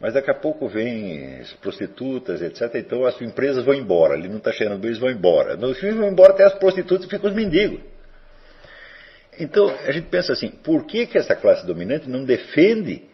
Mas 0.00 0.14
daqui 0.14 0.30
a 0.30 0.34
pouco 0.34 0.66
vem 0.66 1.42
prostitutas, 1.60 2.40
etc. 2.40 2.74
Então, 2.76 3.04
as 3.04 3.20
empresas 3.20 3.62
vão 3.62 3.74
embora. 3.74 4.14
Ali 4.14 4.28
não 4.30 4.38
está 4.38 4.50
cheirando 4.50 4.80
bem, 4.80 4.88
eles 4.88 4.98
vão 4.98 5.10
embora. 5.10 5.58
No 5.58 5.74
fim, 5.74 5.90
vão 5.90 6.08
embora 6.08 6.32
até 6.32 6.44
as 6.44 6.54
prostitutas 6.54 7.06
e 7.06 7.10
ficam 7.10 7.28
os 7.28 7.36
mendigos. 7.36 7.80
Então, 9.38 9.68
a 9.68 9.92
gente 9.92 10.08
pensa 10.08 10.32
assim, 10.32 10.50
por 10.50 10.84
que, 10.86 11.06
que 11.06 11.16
essa 11.16 11.34
classe 11.34 11.66
dominante 11.66 12.08
não 12.08 12.24
defende 12.24 13.08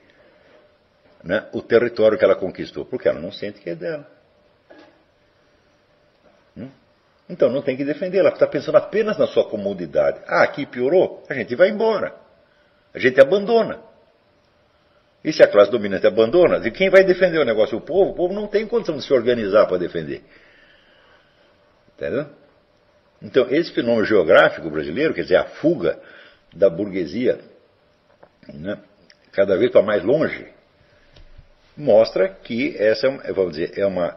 né, 1.23 1.49
o 1.53 1.61
território 1.61 2.17
que 2.17 2.25
ela 2.25 2.37
conquistou, 2.37 2.85
porque 2.85 3.09
ela 3.09 3.21
não 3.21 3.33
sente 3.33 3.61
que 3.61 3.71
é 3.71 3.75
dela. 3.75 4.07
Hum? 6.57 6.71
Então 7.29 7.51
não 7.51 7.61
tem 7.61 7.77
que 7.77 7.85
defender, 7.85 8.19
ela 8.19 8.31
está 8.31 8.47
pensando 8.47 8.77
apenas 8.77 9.19
na 9.19 9.27
sua 9.27 9.49
comodidade. 9.49 10.21
Ah, 10.27 10.45
aqui 10.45 10.65
piorou, 10.65 11.25
a 11.29 11.35
gente 11.35 11.55
vai 11.57 11.69
embora. 11.69 12.15
A 12.95 12.99
gente 12.99 13.21
abandona. 13.21 13.81
E 15.25 15.33
se 15.33 15.43
a 15.43 15.49
classe 15.49 15.71
dominante 15.71 16.07
abandona, 16.07 16.61
de 16.61 16.71
quem 16.71 16.89
vai 16.89 17.03
defender 17.03 17.39
o 17.39 17.45
negócio? 17.45 17.77
O 17.77 17.81
povo. 17.81 18.13
O 18.13 18.15
povo 18.15 18.33
não 18.33 18.47
tem 18.47 18.65
condição 18.67 18.97
de 18.97 19.05
se 19.05 19.13
organizar 19.13 19.67
para 19.67 19.77
defender. 19.77 20.23
Entendeu? 21.97 22.27
Então, 23.27 23.49
esse 23.51 23.73
fenômeno 23.73 24.05
geográfico 24.05 24.71
brasileiro, 24.71 25.13
quer 25.13 25.23
dizer, 25.23 25.37
a 25.37 25.47
fuga 25.47 26.01
da 26.55 26.71
burguesia, 26.71 27.41
né, 28.55 28.79
cada 29.33 29.59
vez 29.59 29.73
para 29.73 29.83
mais 29.83 30.05
longe, 30.05 30.47
mostra 31.77 32.29
que 32.29 32.77
essa, 32.79 33.09
é 33.25 33.33
vamos 33.33 33.57
dizer, 33.57 33.77
é 33.77 33.85
uma, 33.85 34.17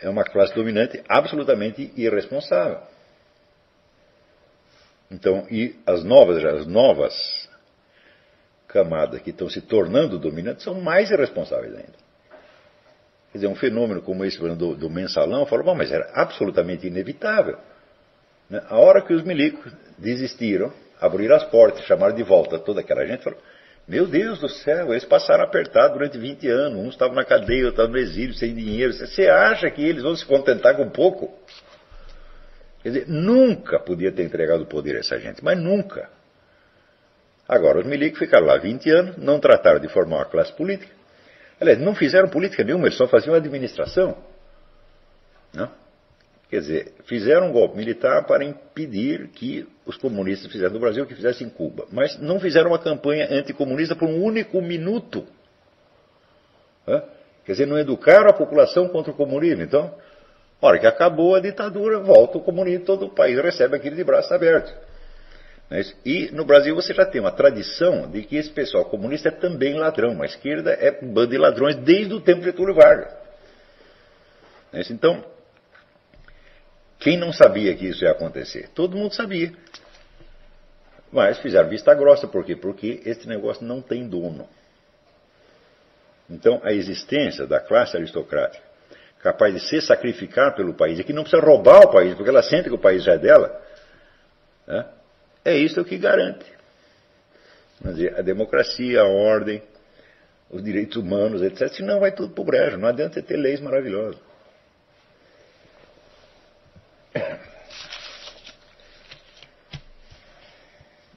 é 0.00 0.08
uma 0.08 0.24
classe 0.24 0.54
dominante 0.54 1.04
absolutamente 1.06 1.92
irresponsável. 1.94 2.80
Então, 5.10 5.46
e 5.50 5.78
as 5.86 6.02
novas, 6.02 6.42
as 6.42 6.66
novas 6.66 7.46
camadas 8.66 9.20
que 9.20 9.30
estão 9.30 9.50
se 9.50 9.60
tornando 9.60 10.18
dominantes 10.18 10.64
são 10.64 10.80
mais 10.80 11.10
irresponsáveis 11.10 11.74
ainda. 11.74 12.00
Quer 13.32 13.38
dizer, 13.38 13.48
um 13.48 13.54
fenômeno 13.54 14.00
como 14.00 14.24
esse 14.24 14.38
do, 14.38 14.74
do 14.74 14.88
mensalão, 14.88 15.44
falou, 15.44 15.66
bom, 15.66 15.74
mas 15.74 15.92
era 15.92 16.10
absolutamente 16.14 16.86
inevitável. 16.86 17.58
A 18.68 18.78
hora 18.78 19.02
que 19.02 19.12
os 19.12 19.22
milicos 19.22 19.72
desistiram, 19.96 20.72
abriram 21.00 21.36
as 21.36 21.44
portas, 21.44 21.84
chamaram 21.84 22.14
de 22.14 22.22
volta 22.22 22.58
toda 22.58 22.80
aquela 22.80 23.06
gente, 23.06 23.22
falou, 23.22 23.38
meu 23.86 24.06
Deus 24.06 24.38
do 24.38 24.48
céu, 24.48 24.90
eles 24.90 25.04
passaram 25.04 25.44
apertado 25.44 25.94
durante 25.94 26.18
20 26.18 26.48
anos, 26.48 26.78
uns 26.78 26.90
estavam 26.90 27.14
na 27.14 27.24
cadeia, 27.24 27.66
outros 27.66 27.72
estavam 27.72 27.92
no 27.92 27.98
exílio, 27.98 28.34
sem 28.34 28.54
dinheiro. 28.54 28.92
Você 28.92 29.28
acha 29.28 29.70
que 29.70 29.82
eles 29.82 30.02
vão 30.02 30.14
se 30.14 30.24
contentar 30.24 30.76
com 30.76 30.88
pouco? 30.90 31.32
Quer 32.82 32.88
dizer, 32.88 33.08
nunca 33.08 33.78
podia 33.78 34.10
ter 34.10 34.22
entregado 34.22 34.62
o 34.62 34.66
poder 34.66 34.96
a 34.96 35.00
essa 35.00 35.18
gente, 35.18 35.44
mas 35.44 35.58
nunca. 35.58 36.08
Agora, 37.48 37.80
os 37.80 37.86
milicos 37.86 38.18
ficaram 38.18 38.46
lá 38.46 38.56
20 38.58 38.90
anos, 38.90 39.16
não 39.16 39.40
trataram 39.40 39.80
de 39.80 39.88
formar 39.88 40.18
uma 40.18 40.24
classe 40.24 40.52
política. 40.52 40.92
Aliás, 41.60 41.78
não 41.78 41.94
fizeram 41.94 42.28
política 42.28 42.64
nenhuma, 42.64 42.86
eles 42.86 42.96
só 42.96 43.06
faziam 43.06 43.34
administração. 43.34 44.16
Não? 45.52 45.70
Quer 46.50 46.60
dizer, 46.60 46.92
fizeram 47.04 47.48
um 47.48 47.52
golpe 47.52 47.76
militar 47.76 48.26
para 48.26 48.44
impedir 48.44 49.28
que 49.28 49.68
os 49.86 49.96
comunistas 49.96 50.50
fizessem 50.50 50.74
no 50.74 50.80
Brasil 50.80 51.04
o 51.04 51.06
que 51.06 51.14
fizessem 51.14 51.46
em 51.46 51.50
Cuba. 51.50 51.86
Mas 51.92 52.18
não 52.18 52.40
fizeram 52.40 52.70
uma 52.70 52.78
campanha 52.78 53.28
anticomunista 53.30 53.94
por 53.94 54.08
um 54.08 54.20
único 54.20 54.60
minuto. 54.60 55.24
Quer 57.44 57.52
dizer, 57.52 57.66
não 57.66 57.78
educaram 57.78 58.28
a 58.28 58.32
população 58.32 58.88
contra 58.88 59.12
o 59.12 59.14
comunismo. 59.14 59.62
Então, 59.62 59.94
hora 60.60 60.80
que 60.80 60.88
acabou 60.88 61.36
a 61.36 61.40
ditadura, 61.40 62.00
volta 62.00 62.38
o 62.38 62.40
comunismo, 62.40 62.84
todo 62.84 63.06
o 63.06 63.10
país 63.10 63.38
recebe 63.40 63.76
aquilo 63.76 63.94
de 63.94 64.02
braços 64.02 64.32
abertos. 64.32 64.74
É 65.70 65.80
e 66.04 66.32
no 66.32 66.44
Brasil 66.44 66.74
você 66.74 66.92
já 66.92 67.06
tem 67.06 67.20
uma 67.20 67.30
tradição 67.30 68.10
de 68.10 68.24
que 68.24 68.36
esse 68.36 68.50
pessoal 68.50 68.86
comunista 68.86 69.28
é 69.28 69.32
também 69.32 69.74
ladrão. 69.74 70.20
A 70.20 70.26
esquerda 70.26 70.72
é 70.72 70.98
um 71.00 71.12
bando 71.12 71.28
de 71.28 71.38
ladrões 71.38 71.76
desde 71.76 72.12
o 72.12 72.20
tempo 72.20 72.40
de 72.40 72.46
Getúlio 72.46 72.74
Vargas. 72.74 73.14
É 74.72 74.80
então, 74.90 75.24
quem 77.00 77.16
não 77.16 77.32
sabia 77.32 77.74
que 77.74 77.86
isso 77.86 78.04
ia 78.04 78.10
acontecer? 78.10 78.68
Todo 78.74 78.96
mundo 78.96 79.14
sabia. 79.14 79.52
Mas 81.10 81.38
fizeram 81.38 81.68
vista 81.68 81.94
grossa, 81.94 82.28
por 82.28 82.44
quê? 82.44 82.54
Porque 82.54 83.00
esse 83.04 83.26
negócio 83.26 83.64
não 83.66 83.80
tem 83.80 84.06
dono. 84.06 84.46
Então, 86.28 86.60
a 86.62 86.72
existência 86.72 87.46
da 87.46 87.58
classe 87.58 87.96
aristocrática, 87.96 88.62
capaz 89.20 89.52
de 89.54 89.60
se 89.60 89.80
sacrificar 89.80 90.54
pelo 90.54 90.74
país, 90.74 91.00
e 91.00 91.04
que 91.04 91.12
não 91.12 91.22
precisa 91.22 91.42
roubar 91.42 91.80
o 91.80 91.90
país, 91.90 92.14
porque 92.14 92.30
ela 92.30 92.42
sente 92.42 92.68
que 92.68 92.74
o 92.74 92.78
país 92.78 93.02
já 93.02 93.14
é 93.14 93.18
dela, 93.18 93.60
né? 94.66 94.86
é 95.44 95.56
isso 95.56 95.84
que 95.84 95.98
garante. 95.98 96.46
Dizer, 97.80 98.16
a 98.16 98.22
democracia, 98.22 99.00
a 99.00 99.08
ordem, 99.08 99.62
os 100.50 100.62
direitos 100.62 100.96
humanos, 100.96 101.42
etc. 101.42 101.68
Senão 101.68 101.98
vai 101.98 102.12
tudo 102.12 102.34
para 102.34 102.42
o 102.42 102.44
brejo. 102.44 102.76
Não 102.76 102.88
adianta 102.88 103.14
você 103.14 103.22
ter 103.22 103.36
leis 103.36 103.58
maravilhosas. 103.58 104.20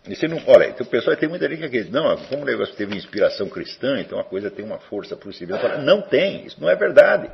E 0.08 0.16
você 0.16 0.28
não, 0.28 0.42
olha, 0.48 0.66
então 0.66 0.86
o 0.86 0.90
pessoal 0.90 1.16
tem 1.16 1.30
muita 1.30 1.48
gente 1.48 1.60
que 1.60 1.66
acredita, 1.66 1.98
não, 1.98 2.18
como 2.26 2.42
o 2.42 2.46
negócio 2.46 2.76
teve 2.76 2.96
inspiração 2.96 3.48
cristã, 3.48 4.00
então 4.02 4.20
a 4.20 4.24
coisa 4.24 4.52
tem 4.52 4.66
uma 4.66 4.78
força 4.78 5.16
possível. 5.16 5.58
Não 5.82 6.02
tem, 6.02 6.46
isso 6.46 6.60
não 6.60 6.70
é 6.70 6.76
verdade. 6.76 7.32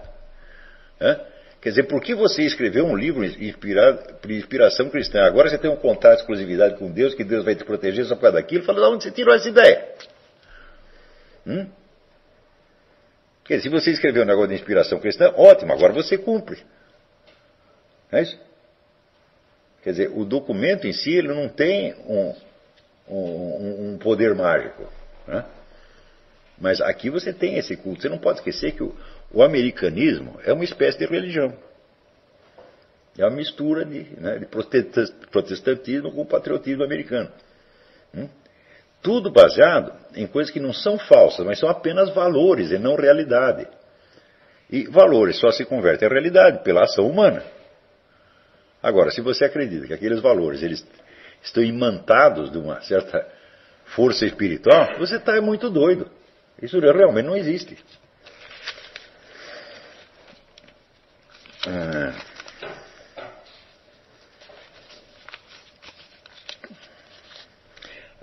Quer 1.61 1.69
dizer, 1.69 1.83
por 1.83 2.01
que 2.01 2.13
você 2.13 2.43
escreveu 2.43 2.85
um 2.85 2.95
livro 2.95 3.25
inspirado 3.25 4.13
por 4.21 4.31
inspiração 4.31 4.89
cristã? 4.89 5.23
Agora 5.23 5.49
você 5.49 5.57
tem 5.57 5.69
um 5.69 5.75
contato, 5.75 6.19
exclusividade 6.19 6.77
com 6.77 6.91
Deus, 6.91 7.15
que 7.15 7.23
Deus 7.23 7.43
vai 7.43 7.55
te 7.55 7.65
proteger 7.65 8.05
só 8.05 8.15
por 8.15 8.21
causa 8.21 8.37
daquilo. 8.37 8.63
Fala, 8.63 8.79
de 8.79 8.85
onde 8.85 9.03
você 9.03 9.11
tirou 9.11 9.33
essa 9.33 9.49
ideia? 9.49 9.89
Hum? 11.45 11.67
Quer 13.43 13.57
dizer, 13.57 13.69
se 13.69 13.69
você 13.69 13.91
escreveu 13.91 14.23
um 14.23 14.27
negócio 14.27 14.49
de 14.49 14.55
inspiração 14.55 14.99
cristã, 14.99 15.33
ótimo, 15.35 15.73
agora 15.73 15.91
você 15.91 16.17
cumpre. 16.19 16.63
É 18.11 18.21
isso? 18.21 18.39
Quer 19.81 19.91
dizer, 19.91 20.11
o 20.13 20.23
documento 20.23 20.85
em 20.85 20.93
si 20.93 21.11
ele 21.11 21.29
não 21.29 21.49
tem 21.49 21.95
um, 22.05 22.35
um, 23.10 23.94
um 23.94 23.98
poder 23.98 24.36
mágico. 24.36 24.88
Né? 25.27 25.45
Mas 26.60 26.81
aqui 26.81 27.10
você 27.10 27.34
tem 27.34 27.57
esse 27.57 27.76
culto. 27.76 28.02
Você 28.02 28.10
não 28.10 28.18
pode 28.18 28.40
esquecer 28.40 28.73
que 28.73 28.84
o, 28.84 28.95
o 29.31 29.41
americanismo 29.41 30.40
é 30.44 30.53
uma 30.53 30.64
espécie 30.64 30.98
de 30.98 31.06
religião. 31.06 31.53
É 33.18 33.26
uma 33.26 33.36
mistura 33.36 33.84
de, 33.86 34.03
né, 34.19 34.40
de 34.40 34.45
protestantismo 34.45 36.11
com 36.11 36.26
patriotismo 36.26 36.84
americano. 36.84 37.30
Hum? 38.14 38.30
Tudo 39.02 39.31
baseado 39.31 39.94
em 40.14 40.27
coisas 40.27 40.52
que 40.52 40.60
não 40.60 40.73
são 40.73 40.98
falsas, 40.98 41.45
mas 41.45 41.60
são 41.60 41.69
apenas 41.69 42.14
valores 42.14 42.72
e 42.72 42.77
não 42.77 42.95
realidade. 42.95 43.68
E 44.69 44.88
valores 44.88 45.38
só 45.40 45.52
se 45.52 45.65
convertem 45.65 46.07
em 46.07 46.11
realidade 46.11 46.64
pela 46.64 46.84
ação 46.84 47.07
humana. 47.07 47.44
Agora, 48.84 49.11
se 49.11 49.22
você 49.22 49.45
acredita 49.45 49.88
que 49.88 49.94
aqueles 49.94 50.22
valores 50.22 50.61
eles 50.61 50.86
estão 51.41 51.63
imantados 51.63 52.51
de 52.51 52.57
uma 52.57 52.81
certa 52.81 53.27
força 53.85 54.25
espiritual, 54.25 54.97
você 54.97 55.17
está 55.17 55.41
muito 55.41 55.69
doido. 55.69 56.09
Isso 56.61 56.79
realmente 56.79 57.25
não 57.25 57.35
existe. 57.35 57.77
Ah. 61.67 62.13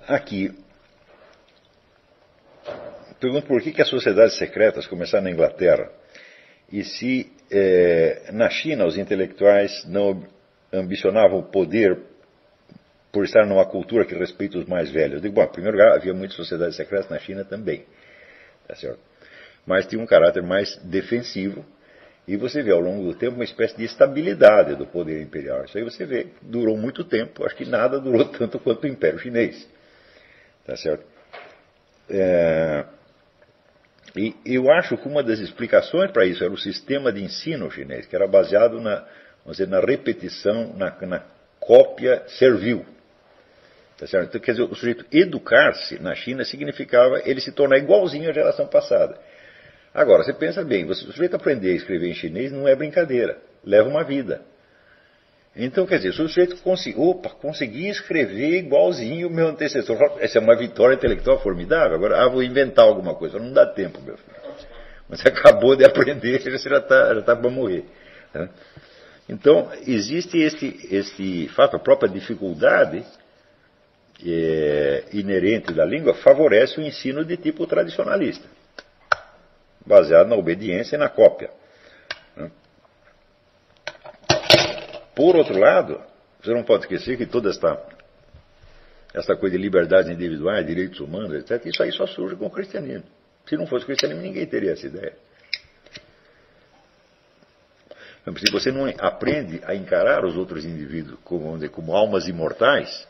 Aqui, 0.09 0.55
pergunto 3.19 3.47
por 3.49 3.61
que, 3.61 3.73
que 3.73 3.83
as 3.83 3.89
sociedades 3.89 4.39
secretas 4.39 4.87
começaram 4.87 5.25
na 5.25 5.31
Inglaterra 5.31 5.91
e 6.71 6.85
se 6.85 7.33
eh, 7.51 8.31
na 8.33 8.49
China 8.49 8.87
os 8.87 8.97
intelectuais 8.97 9.85
não 9.87 10.25
ambicionavam 10.73 11.39
o 11.39 11.51
poder 11.51 11.99
por 13.17 13.25
estar 13.25 13.47
numa 13.47 13.65
cultura 13.65 14.05
que 14.05 14.15
respeita 14.15 14.59
os 14.59 14.67
mais 14.67 14.91
velhos. 14.91 15.15
Eu 15.15 15.21
digo, 15.21 15.35
bom, 15.35 15.43
em 15.43 15.49
primeiro 15.49 15.75
lugar, 15.75 15.95
havia 15.95 16.13
muitas 16.13 16.37
sociedades 16.37 16.77
secretas 16.77 17.09
na 17.09 17.19
China 17.19 17.47
também. 17.47 17.87
Tá? 18.69 18.75
Mas 19.65 19.87
tinha 19.87 20.03
um 20.03 20.05
caráter 20.05 20.43
mais 20.43 20.77
defensivo. 20.85 21.65
E 22.29 22.37
você 22.37 22.63
vê 22.63 22.73
ao 22.73 22.81
longo 22.81 23.11
do 23.11 23.19
tempo 23.19 23.37
uma 23.37 23.45
espécie 23.45 23.75
de 23.75 23.85
estabilidade 23.85 24.75
do 24.75 24.87
poder 24.87 25.23
imperial. 25.23 25.65
Isso 25.65 25.79
aí 25.79 25.83
você 25.83 26.05
vê, 26.05 26.27
durou 26.43 26.77
muito 26.77 27.05
tempo. 27.05 27.43
Acho 27.47 27.57
que 27.57 27.65
nada 27.65 27.99
durou 27.99 28.23
tanto 28.37 28.59
quanto 28.59 28.85
o 28.85 28.87
Império 28.87 29.19
Chinês. 29.19 29.67
Tá 30.67 30.77
certo? 30.77 31.07
É... 32.11 32.85
E 34.15 34.35
eu 34.45 34.71
acho 34.71 34.99
que 34.99 35.09
uma 35.09 35.23
das 35.23 35.39
explicações 35.39 36.11
para 36.11 36.27
isso 36.27 36.45
era 36.45 36.53
o 36.53 36.59
sistema 36.59 37.11
de 37.11 37.25
ensino 37.25 37.71
chinês, 37.71 38.05
que 38.05 38.15
era 38.15 38.29
baseado 38.29 38.79
na, 38.79 39.07
vamos 39.43 39.57
dizer, 39.57 39.69
na 39.69 39.81
repetição, 39.81 40.75
na, 40.77 40.95
na 41.01 41.25
cópia 41.59 42.23
servil. 42.29 42.85
Tá 43.99 44.07
certo? 44.07 44.29
Então, 44.29 44.41
quer 44.41 44.53
dizer, 44.53 44.65
o 44.65 44.75
sujeito 44.75 45.07
educar-se 45.11 45.99
na 46.03 46.15
China 46.15 46.45
significava 46.45 47.23
ele 47.25 47.41
se 47.41 47.51
tornar 47.51 47.79
igualzinho 47.79 48.29
à 48.29 48.33
geração 48.33 48.67
passada. 48.67 49.19
Agora, 49.95 50.23
você 50.23 50.35
pensa 50.35 50.63
bem, 50.63 50.85
o 50.85 50.95
sujeito 50.95 51.37
aprender 51.37 51.71
a 51.71 51.77
escrever 51.77 52.09
em 52.09 52.15
chinês 52.15 52.53
não 52.53 52.69
é 52.69 52.77
brincadeira, 52.77 53.39
leva 53.65 53.89
uma 53.89 54.05
vida. 54.05 54.43
Então, 55.59 55.87
quer 55.87 55.97
dizer, 55.97 56.13
se 56.13 56.21
o 56.21 56.29
sujeito 56.29 56.59
conseguir, 56.59 57.01
opa, 57.01 57.31
consegui 57.31 57.89
escrever 57.89 58.59
igualzinho 58.59 59.29
o 59.29 59.31
meu 59.31 59.49
antecessor, 59.49 59.97
essa 60.21 60.39
é 60.39 60.41
uma 60.43 60.55
vitória 60.55 60.95
intelectual 60.95 61.41
formidável, 61.41 61.97
agora, 61.97 62.23
ah, 62.23 62.29
vou 62.29 62.43
inventar 62.43 62.85
alguma 62.85 63.15
coisa, 63.15 63.39
não 63.39 63.51
dá 63.51 63.65
tempo, 63.65 63.99
meu 64.03 64.19
filho. 64.19 64.37
Você 65.09 65.29
acabou 65.29 65.75
de 65.75 65.85
aprender, 65.85 66.43
você 66.51 66.69
já 66.69 66.79
está 66.79 67.15
já 67.15 67.23
tá 67.23 67.37
para 67.37 67.49
morrer. 67.49 67.85
Né? 68.35 68.49
Então, 69.29 69.71
existe 69.87 70.37
esse, 70.37 71.49
fato, 71.55 71.77
a 71.77 71.79
própria 71.79 72.09
dificuldade 72.09 73.05
é, 74.25 75.05
inerente 75.13 75.73
da 75.73 75.85
língua 75.85 76.15
favorece 76.15 76.81
o 76.81 76.83
ensino 76.83 77.25
de 77.25 77.37
tipo 77.37 77.67
tradicionalista, 77.67 78.49
baseado 79.85 80.29
na 80.29 80.37
obediência 80.37 80.97
e 80.97 80.99
na 80.99 81.09
cópia. 81.09 81.51
Por 85.15 85.35
outro 85.35 85.59
lado, 85.59 86.01
você 86.43 86.53
não 86.53 86.63
pode 86.63 86.85
esquecer 86.85 87.17
que 87.17 87.25
toda 87.25 87.49
esta, 87.49 87.83
esta 89.15 89.35
coisa 89.35 89.57
de 89.57 89.63
liberdades 89.63 90.11
individuais, 90.11 90.67
direitos 90.67 91.01
humanos, 91.01 91.33
etc., 91.33 91.65
isso 91.67 91.83
aí 91.83 91.91
só 91.91 92.07
surge 92.07 92.37
com 92.37 92.47
o 92.47 92.51
cristianismo. 92.51 93.07
Se 93.47 93.57
não 93.57 93.67
fosse 93.67 93.85
o 93.85 93.87
cristianismo, 93.87 94.23
ninguém 94.23 94.47
teria 94.47 94.73
essa 94.73 94.87
ideia. 94.87 95.15
Se 98.39 98.53
você 98.53 98.73
não 98.73 98.87
aprende 98.99 99.61
a 99.65 99.75
encarar 99.75 100.25
os 100.25 100.37
outros 100.37 100.65
indivíduos 100.65 101.19
como, 101.23 101.71
como 101.71 101.97
almas 101.97 102.27
imortais, 102.27 103.07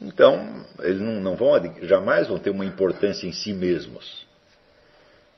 Então, 0.00 0.64
eles 0.80 1.00
não, 1.00 1.20
não 1.20 1.36
vão, 1.36 1.52
jamais 1.82 2.28
vão 2.28 2.38
ter 2.38 2.50
uma 2.50 2.64
importância 2.64 3.26
em 3.26 3.32
si 3.32 3.52
mesmos. 3.52 4.26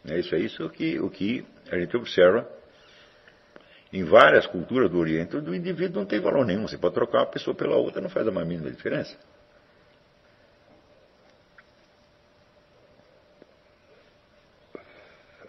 É 0.04 0.18
isso 0.18 0.34
é 0.34 0.38
isso 0.38 0.68
que, 0.70 0.98
o 1.00 1.10
que 1.10 1.44
a 1.70 1.78
gente 1.78 1.96
observa 1.96 2.48
em 3.92 4.04
várias 4.04 4.46
culturas 4.46 4.90
do 4.90 4.98
Oriente. 4.98 5.36
O 5.36 5.54
indivíduo 5.54 6.00
não 6.00 6.06
tem 6.06 6.20
valor 6.20 6.46
nenhum. 6.46 6.66
Você 6.66 6.78
pode 6.78 6.94
trocar 6.94 7.18
uma 7.18 7.26
pessoa 7.26 7.54
pela 7.54 7.76
outra, 7.76 8.00
não 8.00 8.08
faz 8.08 8.26
a 8.26 8.30
mais 8.30 8.46
mínima 8.46 8.70
diferença. 8.70 9.16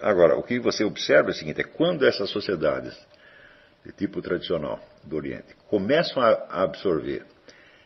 Agora, 0.01 0.35
o 0.35 0.43
que 0.43 0.59
você 0.59 0.83
observa 0.83 1.29
é 1.29 1.31
o 1.31 1.33
seguinte: 1.33 1.61
é 1.61 1.63
quando 1.63 2.05
essas 2.05 2.29
sociedades 2.29 2.93
de 3.85 3.93
tipo 3.93 4.21
tradicional 4.21 4.79
do 5.03 5.15
Oriente 5.15 5.55
começam 5.69 6.21
a 6.21 6.63
absorver 6.63 7.25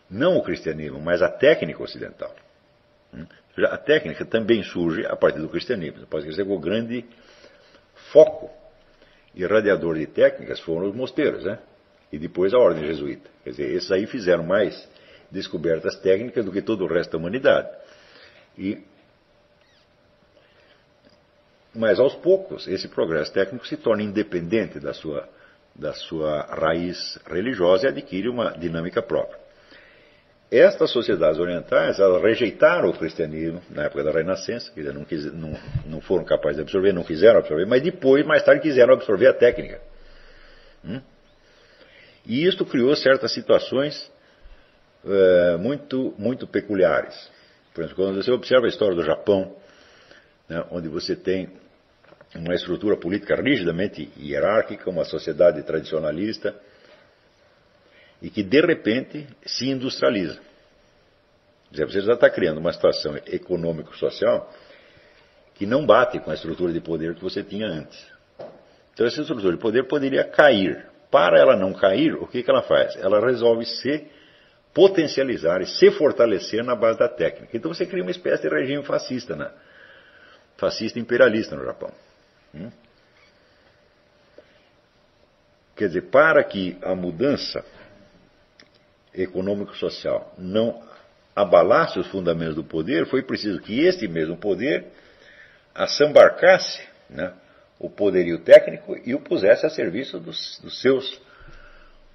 não 0.10 0.38
o 0.38 0.44
cristianismo, 0.44 1.00
mas 1.00 1.22
a 1.22 1.30
técnica 1.30 1.84
ocidental. 1.84 2.34
Hum, 3.14 3.26
a 3.66 3.78
técnica 3.78 4.26
também 4.26 4.64
surge 4.64 5.06
a 5.06 5.16
partir 5.16 5.40
do 5.40 5.50
cristianismo. 5.50 6.06
Pode 6.08 6.26
dizer 6.26 6.46
que 6.46 6.52
o 6.52 6.60
grande 6.60 7.06
foco 8.12 8.50
irradiador 9.34 9.98
de 9.98 10.08
técnicas 10.08 10.60
foram 10.60 10.88
os 10.88 10.96
mosteiros, 10.96 11.44
né? 11.44 11.60
E 12.12 12.18
depois 12.18 12.54
a 12.54 12.58
ordem 12.58 12.86
jesuíta. 12.86 13.30
Quer 13.44 13.50
dizer, 13.52 13.76
esses 13.76 13.92
aí 13.92 14.06
fizeram 14.06 14.44
mais 14.44 14.88
descobertas 15.30 15.96
técnicas 15.98 16.46
do 16.46 16.52
que 16.52 16.62
todo 16.62 16.86
o 16.86 16.88
resto 16.88 17.12
da 17.12 17.18
humanidade. 17.18 17.70
E 18.58 18.84
mas 21.76 22.00
aos 22.00 22.16
poucos 22.16 22.68
esse 22.68 22.88
progresso 22.88 23.32
técnico 23.32 23.68
se 23.68 23.78
torna 23.78 24.02
independente 24.02 24.80
da 24.80 24.94
sua, 24.94 25.30
da 25.76 25.94
sua 25.94 26.42
raiz 26.44 27.20
religiosa 27.28 27.86
e 27.86 27.90
adquire 27.90 28.28
uma 28.28 28.58
dinâmica 28.58 29.02
própria. 29.02 29.47
Estas 30.50 30.92
sociedades 30.92 31.40
orientais 31.40 32.00
elas 32.00 32.22
rejeitaram 32.22 32.90
o 32.90 32.98
cristianismo 32.98 33.62
na 33.70 33.84
época 33.84 34.04
da 34.04 34.12
Renascença, 34.12 34.72
dizer, 34.74 34.94
não, 34.94 35.04
quis, 35.04 35.26
não, 35.34 35.54
não, 35.86 36.00
foram 36.00 36.24
capazes 36.24 36.56
de 36.56 36.62
absorver, 36.62 36.94
não 36.94 37.04
quiseram 37.04 37.40
absorver, 37.40 37.66
mas 37.66 37.82
depois, 37.82 38.26
mais 38.26 38.44
tarde, 38.44 38.62
quiseram 38.62 38.94
absorver 38.94 39.28
a 39.28 39.34
técnica. 39.34 39.82
Hum? 40.86 41.02
E 42.26 42.46
isto 42.46 42.66
criou 42.66 42.96
certas 42.96 43.34
situações 43.34 44.10
é, 45.06 45.58
muito, 45.58 46.14
muito 46.18 46.48
peculiares. 46.48 47.30
Por 47.74 47.84
exemplo, 47.84 48.06
quando 48.06 48.24
você 48.24 48.32
observa 48.32 48.66
a 48.66 48.70
história 48.70 48.96
do 48.96 49.04
Japão, 49.04 49.54
né, 50.48 50.64
onde 50.72 50.88
você 50.88 51.16
tem 51.16 51.50
uma 52.36 52.56
estrutura 52.56 52.96
política 52.96 53.36
rigidamente 53.36 54.10
hierárquica, 54.18 54.90
uma 54.90 55.04
sociedade 55.04 55.62
tradicionalista, 55.64 56.56
e 58.22 58.30
que 58.30 58.44
de 58.44 58.62
repente 58.62 59.28
se 59.46 59.70
industrializa. 59.70 60.40
Você 61.72 62.02
já 62.02 62.14
está 62.14 62.30
criando 62.30 62.60
uma 62.60 62.72
situação 62.72 63.18
econômico-social 63.26 64.52
que 65.54 65.66
não 65.66 65.86
bate 65.86 66.20
com 66.20 66.32
a 66.32 66.34
estrutura 66.34 66.72
de 66.72 66.80
poder 66.80 67.16
que 67.16 67.22
você 67.22 67.44
tinha 67.44 67.68
antes. 67.68 68.08
Então 68.94 69.06
essa 69.06 69.22
estrutura 69.22 69.56
de 69.56 69.62
poder 69.62 69.84
poderia 69.88 70.24
cair. 70.24 70.86
Para 71.10 71.40
ela 71.40 71.56
não 71.56 71.74
cair, 71.74 72.16
o 72.16 72.28
que, 72.28 72.44
que 72.44 72.50
ela 72.50 72.62
faz? 72.62 72.96
Ela 72.98 73.26
resolve 73.26 73.66
se 73.66 74.06
potencializar 74.74 75.62
e 75.62 75.66
se 75.66 75.90
fortalecer 75.92 76.64
na 76.64 76.76
base 76.76 77.00
da 77.00 77.08
técnica. 77.08 77.56
Então 77.56 77.74
você 77.74 77.86
cria 77.86 78.04
uma 78.04 78.12
espécie 78.12 78.44
de 78.44 78.50
regime 78.50 78.84
fascista, 78.84 79.36
né? 79.36 79.50
fascista 80.58 81.00
imperialista 81.00 81.56
no 81.56 81.64
Japão. 81.64 81.92
Hum? 82.54 82.70
Quer 85.76 85.88
dizer, 85.88 86.02
para 86.10 86.44
que 86.44 86.78
a 86.82 86.96
mudança 86.96 87.64
econômico-social 89.18 90.34
não 90.38 90.82
abalasse 91.36 92.00
os 92.00 92.08
fundamentos 92.08 92.56
do 92.56 92.64
poder, 92.64 93.06
foi 93.08 93.22
preciso 93.22 93.60
que 93.60 93.82
este 93.82 94.08
mesmo 94.08 94.38
poder 94.38 94.86
assambarcasse 95.74 96.82
né, 97.10 97.34
o 97.80 97.90
poderio 97.90 98.40
técnico 98.40 98.96
e 99.06 99.14
o 99.14 99.20
pusesse 99.20 99.66
a 99.66 99.70
serviço 99.70 100.20
dos, 100.20 100.60
dos 100.64 100.82
seus 100.82 101.22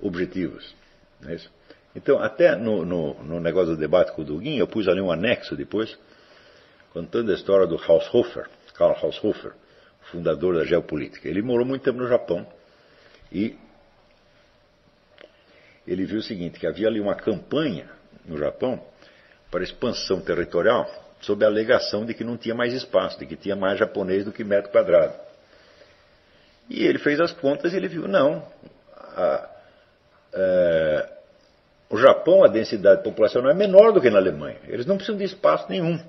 objetivos. 0.01 0.75
É 1.27 1.37
então, 1.95 2.19
até 2.19 2.57
no, 2.57 2.85
no, 2.85 3.23
no, 3.23 3.41
negócio 3.41 3.75
do 3.75 3.77
debate 3.77 4.13
com 4.13 4.23
o 4.23 4.25
Dugin, 4.25 4.57
eu 4.57 4.67
pus 4.67 4.89
ali 4.89 5.01
um 5.01 5.13
anexo 5.13 5.55
depois, 5.55 5.97
contando 6.93 7.31
a 7.31 7.35
história 7.35 7.67
do 7.67 7.77
Haushofer, 7.77 8.49
Karl 8.75 8.97
Haushofer, 9.01 9.53
fundador 10.11 10.57
da 10.57 10.65
geopolítica. 10.65 11.29
Ele 11.29 11.43
morou 11.43 11.67
muito 11.67 11.83
tempo 11.83 11.99
no 11.99 12.09
Japão 12.09 12.47
e 13.31 13.57
ele 15.87 16.05
viu 16.05 16.19
o 16.19 16.23
seguinte, 16.23 16.59
que 16.59 16.67
havia 16.67 16.89
ali 16.89 17.01
uma 17.01 17.15
campanha 17.15 17.89
no 18.25 18.39
Japão 18.39 18.83
para 19.51 19.63
expansão 19.63 20.21
territorial 20.21 20.89
sob 21.21 21.45
a 21.45 21.49
alegação 21.49 22.05
de 22.05 22.15
que 22.15 22.25
não 22.25 22.37
tinha 22.37 22.55
mais 22.55 22.73
espaço, 22.73 23.19
de 23.19 23.27
que 23.27 23.37
tinha 23.37 23.55
mais 23.55 23.79
japonês 23.79 24.25
do 24.25 24.33
que 24.33 24.43
metro 24.43 24.71
quadrado. 24.71 25.15
E 26.69 26.85
ele 26.85 26.99
fez 26.99 27.21
as 27.21 27.33
contas 27.33 27.73
e 27.73 27.77
ele 27.77 27.89
viu, 27.89 28.09
não, 28.09 28.45
a, 28.97 29.51
é, 30.33 31.09
o 31.91 31.99
Japão, 31.99 32.43
a 32.43 32.49
densidade 32.49 33.03
populacional 33.03 33.51
é 33.51 33.55
menor 33.55 33.93
do 33.93 34.01
que 34.01 34.11
na 34.11 34.19
Alemanha. 34.19 34.59
Eles 34.67 34.87
não 34.87 34.97
precisam 34.97 35.19
de 35.19 35.25
espaço 35.25 35.67
nenhum. 35.69 36.01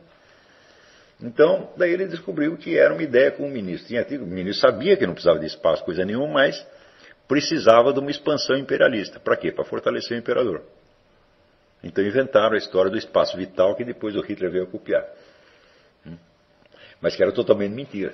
Então, 1.21 1.69
daí 1.77 1.91
ele 1.91 2.07
descobriu 2.07 2.57
que 2.57 2.77
era 2.77 2.93
uma 2.93 3.03
ideia 3.03 3.31
com 3.31 3.45
o 3.45 3.49
ministro. 3.49 3.87
Tinha 3.87 4.03
tido, 4.03 4.23
o 4.23 4.27
ministro 4.27 4.67
sabia 4.67 4.97
que 4.97 5.05
não 5.05 5.13
precisava 5.13 5.39
de 5.39 5.45
espaço, 5.45 5.83
coisa 5.83 6.05
nenhuma, 6.05 6.27
mas 6.27 6.65
precisava 7.27 7.93
de 7.93 7.99
uma 7.99 8.11
expansão 8.11 8.57
imperialista. 8.57 9.19
Para 9.19 9.37
quê? 9.37 9.51
Para 9.51 9.63
fortalecer 9.63 10.17
o 10.17 10.19
imperador. 10.19 10.63
Então 11.83 12.03
inventaram 12.03 12.53
a 12.53 12.57
história 12.57 12.89
do 12.89 12.97
espaço 12.97 13.35
vital 13.35 13.75
que 13.75 13.83
depois 13.83 14.15
o 14.15 14.21
Hitler 14.21 14.51
veio 14.51 14.63
a 14.63 14.67
copiar. 14.67 15.05
Hum? 16.05 16.17
Mas 17.01 17.15
que 17.15 17.23
era 17.23 17.31
totalmente 17.31 17.73
mentira. 17.73 18.13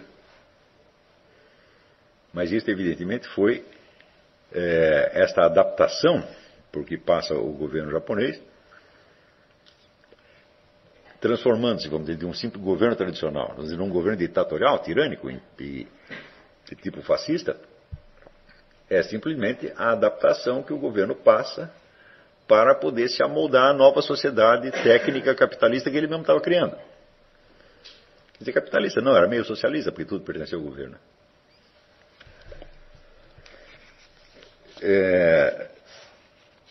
Mas 2.33 2.51
isso, 2.51 2.69
evidentemente, 2.69 3.27
foi 3.29 3.65
é, 4.51 5.11
esta 5.13 5.45
adaptação, 5.45 6.23
porque 6.71 6.97
passa 6.97 7.33
o 7.33 7.51
governo 7.53 7.91
japonês, 7.91 8.41
transformando-se, 11.19 11.87
vamos 11.89 12.07
dizer, 12.07 12.19
de 12.19 12.25
um 12.25 12.33
simples 12.33 12.63
governo 12.63 12.95
tradicional, 12.95 13.49
vamos 13.49 13.65
dizer, 13.65 13.81
um 13.81 13.89
governo 13.89 14.17
ditatorial, 14.17 14.79
tirânico 14.79 15.29
de 15.57 15.87
tipo 16.81 17.01
fascista, 17.01 17.59
é 18.89 19.03
simplesmente 19.03 19.71
a 19.77 19.91
adaptação 19.91 20.63
que 20.63 20.73
o 20.73 20.79
governo 20.79 21.15
passa 21.15 21.71
para 22.47 22.73
poder 22.73 23.07
se 23.09 23.21
amoldar 23.21 23.69
à 23.69 23.73
nova 23.73 24.01
sociedade 24.01 24.71
técnica 24.83 25.35
capitalista 25.35 25.91
que 25.91 25.97
ele 25.97 26.07
mesmo 26.07 26.21
estava 26.21 26.41
criando. 26.41 26.75
Quer 28.33 28.39
dizer, 28.39 28.53
capitalista 28.53 29.01
não, 29.01 29.15
era 29.15 29.27
meio 29.27 29.45
socialista, 29.45 29.91
porque 29.91 30.05
tudo 30.05 30.25
pertencia 30.25 30.57
ao 30.57 30.63
governo. 30.63 30.97
É, 34.81 35.67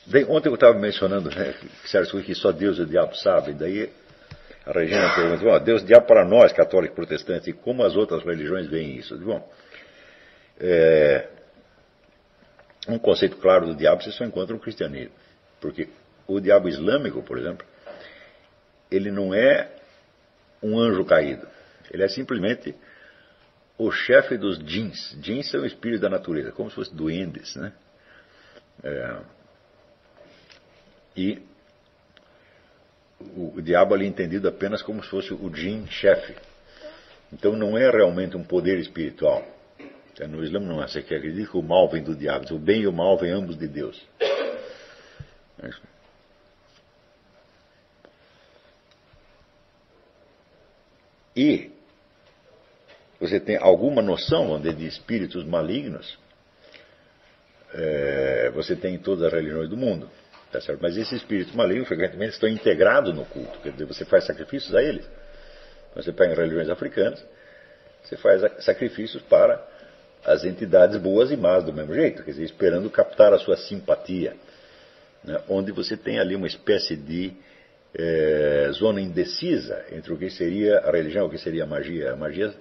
bem, 0.06 0.24
ontem 0.28 0.48
eu 0.48 0.54
estava 0.54 0.76
mencionando 0.76 1.30
né, 1.30 1.54
que 2.24 2.34
só 2.34 2.50
Deus 2.50 2.78
e 2.78 2.82
o 2.82 2.86
diabo 2.86 3.14
sabem, 3.14 3.54
daí 3.54 3.92
a 4.66 4.72
Regina 4.72 5.14
perguntou, 5.14 5.60
Deus 5.60 5.82
e 5.82 5.84
o 5.84 5.86
diabo 5.86 6.06
para 6.06 6.24
nós, 6.24 6.52
católicos 6.52 6.96
protestantes, 6.96 7.46
e 7.48 7.52
como 7.52 7.84
as 7.84 7.94
outras 7.94 8.24
religiões 8.24 8.66
veem 8.66 8.96
isso? 8.96 9.16
Bom, 9.18 9.48
é, 10.58 11.28
um 12.88 12.98
conceito 12.98 13.36
claro 13.36 13.66
do 13.66 13.76
diabo 13.76 14.02
você 14.02 14.10
só 14.10 14.24
encontra 14.24 14.54
no 14.54 14.60
cristianismo. 14.60 15.12
Porque 15.60 15.88
o 16.26 16.40
diabo 16.40 16.68
islâmico, 16.68 17.22
por 17.22 17.38
exemplo, 17.38 17.66
ele 18.90 19.10
não 19.10 19.34
é 19.34 19.70
um 20.62 20.78
anjo 20.78 21.04
caído. 21.04 21.46
Ele 21.90 22.02
é 22.02 22.08
simplesmente 22.08 22.74
o 23.76 23.90
chefe 23.90 24.36
dos 24.36 24.58
jeans. 24.58 25.16
Jeans 25.20 25.50
são 25.50 25.60
o 25.60 25.66
espírito 25.66 26.00
da 26.00 26.08
natureza, 26.08 26.50
como 26.52 26.70
se 26.70 26.76
fossem 26.76 26.94
duendes. 26.94 27.54
Né? 27.56 27.72
É, 28.82 29.16
e 31.16 31.42
o, 33.20 33.56
o, 33.56 33.62
diabo 33.62 33.94
ali 33.94 34.04
é 34.04 34.08
entendido 34.08 34.48
apenas 34.48 34.82
como 34.82 35.02
se 35.02 35.10
fosse 35.10 35.32
o 35.32 35.54
jin 35.54 35.86
chefe. 35.88 36.34
Então 37.32 37.56
não 37.56 37.76
é 37.76 37.90
realmente 37.90 38.36
um 38.36 38.44
poder 38.44 38.78
espiritual. 38.78 39.46
No 40.26 40.42
Islã 40.42 40.60
não 40.60 40.82
é. 40.82 40.88
Você 40.88 41.02
que 41.02 41.14
acredita 41.14 41.50
que 41.50 41.56
o 41.56 41.62
mal 41.62 41.88
vem 41.88 42.02
do 42.02 42.14
diabo. 42.14 42.52
O 42.54 42.58
bem 42.58 42.82
e 42.82 42.86
o 42.86 42.92
mal 42.92 43.16
vêm 43.18 43.30
ambos 43.30 43.56
de 43.56 43.68
Deus. 43.68 44.02
E 51.36 51.70
você 53.20 53.38
tem 53.38 53.56
alguma 53.56 54.02
noção 54.02 54.60
de 54.60 54.86
espíritos 54.86 55.44
malignos, 55.44 56.18
é, 57.72 58.50
você 58.50 58.74
tem 58.74 58.94
em 58.94 58.98
todas 58.98 59.24
as 59.24 59.32
religiões 59.32 59.68
do 59.68 59.76
mundo. 59.76 60.10
Tá 60.50 60.60
certo? 60.60 60.80
Mas 60.80 60.96
esses 60.96 61.12
espíritos 61.12 61.54
malignos 61.54 61.86
frequentemente 61.86 62.32
estão 62.32 62.48
integrados 62.48 63.14
no 63.14 63.24
culto. 63.26 63.60
Quer 63.60 63.72
dizer, 63.72 63.84
você 63.84 64.04
faz 64.04 64.24
sacrifícios 64.24 64.74
a 64.74 64.82
eles. 64.82 65.08
Você 65.94 66.10
pega 66.10 66.32
em 66.32 66.36
religiões 66.36 66.70
africanas, 66.70 67.24
você 68.02 68.16
faz 68.16 68.64
sacrifícios 68.64 69.22
para 69.22 69.64
as 70.24 70.44
entidades 70.44 70.96
boas 70.96 71.30
e 71.30 71.36
más 71.36 71.64
do 71.64 71.72
mesmo 71.72 71.94
jeito, 71.94 72.22
quer 72.22 72.32
dizer, 72.32 72.44
esperando 72.44 72.90
captar 72.90 73.32
a 73.32 73.38
sua 73.38 73.56
simpatia, 73.56 74.36
né, 75.24 75.40
onde 75.48 75.72
você 75.72 75.96
tem 75.96 76.18
ali 76.18 76.34
uma 76.34 76.46
espécie 76.46 76.96
de 76.96 77.32
é, 77.94 78.68
zona 78.72 79.00
indecisa 79.00 79.84
entre 79.92 80.12
o 80.12 80.16
que 80.16 80.30
seria 80.30 80.78
a 80.80 80.90
religião 80.90 81.24
e 81.24 81.28
o 81.28 81.30
que 81.30 81.38
seria 81.38 81.64
a 81.64 81.66
magia. 81.66 82.12
A 82.12 82.16
magia 82.16 82.54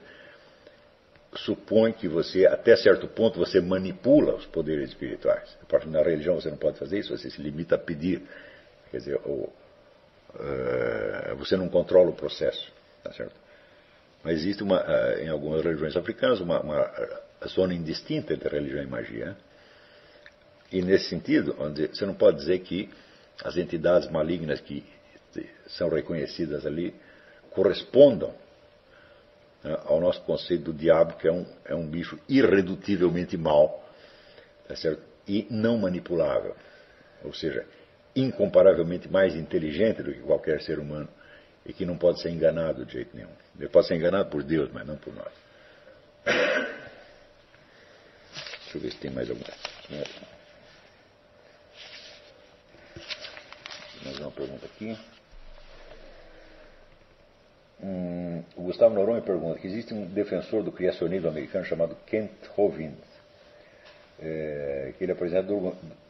supõe 1.36 1.92
que 1.92 2.08
você, 2.08 2.46
até 2.46 2.76
certo 2.76 3.08
ponto, 3.08 3.38
você 3.38 3.60
manipula 3.62 4.36
os 4.36 4.46
poderes 4.46 4.90
espirituais. 4.90 5.58
Na 5.88 6.02
religião 6.02 6.36
você 6.36 6.50
não 6.50 6.58
pode 6.58 6.80
fazer 6.80 7.00
isso, 7.00 7.16
você 7.16 7.30
se 7.30 7.42
limita 7.42 7.76
a 7.76 7.78
pedir. 7.78 8.22
Quer 8.90 8.98
dizer, 8.98 9.22
ou, 9.26 9.54
uh, 10.34 11.36
você 11.38 11.58
não 11.58 11.68
controla 11.70 12.10
o 12.10 12.16
processo. 12.16 12.72
Tá 13.04 13.12
certo? 13.14 13.36
Mas 14.24 14.40
existe 14.40 14.64
uma, 14.64 14.82
uh, 14.82 15.20
em 15.20 15.30
algumas 15.30 15.64
religiões 15.64 15.96
africanas 15.96 16.40
uma, 16.40 16.60
uma, 16.62 16.92
zona 17.46 17.74
indistinta 17.74 18.34
entre 18.34 18.50
religião 18.50 18.84
e 18.84 18.88
magia. 18.88 19.38
E 20.72 20.82
nesse 20.82 21.10
sentido, 21.10 21.56
onde 21.60 21.88
você 21.88 22.06
não 22.06 22.16
pode 22.16 22.38
dizer 22.38 22.60
que 22.60 22.90
as 23.44 23.56
entidades 23.58 24.10
malignas 24.10 24.60
que 24.60 24.84
são 25.68 25.90
reconhecidas 25.90 26.66
ali 26.66 26.96
correspondam 27.52 28.34
né, 29.64 29.78
ao 29.86 30.00
nosso 30.00 30.22
conceito 30.22 30.66
do 30.66 30.74
diabo, 30.74 31.16
que 31.18 31.28
é 31.28 31.32
um, 31.32 31.46
é 31.66 31.76
um 31.76 31.88
bicho 31.88 32.20
irredutivelmente 32.28 33.38
mau 33.38 33.84
tá 34.68 34.76
e 35.28 35.48
não 35.50 35.78
manipulável. 35.78 36.56
Ou 37.24 37.34
seja, 37.34 37.66
incomparavelmente 38.16 39.10
mais 39.10 39.36
inteligente 39.36 40.02
do 40.02 40.14
que 40.14 40.20
qualquer 40.20 40.62
ser 40.62 40.80
humano 40.80 41.08
e 41.66 41.74
que 41.74 41.86
não 41.86 41.98
pode 41.98 42.22
ser 42.22 42.30
enganado 42.30 42.86
de 42.86 42.94
jeito 42.94 43.16
nenhum. 43.16 43.32
Ele 43.60 43.70
pode 43.70 43.88
ser 43.88 43.96
enganado 43.96 44.30
por 44.30 44.44
Deus, 44.44 44.70
mas 44.72 44.86
não 44.88 44.98
por 44.98 45.14
nós. 45.14 45.32
Eu 48.78 48.82
ver 48.82 48.92
se 48.92 49.00
tem 49.00 49.10
mais 49.10 49.28
alguma. 49.28 49.48
Mais 54.04 54.20
uma 54.20 54.30
pergunta 54.30 54.68
aqui. 54.68 54.96
Hum, 57.82 58.44
o 58.56 58.62
Gustavo 58.62 58.94
Noronha 58.94 59.24
pergunta 59.24 59.60
que 59.60 59.66
existe 59.66 59.96
um 59.96 60.06
defensor 60.06 60.62
do 60.62 60.72
criacionismo 60.72 61.28
americano 61.28 61.66
chamado 61.66 61.98
Kent 62.06 62.30
Hovind, 62.56 62.94
é, 64.20 64.94
que 64.96 65.04
ele 65.04 65.12
apresenta 65.12 65.52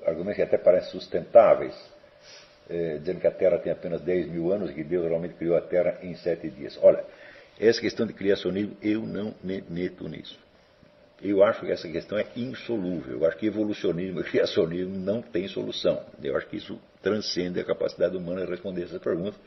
argumentos 0.06 0.36
que 0.36 0.42
até 0.42 0.58
parecem 0.58 0.92
sustentáveis, 0.92 1.74
é, 2.70 2.98
dizendo 2.98 3.22
que 3.22 3.28
a 3.28 3.32
Terra 3.32 3.60
tem 3.60 3.72
apenas 3.72 4.02
10 4.02 4.28
mil 4.28 4.52
anos 4.52 4.72
e 4.72 4.74
que 4.74 4.84
Deus 4.84 5.06
realmente 5.06 5.36
criou 5.36 5.56
a 5.56 5.62
Terra 5.62 6.00
em 6.02 6.14
sete 6.16 6.50
dias. 6.50 6.78
Olha, 6.82 7.06
essa 7.58 7.80
questão 7.80 8.06
de 8.06 8.12
criacionismo, 8.12 8.76
eu 8.82 9.04
não 9.04 9.34
me 9.42 9.64
meto 9.70 10.06
nisso. 10.10 10.47
Eu 11.22 11.44
acho 11.44 11.62
que 11.66 11.72
essa 11.72 11.88
questão 11.88 12.18
é 12.18 12.28
insolúvel. 12.36 13.20
Eu 13.20 13.26
acho 13.26 13.38
que 13.38 13.48
evolucionismo 13.48 14.22
e 14.22 14.24
criacionismo 14.24 14.96
não 14.96 15.22
tem 15.22 15.48
solução. 15.48 16.06
Eu 16.22 16.38
acho 16.38 16.48
que 16.48 16.58
isso 16.58 16.80
transcende 17.02 17.60
a 17.60 17.66
capacidade 17.66 18.16
humana 18.16 18.46
de 18.46 18.52
responder 18.52 18.84
essas 18.84 19.02
perguntas 19.02 19.40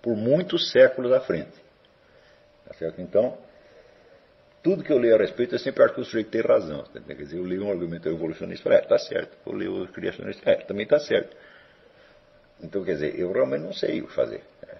por 0.00 0.16
muitos 0.16 0.70
séculos 0.70 1.12
à 1.12 1.20
frente. 1.20 1.52
Tá 2.66 2.74
certo? 2.74 3.00
Então, 3.00 3.36
tudo 4.62 4.82
que 4.82 4.92
eu 4.92 4.98
leio 4.98 5.16
a 5.16 5.18
respeito, 5.18 5.54
eu 5.54 5.58
sempre 5.58 5.82
acho 5.82 5.94
que 5.94 6.00
o 6.00 6.04
sujeito 6.04 6.30
tem 6.30 6.40
razão. 6.40 6.84
Quer 6.84 7.14
dizer, 7.14 7.36
eu 7.36 7.44
leio 7.44 7.64
um 7.64 7.70
argumento 7.70 8.08
evolucionista 8.08 8.68
e 8.68 8.72
é, 8.72 8.80
está 8.80 8.98
certo. 8.98 9.36
Eu 9.44 9.52
leio 9.52 9.82
o 9.82 9.88
criacionista, 9.88 10.50
é, 10.50 10.56
também 10.56 10.84
está 10.84 10.98
certo. 10.98 11.36
Então, 12.62 12.84
quer 12.84 12.92
dizer, 12.92 13.18
eu 13.18 13.32
realmente 13.32 13.62
não 13.62 13.72
sei 13.72 14.00
o 14.00 14.06
que 14.06 14.14
fazer. 14.14 14.42
É. 14.62 14.76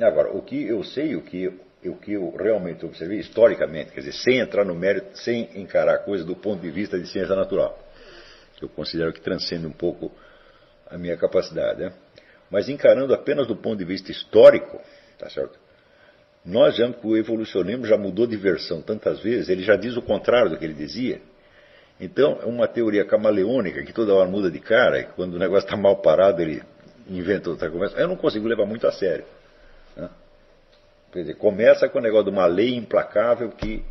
Agora, 0.00 0.30
o 0.32 0.42
que 0.42 0.66
eu 0.66 0.82
sei, 0.84 1.16
o 1.16 1.22
que, 1.22 1.48
o 1.84 1.96
que 1.96 2.12
eu 2.12 2.34
realmente 2.36 2.84
observei 2.84 3.18
historicamente, 3.18 3.92
quer 3.92 4.00
dizer, 4.00 4.12
sem 4.12 4.38
entrar 4.38 4.64
no 4.64 4.74
mérito, 4.74 5.16
sem 5.18 5.48
encarar 5.54 5.94
a 5.94 5.98
coisa 5.98 6.24
do 6.24 6.36
ponto 6.36 6.60
de 6.60 6.70
vista 6.70 6.98
de 6.98 7.06
ciência 7.08 7.34
natural, 7.34 7.78
que 8.56 8.64
eu 8.64 8.68
considero 8.68 9.12
que 9.12 9.20
transcende 9.20 9.66
um 9.66 9.72
pouco 9.72 10.12
a 10.86 10.98
minha 10.98 11.16
capacidade. 11.16 11.80
Né? 11.80 11.92
Mas 12.50 12.68
encarando 12.68 13.14
apenas 13.14 13.46
do 13.46 13.56
ponto 13.56 13.78
de 13.78 13.84
vista 13.84 14.10
histórico, 14.10 14.78
tá 15.18 15.30
certo? 15.30 15.58
Nós 16.44 16.76
que 16.76 17.06
o 17.06 17.16
evolucionismo 17.16 17.86
já 17.86 17.96
mudou 17.96 18.26
de 18.26 18.36
versão 18.36 18.80
tantas 18.80 19.20
vezes, 19.20 19.48
ele 19.48 19.64
já 19.64 19.74
diz 19.74 19.96
o 19.96 20.02
contrário 20.02 20.50
do 20.50 20.56
que 20.56 20.64
ele 20.64 20.74
dizia. 20.74 21.20
Então, 21.98 22.38
é 22.40 22.44
uma 22.44 22.68
teoria 22.68 23.04
camaleônica 23.04 23.82
que 23.82 23.92
toda 23.92 24.14
hora 24.14 24.28
muda 24.28 24.50
de 24.50 24.60
cara, 24.60 25.00
e 25.00 25.04
quando 25.04 25.34
o 25.34 25.38
negócio 25.38 25.66
está 25.66 25.76
mal 25.76 25.96
parado, 25.96 26.40
ele 26.42 26.62
inventa 27.08 27.50
outra 27.50 27.68
conversa. 27.70 27.98
Eu 27.98 28.06
não 28.06 28.16
consigo 28.16 28.46
levar 28.46 28.66
muito 28.66 28.86
a 28.86 28.92
sério. 28.92 29.24
Quer 31.16 31.22
dizer, 31.22 31.36
começa 31.36 31.88
com 31.88 31.98
o 31.98 32.02
negócio 32.02 32.26
de 32.26 32.30
uma 32.30 32.44
lei 32.44 32.76
implacável 32.76 33.48
que, 33.48 33.82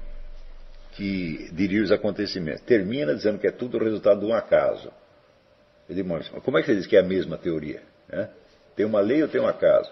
que 0.92 1.50
dirige 1.52 1.82
os 1.82 1.92
acontecimentos. 1.92 2.62
Termina 2.62 3.16
dizendo 3.16 3.40
que 3.40 3.48
é 3.48 3.52
tudo 3.52 3.80
resultado 3.80 4.20
de 4.20 4.28
um 4.28 4.34
acaso. 4.34 4.92
Eu 5.90 5.96
digo, 5.96 6.08
mas 6.08 6.30
como 6.30 6.60
é 6.60 6.62
que 6.62 6.68
você 6.68 6.76
diz 6.76 6.86
que 6.86 6.96
é 6.96 7.00
a 7.00 7.04
mesma 7.04 7.36
teoria? 7.36 7.82
Né? 8.08 8.30
Tem 8.76 8.86
uma 8.86 9.00
lei 9.00 9.24
ou 9.24 9.28
tem 9.28 9.42
um 9.42 9.48
acaso? 9.48 9.92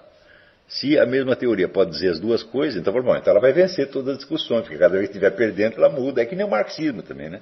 Se 0.67 0.99
a 0.99 1.07
mesma 1.07 1.35
teoria 1.35 1.67
pode 1.67 1.89
dizer 1.89 2.09
as 2.09 2.19
duas 2.19 2.43
coisas, 2.43 2.79
então, 2.79 2.93
bom, 2.93 3.15
então 3.15 3.31
ela 3.31 3.41
vai 3.41 3.51
vencer 3.51 3.89
todas 3.89 4.09
as 4.09 4.17
discussões, 4.19 4.61
porque 4.61 4.77
cada 4.77 4.93
vez 4.93 5.05
que 5.05 5.17
estiver 5.17 5.31
perdendo, 5.31 5.77
ela 5.77 5.89
muda. 5.89 6.21
É 6.21 6.27
que 6.27 6.35
nem 6.35 6.45
o 6.45 6.49
marxismo 6.49 7.01
também, 7.01 7.31
né? 7.31 7.41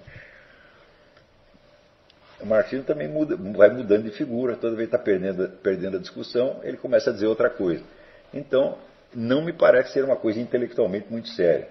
O 2.39 2.45
marxismo 2.45 2.85
também 2.85 3.09
muda, 3.09 3.35
vai 3.35 3.69
mudando 3.69 4.05
de 4.05 4.11
figura, 4.11 4.55
toda 4.55 4.73
vez 4.73 4.89
que 4.89 4.95
está 4.95 5.03
perdendo, 5.03 5.49
perdendo 5.61 5.97
a 5.97 5.99
discussão, 5.99 6.61
ele 6.63 6.77
começa 6.77 7.09
a 7.09 7.13
dizer 7.13 7.27
outra 7.27 7.49
coisa. 7.49 7.83
Então, 8.33 8.77
não 9.13 9.43
me 9.43 9.53
parece 9.53 9.93
ser 9.93 10.03
uma 10.03 10.15
coisa 10.15 10.39
intelectualmente 10.39 11.07
muito 11.09 11.29
séria. 11.29 11.67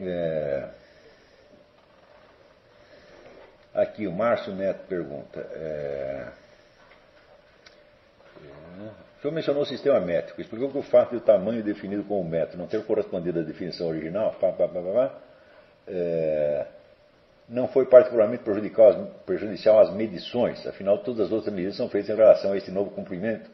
É... 0.00 0.68
Aqui 3.74 4.06
o 4.06 4.12
Márcio 4.12 4.54
Neto 4.54 4.86
pergunta. 4.86 5.40
É... 5.40 6.28
O 9.18 9.22
senhor 9.22 9.34
mencionou 9.34 9.62
o 9.62 9.66
sistema 9.66 9.98
métrico. 10.00 10.40
Explicou 10.40 10.70
que 10.70 10.78
o 10.78 10.82
fato 10.82 11.10
de 11.10 11.16
o 11.16 11.20
tamanho 11.20 11.62
definido 11.62 12.04
como 12.04 12.28
metro 12.28 12.58
não 12.58 12.66
ter 12.66 12.84
correspondido 12.84 13.40
à 13.40 13.42
definição 13.42 13.88
original 13.88 14.32
pá, 14.40 14.52
pá, 14.52 14.68
pá, 14.68 15.18
é... 15.86 16.66
não 17.48 17.68
foi 17.68 17.86
particularmente 17.86 18.44
prejudicial 19.24 19.80
às 19.80 19.92
medições, 19.94 20.66
afinal 20.66 20.98
todas 20.98 21.26
as 21.26 21.32
outras 21.32 21.54
medidas 21.54 21.76
são 21.76 21.88
feitas 21.88 22.10
em 22.10 22.16
relação 22.16 22.52
a 22.52 22.56
este 22.56 22.70
novo 22.70 22.90
cumprimento, 22.90 23.50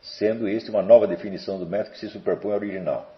sendo 0.00 0.48
este 0.48 0.70
uma 0.70 0.82
nova 0.82 1.06
definição 1.06 1.58
do 1.58 1.66
método 1.66 1.92
que 1.92 1.98
se 1.98 2.08
superpõe 2.08 2.52
ao 2.52 2.58
original. 2.58 3.14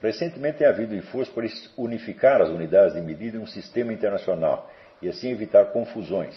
Recentemente 0.00 0.58
tem 0.58 0.66
havido 0.66 0.94
esforço 0.94 1.32
por 1.32 1.44
unificar 1.76 2.40
as 2.40 2.48
unidades 2.48 2.94
de 2.94 3.00
medida 3.00 3.36
em 3.36 3.40
um 3.40 3.46
sistema 3.46 3.92
internacional 3.92 4.70
e 5.02 5.08
assim 5.08 5.30
evitar 5.30 5.66
confusões. 5.66 6.36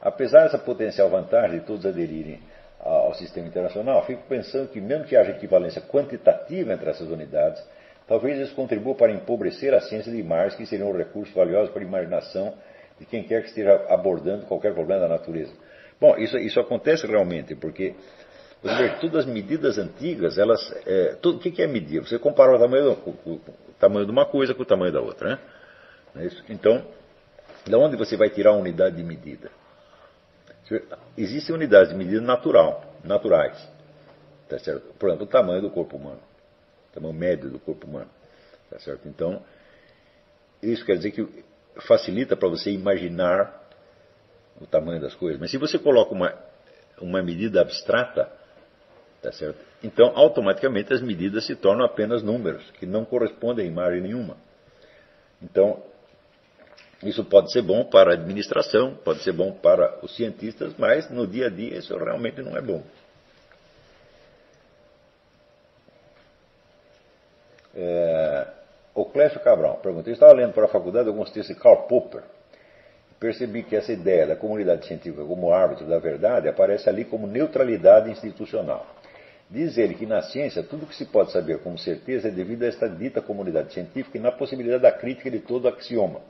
Apesar 0.00 0.44
dessa 0.44 0.58
potencial 0.58 1.08
vantagem 1.10 1.60
de 1.60 1.66
todos 1.66 1.84
aderirem 1.84 2.40
ao 2.80 3.14
sistema 3.14 3.46
internacional, 3.46 4.04
fico 4.04 4.22
pensando 4.28 4.68
que, 4.68 4.80
mesmo 4.80 5.04
que 5.04 5.16
haja 5.16 5.30
equivalência 5.30 5.80
quantitativa 5.80 6.72
entre 6.72 6.90
essas 6.90 7.08
unidades, 7.08 7.62
talvez 8.06 8.38
isso 8.38 8.54
contribua 8.54 8.94
para 8.94 9.12
empobrecer 9.12 9.72
a 9.72 9.80
ciência 9.80 10.12
de 10.12 10.18
imagens, 10.18 10.54
que 10.54 10.66
seria 10.66 10.84
um 10.84 10.96
recurso 10.96 11.34
valioso 11.34 11.72
para 11.72 11.82
a 11.82 11.86
imaginação 11.86 12.54
de 12.98 13.06
quem 13.06 13.22
quer 13.22 13.42
que 13.42 13.48
esteja 13.48 13.86
abordando 13.88 14.46
qualquer 14.46 14.74
problema 14.74 15.02
da 15.02 15.08
natureza. 15.08 15.52
Bom, 16.00 16.16
isso, 16.18 16.36
isso 16.36 16.60
acontece 16.60 17.06
realmente, 17.06 17.54
porque 17.54 17.94
todas 19.00 19.26
as 19.26 19.26
medidas 19.26 19.78
antigas, 19.78 20.38
elas. 20.38 20.60
É, 20.86 21.16
tudo, 21.20 21.38
o 21.38 21.40
que, 21.40 21.50
que 21.50 21.62
é 21.62 21.66
medir? 21.66 22.00
Você 22.00 22.18
compara 22.18 22.54
o 22.54 22.58
tamanho, 22.58 22.92
o, 22.92 23.30
o 23.30 23.40
tamanho 23.78 24.06
de 24.06 24.12
uma 24.12 24.24
coisa 24.24 24.54
com 24.54 24.62
o 24.62 24.66
tamanho 24.66 24.92
da 24.92 25.00
outra. 25.00 25.38
Né? 26.14 26.26
É 26.26 26.52
então, 26.52 26.84
de 27.64 27.74
onde 27.74 27.96
você 27.96 28.16
vai 28.16 28.30
tirar 28.30 28.50
a 28.50 28.54
unidade 28.54 28.96
de 28.96 29.02
medida? 29.02 29.50
Existem 31.16 31.54
unidades 31.54 31.90
de 31.90 31.94
medida 31.94 32.20
natural, 32.20 32.82
naturais. 33.04 33.68
Tá 34.48 34.58
certo? 34.58 34.94
Por 34.98 35.08
exemplo, 35.08 35.26
o 35.26 35.28
tamanho 35.28 35.60
do 35.60 35.70
corpo 35.70 35.96
humano. 35.96 36.20
O 36.90 36.94
tamanho 36.94 37.14
médio 37.14 37.50
do 37.50 37.58
corpo 37.58 37.86
humano. 37.86 38.10
Tá 38.70 38.78
certo? 38.78 39.06
Então, 39.06 39.42
isso 40.62 40.84
quer 40.84 40.96
dizer 40.96 41.10
que 41.10 41.44
facilita 41.86 42.36
para 42.36 42.48
você 42.48 42.70
imaginar 42.70 43.62
o 44.60 44.66
tamanho 44.66 45.00
das 45.00 45.14
coisas. 45.14 45.38
Mas 45.38 45.50
se 45.50 45.58
você 45.58 45.78
coloca 45.78 46.12
uma, 46.12 46.34
uma 47.00 47.22
medida 47.22 47.60
abstrata, 47.60 48.30
tá 49.30 49.54
então 49.82 50.12
automaticamente 50.14 50.92
as 50.92 51.02
medidas 51.02 51.46
se 51.46 51.54
tornam 51.54 51.84
apenas 51.84 52.22
números, 52.22 52.70
que 52.78 52.86
não 52.86 53.04
correspondem 53.04 53.66
a 53.66 53.68
imagem 53.68 54.00
nenhuma. 54.00 54.36
Então, 55.42 55.82
isso 57.02 57.24
pode 57.24 57.52
ser 57.52 57.62
bom 57.62 57.84
para 57.84 58.10
a 58.10 58.14
administração, 58.14 58.94
pode 59.04 59.22
ser 59.22 59.32
bom 59.32 59.52
para 59.52 59.98
os 60.02 60.14
cientistas, 60.16 60.74
mas 60.78 61.10
no 61.10 61.26
dia 61.26 61.46
a 61.46 61.50
dia 61.50 61.78
isso 61.78 61.96
realmente 61.96 62.40
não 62.40 62.56
é 62.56 62.62
bom. 62.62 62.82
É, 67.76 68.46
o 68.94 69.04
Clécio 69.04 69.40
Cabral 69.40 69.76
pergunta: 69.78 70.08
Eu 70.08 70.14
estava 70.14 70.32
lendo 70.32 70.52
para 70.52 70.64
a 70.64 70.68
faculdade 70.68 71.08
alguns 71.08 71.30
textos 71.30 71.54
de 71.54 71.60
Karl 71.60 71.82
Popper. 71.88 72.22
Percebi 73.18 73.62
que 73.62 73.74
essa 73.74 73.92
ideia 73.92 74.26
da 74.26 74.36
comunidade 74.36 74.86
científica 74.86 75.24
como 75.24 75.52
árbitro 75.52 75.86
da 75.86 75.98
verdade 75.98 76.48
aparece 76.48 76.88
ali 76.88 77.04
como 77.04 77.26
neutralidade 77.26 78.10
institucional. 78.10 78.93
Diz 79.54 79.78
ele 79.78 79.94
que 79.94 80.04
na 80.04 80.20
ciência 80.20 80.64
tudo 80.64 80.84
que 80.84 80.96
se 80.96 81.04
pode 81.04 81.30
saber 81.30 81.60
com 81.60 81.78
certeza 81.78 82.26
é 82.26 82.30
devido 82.32 82.64
a 82.64 82.66
esta 82.66 82.88
dita 82.88 83.22
comunidade 83.22 83.72
científica 83.72 84.18
e 84.18 84.20
na 84.20 84.32
possibilidade 84.32 84.82
da 84.82 84.90
crítica 84.90 85.30
de 85.30 85.38
todo 85.38 85.68
axioma. 85.68 86.20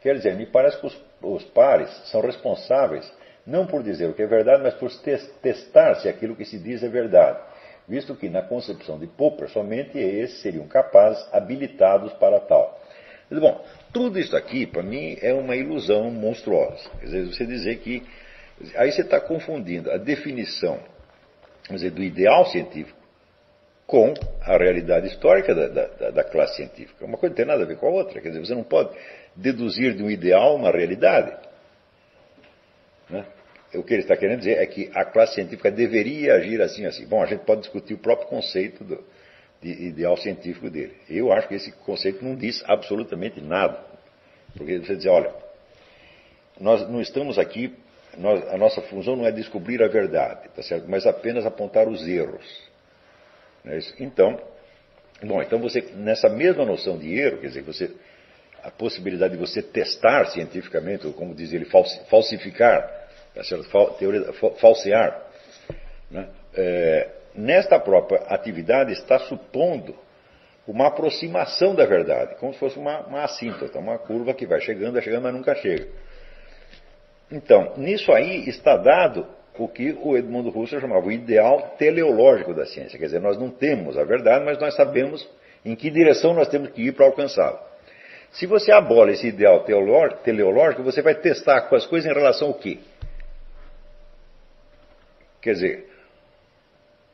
Quer 0.00 0.14
dizer, 0.14 0.34
me 0.34 0.46
parece 0.46 0.80
que 0.80 0.86
os, 0.86 0.98
os 1.20 1.44
pares 1.44 1.90
são 2.06 2.22
responsáveis 2.22 3.12
não 3.46 3.66
por 3.66 3.82
dizer 3.82 4.08
o 4.08 4.14
que 4.14 4.22
é 4.22 4.26
verdade, 4.26 4.62
mas 4.62 4.72
por 4.72 4.90
testar 5.42 5.96
se 5.96 6.08
aquilo 6.08 6.34
que 6.34 6.46
se 6.46 6.58
diz 6.58 6.82
é 6.82 6.88
verdade, 6.88 7.38
visto 7.86 8.16
que 8.16 8.30
na 8.30 8.40
concepção 8.40 8.98
de 8.98 9.08
Popper 9.08 9.50
somente 9.50 9.98
esses 9.98 10.40
seriam 10.40 10.66
capazes, 10.66 11.22
habilitados 11.34 12.14
para 12.14 12.40
tal. 12.40 12.80
Bom, 13.30 13.62
tudo 13.92 14.18
isso 14.18 14.34
aqui, 14.34 14.66
para 14.66 14.82
mim, 14.82 15.18
é 15.20 15.34
uma 15.34 15.54
ilusão 15.54 16.10
monstruosa. 16.10 16.88
Quer 16.98 17.04
dizer, 17.04 17.26
você 17.26 17.44
dizer 17.44 17.76
que. 17.80 18.02
Aí 18.76 18.90
você 18.90 19.02
está 19.02 19.20
confundindo 19.20 19.90
a 19.90 19.98
definição 19.98 20.78
dizer, 21.70 21.90
do 21.90 22.02
ideal 22.02 22.46
científico 22.46 23.04
com 23.86 24.14
a 24.40 24.56
realidade 24.56 25.08
histórica 25.08 25.54
da, 25.54 25.68
da, 25.68 26.10
da, 26.10 26.24
classe 26.24 26.56
científica. 26.56 27.04
Uma 27.04 27.18
coisa 27.18 27.32
não 27.32 27.36
tem 27.36 27.46
nada 27.46 27.64
a 27.64 27.66
ver 27.66 27.76
com 27.76 27.86
a 27.86 27.90
outra. 27.90 28.20
Quer 28.20 28.28
dizer, 28.28 28.40
você 28.40 28.54
não 28.54 28.64
pode 28.64 28.90
deduzir 29.36 29.94
de 29.94 30.02
um 30.02 30.10
ideal 30.10 30.56
uma 30.56 30.70
realidade. 30.70 31.36
Né? 33.10 33.26
O 33.74 33.82
que 33.82 33.92
ele 33.92 34.02
está 34.02 34.16
querendo 34.16 34.38
dizer 34.38 34.58
é 34.58 34.66
que 34.66 34.90
a 34.94 35.04
classe 35.04 35.34
científica 35.34 35.70
deveria 35.70 36.34
agir 36.34 36.62
assim 36.62 36.86
assim. 36.86 37.06
Bom, 37.06 37.22
a 37.22 37.26
gente 37.26 37.44
pode 37.44 37.62
discutir 37.62 37.94
o 37.94 37.98
próprio 37.98 38.28
conceito 38.28 38.84
do, 38.84 39.04
de 39.60 39.70
ideal 39.70 40.16
científico 40.16 40.70
dele. 40.70 40.94
Eu 41.08 41.32
acho 41.32 41.48
que 41.48 41.54
esse 41.54 41.72
conceito 41.72 42.24
não 42.24 42.34
diz 42.34 42.62
absolutamente 42.66 43.40
nada. 43.40 43.78
Porque 44.56 44.78
você 44.78 44.96
diz, 44.96 45.06
olha, 45.06 45.34
nós 46.58 46.88
não 46.88 47.00
estamos 47.00 47.38
aqui, 47.38 47.74
nós, 48.18 48.46
a 48.48 48.56
nossa 48.56 48.80
função 48.82 49.16
não 49.16 49.26
é 49.26 49.32
descobrir 49.32 49.82
a 49.82 49.88
verdade, 49.88 50.48
tá 50.54 50.62
certo? 50.62 50.86
mas 50.88 51.06
apenas 51.06 51.44
apontar 51.46 51.88
os 51.88 52.06
erros. 52.06 52.44
É 53.64 53.78
então, 54.00 54.38
bom, 55.22 55.40
então 55.42 55.58
você, 55.58 55.80
nessa 55.94 56.28
mesma 56.28 56.64
noção 56.64 56.98
de 56.98 57.18
erro, 57.18 57.38
quer 57.38 57.48
dizer, 57.48 57.62
você, 57.62 57.90
a 58.62 58.70
possibilidade 58.70 59.34
de 59.34 59.40
você 59.40 59.62
testar 59.62 60.26
cientificamente, 60.26 61.06
ou 61.06 61.12
como 61.12 61.34
diz 61.34 61.52
ele, 61.52 61.66
falsificar, 62.08 62.90
tá 63.34 63.42
certo? 63.42 63.68
Teoria, 63.98 64.32
falsear, 64.60 65.22
né? 66.10 66.28
é, 66.54 67.10
nesta 67.34 67.78
própria 67.80 68.20
atividade 68.28 68.92
está 68.92 69.18
supondo 69.18 69.96
uma 70.66 70.88
aproximação 70.88 71.74
da 71.74 71.84
verdade, 71.84 72.36
como 72.36 72.52
se 72.52 72.58
fosse 72.58 72.78
uma, 72.78 73.00
uma 73.06 73.24
assíntota, 73.24 73.78
uma 73.78 73.98
curva 73.98 74.32
que 74.32 74.46
vai 74.46 74.60
chegando, 74.60 74.94
vai 74.94 75.02
chegando, 75.02 75.22
mas 75.24 75.34
nunca 75.34 75.54
chega. 75.56 75.88
Então, 77.30 77.72
nisso 77.76 78.12
aí 78.12 78.48
está 78.48 78.76
dado 78.76 79.26
o 79.58 79.68
que 79.68 79.96
o 80.02 80.16
Edmundo 80.16 80.56
Husserl 80.56 80.80
chamava 80.80 81.06
o 81.06 81.12
ideal 81.12 81.74
teleológico 81.78 82.52
da 82.52 82.66
ciência. 82.66 82.98
Quer 82.98 83.06
dizer, 83.06 83.20
nós 83.20 83.38
não 83.38 83.50
temos 83.50 83.96
a 83.96 84.04
verdade, 84.04 84.44
mas 84.44 84.58
nós 84.58 84.74
sabemos 84.74 85.28
em 85.64 85.74
que 85.74 85.90
direção 85.90 86.34
nós 86.34 86.48
temos 86.48 86.70
que 86.70 86.82
ir 86.82 86.92
para 86.92 87.06
alcançá-la. 87.06 87.62
Se 88.32 88.46
você 88.46 88.72
abole 88.72 89.12
esse 89.12 89.28
ideal 89.28 89.64
teleológico, 90.24 90.82
você 90.82 91.00
vai 91.00 91.14
testar 91.14 91.62
com 91.62 91.76
as 91.76 91.86
coisas 91.86 92.10
em 92.10 92.14
relação 92.14 92.48
ao 92.48 92.54
quê? 92.54 92.80
Quer 95.40 95.52
dizer, 95.52 95.88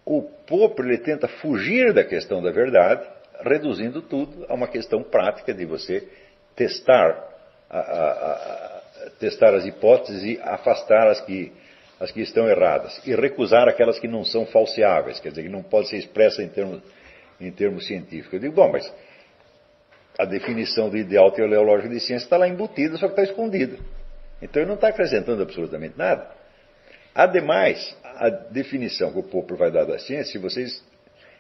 o 0.05 0.23
Popper 0.23 0.87
ele 0.87 0.99
tenta 0.99 1.29
fugir 1.29 1.93
da 1.93 2.03
questão 2.03 2.43
da 2.43 2.51
verdade, 2.51 3.07
reduzindo 3.43 4.01
tudo 4.01 4.47
a 4.49 4.55
uma 4.55 4.67
questão 4.67 5.03
prática 5.03 5.53
de 5.53 5.67
você 5.67 6.09
testar, 6.57 7.29
a, 7.69 7.79
a, 7.79 8.11
a, 8.11 8.70
testar 9.21 9.55
as 9.55 9.67
hipóteses 9.67 10.25
e 10.25 10.41
afastar 10.43 11.07
as 11.07 11.21
que, 11.21 11.53
as 12.01 12.11
que 12.11 12.23
estão 12.23 12.49
erradas, 12.49 13.01
e 13.07 13.15
recusar 13.15 13.69
aquelas 13.69 13.99
que 13.99 14.09
não 14.09 14.25
são 14.25 14.47
falseáveis, 14.47 15.21
quer 15.21 15.29
dizer, 15.29 15.43
que 15.43 15.49
não 15.49 15.63
podem 15.63 15.91
ser 15.91 15.99
expressas 15.99 16.41
em 16.41 16.49
termos, 16.49 16.83
em 17.39 17.53
termos 17.53 17.87
científicos. 17.87 18.33
Eu 18.33 18.41
digo, 18.41 18.55
bom, 18.55 18.73
mas 18.73 18.93
a 20.19 20.25
definição 20.25 20.89
do 20.89 20.97
ideal 20.97 21.31
teleológico 21.31 21.93
de 21.93 22.01
ciência 22.01 22.25
está 22.25 22.39
lá 22.39 22.49
embutida, 22.49 22.97
só 22.97 23.07
que 23.07 23.13
está 23.13 23.23
escondida. 23.23 23.77
Então 24.43 24.63
ele 24.63 24.69
não 24.69 24.75
está 24.75 24.89
acrescentando 24.89 25.43
absolutamente 25.43 25.97
nada. 25.97 26.31
Ademais, 27.15 27.97
a 28.03 28.31
definição 28.31 29.13
que 29.13 29.19
o 29.19 29.23
Popper 29.23 29.57
vai 29.57 29.71
dar 29.71 29.85
da 29.85 29.99
ciência, 29.99 30.33
se 30.33 30.39
vocês 30.39 30.83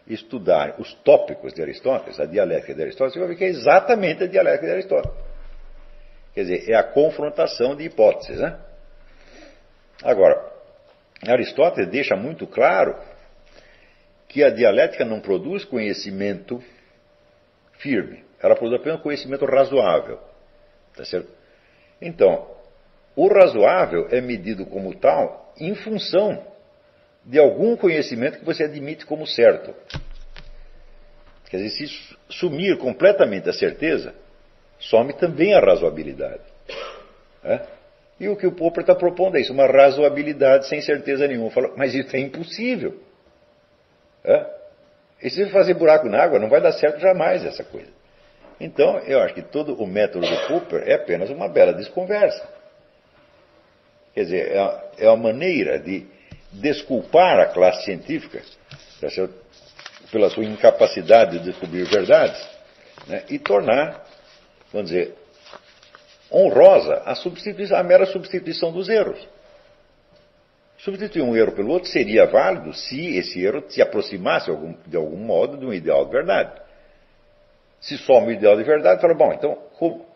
estudarem 0.07 0.75
os 0.79 0.93
tópicos 1.05 1.55
de 1.55 1.63
Aristóteles, 1.63 2.19
a 2.21 2.27
dialética 2.27 2.75
de 2.75 2.83
Aristóteles, 2.83 3.15
você 3.15 3.21
vai 3.21 3.29
ver 3.29 3.37
que 3.37 3.45
é 3.45 3.49
exatamente 3.49 4.25
a 4.25 4.27
dialética 4.27 4.67
de 4.67 4.73
Aristóteles. 4.73 5.30
Quer 6.35 6.43
dizer, 6.43 6.71
é 6.71 6.77
a 6.77 6.83
confrontação 6.83 7.75
de 7.75 7.85
hipóteses. 7.85 8.41
Né? 8.41 8.59
Agora, 10.03 10.51
Aristóteles 11.27 11.91
deixa 11.91 12.17
muito 12.17 12.47
claro 12.47 12.97
que 14.29 14.45
a 14.45 14.51
dialética 14.51 15.05
não 15.05 15.21
produz 15.21 15.65
conhecimento 15.65 16.63
firme, 17.79 18.25
ela 18.41 18.55
produz 18.55 18.81
apenas 18.81 19.01
conhecimento 19.01 19.45
razoável. 19.45 20.19
Tá 20.97 21.05
certo? 21.05 21.29
Então, 22.01 22.49
o 23.17 23.29
razoável 23.29 24.09
é 24.11 24.21
medido 24.21 24.65
como 24.67 24.95
tal 24.95 25.53
em 25.59 25.75
função 25.75 26.47
de 27.25 27.39
algum 27.39 27.77
conhecimento 27.77 28.39
que 28.39 28.45
você 28.45 28.65
admite 28.65 29.05
como 29.05 29.27
certo. 29.27 29.75
Quer 31.51 31.59
dizer, 31.59 31.87
se 31.89 32.17
sumir 32.29 32.79
completamente 32.79 33.49
a 33.49 33.53
certeza, 33.53 34.15
some 34.81 35.13
também 35.15 35.55
a 35.55 35.61
razoabilidade. 35.61 36.43
É? 37.45 37.61
E 38.19 38.29
o 38.29 38.37
que 38.37 38.47
o 38.47 38.53
Popper 38.53 38.83
está 38.83 38.95
propondo 38.95 39.37
é 39.37 39.41
isso, 39.41 39.53
uma 39.53 39.67
razoabilidade 39.67 40.69
sem 40.69 40.81
certeza 40.81 41.27
nenhuma. 41.27 41.51
Fala, 41.51 41.73
mas 41.77 41.95
isso 41.95 42.15
é 42.15 42.19
impossível. 42.19 43.01
É? 44.25 44.47
E 45.23 45.31
se 45.31 45.47
fazer 45.51 45.75
buraco 45.75 46.09
na 46.09 46.23
água, 46.23 46.39
não 46.39 46.49
vai 46.49 46.61
dar 46.61 46.73
certo 46.73 47.01
jamais 47.01 47.45
essa 47.45 47.65
coisa. 47.65 47.91
Então, 48.59 48.99
eu 49.01 49.21
acho 49.21 49.35
que 49.35 49.43
todo 49.43 49.75
o 49.75 49.87
método 49.87 50.27
do 50.27 50.49
Popper 50.49 50.83
é 50.87 50.95
apenas 50.95 51.31
uma 51.31 51.49
bela 51.49 51.73
desconversa. 51.73 52.47
Quer 54.15 54.25
dizer, 54.25 54.53
é, 54.53 55.07
é 55.07 55.09
uma 55.09 55.33
maneira 55.33 55.79
de 55.79 56.07
desculpar 56.53 57.39
a 57.39 57.47
classe 57.47 57.85
científica 57.85 58.43
pela 60.11 60.29
sua 60.29 60.45
incapacidade 60.45 61.39
de 61.39 61.45
descobrir 61.45 61.85
verdades 61.85 62.47
né, 63.07 63.25
e 63.31 63.39
tornar, 63.39 64.05
vamos 64.73 64.91
dizer, 64.91 65.15
honrosa 66.33 67.03
a, 67.05 67.15
substituição, 67.15 67.77
a 67.77 67.83
mera 67.83 68.07
substituição 68.07 68.73
dos 68.73 68.89
erros. 68.89 69.19
Substituir 70.79 71.23
um 71.23 71.37
erro 71.37 71.53
pelo 71.53 71.73
outro 71.73 71.91
seria 71.91 72.27
válido 72.27 72.73
se 72.73 73.17
esse 73.17 73.43
erro 73.45 73.65
se 73.69 73.83
aproximasse 73.83 74.49
algum, 74.49 74.75
de 74.87 74.97
algum 74.97 75.17
modo 75.17 75.59
de 75.59 75.67
um 75.67 75.73
ideal 75.73 76.07
de 76.07 76.13
verdade. 76.13 76.61
Se 77.81 77.99
soma 77.99 78.29
o 78.29 78.33
ideal 78.33 78.57
de 78.57 78.63
verdade, 78.63 79.01
fala, 79.01 79.15
bom, 79.15 79.33
então, 79.33 79.57
como, 79.79 80.07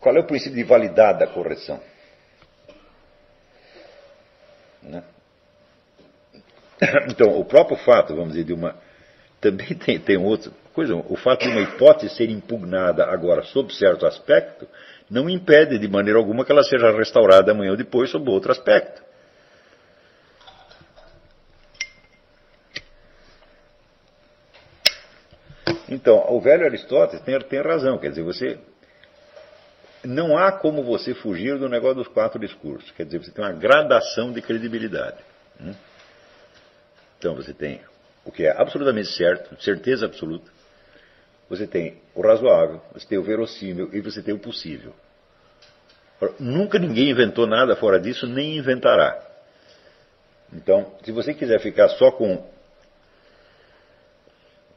qual 0.00 0.16
é 0.16 0.20
o 0.20 0.26
princípio 0.26 0.56
de 0.56 0.64
validade 0.64 1.18
da 1.18 1.26
correção? 1.26 1.80
Né? 4.82 5.02
Então, 7.08 7.38
o 7.38 7.44
próprio 7.44 7.76
fato, 7.76 8.14
vamos 8.14 8.32
dizer, 8.32 8.44
de 8.44 8.52
uma. 8.52 8.76
Também 9.40 9.68
tem, 9.68 10.00
tem 10.00 10.16
outra 10.16 10.50
coisa, 10.72 10.94
o 10.94 11.16
fato 11.16 11.42
de 11.42 11.48
uma 11.48 11.60
hipótese 11.60 12.14
ser 12.14 12.30
impugnada 12.30 13.04
agora 13.04 13.42
sob 13.42 13.72
certo 13.74 14.06
aspecto, 14.06 14.66
não 15.10 15.28
impede 15.28 15.78
de 15.78 15.88
maneira 15.88 16.18
alguma 16.18 16.44
que 16.44 16.52
ela 16.52 16.62
seja 16.62 16.90
restaurada 16.90 17.52
amanhã 17.52 17.72
ou 17.72 17.76
depois 17.76 18.10
sob 18.10 18.28
outro 18.30 18.50
aspecto. 18.50 19.02
Então, 25.88 26.24
o 26.30 26.40
velho 26.40 26.64
Aristóteles 26.64 27.22
tem, 27.22 27.38
tem 27.38 27.60
razão, 27.60 27.98
quer 27.98 28.08
dizer, 28.08 28.22
você 28.22 28.58
não 30.02 30.36
há 30.36 30.50
como 30.50 30.82
você 30.82 31.14
fugir 31.14 31.58
do 31.58 31.68
negócio 31.68 31.96
dos 31.96 32.08
quatro 32.08 32.40
discursos. 32.40 32.90
Quer 32.92 33.04
dizer, 33.04 33.18
você 33.18 33.30
tem 33.30 33.44
uma 33.44 33.52
gradação 33.52 34.32
de 34.32 34.40
credibilidade. 34.40 35.18
Né? 35.60 35.74
Então 37.18 37.34
você 37.34 37.52
tem 37.52 37.80
o 38.24 38.32
que 38.32 38.44
é 38.44 38.50
absolutamente 38.50 39.08
certo, 39.12 39.62
certeza 39.62 40.06
absoluta. 40.06 40.50
Você 41.52 41.66
tem 41.66 42.00
o 42.14 42.22
razoável, 42.22 42.80
você 42.94 43.06
tem 43.06 43.18
o 43.18 43.22
verossímil 43.22 43.90
e 43.92 44.00
você 44.00 44.22
tem 44.22 44.32
o 44.32 44.38
possível. 44.38 44.94
Nunca 46.40 46.78
ninguém 46.78 47.10
inventou 47.10 47.46
nada 47.46 47.76
fora 47.76 48.00
disso, 48.00 48.26
nem 48.26 48.56
inventará. 48.56 49.22
Então, 50.50 50.94
se 51.04 51.12
você 51.12 51.34
quiser 51.34 51.60
ficar 51.60 51.90
só 51.90 52.10
com 52.10 52.42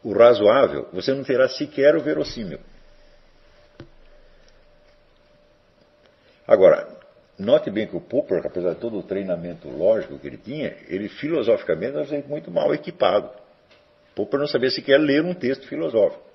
o 0.04 0.12
razoável, 0.12 0.90
você 0.92 1.14
não 1.14 1.24
terá 1.24 1.48
sequer 1.48 1.96
o 1.96 2.02
verossímil. 2.02 2.60
Agora, 6.46 6.90
note 7.40 7.72
bem 7.72 7.88
que 7.88 7.96
o 7.96 8.02
Popper, 8.02 8.46
apesar 8.46 8.74
de 8.74 8.82
todo 8.82 9.00
o 9.00 9.04
treinamento 9.04 9.70
lógico 9.70 10.20
que 10.20 10.28
ele 10.28 10.38
tinha, 10.38 10.76
ele 10.90 11.08
filosoficamente 11.08 11.96
era 11.96 12.28
muito 12.28 12.52
mal 12.52 12.74
equipado. 12.74 13.30
Popper 14.14 14.42
não 14.42 14.48
sabia 14.48 14.70
sequer 14.70 15.00
ler 15.00 15.24
um 15.24 15.34
texto 15.34 15.66
filosófico. 15.70 16.35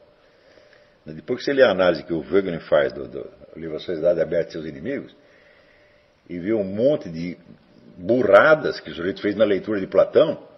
Depois 1.14 1.40
que 1.40 1.44
você 1.44 1.52
lê 1.52 1.62
a 1.62 1.70
análise 1.70 2.02
que 2.02 2.12
o 2.12 2.20
Wegener 2.20 2.60
faz 2.60 2.92
do, 2.92 3.08
do 3.08 3.30
livro 3.56 3.76
A 3.76 3.80
Sociedade 3.80 4.20
Aberta 4.20 4.50
e 4.50 4.52
Seus 4.52 4.66
Inimigos, 4.66 5.14
e 6.28 6.38
vê 6.38 6.52
um 6.52 6.64
monte 6.64 7.08
de 7.08 7.36
burradas 7.96 8.80
que 8.80 8.90
o 8.90 8.94
sujeito 8.94 9.20
fez 9.20 9.34
na 9.34 9.44
leitura 9.44 9.80
de 9.80 9.86
Platão, 9.86 10.48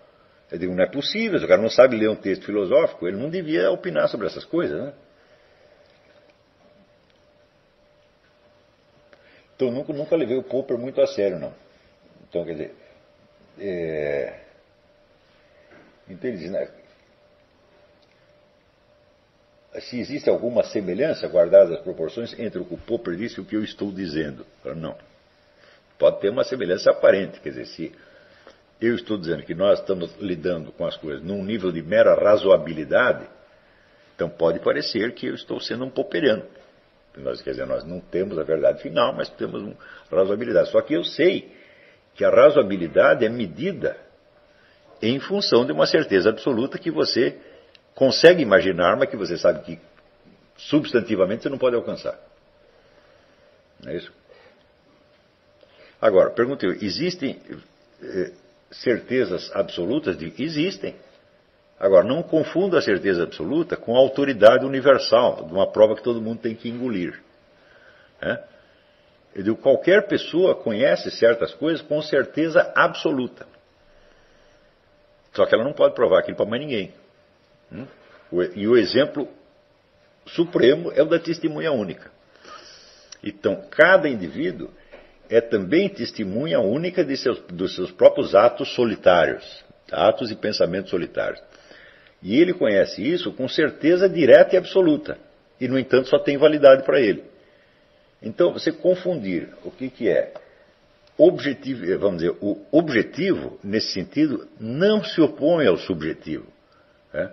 eu 0.50 0.58
digo, 0.58 0.74
não 0.74 0.84
é 0.84 0.86
possível, 0.86 1.38
se 1.38 1.44
o 1.46 1.48
cara 1.48 1.62
não 1.62 1.70
sabe 1.70 1.96
ler 1.96 2.10
um 2.10 2.14
texto 2.14 2.44
filosófico, 2.44 3.08
ele 3.08 3.16
não 3.16 3.30
devia 3.30 3.70
opinar 3.70 4.06
sobre 4.08 4.26
essas 4.26 4.44
coisas, 4.44 4.78
né? 4.78 4.92
Então 9.56 9.70
nunca, 9.70 9.92
nunca 9.92 10.14
levei 10.14 10.36
o 10.36 10.42
Popper 10.42 10.76
muito 10.76 11.00
a 11.00 11.06
sério, 11.06 11.38
não. 11.38 11.54
Então, 12.28 12.44
quer 12.44 12.52
dizer, 12.52 12.74
é... 13.58 14.40
então 16.08 16.28
ele 16.28 16.38
diz, 16.38 16.50
né? 16.50 16.68
Se 19.80 19.98
existe 19.98 20.28
alguma 20.28 20.62
semelhança, 20.62 21.26
guardadas 21.28 21.78
as 21.78 21.80
proporções, 21.80 22.38
entre 22.38 22.60
o 22.60 22.64
que 22.64 22.74
o 22.74 22.78
Popper 22.78 23.16
disse 23.16 23.38
e 23.38 23.42
o 23.42 23.44
que 23.44 23.56
eu 23.56 23.64
estou 23.64 23.90
dizendo. 23.90 24.44
Não. 24.76 24.96
Pode 25.98 26.20
ter 26.20 26.30
uma 26.30 26.44
semelhança 26.44 26.90
aparente, 26.90 27.40
quer 27.40 27.50
dizer, 27.50 27.66
se 27.66 27.92
eu 28.80 28.94
estou 28.94 29.16
dizendo 29.16 29.42
que 29.44 29.54
nós 29.54 29.78
estamos 29.78 30.14
lidando 30.18 30.72
com 30.72 30.84
as 30.84 30.96
coisas 30.96 31.22
num 31.22 31.42
nível 31.44 31.70
de 31.70 31.82
mera 31.82 32.14
razoabilidade, 32.14 33.26
então 34.14 34.28
pode 34.28 34.58
parecer 34.58 35.14
que 35.14 35.26
eu 35.26 35.34
estou 35.34 35.60
sendo 35.60 35.84
um 35.84 35.90
popperiano. 35.90 36.44
Nós, 37.16 37.40
quer 37.40 37.50
dizer, 37.50 37.66
nós 37.66 37.84
não 37.84 38.00
temos 38.00 38.38
a 38.38 38.42
verdade 38.42 38.82
final, 38.82 39.14
mas 39.14 39.28
temos 39.30 39.62
uma 39.62 39.76
razoabilidade. 40.10 40.70
Só 40.70 40.80
que 40.80 40.94
eu 40.94 41.04
sei 41.04 41.52
que 42.14 42.24
a 42.24 42.30
razoabilidade 42.30 43.24
é 43.24 43.28
medida 43.28 43.96
em 45.00 45.18
função 45.20 45.64
de 45.64 45.72
uma 45.72 45.86
certeza 45.86 46.30
absoluta 46.30 46.78
que 46.78 46.90
você 46.90 47.38
consegue 47.94 48.42
imaginar, 48.42 48.96
mas 48.96 49.08
que 49.08 49.16
você 49.16 49.36
sabe 49.36 49.62
que 49.62 49.80
substantivamente 50.56 51.42
você 51.42 51.48
não 51.48 51.58
pode 51.58 51.76
alcançar. 51.76 52.18
Não 53.82 53.90
é 53.90 53.96
isso? 53.96 54.12
Agora, 56.00 56.30
pergunto 56.30 56.66
eu, 56.66 56.72
existem 56.72 57.40
eh, 58.02 58.32
certezas 58.70 59.50
absolutas? 59.54 60.16
De, 60.16 60.32
existem. 60.38 60.96
Agora, 61.78 62.04
não 62.04 62.22
confunda 62.22 62.78
a 62.78 62.82
certeza 62.82 63.24
absoluta 63.24 63.76
com 63.76 63.96
a 63.96 63.98
autoridade 63.98 64.64
universal, 64.64 65.44
de 65.44 65.52
uma 65.52 65.70
prova 65.70 65.96
que 65.96 66.02
todo 66.02 66.20
mundo 66.20 66.40
tem 66.40 66.54
que 66.54 66.68
engolir. 66.68 67.20
Né? 68.20 68.42
Eu 69.34 69.42
digo, 69.42 69.56
qualquer 69.56 70.06
pessoa 70.06 70.54
conhece 70.54 71.10
certas 71.10 71.54
coisas 71.54 71.82
com 71.82 72.00
certeza 72.02 72.72
absoluta. 72.74 73.46
Só 75.32 75.46
que 75.46 75.54
ela 75.54 75.64
não 75.64 75.72
pode 75.72 75.94
provar 75.94 76.20
aquilo 76.20 76.36
para 76.36 76.46
mais 76.46 76.60
ninguém. 76.60 76.92
Hum? 77.72 77.86
E 78.54 78.66
o 78.66 78.76
exemplo 78.76 79.28
supremo 80.26 80.92
é 80.92 81.02
o 81.02 81.06
da 81.06 81.18
testemunha 81.18 81.72
única. 81.72 82.10
Então, 83.22 83.62
cada 83.70 84.08
indivíduo 84.08 84.70
é 85.28 85.40
também 85.40 85.88
testemunha 85.88 86.60
única 86.60 87.04
seus, 87.16 87.40
dos 87.40 87.74
seus 87.74 87.90
próprios 87.90 88.34
atos 88.34 88.74
solitários, 88.74 89.64
atos 89.90 90.30
e 90.30 90.36
pensamentos 90.36 90.90
solitários. 90.90 91.42
E 92.22 92.40
ele 92.40 92.52
conhece 92.52 93.02
isso 93.02 93.32
com 93.32 93.48
certeza 93.48 94.08
direta 94.08 94.54
e 94.54 94.58
absoluta. 94.58 95.18
E, 95.60 95.68
no 95.68 95.78
entanto, 95.78 96.08
só 96.08 96.18
tem 96.18 96.36
validade 96.36 96.84
para 96.84 97.00
ele. 97.00 97.24
Então, 98.20 98.52
você 98.52 98.70
confundir 98.70 99.48
o 99.64 99.70
que, 99.70 99.90
que 99.90 100.08
é 100.08 100.32
objetivo, 101.18 101.86
vamos 101.98 102.22
dizer, 102.22 102.36
o 102.40 102.60
objetivo, 102.70 103.58
nesse 103.62 103.92
sentido, 103.92 104.48
não 104.58 105.02
se 105.02 105.20
opõe 105.20 105.66
ao 105.66 105.76
subjetivo. 105.76 106.46
Né? 107.12 107.30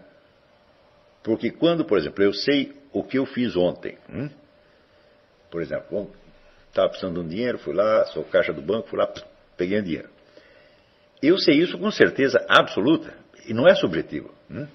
Porque 1.24 1.52
quando, 1.52 1.86
por 1.86 1.98
exemplo, 1.98 2.24
eu 2.24 2.34
sei 2.34 2.74
o 2.92 3.04
que 3.04 3.18
eu 3.18 3.26
fiz 3.26 3.56
ontem, 3.56 3.98
hum? 4.10 4.30
por 5.52 5.62
exemplo, 5.62 6.12
estava 6.68 6.90
precisando 6.90 7.16
de 7.16 7.20
um 7.20 7.28
dinheiro, 7.28 7.60
fui 7.60 7.74
lá, 7.74 8.06
sou 8.08 8.24
caixa 8.24 8.54
do 8.54 8.62
banco, 8.62 8.88
fui 8.88 8.98
lá, 8.98 9.12
peguei 9.58 9.80
o 9.80 9.84
dinheiro. 9.84 10.10
Eu 11.22 11.38
sei 11.38 11.56
isso 11.56 11.78
com 11.78 11.92
certeza 11.92 12.44
absoluta, 12.48 13.14
e 13.46 13.54
não 13.54 13.68
é 13.68 13.76
subjetivo. 13.76 14.34
Hum? 14.50 14.68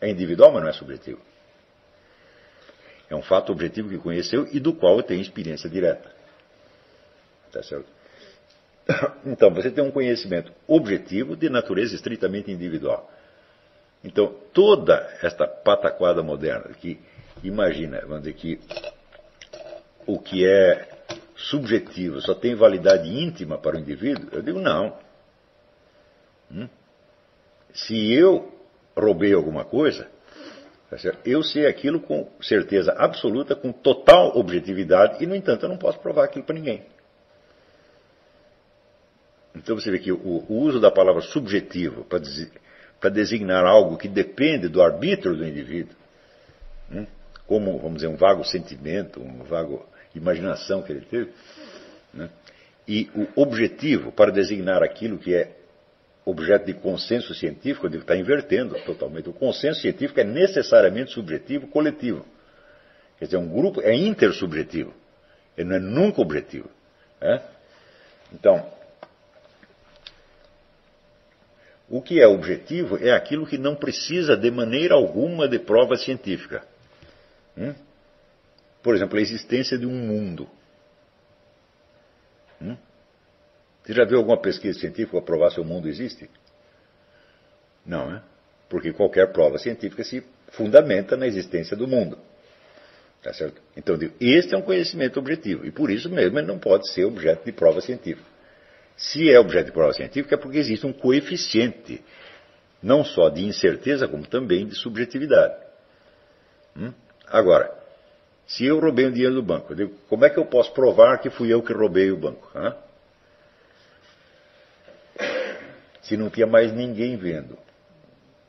É 0.00 0.10
individual, 0.10 0.52
mas 0.52 0.62
não 0.62 0.68
é 0.70 0.72
subjetivo. 0.72 1.20
É 3.08 3.14
um 3.14 3.22
fato 3.22 3.52
objetivo 3.52 3.88
que 3.88 3.98
conheceu 3.98 4.48
e 4.50 4.58
do 4.58 4.74
qual 4.74 4.96
eu 4.96 5.02
tenho 5.02 5.20
experiência 5.20 5.68
direta. 5.70 6.10
Tá 7.52 7.62
certo? 7.62 7.86
Então, 9.24 9.52
você 9.52 9.70
tem 9.70 9.82
um 9.82 9.90
conhecimento 9.90 10.52
objetivo 10.66 11.36
de 11.36 11.48
natureza 11.48 11.94
estritamente 11.94 12.50
individual. 12.50 13.10
Então, 14.04 14.34
toda 14.52 14.94
esta 15.22 15.48
pataquada 15.48 16.22
moderna 16.22 16.74
que 16.74 17.00
imagina, 17.42 18.02
vamos 18.02 18.24
dizer 18.24 18.34
que 18.34 18.60
o 20.06 20.18
que 20.18 20.46
é 20.46 20.86
subjetivo 21.34 22.20
só 22.20 22.34
tem 22.34 22.54
validade 22.54 23.08
íntima 23.08 23.56
para 23.56 23.76
o 23.76 23.80
indivíduo, 23.80 24.28
eu 24.30 24.42
digo 24.42 24.60
não. 24.60 24.96
Hum? 26.52 26.68
Se 27.72 28.12
eu 28.12 28.52
roubei 28.94 29.32
alguma 29.32 29.64
coisa, 29.64 30.06
tá 30.90 30.96
eu 31.24 31.42
sei 31.42 31.66
aquilo 31.66 31.98
com 31.98 32.30
certeza 32.42 32.92
absoluta, 32.92 33.56
com 33.56 33.72
total 33.72 34.36
objetividade, 34.36 35.24
e 35.24 35.26
no 35.26 35.34
entanto 35.34 35.64
eu 35.64 35.70
não 35.70 35.78
posso 35.78 35.98
provar 35.98 36.24
aquilo 36.24 36.44
para 36.44 36.54
ninguém. 36.54 36.84
Então 39.56 39.74
você 39.78 39.90
vê 39.90 39.98
que 39.98 40.12
o, 40.12 40.18
o 40.18 40.58
uso 40.60 40.78
da 40.78 40.90
palavra 40.90 41.22
subjetivo 41.22 42.04
para 42.04 42.18
dizer 42.18 42.50
para 43.04 43.10
designar 43.10 43.66
algo 43.66 43.98
que 43.98 44.08
depende 44.08 44.66
do 44.66 44.80
arbítrio 44.80 45.36
do 45.36 45.46
indivíduo, 45.46 45.94
né? 46.88 47.06
como, 47.46 47.76
vamos 47.76 47.96
dizer, 47.96 48.06
um 48.06 48.16
vago 48.16 48.42
sentimento, 48.44 49.20
uma 49.20 49.44
vago 49.44 49.86
imaginação 50.14 50.80
que 50.80 50.90
ele 50.90 51.02
teve, 51.02 51.30
né? 52.14 52.30
e 52.88 53.10
o 53.14 53.42
objetivo 53.42 54.10
para 54.10 54.32
designar 54.32 54.82
aquilo 54.82 55.18
que 55.18 55.34
é 55.34 55.54
objeto 56.24 56.64
de 56.64 56.72
consenso 56.72 57.34
científico, 57.34 57.86
ele 57.86 57.98
está 57.98 58.16
invertendo 58.16 58.74
totalmente. 58.86 59.28
O 59.28 59.34
consenso 59.34 59.82
científico 59.82 60.18
é 60.20 60.24
necessariamente 60.24 61.12
subjetivo, 61.12 61.66
coletivo. 61.66 62.24
Quer 63.18 63.26
dizer, 63.26 63.36
um 63.36 63.50
grupo 63.50 63.82
é 63.82 63.94
intersubjetivo, 63.94 64.94
ele 65.58 65.68
não 65.68 65.76
é 65.76 65.78
nunca 65.78 66.22
objetivo. 66.22 66.70
Né? 67.20 67.42
Então, 68.32 68.66
O 71.94 72.02
que 72.02 72.20
é 72.20 72.26
objetivo 72.26 72.98
é 72.98 73.12
aquilo 73.12 73.46
que 73.46 73.56
não 73.56 73.76
precisa 73.76 74.36
de 74.36 74.50
maneira 74.50 74.96
alguma 74.96 75.46
de 75.46 75.60
prova 75.60 75.94
científica. 75.94 76.66
Hum? 77.56 77.72
Por 78.82 78.96
exemplo, 78.96 79.16
a 79.16 79.22
existência 79.22 79.78
de 79.78 79.86
um 79.86 79.94
mundo. 79.94 80.48
Hum? 82.60 82.76
Você 83.84 83.92
já 83.92 84.04
viu 84.04 84.18
alguma 84.18 84.36
pesquisa 84.36 84.76
científica 84.76 85.22
provar 85.22 85.52
se 85.52 85.60
o 85.60 85.64
mundo 85.64 85.86
existe? 85.86 86.28
Não, 87.86 88.10
né? 88.10 88.22
Porque 88.68 88.92
qualquer 88.92 89.32
prova 89.32 89.56
científica 89.58 90.02
se 90.02 90.20
fundamenta 90.48 91.16
na 91.16 91.28
existência 91.28 91.76
do 91.76 91.86
mundo. 91.86 92.18
Tá 93.22 93.32
certo? 93.32 93.62
Então, 93.76 93.96
este 94.18 94.52
é 94.52 94.58
um 94.58 94.62
conhecimento 94.62 95.20
objetivo 95.20 95.64
e 95.64 95.70
por 95.70 95.92
isso 95.92 96.10
mesmo 96.10 96.36
ele 96.40 96.48
não 96.48 96.58
pode 96.58 96.90
ser 96.90 97.04
objeto 97.04 97.44
de 97.44 97.52
prova 97.52 97.80
científica. 97.80 98.33
Se 98.96 99.30
é 99.30 99.38
objeto 99.38 99.66
de 99.66 99.72
prova 99.72 99.92
científica, 99.92 100.34
é 100.34 100.38
porque 100.38 100.58
existe 100.58 100.86
um 100.86 100.92
coeficiente, 100.92 102.02
não 102.82 103.04
só 103.04 103.28
de 103.28 103.44
incerteza, 103.44 104.06
como 104.06 104.26
também 104.26 104.66
de 104.66 104.76
subjetividade. 104.76 105.56
Hum? 106.76 106.92
Agora, 107.26 107.72
se 108.46 108.64
eu 108.64 108.78
roubei 108.78 109.06
um 109.06 109.12
dinheiro 109.12 109.34
do 109.34 109.42
banco, 109.42 109.74
digo, 109.74 109.94
como 110.08 110.24
é 110.24 110.30
que 110.30 110.38
eu 110.38 110.46
posso 110.46 110.72
provar 110.72 111.18
que 111.18 111.30
fui 111.30 111.52
eu 111.52 111.62
que 111.62 111.72
roubei 111.72 112.10
o 112.10 112.16
banco? 112.16 112.50
Hã? 112.54 112.76
Se 116.02 116.16
não 116.16 116.28
tinha 116.28 116.46
mais 116.46 116.72
ninguém 116.72 117.16
vendo. 117.16 117.58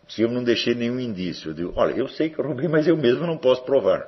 Se 0.08 0.22
eu 0.22 0.30
não 0.30 0.44
deixei 0.44 0.76
nenhum 0.76 1.00
indício, 1.00 1.50
eu 1.50 1.54
digo, 1.54 1.74
olha, 1.76 1.94
eu 1.94 2.08
sei 2.08 2.30
que 2.30 2.38
eu 2.38 2.46
roubei, 2.46 2.68
mas 2.68 2.86
eu 2.86 2.96
mesmo 2.96 3.26
não 3.26 3.38
posso 3.38 3.64
provar. 3.64 4.08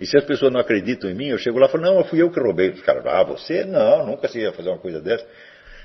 E 0.00 0.06
se 0.06 0.16
as 0.16 0.24
pessoas 0.24 0.52
não 0.52 0.60
acreditam 0.60 1.10
em 1.10 1.14
mim, 1.14 1.28
eu 1.28 1.38
chego 1.38 1.58
lá 1.58 1.66
e 1.66 1.70
falo, 1.70 1.84
não, 1.84 2.04
fui 2.04 2.22
eu 2.22 2.30
que 2.30 2.38
roubei. 2.38 2.70
Os 2.70 2.82
caras, 2.82 3.04
ah, 3.06 3.22
você 3.24 3.64
não, 3.64 4.06
nunca 4.06 4.28
se 4.28 4.38
ia 4.38 4.52
fazer 4.52 4.68
uma 4.68 4.78
coisa 4.78 5.00
dessa. 5.00 5.26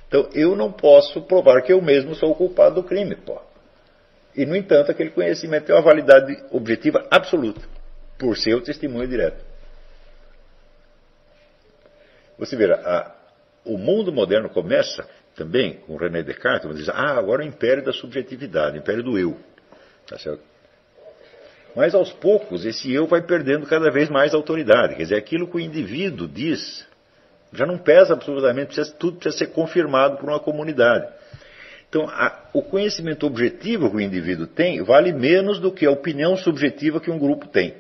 Então, 0.08 0.30
eu 0.34 0.56
não 0.56 0.72
posso 0.72 1.22
provar 1.24 1.62
que 1.64 1.74
eu 1.74 1.82
mesmo 1.82 2.14
sou 2.14 2.32
o 2.32 2.36
culpado 2.36 2.76
do 2.76 2.84
crime, 2.84 3.16
pô. 3.16 3.42
E, 4.36 4.46
no 4.46 4.56
entanto, 4.56 4.92
aquele 4.92 5.10
conhecimento 5.10 5.66
tem 5.66 5.76
uma 5.76 5.82
validade 5.82 6.36
objetiva 6.52 7.08
absoluta, 7.10 7.62
por 8.18 8.38
ser 8.38 8.54
o 8.56 8.62
testemunho 8.62 9.08
direto. 9.08 9.44
Você 12.38 12.56
verá, 12.56 12.76
a, 12.76 13.16
o 13.66 13.78
mundo 13.78 14.12
moderno 14.12 14.50
começa 14.50 15.08
também 15.36 15.78
com 15.78 15.96
René 15.96 16.22
Descartes, 16.22 16.76
diz, 16.76 16.90
ah, 16.90 17.18
agora 17.18 17.42
o 17.42 17.46
império 17.46 17.84
da 17.84 17.92
subjetividade, 17.92 18.78
o 18.78 18.82
império 18.82 19.04
do 19.04 19.18
eu. 19.18 19.36
Tá 20.08 20.20
certo? 20.20 20.53
Mas 21.76 21.96
aos 21.96 22.12
poucos 22.12 22.66
esse 22.66 22.94
eu 22.94 23.08
vai 23.08 23.22
perdendo 23.22 23.66
cada 23.66 23.90
vez 23.90 24.10
mais 24.10 24.34
autoridade. 24.34 24.96
Quer 24.96 25.04
dizer, 25.04 25.16
aquilo 25.16 25.48
que 25.48 25.58
o 25.58 25.60
indivíduo 25.60 26.28
diz 26.28 26.86
já 27.52 27.66
não 27.66 27.78
pesa 27.78 28.14
absolutamente, 28.14 28.68
precisa, 28.68 28.96
tudo 28.98 29.18
precisa 29.18 29.46
ser 29.46 29.52
confirmado 29.52 30.18
por 30.18 30.28
uma 30.28 30.40
comunidade. 30.40 31.08
Então, 31.88 32.10
a, 32.10 32.50
o 32.52 32.64
conhecimento 32.64 33.28
objetivo 33.28 33.90
que 33.92 33.98
o 33.98 34.02
indivíduo 34.02 34.48
tem 34.48 34.82
vale 34.82 35.14
menos 35.14 35.60
do 35.60 35.72
que 35.72 35.86
a 35.86 35.92
opinião 35.92 36.36
subjetiva 36.36 37.00
que 37.00 37.12
um 37.12 37.20
grupo 37.20 37.48
tem. 37.48 37.76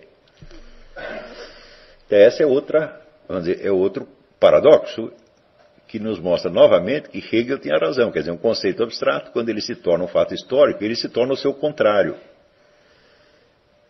Essa 2.09 2.43
é 2.43 2.45
outra, 2.45 3.01
vamos 3.27 3.45
dizer, 3.45 3.65
é 3.65 3.71
outro 3.71 4.07
paradoxo 4.39 5.11
que 5.87 5.97
nos 5.97 6.19
mostra 6.19 6.51
novamente 6.51 7.09
que 7.09 7.17
Hegel 7.17 7.57
tinha 7.57 7.77
razão. 7.77 8.11
Quer 8.11 8.19
dizer, 8.19 8.31
um 8.31 8.37
conceito 8.37 8.83
abstrato, 8.83 9.31
quando 9.31 9.49
ele 9.49 9.61
se 9.61 9.75
torna 9.75 10.05
um 10.05 10.07
fato 10.07 10.35
histórico, 10.35 10.83
ele 10.83 10.95
se 10.95 11.09
torna 11.09 11.33
o 11.33 11.37
seu 11.37 11.53
contrário. 11.53 12.15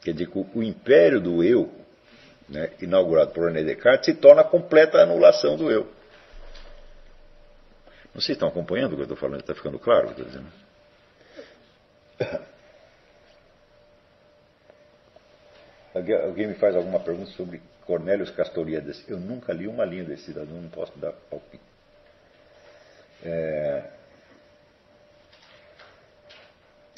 Quer 0.03 0.13
dizer, 0.13 0.30
o, 0.34 0.45
o 0.55 0.63
império 0.63 1.21
do 1.21 1.43
eu 1.43 1.71
né, 2.49 2.71
inaugurado 2.81 3.31
por 3.31 3.47
René 3.47 3.63
Descartes, 3.63 4.05
se 4.05 4.13
torna 4.13 4.41
a 4.41 4.45
completa 4.45 4.99
anulação 4.99 5.55
do 5.55 5.71
eu. 5.71 5.91
Não 8.13 8.21
sei 8.21 8.27
se 8.27 8.34
estão 8.34 8.47
acompanhando 8.47 8.93
o 8.93 8.95
que 8.95 9.01
eu 9.01 9.05
estou 9.05 9.17
falando, 9.17 9.39
está 9.39 9.55
ficando 9.55 9.80
claro 9.80 10.09
o 10.09 10.13
que 10.13 10.21
eu 10.21 10.27
estou 10.27 10.41
dizendo. 10.41 10.63
Alguém 16.25 16.47
me 16.47 16.55
faz 16.55 16.75
alguma 16.75 16.99
pergunta 16.99 17.31
sobre 17.31 17.61
Cornélios 17.85 18.31
Castoriadis? 18.31 19.03
Eu 19.07 19.19
nunca 19.19 19.53
li 19.53 19.67
uma 19.67 19.85
linha 19.85 20.03
desse 20.03 20.25
cidadão, 20.25 20.61
não 20.61 20.69
posso 20.69 20.97
dar 20.97 21.11
palpite. 21.11 21.63
É... 23.23 23.84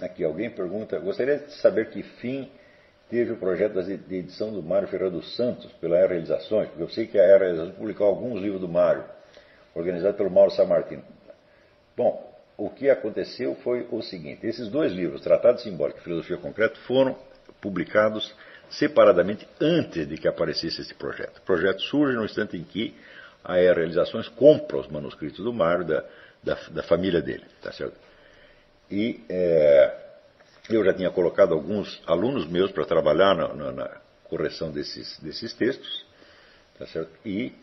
Aqui, 0.02 0.24
alguém 0.24 0.50
pergunta: 0.50 0.98
gostaria 1.00 1.40
de 1.40 1.54
saber 1.56 1.90
que 1.90 2.04
fim 2.04 2.50
teve 3.10 3.34
o 3.34 3.38
projeto 3.38 3.82
de 3.82 4.16
edição 4.16 4.52
do 4.52 4.64
Mário 4.64 4.88
Ferreira 4.88 5.12
dos 5.12 5.36
Santos 5.36 5.72
pela 5.74 5.98
Era 5.98 6.10
Realizações, 6.10 6.70
porque 6.70 6.84
eu 6.84 6.90
sei 6.90 7.08
que 7.08 7.20
a 7.20 7.24
Era 7.24 7.46
Realizações 7.46 7.76
publicou 7.76 8.08
alguns 8.08 8.42
livros 8.42 8.62
do 8.62 8.68
Mário, 8.68 9.04
organizado 9.74 10.18
pelo 10.18 10.30
Mauro 10.30 10.52
Samartino. 10.52 11.04
Bom, 11.96 12.34
o 12.58 12.70
que 12.70 12.90
aconteceu 12.90 13.56
foi 13.56 13.88
o 13.92 14.02
seguinte: 14.02 14.46
esses 14.46 14.70
dois 14.70 14.92
livros, 14.92 15.22
Tratado 15.22 15.60
Simbólico 15.62 16.00
e 16.00 16.04
Filosofia 16.04 16.38
Concreta, 16.38 16.76
foram 16.88 17.16
publicados 17.62 18.34
separadamente 18.70 19.48
antes 19.62 20.08
de 20.08 20.18
que 20.18 20.28
aparecesse 20.28 20.82
esse 20.82 20.94
projeto. 20.94 21.38
O 21.38 21.42
projeto 21.42 21.82
surge 21.82 22.16
no 22.16 22.26
instante 22.26 22.58
em 22.58 22.64
que 22.64 22.96
a 23.44 23.58
Era 23.58 23.76
Realizações 23.76 24.28
compra 24.30 24.78
os 24.78 24.88
manuscritos 24.88 25.44
do 25.44 25.54
Mário 25.54 25.86
da, 25.86 26.04
da, 26.44 26.56
da 26.72 26.84
família 26.84 27.22
dele, 27.22 27.46
tá 27.62 27.72
certo? 27.72 27.96
E 28.90 29.24
é, 29.30 30.05
eu 30.70 30.84
já 30.84 30.94
tinha 30.94 31.12
colocado 31.12 31.54
alguns 31.54 32.02
alunos 32.06 32.48
meus 32.48 32.72
para 32.72 32.86
trabalhar 32.86 33.36
na, 33.36 33.54
na, 33.54 33.72
na, 33.72 34.06
correção 34.26 34.72
desses, 34.72 35.20
desses 35.20 35.54
textos, 35.54 36.06
tá 36.80 36.88
certo? 36.88 37.12
E 37.24 37.54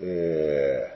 é, 0.00 0.94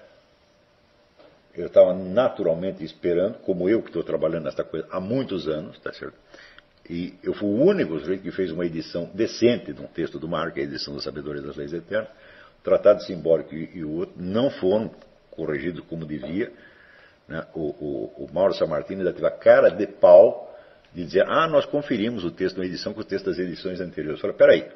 eu 1.57 1.67
estava 1.67 1.93
naturalmente 1.93 2.85
esperando, 2.85 3.39
como 3.39 3.69
eu 3.69 3.83
que 3.83 3.89
estou 3.89 4.05
trabalhando 4.05 4.45
nessa 4.45 4.63
coisa 4.63 4.87
há 4.91 5.01
muitos 5.01 5.49
anos, 5.49 5.79
tá 5.81 5.93
certo? 5.93 6.15
E 6.89 7.15
eu 7.23 7.35
fui 7.35 7.49
o 7.49 7.65
único 7.65 7.99
sujeito 7.99 8.23
que 8.23 8.31
fez 8.31 8.53
uma 8.53 8.65
edição 8.65 9.11
decente 9.13 9.73
de 9.73 9.81
um 9.81 9.89
texto 9.89 10.21
do 10.21 10.29
que 10.53 10.61
é 10.61 10.63
a 10.63 10.67
edição 10.67 10.95
da 10.95 11.01
Sabedoria 11.01 11.43
das 11.43 11.57
Leis 11.57 11.73
Eternas. 11.73 12.09
O 12.61 12.63
Tratado 12.63 13.03
Simbólico 13.03 13.55
e, 13.55 13.79
e 13.79 13.85
o 13.85 13.91
outro 13.91 14.15
não 14.17 14.51
foram 14.51 14.91
corrigidos 15.33 15.85
como 15.89 16.07
devia. 16.07 16.53
Né? 17.27 17.45
O, 17.55 17.61
o, 17.61 18.25
o 18.25 18.31
Mauro 18.33 18.55
Samartini 18.55 19.01
ainda 19.01 19.13
teve 19.13 19.27
a 19.27 19.33
cara 19.33 19.69
de 19.69 19.87
pau 19.87 20.56
de 20.97 21.05
dizer, 21.05 21.27
ah, 21.29 21.47
nós 21.47 21.67
conferimos 21.67 22.25
o 22.25 22.31
texto 22.31 22.57
na 22.57 22.65
edição 22.65 22.95
com 22.95 23.03
o 23.03 23.05
texto 23.05 23.27
das 23.27 23.39
edições 23.39 23.83
anteriores. 23.83 24.19
Falei, 24.19 24.35
peraí, 24.35 24.67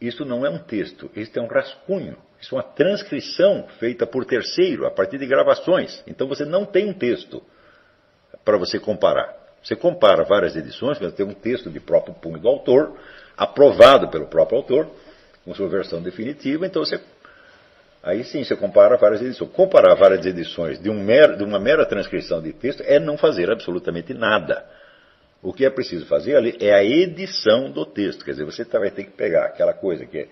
isso 0.00 0.24
não 0.24 0.46
é 0.46 0.48
um 0.48 0.58
texto, 0.58 1.10
isso 1.16 1.36
é 1.36 1.42
um 1.42 1.48
rascunho, 1.48 2.16
isso 2.40 2.54
é 2.54 2.58
uma 2.58 2.62
transcrição 2.62 3.66
feita 3.80 4.06
por 4.06 4.24
terceiro, 4.24 4.86
a 4.86 4.90
partir 4.90 5.18
de 5.18 5.26
gravações. 5.26 6.00
Então 6.06 6.28
você 6.28 6.44
não 6.44 6.64
tem 6.64 6.88
um 6.88 6.92
texto 6.92 7.42
para 8.44 8.56
você 8.56 8.78
comparar. 8.78 9.34
Você 9.64 9.74
compara 9.74 10.22
várias 10.22 10.54
edições, 10.54 10.96
você 10.96 11.10
tem 11.10 11.26
um 11.26 11.34
texto 11.34 11.70
de 11.70 11.80
próprio 11.80 12.14
punho 12.14 12.38
do 12.38 12.46
autor, 12.46 12.96
aprovado 13.36 14.08
pelo 14.08 14.28
próprio 14.28 14.58
autor, 14.58 14.88
com 15.44 15.52
sua 15.54 15.68
versão 15.68 16.00
definitiva, 16.00 16.64
então 16.64 16.84
você. 16.84 17.00
Aí 18.00 18.22
sim 18.22 18.44
você 18.44 18.54
compara 18.54 18.96
várias 18.96 19.20
edições. 19.22 19.50
Comparar 19.50 19.96
várias 19.96 20.24
edições 20.24 20.78
de, 20.78 20.88
um 20.88 21.04
de 21.04 21.42
uma 21.42 21.58
mera 21.58 21.84
transcrição 21.84 22.40
de 22.40 22.52
texto 22.52 22.80
é 22.86 23.00
não 23.00 23.18
fazer 23.18 23.50
absolutamente 23.50 24.14
nada. 24.14 24.64
O 25.42 25.52
que 25.52 25.64
é 25.64 25.70
preciso 25.70 26.06
fazer 26.06 26.36
ali 26.36 26.56
é 26.60 26.74
a 26.74 26.82
edição 26.82 27.70
do 27.70 27.84
texto. 27.84 28.24
Quer 28.24 28.32
dizer, 28.32 28.44
você 28.44 28.64
tá, 28.64 28.78
vai 28.78 28.90
ter 28.90 29.04
que 29.04 29.12
pegar 29.12 29.44
aquela 29.44 29.72
coisa 29.72 30.04
que 30.06 30.28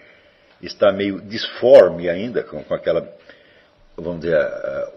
está 0.62 0.92
meio 0.92 1.20
disforme 1.20 2.08
ainda, 2.08 2.42
com, 2.42 2.62
com 2.62 2.74
aquela, 2.74 3.06
vamos 3.96 4.20
dizer, 4.20 4.38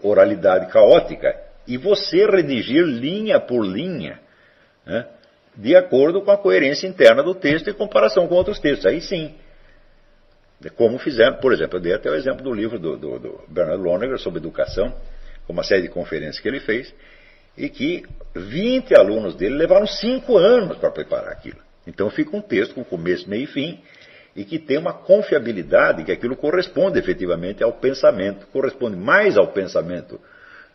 oralidade 0.02 0.70
caótica, 0.72 1.36
e 1.66 1.76
você 1.76 2.26
redigir 2.26 2.82
linha 2.82 3.38
por 3.38 3.64
linha 3.64 4.18
né, 4.86 5.06
de 5.54 5.76
acordo 5.76 6.22
com 6.22 6.30
a 6.30 6.38
coerência 6.38 6.86
interna 6.86 7.22
do 7.22 7.34
texto 7.34 7.68
em 7.68 7.74
comparação 7.74 8.26
com 8.26 8.34
outros 8.34 8.58
textos. 8.58 8.86
Aí 8.86 9.00
sim. 9.00 9.34
Como 10.76 10.98
fizeram, 10.98 11.36
por 11.36 11.52
exemplo, 11.52 11.76
eu 11.76 11.82
dei 11.82 11.94
até 11.94 12.10
o 12.10 12.14
exemplo 12.14 12.42
do 12.42 12.52
livro 12.52 12.78
do, 12.78 12.96
do, 12.96 13.18
do 13.18 13.44
Bernard 13.48 13.80
Lonergan 13.82 14.16
sobre 14.16 14.40
educação, 14.40 14.92
uma 15.48 15.62
série 15.62 15.82
de 15.82 15.88
conferências 15.88 16.40
que 16.40 16.48
ele 16.48 16.58
fez, 16.58 16.92
e 17.58 17.68
que 17.68 18.04
20 18.34 18.94
alunos 18.94 19.34
dele 19.34 19.56
levaram 19.56 19.86
5 19.86 20.38
anos 20.38 20.78
para 20.78 20.90
preparar 20.90 21.32
aquilo. 21.32 21.58
Então 21.86 22.08
fica 22.08 22.36
um 22.36 22.40
texto 22.40 22.74
com 22.74 22.84
começo, 22.84 23.28
meio 23.28 23.44
e 23.44 23.46
fim, 23.46 23.80
e 24.34 24.44
que 24.44 24.58
tem 24.58 24.78
uma 24.78 24.92
confiabilidade 24.92 26.04
que 26.04 26.12
aquilo 26.12 26.36
corresponde 26.36 26.98
efetivamente 26.98 27.62
ao 27.62 27.72
pensamento, 27.72 28.46
corresponde 28.52 28.96
mais 28.96 29.36
ao 29.36 29.48
pensamento 29.48 30.20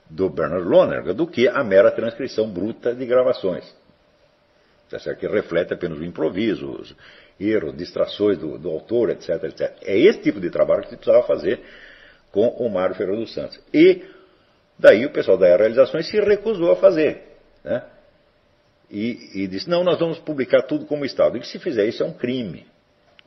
do 0.09 0.29
Bernard 0.29 0.67
Lonergan 0.67 1.15
do 1.15 1.25
que 1.25 1.47
a 1.47 1.63
mera 1.63 1.89
transcrição 1.89 2.49
bruta 2.49 2.93
de 2.93 3.05
gravações 3.05 3.63
tá 4.99 5.15
que 5.15 5.27
reflete 5.27 5.73
apenas 5.73 5.97
o 5.97 6.03
improviso, 6.03 6.69
os 6.69 6.95
erros, 7.39 7.75
distrações 7.75 8.37
do, 8.37 8.57
do, 8.57 8.69
autor, 8.69 9.09
etc, 9.09 9.43
etc. 9.43 9.73
É 9.81 9.97
esse 9.97 10.21
tipo 10.21 10.39
de 10.39 10.49
trabalho 10.49 10.83
que 10.83 10.95
precisava 10.95 11.25
fazer 11.25 11.59
com 12.31 12.47
o 12.47 12.69
Mário 12.69 12.95
Ferreira 12.95 13.19
dos 13.19 13.33
Santos. 13.33 13.59
E 13.73 14.03
daí 14.77 15.05
o 15.05 15.11
pessoal 15.11 15.37
da 15.37 15.47
Realizações 15.47 16.07
se 16.07 16.19
recusou 16.19 16.71
a 16.71 16.75
fazer. 16.75 17.23
Né? 17.63 17.83
E, 18.89 19.41
e, 19.43 19.47
disse, 19.47 19.69
não, 19.69 19.83
nós 19.83 19.99
vamos 19.99 20.19
publicar 20.19 20.63
tudo 20.63 20.85
como 20.85 21.05
Estado. 21.05 21.37
E 21.37 21.45
se 21.45 21.57
fizer 21.59 21.85
isso 21.85 22.03
é 22.03 22.05
um 22.05 22.13
crime. 22.13 22.65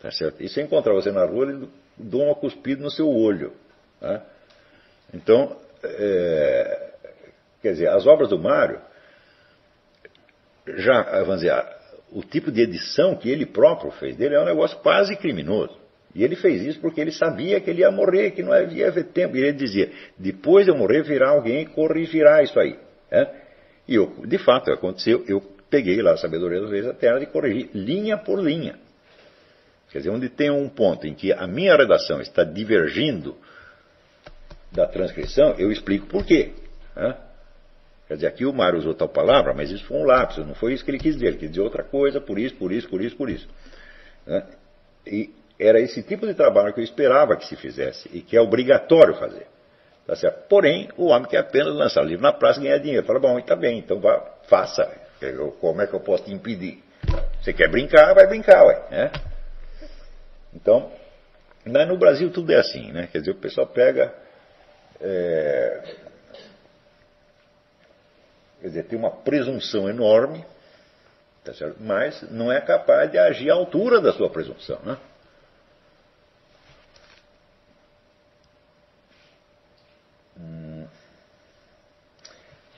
Tá 0.01 0.11
certo? 0.11 0.43
E 0.43 0.49
se 0.49 0.61
eu 0.61 0.65
encontrar 0.65 0.93
você 0.93 1.11
na 1.11 1.25
rua, 1.25 1.47
ele 1.47 1.69
dou 1.97 2.25
uma 2.25 2.35
cuspida 2.35 2.83
no 2.83 2.91
seu 2.91 3.09
olho. 3.09 3.53
Né? 4.01 4.23
Então, 5.13 5.57
é, 5.83 6.93
quer 7.63 7.73
dizer, 7.73 7.89
as 7.89 8.07
obras 8.07 8.29
do 8.29 8.39
Mário 8.39 8.81
já, 10.67 11.03
vamos 11.23 11.41
dizer, 11.41 11.55
o 12.11 12.23
tipo 12.23 12.51
de 12.51 12.63
edição 12.63 13.17
que 13.17 13.31
ele 13.31 13.47
próprio 13.47 13.91
fez 13.93 14.17
dele 14.17 14.35
é 14.35 14.41
um 14.41 14.45
negócio 14.45 14.79
quase 14.79 15.17
criminoso. 15.17 15.77
E 16.17 16.25
ele 16.25 16.35
fez 16.35 16.65
isso 16.65 16.81
porque 16.81 16.99
ele 16.99 17.13
sabia 17.13 17.61
que 17.61 17.69
ele 17.69 17.83
ia 17.83 17.91
morrer, 17.91 18.31
que 18.31 18.43
não 18.43 18.51
havia 18.51 18.91
tempo. 19.05 19.37
E 19.37 19.41
ele 19.41 19.53
dizia: 19.53 19.93
depois 20.17 20.65
de 20.65 20.73
eu 20.73 20.77
morrer, 20.77 21.03
virá 21.03 21.29
alguém 21.29 21.61
e 21.61 21.67
corrigirá 21.67 22.43
isso 22.43 22.59
aí. 22.59 22.79
E 23.87 23.95
eu, 23.95 24.07
de 24.27 24.39
fato, 24.39 24.73
aconteceu. 24.73 25.23
Eu 25.29 25.43
peguei 25.69 26.01
lá 26.01 26.13
a 26.13 26.17
sabedoria 26.17 26.63
das 26.63 26.71
leis 26.71 26.87
da 26.87 26.95
terra 26.95 27.21
e 27.23 27.27
corrigi 27.27 27.69
linha 27.75 28.17
por 28.17 28.43
linha. 28.43 28.79
Quer 29.93 29.99
dizer, 29.99 30.11
onde 30.11 30.31
tem 30.31 30.51
um 30.51 30.71
ponto 30.71 31.07
em 31.07 31.13
que 31.13 31.35
a 31.35 31.47
minha 31.47 31.77
redação 31.77 32.19
está 32.23 32.45
divergindo 32.45 33.37
da 34.73 34.87
transcrição, 34.87 35.55
eu 35.59 35.71
explico 35.71 36.07
por 36.07 36.25
quê. 36.25 36.53
Quer 38.09 38.15
dizer, 38.15 38.27
aqui 38.29 38.47
o 38.47 38.55
Mário 38.55 38.79
usou 38.79 38.95
tal 38.95 39.11
palavra, 39.11 39.53
mas 39.53 39.71
isso 39.71 39.85
foi 39.85 39.99
um 39.99 40.05
lápis, 40.05 40.39
não 40.39 40.55
foi 40.55 40.73
isso 40.73 40.83
que 40.83 40.91
ele 40.91 40.99
quis 40.99 41.13
dizer. 41.13 41.27
Ele 41.27 41.37
quis 41.37 41.51
dizer 41.51 41.61
outra 41.61 41.85
coisa, 41.85 42.23
por 42.23 42.39
isso, 42.39 42.55
por 42.55 42.73
isso, 42.73 42.89
por 42.89 43.03
isso, 43.03 43.17
por 43.17 43.29
isso. 43.29 43.47
E 45.07 45.31
era 45.59 45.81
esse 45.81 46.03
tipo 46.03 46.27
de 46.27 46.35
trabalho 46.35 46.73
que 46.73 46.81
eu 46.81 46.85
esperava 46.85 47.37
que 47.37 47.47
se 47.47 47.57
fizesse 47.57 48.09
e 48.13 48.21
que 48.21 48.37
é 48.37 48.41
obrigatório 48.41 49.15
fazer. 49.15 49.47
Tá 50.07 50.15
certo? 50.15 50.47
Porém, 50.49 50.89
o 50.97 51.07
homem 51.07 51.29
quer 51.29 51.39
apenas 51.39 51.75
lançar 51.75 52.03
livro 52.03 52.23
na 52.23 52.33
praça 52.33 52.61
e 52.61 52.65
ganhar 52.65 52.79
dinheiro. 52.79 53.05
Fala, 53.05 53.19
bom, 53.19 53.39
está 53.39 53.57
bem, 53.57 53.79
então 53.79 53.99
vá, 53.99 54.21
faça. 54.49 54.89
como 55.61 55.83
é 55.83 55.87
que 55.87 55.95
eu 55.95 56.01
posso 56.01 56.25
te 56.25 56.33
impedir? 56.33 56.83
Você 57.43 57.53
quer 57.53 57.69
brincar, 57.69 58.15
vai 58.15 58.27
brincar, 58.27 58.65
ué. 58.67 58.83
Né? 58.91 59.13
Então, 60.55 60.93
no 61.65 61.99
Brasil 61.99 62.31
tudo 62.31 62.53
é 62.53 62.57
assim, 62.57 62.93
né? 62.93 63.09
Quer 63.11 63.19
dizer, 63.19 63.33
o 63.33 63.37
pessoal 63.37 63.67
pega. 63.67 64.15
É, 65.01 65.83
Quer 68.61 68.69
dizer, 68.69 68.83
tem 68.85 68.99
uma 68.99 69.11
presunção 69.11 69.89
enorme, 69.89 70.45
tá 71.45 71.53
mas 71.79 72.23
não 72.31 72.51
é 72.51 72.61
capaz 72.61 73.11
de 73.11 73.19
agir 73.19 73.51
à 73.51 73.55
altura 73.55 74.01
da 74.01 74.13
sua 74.13 74.31
presunção. 74.31 74.79
Né? 74.83 74.97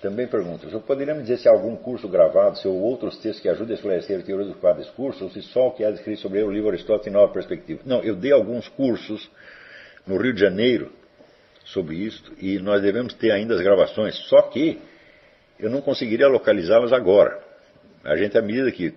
Também 0.08 0.26
pergunta, 0.26 0.66
eu 0.66 0.80
poderia 0.80 1.14
me 1.14 1.20
dizer 1.20 1.36
se 1.36 1.50
há 1.50 1.52
algum 1.52 1.76
curso 1.76 2.08
gravado, 2.08 2.56
se 2.56 2.66
há 2.66 2.70
outros 2.70 3.18
textos 3.18 3.40
que 3.42 3.48
ajudem 3.50 3.72
a 3.72 3.74
esclarecer 3.74 4.18
a 4.18 4.22
teoria 4.22 4.46
dos 4.46 4.56
quadros 4.56 4.88
cursos, 4.92 5.20
ou 5.20 5.28
se 5.28 5.42
só 5.42 5.68
o 5.68 5.72
que 5.72 5.84
há 5.84 5.90
escrito 5.90 6.22
sobre 6.22 6.42
o 6.42 6.50
livro 6.50 6.70
Aristóteles 6.70 7.04
tem 7.04 7.12
nova 7.12 7.30
perspectiva? 7.30 7.82
Não, 7.84 8.02
eu 8.02 8.16
dei 8.16 8.32
alguns 8.32 8.66
cursos 8.68 9.30
no 10.06 10.16
Rio 10.16 10.32
de 10.32 10.40
Janeiro 10.40 10.90
sobre 11.62 11.96
isso, 11.96 12.32
e 12.40 12.58
nós 12.58 12.80
devemos 12.80 13.12
ter 13.12 13.30
ainda 13.32 13.54
as 13.54 13.60
gravações, 13.60 14.16
só 14.30 14.40
que 14.40 14.80
eu 15.60 15.68
não 15.68 15.82
conseguiria 15.82 16.26
localizá-las 16.26 16.90
agora. 16.90 17.38
A 18.02 18.16
gente, 18.16 18.38
à 18.38 18.40
medida 18.40 18.72
que 18.72 18.94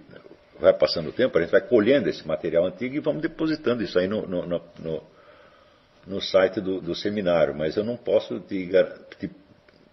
vai 0.62 0.72
passando 0.72 1.10
o 1.10 1.12
tempo, 1.12 1.38
a 1.38 1.42
gente 1.42 1.52
vai 1.52 1.60
colhendo 1.60 2.08
esse 2.08 2.26
material 2.26 2.66
antigo 2.66 2.96
e 2.96 3.00
vamos 3.02 3.22
depositando 3.22 3.84
isso 3.84 4.00
aí 4.00 4.08
no, 4.08 4.26
no, 4.26 4.46
no, 4.48 5.04
no 6.08 6.22
site 6.22 6.62
do, 6.62 6.80
do, 6.80 6.96
seminário. 6.96 7.54
Mas 7.54 7.76
eu 7.76 7.84
não 7.84 7.98
posso 7.98 8.40
te, 8.40 8.70
te, 9.20 9.30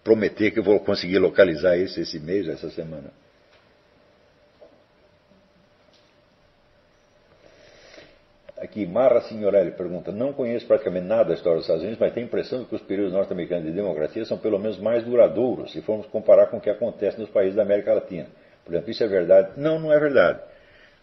prometer 0.09 0.49
que 0.49 0.57
eu 0.57 0.63
vou 0.63 0.79
conseguir 0.79 1.19
localizar 1.19 1.77
isso 1.77 1.99
esse 1.99 2.19
mês, 2.19 2.47
essa 2.47 2.67
semana. 2.71 3.11
Aqui, 8.57 8.87
Marra 8.87 9.21
Signorelli 9.21 9.69
pergunta: 9.69 10.11
Não 10.11 10.33
conheço 10.33 10.65
praticamente 10.65 11.05
nada 11.05 11.25
da 11.25 11.35
história 11.35 11.57
dos 11.57 11.65
Estados 11.65 11.83
Unidos, 11.83 11.99
mas 11.99 12.11
tenho 12.11 12.25
a 12.25 12.27
impressão 12.27 12.61
de 12.61 12.65
que 12.65 12.75
os 12.75 12.81
períodos 12.81 13.13
norte-americanos 13.13 13.65
de 13.65 13.71
democracia 13.71 14.25
são 14.25 14.39
pelo 14.39 14.57
menos 14.57 14.79
mais 14.79 15.03
duradouros, 15.03 15.71
se 15.71 15.81
formos 15.83 16.07
comparar 16.07 16.47
com 16.47 16.57
o 16.57 16.61
que 16.61 16.71
acontece 16.71 17.19
nos 17.19 17.29
países 17.29 17.55
da 17.55 17.61
América 17.61 17.93
Latina. 17.93 18.29
Por 18.65 18.73
exemplo, 18.73 18.89
isso 18.89 19.03
é 19.03 19.07
verdade? 19.07 19.51
Não, 19.57 19.77
não 19.77 19.93
é 19.93 19.99
verdade. 19.99 20.39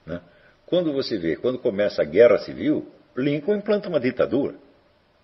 Né? 0.05 0.21
Quando 0.67 0.93
você 0.93 1.17
vê, 1.17 1.37
quando 1.37 1.61
começa 1.61 2.03
a 2.03 2.05
guerra 2.05 2.39
civil, 2.39 2.91
Lincoln 3.17 3.55
implanta 3.55 3.89
uma 3.89 4.01
ditadura. 4.01 4.57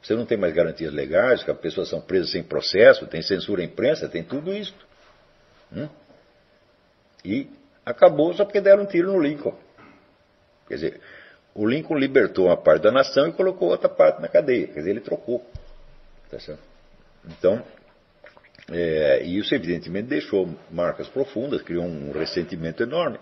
Você 0.03 0.15
não 0.15 0.27
tem 0.27 0.37
mais 0.37 0.53
garantias 0.53 0.93
legais, 0.93 1.45
que 1.45 1.51
as 1.51 1.59
pessoas 1.59 1.89
são 1.89 2.01
presas 2.01 2.31
sem 2.31 2.43
processo, 2.43 3.07
tem 3.07 3.23
censura 3.23 3.63
à 3.63 3.65
imprensa, 3.65 4.09
tem 4.09 4.25
tudo 4.25 4.53
isso. 4.53 4.75
Hum? 5.73 5.89
E 7.25 7.49
acabou 7.87 8.35
só 8.35 8.45
porque 8.45 8.61
deram 8.61 8.83
um 8.83 8.87
tiro 8.87 9.13
no 9.13 9.21
Lincoln. 9.21 9.57
Quer 10.67 10.75
dizer, 10.75 11.01
o 11.55 11.67
Lincoln 11.67 11.97
libertou 11.97 12.47
uma 12.47 12.57
parte 12.57 12.83
da 12.83 12.91
nação 12.91 13.29
e 13.29 13.33
colocou 13.33 13.69
outra 13.69 13.89
parte 13.89 14.21
na 14.21 14.29
cadeia. 14.29 14.67
Quer 14.67 14.81
dizer, 14.81 14.91
ele 14.91 15.01
trocou. 15.01 15.47
Tá 16.29 16.39
então, 17.25 17.63
é, 18.73 19.23
isso 19.23 19.55
evidentemente 19.55 20.09
deixou 20.09 20.49
marcas 20.71 21.07
profundas, 21.09 21.63
criou 21.63 21.85
um 21.85 22.11
ressentimento 22.11 22.83
enorme. 22.83 23.19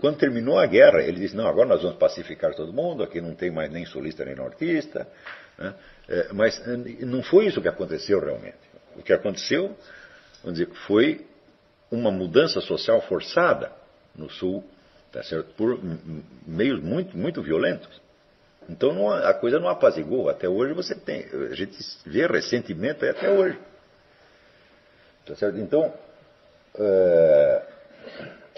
Quando 0.00 0.18
terminou 0.18 0.58
a 0.58 0.66
guerra, 0.66 1.02
ele 1.02 1.18
disse: 1.18 1.34
Não, 1.34 1.46
agora 1.46 1.68
nós 1.68 1.82
vamos 1.82 1.98
pacificar 1.98 2.54
todo 2.54 2.72
mundo, 2.72 3.02
aqui 3.02 3.20
não 3.20 3.34
tem 3.34 3.50
mais 3.50 3.70
nem 3.70 3.84
sulista 3.84 4.24
nem 4.24 4.34
nortista. 4.34 5.06
Né? 5.58 5.74
É, 6.08 6.32
mas 6.32 6.60
não 7.00 7.22
foi 7.22 7.46
isso 7.46 7.62
que 7.62 7.68
aconteceu 7.68 8.20
realmente. 8.20 8.58
O 8.96 9.02
que 9.02 9.12
aconteceu, 9.12 9.76
vamos 10.42 10.58
dizer, 10.58 10.72
foi 10.86 11.26
uma 11.90 12.10
mudança 12.10 12.60
social 12.60 13.00
forçada 13.02 13.72
no 14.14 14.28
Sul, 14.30 14.64
tá 15.12 15.22
certo? 15.22 15.54
por 15.54 15.78
meios 16.46 16.82
muito, 16.82 17.16
muito 17.16 17.42
violentos. 17.42 18.02
Então 18.68 18.92
não, 18.92 19.10
a 19.10 19.34
coisa 19.34 19.58
não 19.58 19.68
apazigou. 19.68 20.28
Até 20.28 20.48
hoje 20.48 20.72
você 20.72 20.94
tem. 20.94 21.26
A 21.50 21.54
gente 21.54 21.76
vê 22.06 22.26
ressentimento 22.26 23.04
até 23.04 23.30
hoje. 23.30 23.58
Tá 25.26 25.34
certo? 25.36 25.58
Então, 25.58 25.92
é, 26.78 27.62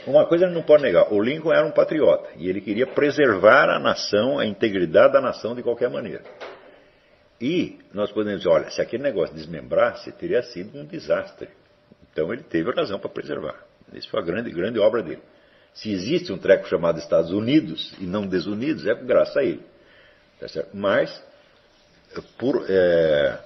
uma 0.06 0.26
coisa 0.26 0.44
ele 0.44 0.54
não 0.54 0.62
pode 0.62 0.82
negar: 0.82 1.12
o 1.12 1.20
Lincoln 1.20 1.52
era 1.52 1.66
um 1.66 1.72
patriota 1.72 2.28
e 2.36 2.48
ele 2.48 2.60
queria 2.60 2.86
preservar 2.86 3.68
a 3.68 3.78
nação, 3.78 4.38
a 4.38 4.46
integridade 4.46 5.12
da 5.12 5.20
nação 5.20 5.54
de 5.54 5.62
qualquer 5.62 5.90
maneira. 5.90 6.22
E 7.40 7.78
nós 7.92 8.10
podemos 8.12 8.40
dizer: 8.40 8.50
olha, 8.50 8.70
se 8.70 8.80
aquele 8.80 9.02
negócio 9.02 9.34
desmembrasse, 9.34 10.10
teria 10.12 10.42
sido 10.42 10.78
um 10.78 10.84
desastre. 10.84 11.48
Então 12.12 12.32
ele 12.32 12.42
teve 12.42 12.70
razão 12.70 12.98
para 12.98 13.10
preservar. 13.10 13.62
Isso 13.92 14.08
foi 14.08 14.20
a 14.20 14.24
grande, 14.24 14.50
grande 14.50 14.78
obra 14.78 15.02
dele. 15.02 15.22
Se 15.74 15.92
existe 15.92 16.32
um 16.32 16.38
treco 16.38 16.66
chamado 16.66 16.98
Estados 16.98 17.30
Unidos 17.30 17.94
e 18.00 18.04
não 18.04 18.26
desunidos, 18.26 18.86
é 18.86 18.94
graças 18.94 19.36
a 19.36 19.44
ele. 19.44 19.62
Tá 20.40 20.46
Mas, 20.72 21.22
por, 22.38 22.64
é, 22.68 23.38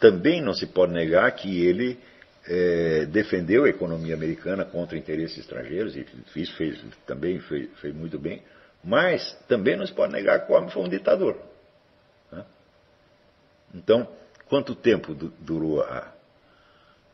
também 0.00 0.42
não 0.42 0.52
se 0.52 0.66
pode 0.66 0.92
negar 0.92 1.30
que 1.32 1.64
ele 1.64 1.98
é, 2.46 3.06
defendeu 3.06 3.64
a 3.64 3.68
economia 3.68 4.14
americana 4.14 4.64
contra 4.64 4.98
interesses 4.98 5.38
estrangeiros, 5.38 5.96
e 5.96 6.06
isso 6.34 6.56
fez, 6.56 6.80
também 7.06 7.38
fez, 7.40 7.68
fez, 7.80 7.94
muito 7.94 8.18
bem, 8.18 8.42
mas 8.82 9.36
também 9.46 9.76
não 9.76 9.86
se 9.86 9.92
pode 9.92 10.12
negar 10.12 10.44
que 10.44 10.52
o 10.52 10.56
homem 10.56 10.70
foi 10.70 10.82
um 10.82 10.88
ditador. 10.88 11.36
Então, 13.74 14.08
quanto 14.48 14.74
tempo 14.74 15.14
durou 15.14 15.82
a, 15.82 16.12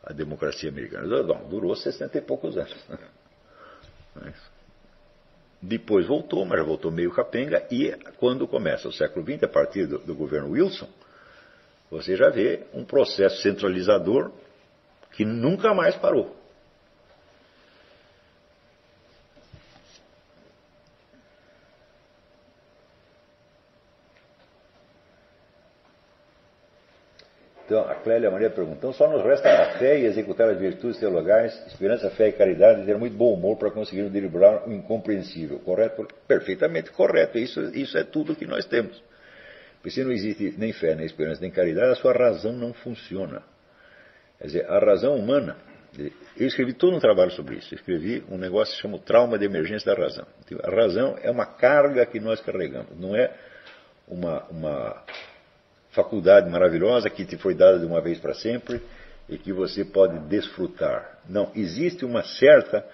a 0.03 0.13
democracia 0.13 0.69
americana? 0.69 1.23
Não, 1.23 1.49
durou 1.49 1.75
60 1.75 2.17
e 2.17 2.21
poucos 2.21 2.57
anos. 2.57 2.75
Depois 5.61 6.05
voltou, 6.05 6.45
mas 6.45 6.63
voltou 6.65 6.91
meio 6.91 7.11
capenga, 7.11 7.65
e 7.71 7.91
quando 8.17 8.47
começa 8.47 8.87
o 8.87 8.93
século 8.93 9.25
XX, 9.25 9.43
a 9.43 9.47
partir 9.47 9.87
do, 9.87 9.97
do 9.99 10.13
governo 10.13 10.51
Wilson, 10.51 10.87
você 11.89 12.15
já 12.15 12.29
vê 12.29 12.65
um 12.73 12.83
processo 12.83 13.41
centralizador 13.41 14.31
que 15.11 15.25
nunca 15.25 15.73
mais 15.73 15.95
parou. 15.95 16.34
Então, 27.65 27.81
a 27.81 27.95
Clélia 27.95 28.29
Maria 28.29 28.51
pergunta, 28.51 28.77
então 28.77 28.93
só 28.93 29.09
nos 29.09 29.23
resta 29.23 29.49
a 29.49 29.79
fé 29.79 29.99
e 29.99 30.05
executar 30.05 30.47
as 30.49 30.59
virtudes 30.59 30.99
teologais, 30.99 31.51
esperança, 31.65 32.11
fé 32.11 32.29
e 32.29 32.31
caridade, 32.31 32.81
e 32.81 32.85
ter 32.85 32.95
muito 32.95 33.17
bom 33.17 33.33
humor 33.33 33.57
para 33.57 33.71
conseguir 33.71 34.07
driblar 34.09 34.69
o 34.69 34.71
incompreensível. 34.71 35.57
Correto? 35.59 36.07
Perfeitamente 36.27 36.91
correto. 36.91 37.39
Isso, 37.39 37.59
isso 37.75 37.97
é 37.97 38.03
tudo 38.03 38.35
que 38.35 38.45
nós 38.45 38.65
temos. 38.65 39.03
Porque 39.77 39.89
se 39.89 40.03
não 40.03 40.11
existe 40.11 40.53
nem 40.59 40.73
fé, 40.73 40.93
nem 40.93 41.07
esperança, 41.07 41.41
nem 41.41 41.49
caridade, 41.49 41.91
a 41.91 41.95
sua 41.95 42.13
razão 42.13 42.53
não 42.53 42.71
funciona. 42.71 43.41
Quer 44.37 44.45
dizer, 44.45 44.65
a 44.69 44.77
razão 44.77 45.15
humana. 45.15 45.57
Eu 46.37 46.45
escrevi 46.45 46.73
todo 46.73 46.95
um 46.95 46.99
trabalho 46.99 47.31
sobre 47.31 47.55
isso. 47.55 47.73
Eu 47.73 47.77
escrevi 47.77 48.23
um 48.29 48.37
negócio 48.37 48.75
que 48.75 48.81
chama 48.81 48.99
Trauma 48.99 49.39
de 49.39 49.45
Emergência 49.45 49.95
da 49.95 49.99
Razão. 49.99 50.27
A 50.61 50.69
razão 50.69 51.15
é 51.21 51.31
uma 51.31 51.45
carga 51.45 52.05
que 52.05 52.19
nós 52.19 52.41
carregamos, 52.41 52.99
não 52.99 53.15
é 53.15 53.33
uma, 54.07 54.43
uma 54.49 55.03
faculdade 55.95 56.49
maravilhosa 56.49 57.09
que 57.09 57.25
te 57.25 57.37
foi 57.37 57.55
dada 57.55 57.79
de 57.79 57.85
uma 57.85 58.01
vez 58.01 58.19
para 58.19 58.33
sempre 58.33 58.81
e 59.27 59.37
que 59.37 59.51
você 59.51 59.83
pode 59.83 60.19
desfrutar. 60.27 61.19
Não, 61.27 61.51
existe 61.55 62.05
uma 62.05 62.21
certa, 62.21 62.85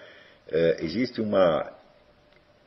eh, 0.49 0.77
existe 0.79 1.19
uma 1.19 1.73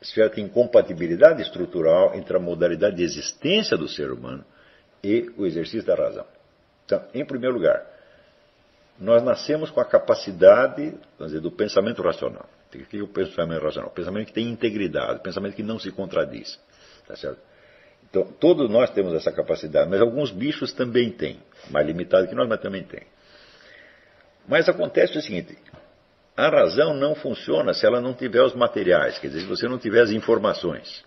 certa 0.01 0.39
incompatibilidade 0.39 1.41
estrutural 1.41 2.13
entre 2.13 2.35
a 2.35 2.39
modalidade 2.39 2.97
de 2.97 3.03
existência 3.03 3.75
do 3.77 3.87
ser 3.87 4.11
humano 4.11 4.45
e 5.03 5.31
o 5.37 5.45
exercício 5.45 5.85
da 5.87 5.95
razão. 5.95 6.25
Então, 6.85 7.03
em 7.13 7.25
primeiro 7.25 7.55
lugar, 7.55 7.83
nós 8.99 9.23
nascemos 9.23 9.71
com 9.71 9.79
a 9.79 9.85
capacidade 9.85 10.93
dizer, 11.19 11.39
do 11.39 11.51
pensamento 11.51 12.01
racional. 12.01 12.47
O 12.73 12.77
que 12.77 12.99
é 12.99 13.01
o 13.01 13.07
pensamento 13.07 13.63
racional? 13.63 13.89
O 13.89 13.93
pensamento 13.93 14.27
que 14.27 14.33
tem 14.33 14.49
integridade, 14.49 15.19
o 15.19 15.23
pensamento 15.23 15.55
que 15.55 15.63
não 15.63 15.79
se 15.79 15.91
contradiz. 15.91 16.59
Tá 17.07 17.15
certo? 17.15 17.39
Então, 18.09 18.23
todos 18.39 18.69
nós 18.69 18.89
temos 18.91 19.13
essa 19.13 19.31
capacidade, 19.31 19.89
mas 19.89 19.99
alguns 19.99 20.31
bichos 20.31 20.71
também 20.71 21.11
têm, 21.11 21.39
mais 21.69 21.85
limitado 21.85 22.27
que 22.27 22.35
nós, 22.35 22.47
mas 22.47 22.61
também 22.61 22.83
têm. 22.83 23.03
Mas 24.47 24.69
acontece 24.69 25.17
o 25.17 25.21
seguinte: 25.21 25.57
a 26.37 26.49
razão 26.49 26.93
não 26.93 27.15
funciona 27.15 27.73
se 27.73 27.85
ela 27.85 27.99
não 27.99 28.13
tiver 28.13 28.41
os 28.41 28.55
materiais, 28.55 29.19
quer 29.19 29.27
dizer, 29.27 29.41
se 29.41 29.47
você 29.47 29.67
não 29.67 29.77
tiver 29.77 30.01
as 30.01 30.11
informações. 30.11 31.03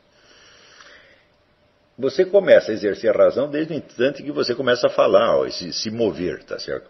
Você 1.99 2.25
começa 2.25 2.71
a 2.71 2.75
exercer 2.75 3.11
a 3.11 3.25
razão 3.25 3.51
desde 3.51 3.73
o 3.73 3.77
instante 3.77 4.23
que 4.23 4.31
você 4.31 4.55
começa 4.55 4.87
a 4.87 4.91
falar, 4.91 5.37
ó, 5.37 5.49
se, 5.49 5.73
se 5.73 5.91
mover, 5.91 6.45
tá 6.45 6.59
certo? 6.59 6.89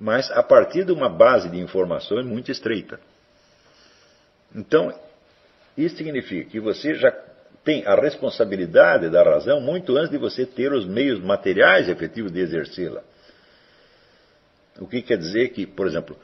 mas 0.00 0.30
a 0.30 0.42
partir 0.42 0.84
de 0.84 0.92
uma 0.92 1.10
base 1.10 1.50
de 1.50 1.58
informações 1.58 2.24
muito 2.24 2.50
estreita. 2.50 2.98
Então, 4.54 4.98
isso 5.76 5.98
significa 5.98 6.50
que 6.50 6.58
você 6.58 6.94
já 6.94 7.12
tem 7.64 7.86
a 7.86 7.94
responsabilidade 7.94 9.10
da 9.10 9.22
razão 9.22 9.60
muito 9.60 9.96
antes 9.96 10.10
de 10.10 10.18
você 10.18 10.46
ter 10.46 10.72
os 10.72 10.86
meios 10.86 11.20
materiais 11.20 11.88
efetivos 11.88 12.32
de 12.32 12.40
exercê-la. 12.40 13.02
O 14.78 14.86
que 14.86 15.02
quer 15.02 15.18
dizer 15.18 15.50
que, 15.50 15.66
por 15.66 15.86
exemplo, 15.86 16.16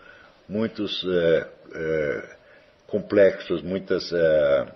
muitos 0.49 1.05
é, 1.05 1.47
é, 1.75 2.37
complexos, 2.87 3.63
muitas 3.63 4.11
é, 4.13 4.67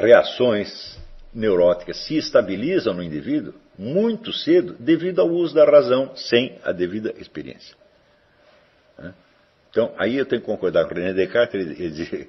reações 0.00 0.98
neuróticas 1.32 2.04
se 2.04 2.16
estabilizam 2.16 2.94
no 2.94 3.02
indivíduo 3.02 3.54
muito 3.78 4.32
cedo 4.32 4.74
devido 4.80 5.20
ao 5.20 5.28
uso 5.28 5.54
da 5.54 5.64
razão 5.64 6.16
sem 6.16 6.58
a 6.64 6.72
devida 6.72 7.14
experiência. 7.18 7.76
Então, 9.70 9.94
aí 9.96 10.16
eu 10.16 10.26
tenho 10.26 10.40
que 10.40 10.46
concordar 10.46 10.86
com 10.86 10.94
o 10.94 10.96
René 10.96 11.12
Descartes, 11.12 11.54
ele, 11.54 11.80
ele 11.80 12.28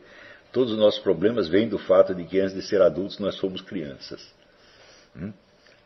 todos 0.52 0.74
os 0.74 0.80
nossos 0.80 1.00
problemas 1.00 1.48
vêm 1.48 1.68
do 1.68 1.78
fato 1.78 2.14
de 2.14 2.24
que 2.24 2.40
antes 2.40 2.56
de 2.56 2.62
ser 2.62 2.82
adultos 2.82 3.20
nós 3.20 3.36
somos 3.36 3.62
crianças. 3.62 4.34
Hum? 5.16 5.32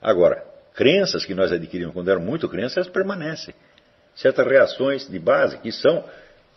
Agora, 0.01 0.45
crenças 0.73 1.25
que 1.25 1.33
nós 1.33 1.51
adquirimos 1.51 1.93
quando 1.93 2.09
éramos 2.09 2.27
muito 2.27 2.49
crianças, 2.49 2.87
permanecem. 2.87 3.53
Certas 4.15 4.45
reações 4.45 5.09
de 5.09 5.19
base 5.19 5.57
que 5.57 5.71
são 5.71 6.03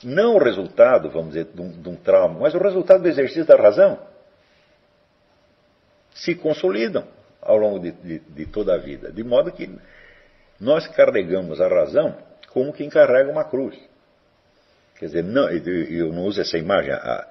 não 0.04 0.34
o 0.34 0.38
resultado, 0.38 1.08
vamos 1.10 1.28
dizer, 1.28 1.48
de 1.54 1.60
um, 1.60 1.70
de 1.70 1.88
um 1.88 1.96
trauma, 1.96 2.40
mas 2.40 2.54
o 2.54 2.58
resultado 2.58 3.02
do 3.02 3.08
exercício 3.08 3.46
da 3.46 3.56
razão 3.56 3.98
se 6.14 6.34
consolidam 6.34 7.06
ao 7.40 7.56
longo 7.56 7.78
de, 7.78 7.92
de, 7.92 8.18
de, 8.18 8.46
toda 8.46 8.74
a 8.74 8.78
vida. 8.78 9.10
De 9.10 9.22
modo 9.22 9.52
que 9.52 9.70
nós 10.60 10.86
carregamos 10.88 11.60
a 11.60 11.68
razão 11.68 12.16
como 12.50 12.72
quem 12.72 12.88
carrega 12.88 13.30
uma 13.30 13.44
cruz. 13.44 13.78
Quer 14.98 15.06
dizer, 15.06 15.24
não, 15.24 15.48
eu 15.50 16.12
não 16.12 16.24
uso 16.24 16.40
essa 16.40 16.56
imagem 16.56 16.92
à, 16.92 17.26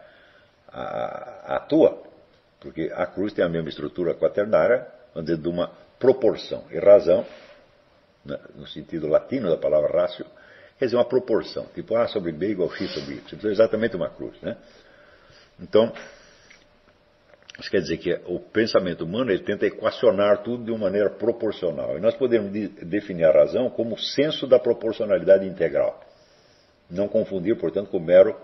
toa, 1.70 2.04
porque 2.60 2.92
a 2.94 3.06
cruz 3.06 3.34
tem 3.34 3.46
a 3.46 3.50
mesma 3.50 3.70
estrutura 3.70 4.14
quaternária, 4.14 4.88
vamos 5.14 5.30
dizer, 5.30 5.42
de 5.42 5.48
uma 5.48 5.72
proporção. 6.00 6.64
E 6.72 6.80
razão, 6.80 7.26
né, 8.26 8.40
no 8.56 8.68
sentido 8.68 9.08
latino 9.08 9.50
da 9.50 9.58
palavra 9.58 10.02
ratio, 10.02 10.26
quer 10.78 10.86
dizer 10.86 10.98
uma 10.98 11.06
proporção. 11.06 11.66
Tipo 11.74 11.96
A 11.96 12.08
sobre 12.08 12.32
B 12.32 12.50
igual 12.50 12.70
X 12.72 12.92
sobre 12.94 13.16
Y. 13.16 13.40
É 13.50 13.52
exatamente 13.52 13.96
uma 13.96 14.10
cruz. 14.10 14.40
Né? 14.42 14.58
Então, 15.60 15.94
Isso 17.60 17.72
quer 17.72 17.80
dizer 17.80 17.98
que 17.98 18.14
o 18.26 18.40
pensamento 18.40 19.06
humano 19.06 19.32
ele 19.32 19.44
tenta 19.44 19.66
equacionar 19.66 20.44
tudo 20.44 20.66
de 20.66 20.72
uma 20.72 20.80
maneira 20.80 21.10
proporcional. 21.10 21.98
E 21.98 22.02
nós 22.02 22.14
podemos 22.16 22.52
de, 22.52 22.68
definir 22.68 23.26
a 23.26 23.32
razão 23.32 23.70
como 23.70 23.96
o 23.96 24.00
senso 24.00 24.46
da 24.46 24.60
proporcionalidade 24.60 25.46
integral. 25.46 26.02
Não 26.90 27.08
confundir, 27.08 27.58
portanto, 27.58 27.90
com 27.90 27.98
o 27.98 28.02
mero 28.02 28.36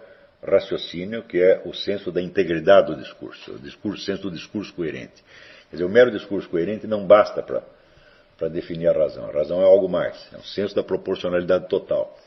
raciocínio, 0.43 1.23
que 1.23 1.41
é 1.41 1.61
o 1.65 1.73
senso 1.73 2.11
da 2.11 2.21
integridade 2.21 2.87
do 2.87 3.01
discurso, 3.01 3.53
o, 3.53 3.59
discurso, 3.59 4.03
senso 4.03 4.23
do 4.23 4.31
discurso 4.31 4.73
coerente. 4.73 5.23
Quer 5.69 5.77
dizer, 5.77 5.85
o 5.85 5.89
mero 5.89 6.11
discurso 6.11 6.49
coerente 6.49 6.87
não 6.87 7.05
basta 7.05 7.43
para 7.43 8.47
definir 8.49 8.87
a 8.87 8.93
razão. 8.93 9.25
A 9.25 9.31
razão 9.31 9.61
é 9.61 9.65
algo 9.65 9.87
mais, 9.87 10.17
é 10.33 10.37
o 10.37 10.43
senso 10.43 10.75
da 10.75 10.83
proporcionalidade 10.83 11.67
total. 11.67 12.17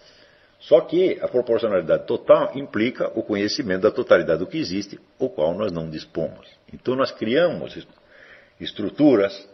Só 0.61 0.81
que 0.81 1.19
a 1.20 1.28
proporcionalidade 1.28 2.07
total 2.07 2.57
implica 2.57 3.11
o 3.19 3.23
conhecimento 3.23 3.82
da 3.82 3.91
totalidade 3.91 4.39
do 4.39 4.47
que 4.47 4.59
existe, 4.59 4.99
o 5.19 5.28
qual 5.28 5.53
nós 5.55 5.70
não 5.70 5.91
dispomos. 5.91 6.49
Então 6.73 6.97
nós 6.97 7.11
criamos 7.11 7.86
estruturas 8.59 9.47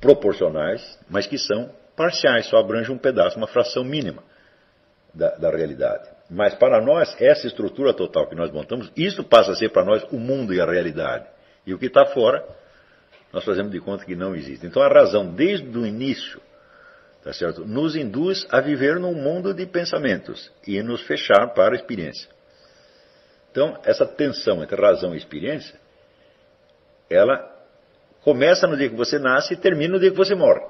proporcionais, 0.00 0.98
mas 1.08 1.26
que 1.26 1.38
são 1.38 1.70
parciais, 1.96 2.46
só 2.46 2.58
abrangem 2.58 2.94
um 2.94 2.98
pedaço, 2.98 3.38
uma 3.38 3.46
fração 3.46 3.82
mínima 3.82 4.22
da, 5.14 5.30
da 5.36 5.50
realidade. 5.50 6.15
Mas 6.28 6.54
para 6.54 6.80
nós, 6.80 7.14
essa 7.20 7.46
estrutura 7.46 7.94
total 7.94 8.26
que 8.26 8.34
nós 8.34 8.50
montamos, 8.50 8.90
isso 8.96 9.22
passa 9.22 9.52
a 9.52 9.54
ser 9.54 9.70
para 9.70 9.84
nós 9.84 10.04
o 10.10 10.18
mundo 10.18 10.52
e 10.52 10.60
a 10.60 10.66
realidade. 10.66 11.26
E 11.64 11.72
o 11.72 11.78
que 11.78 11.86
está 11.86 12.06
fora, 12.06 12.44
nós 13.32 13.44
fazemos 13.44 13.70
de 13.70 13.80
conta 13.80 14.04
que 14.04 14.16
não 14.16 14.34
existe. 14.34 14.66
Então 14.66 14.82
a 14.82 14.88
razão, 14.88 15.32
desde 15.32 15.66
o 15.78 15.86
início, 15.86 16.40
tá 17.22 17.32
certo? 17.32 17.64
nos 17.64 17.94
induz 17.94 18.46
a 18.50 18.60
viver 18.60 18.98
num 18.98 19.14
mundo 19.14 19.54
de 19.54 19.66
pensamentos 19.66 20.50
e 20.66 20.82
nos 20.82 21.02
fechar 21.02 21.54
para 21.54 21.74
a 21.74 21.76
experiência. 21.76 22.28
Então, 23.50 23.78
essa 23.84 24.04
tensão 24.04 24.62
entre 24.62 24.80
razão 24.80 25.14
e 25.14 25.16
experiência, 25.16 25.80
ela 27.08 27.52
começa 28.22 28.66
no 28.66 28.76
dia 28.76 28.90
que 28.90 28.96
você 28.96 29.18
nasce 29.18 29.54
e 29.54 29.56
termina 29.56 29.94
no 29.94 30.00
dia 30.00 30.10
que 30.10 30.16
você 30.16 30.34
morre. 30.34 30.60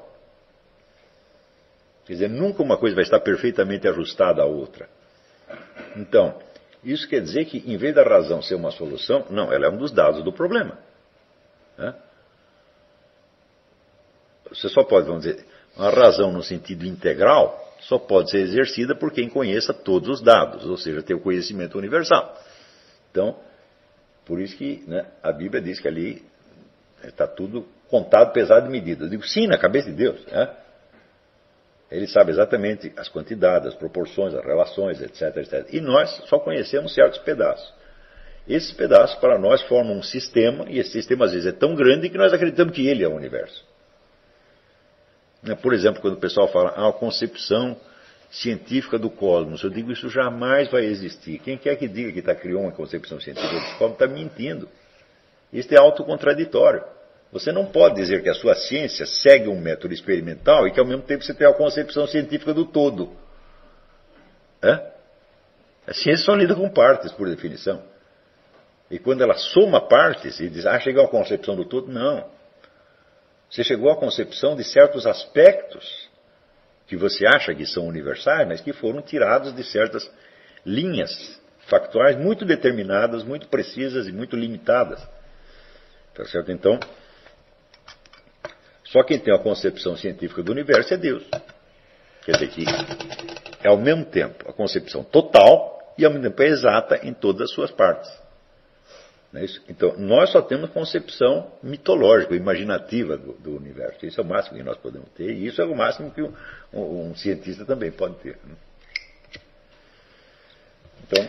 Quer 2.04 2.12
dizer, 2.12 2.28
nunca 2.28 2.62
uma 2.62 2.76
coisa 2.76 2.94
vai 2.94 3.02
estar 3.02 3.18
perfeitamente 3.20 3.88
ajustada 3.88 4.42
à 4.42 4.44
outra. 4.44 4.88
Então, 5.96 6.38
isso 6.84 7.08
quer 7.08 7.20
dizer 7.20 7.46
que, 7.46 7.58
em 7.66 7.76
vez 7.76 7.94
da 7.94 8.04
razão 8.04 8.40
ser 8.42 8.54
uma 8.54 8.70
solução, 8.70 9.26
não, 9.30 9.52
ela 9.52 9.66
é 9.66 9.68
um 9.70 9.76
dos 9.76 9.90
dados 9.90 10.22
do 10.22 10.32
problema. 10.32 10.78
Né? 11.76 11.94
Você 14.50 14.68
só 14.68 14.84
pode, 14.84 15.06
vamos 15.06 15.24
dizer, 15.24 15.44
a 15.76 15.90
razão 15.90 16.32
no 16.32 16.42
sentido 16.42 16.86
integral 16.86 17.62
só 17.80 17.98
pode 17.98 18.30
ser 18.30 18.38
exercida 18.38 18.94
por 18.94 19.12
quem 19.12 19.28
conheça 19.28 19.74
todos 19.74 20.08
os 20.08 20.22
dados, 20.22 20.64
ou 20.64 20.76
seja, 20.76 21.02
ter 21.02 21.14
o 21.14 21.20
conhecimento 21.20 21.76
universal. 21.76 22.40
Então, 23.10 23.36
por 24.24 24.40
isso 24.40 24.56
que 24.56 24.84
né, 24.86 25.06
a 25.22 25.32
Bíblia 25.32 25.60
diz 25.60 25.80
que 25.80 25.88
ali 25.88 26.24
está 27.04 27.26
tudo 27.26 27.66
contado, 27.88 28.32
pesado 28.32 28.66
e 28.66 28.70
medido. 28.70 29.04
Eu 29.04 29.08
digo, 29.08 29.26
sim, 29.26 29.46
na 29.46 29.58
cabeça 29.58 29.90
de 29.90 29.96
Deus. 29.96 30.24
Né? 30.26 30.50
Ele 31.90 32.06
sabe 32.06 32.32
exatamente 32.32 32.92
as 32.96 33.08
quantidades, 33.08 33.68
as 33.68 33.74
proporções, 33.74 34.34
as 34.34 34.44
relações, 34.44 35.00
etc, 35.00 35.36
etc. 35.36 35.68
E 35.72 35.80
nós 35.80 36.10
só 36.26 36.38
conhecemos 36.38 36.92
certos 36.92 37.18
pedaços. 37.20 37.72
Esses 38.48 38.72
pedaços, 38.72 39.16
para 39.18 39.38
nós, 39.38 39.62
formam 39.62 39.96
um 39.96 40.02
sistema, 40.02 40.66
e 40.68 40.78
esse 40.78 40.90
sistema 40.90 41.24
às 41.24 41.32
vezes 41.32 41.46
é 41.46 41.52
tão 41.52 41.74
grande 41.74 42.08
que 42.08 42.18
nós 42.18 42.32
acreditamos 42.32 42.74
que 42.74 42.86
ele 42.86 43.04
é 43.04 43.08
o 43.08 43.14
universo. 43.14 43.64
Né, 45.42 45.54
por 45.54 45.72
exemplo, 45.72 46.00
quando 46.00 46.14
o 46.14 46.20
pessoal 46.20 46.48
fala 46.48 46.70
ah, 46.70 46.88
a 46.88 46.92
concepção 46.92 47.76
científica 48.30 48.98
do 48.98 49.08
cosmos, 49.08 49.62
eu 49.62 49.70
digo 49.70 49.92
isso 49.92 50.08
jamais 50.08 50.68
vai 50.70 50.84
existir. 50.84 51.38
Quem 51.38 51.56
quer 51.56 51.76
que 51.76 51.86
diga 51.86 52.12
que 52.12 52.18
está 52.18 52.34
criou 52.34 52.62
uma 52.62 52.72
concepção 52.72 53.20
científica 53.20 53.54
do 53.54 53.78
cosmos 53.78 53.92
está 53.92 54.06
mentindo. 54.06 54.68
Isso 55.52 55.72
é 55.72 55.78
autocontraditório. 55.78 56.82
Você 57.32 57.52
não 57.52 57.66
pode 57.66 57.96
dizer 57.96 58.22
que 58.22 58.28
a 58.28 58.34
sua 58.34 58.54
ciência 58.54 59.04
segue 59.04 59.48
um 59.48 59.60
método 59.60 59.92
experimental 59.92 60.66
e 60.66 60.72
que 60.72 60.80
ao 60.80 60.86
mesmo 60.86 61.02
tempo 61.02 61.24
você 61.24 61.34
tem 61.34 61.46
a 61.46 61.52
concepção 61.52 62.06
científica 62.06 62.54
do 62.54 62.64
todo. 62.64 63.12
É? 64.62 64.92
A 65.86 65.92
ciência 65.92 66.24
só 66.24 66.34
lida 66.34 66.54
com 66.54 66.68
partes, 66.70 67.12
por 67.12 67.28
definição. 67.28 67.82
E 68.90 68.98
quando 68.98 69.22
ela 69.22 69.34
soma 69.34 69.80
partes 69.80 70.38
e 70.40 70.48
diz, 70.48 70.64
ah, 70.66 70.78
chegou 70.78 71.04
à 71.04 71.08
concepção 71.08 71.56
do 71.56 71.64
todo, 71.64 71.92
não. 71.92 72.28
Você 73.50 73.64
chegou 73.64 73.90
à 73.90 73.96
concepção 73.96 74.56
de 74.56 74.64
certos 74.64 75.06
aspectos 75.06 76.08
que 76.86 76.96
você 76.96 77.26
acha 77.26 77.54
que 77.54 77.66
são 77.66 77.86
universais, 77.86 78.46
mas 78.46 78.60
que 78.60 78.72
foram 78.72 79.02
tirados 79.02 79.54
de 79.54 79.64
certas 79.64 80.08
linhas 80.64 81.40
factuais 81.66 82.16
muito 82.16 82.44
determinadas, 82.44 83.24
muito 83.24 83.48
precisas 83.48 84.06
e 84.06 84.12
muito 84.12 84.36
limitadas. 84.36 85.00
Tá 86.14 86.24
certo? 86.24 86.52
Então, 86.52 86.78
só 88.96 89.02
quem 89.02 89.18
tem 89.18 89.34
a 89.34 89.38
concepção 89.38 89.94
científica 89.94 90.42
do 90.42 90.52
universo 90.52 90.94
é 90.94 90.96
Deus. 90.96 91.22
Quer 92.24 92.32
dizer 92.32 92.48
que 92.48 92.64
é 93.62 93.68
ao 93.68 93.76
mesmo 93.76 94.06
tempo 94.06 94.48
a 94.48 94.54
concepção 94.54 95.04
total 95.04 95.94
e 95.98 96.04
ao 96.06 96.10
mesmo 96.10 96.30
tempo 96.30 96.42
é 96.42 96.46
exata 96.46 97.00
em 97.06 97.12
todas 97.12 97.42
as 97.42 97.50
suas 97.50 97.70
partes. 97.70 98.10
É 99.34 99.44
então, 99.68 99.98
nós 99.98 100.30
só 100.30 100.40
temos 100.40 100.70
concepção 100.70 101.52
mitológica, 101.62 102.34
imaginativa 102.34 103.18
do, 103.18 103.34
do, 103.34 103.54
universo. 103.54 104.06
Isso 104.06 104.18
é 104.18 104.24
o 104.24 104.26
máximo 104.26 104.56
que 104.56 104.64
nós 104.64 104.78
podemos 104.78 105.10
ter, 105.10 105.30
e 105.30 105.46
isso 105.46 105.60
é 105.60 105.64
o 105.66 105.76
máximo 105.76 106.10
que 106.10 106.22
um, 106.22 106.32
um, 106.72 107.14
cientista 107.14 107.66
também 107.66 107.90
pode 107.90 108.14
ter. 108.14 108.38
Né? 108.44 108.56
Então, 111.02 111.28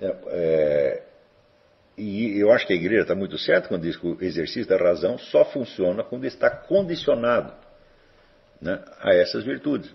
é, 0.00 0.16
é, 0.26 1.02
e 1.96 2.38
eu 2.38 2.50
acho 2.50 2.66
que 2.66 2.72
a 2.72 2.76
igreja 2.76 3.02
está 3.02 3.14
muito 3.14 3.38
certa 3.38 3.68
quando 3.68 3.82
diz 3.82 3.96
que 3.96 4.06
o 4.06 4.22
exercício 4.22 4.66
da 4.66 4.76
razão 4.76 5.18
só 5.18 5.44
funciona 5.44 6.02
quando 6.02 6.24
está 6.24 6.48
condicionado 6.50 7.52
né, 8.60 8.82
a 9.00 9.14
essas 9.14 9.44
virtudes. 9.44 9.94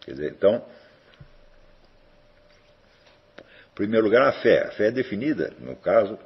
Quer 0.00 0.12
dizer, 0.12 0.30
então, 0.30 0.64
em 3.72 3.74
primeiro 3.74 4.06
lugar, 4.06 4.26
a 4.26 4.32
fé. 4.32 4.66
A 4.66 4.70
fé 4.70 4.88
é 4.88 4.90
definida, 4.90 5.52
no 5.58 5.76
caso, 5.76 6.18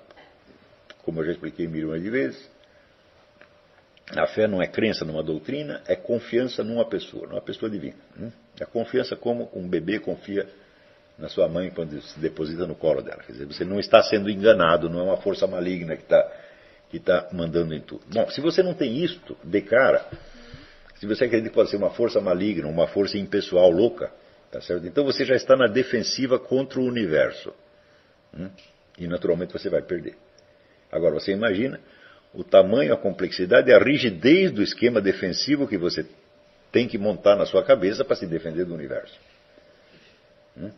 como 1.02 1.20
eu 1.20 1.26
já 1.26 1.32
expliquei 1.32 1.66
milhões 1.66 2.02
de 2.02 2.10
vezes, 2.10 2.50
a 4.10 4.26
fé 4.28 4.46
não 4.46 4.62
é 4.62 4.66
crença 4.66 5.04
numa 5.04 5.22
doutrina, 5.22 5.82
é 5.86 5.96
confiança 5.96 6.62
numa 6.62 6.88
pessoa, 6.88 7.26
numa 7.26 7.40
pessoa 7.40 7.70
divina. 7.70 7.96
É 8.60 8.64
confiança 8.64 9.16
como 9.16 9.50
um 9.52 9.68
bebê 9.68 9.98
confia 9.98 10.48
na 11.18 11.28
sua 11.28 11.48
mãe 11.48 11.70
quando 11.70 12.00
se 12.00 12.18
deposita 12.18 12.66
no 12.66 12.74
colo 12.74 13.02
dela. 13.02 13.22
Quer 13.24 13.32
dizer, 13.32 13.46
você 13.46 13.64
não 13.64 13.78
está 13.78 14.02
sendo 14.02 14.28
enganado, 14.30 14.88
não 14.88 15.00
é 15.00 15.02
uma 15.02 15.16
força 15.16 15.46
maligna 15.46 15.96
que 15.96 16.02
está 16.02 16.32
que 16.90 17.00
tá 17.00 17.28
mandando 17.32 17.74
em 17.74 17.80
tudo. 17.80 18.02
Bom, 18.12 18.30
se 18.30 18.40
você 18.40 18.62
não 18.62 18.72
tem 18.72 19.02
isto 19.02 19.36
de 19.42 19.60
cara, 19.62 20.06
se 20.96 21.06
você 21.06 21.24
acredita 21.24 21.48
que 21.48 21.54
pode 21.54 21.70
ser 21.70 21.76
uma 21.76 21.90
força 21.90 22.20
maligna, 22.20 22.68
uma 22.68 22.86
força 22.86 23.18
impessoal 23.18 23.68
louca, 23.68 24.12
Tá 24.54 24.60
certo? 24.60 24.86
Então 24.86 25.04
você 25.04 25.24
já 25.24 25.34
está 25.34 25.56
na 25.56 25.66
defensiva 25.66 26.38
contra 26.38 26.78
o 26.78 26.84
universo. 26.84 27.52
Hum? 28.32 28.48
E 28.96 29.08
naturalmente 29.08 29.52
você 29.52 29.68
vai 29.68 29.82
perder. 29.82 30.16
Agora 30.92 31.14
você 31.14 31.32
imagina 31.32 31.80
o 32.32 32.44
tamanho, 32.44 32.94
a 32.94 32.96
complexidade 32.96 33.68
e 33.68 33.74
a 33.74 33.78
rigidez 33.80 34.52
do 34.52 34.62
esquema 34.62 35.00
defensivo 35.00 35.66
que 35.66 35.76
você 35.76 36.06
tem 36.70 36.86
que 36.86 36.96
montar 36.96 37.34
na 37.34 37.44
sua 37.46 37.64
cabeça 37.64 38.04
para 38.04 38.14
se 38.14 38.28
defender 38.28 38.64
do 38.64 38.74
universo. 38.74 39.18
Hum? 40.56 40.70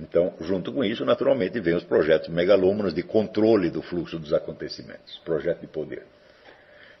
Então, 0.00 0.32
junto 0.40 0.72
com 0.72 0.82
isso, 0.82 1.04
naturalmente, 1.04 1.60
vem 1.60 1.74
os 1.74 1.84
projetos 1.84 2.28
megalômanos 2.28 2.94
de 2.94 3.02
controle 3.02 3.70
do 3.70 3.82
fluxo 3.82 4.18
dos 4.18 4.32
acontecimentos, 4.32 5.20
projeto 5.24 5.60
de 5.60 5.66
poder. 5.66 6.04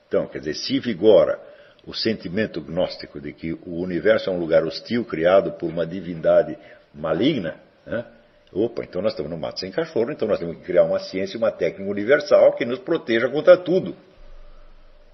Então, 0.06 0.26
quer 0.26 0.40
dizer, 0.40 0.54
se 0.54 0.78
vigora 0.78 1.40
o 1.86 1.94
sentimento 1.94 2.60
gnóstico 2.60 3.20
de 3.20 3.32
que 3.32 3.52
o 3.64 3.80
universo 3.80 4.28
é 4.28 4.32
um 4.32 4.38
lugar 4.38 4.64
hostil 4.64 5.04
criado 5.04 5.52
por 5.52 5.70
uma 5.70 5.86
divindade 5.86 6.58
maligna, 6.92 7.56
né? 7.86 8.04
opa, 8.52 8.82
então 8.82 9.00
nós 9.00 9.12
estamos 9.12 9.30
no 9.30 9.38
mato 9.38 9.60
sem 9.60 9.70
cachorro, 9.70 10.10
então 10.10 10.28
nós 10.28 10.38
temos 10.38 10.56
que 10.56 10.62
criar 10.64 10.84
uma 10.84 10.98
ciência, 10.98 11.38
uma 11.38 11.50
técnica 11.50 11.90
universal 11.90 12.52
que 12.52 12.66
nos 12.66 12.80
proteja 12.80 13.28
contra 13.30 13.56
tudo. 13.56 13.96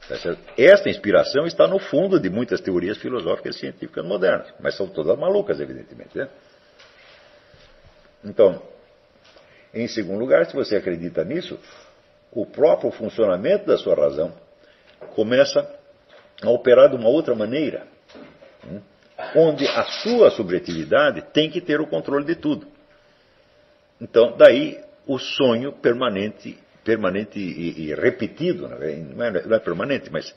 Tá 0.08 0.16
Esta 0.56 0.88
inspiração 0.88 1.46
está 1.46 1.66
no 1.68 1.78
fundo 1.78 2.18
de 2.18 2.30
muitas 2.30 2.60
teorias 2.60 2.96
filosóficas 2.98 3.56
e 3.56 3.60
científicas 3.60 4.04
modernas, 4.04 4.52
mas 4.58 4.74
são 4.76 4.88
todas 4.88 5.16
malucas, 5.18 5.60
evidentemente. 5.60 6.16
Né? 6.16 6.28
Então, 8.26 8.60
em 9.72 9.86
segundo 9.86 10.18
lugar, 10.18 10.46
se 10.46 10.54
você 10.54 10.76
acredita 10.76 11.24
nisso, 11.24 11.58
o 12.32 12.44
próprio 12.44 12.90
funcionamento 12.90 13.66
da 13.66 13.78
sua 13.78 13.94
razão 13.94 14.34
começa 15.14 15.66
a 16.42 16.50
operar 16.50 16.90
de 16.90 16.96
uma 16.96 17.08
outra 17.08 17.34
maneira, 17.34 17.86
né? 18.64 18.82
onde 19.34 19.66
a 19.66 19.84
sua 19.84 20.30
subjetividade 20.30 21.22
tem 21.32 21.48
que 21.48 21.60
ter 21.60 21.80
o 21.80 21.86
controle 21.86 22.24
de 22.24 22.34
tudo. 22.34 22.66
Então, 24.00 24.36
daí 24.36 24.82
o 25.06 25.18
sonho 25.18 25.72
permanente, 25.72 26.58
permanente 26.84 27.38
e, 27.38 27.88
e 27.88 27.94
repetido, 27.94 28.68
né? 28.68 28.96
não 28.96 29.24
é, 29.24 29.46
não 29.46 29.56
é, 29.56 29.60
permanente, 29.60 30.10
mas 30.10 30.34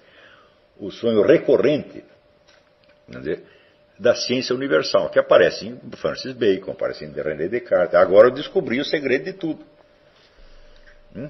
o 0.78 0.92
sonho 0.92 1.22
recorrente, 1.24 2.04
dizer, 3.08 3.44
da 4.00 4.16
ciência 4.16 4.56
universal, 4.56 5.10
que 5.10 5.20
aparece 5.20 5.68
em 5.68 5.78
Francis 5.98 6.32
Bacon, 6.32 6.72
aparece 6.72 7.04
em 7.04 7.12
René 7.12 7.50
Descartes. 7.50 7.96
Agora 7.96 8.30
eu 8.30 8.32
descobri 8.32 8.80
o 8.80 8.86
segredo 8.86 9.26
de 9.26 9.34
tudo. 9.34 9.66
Hum? 11.14 11.30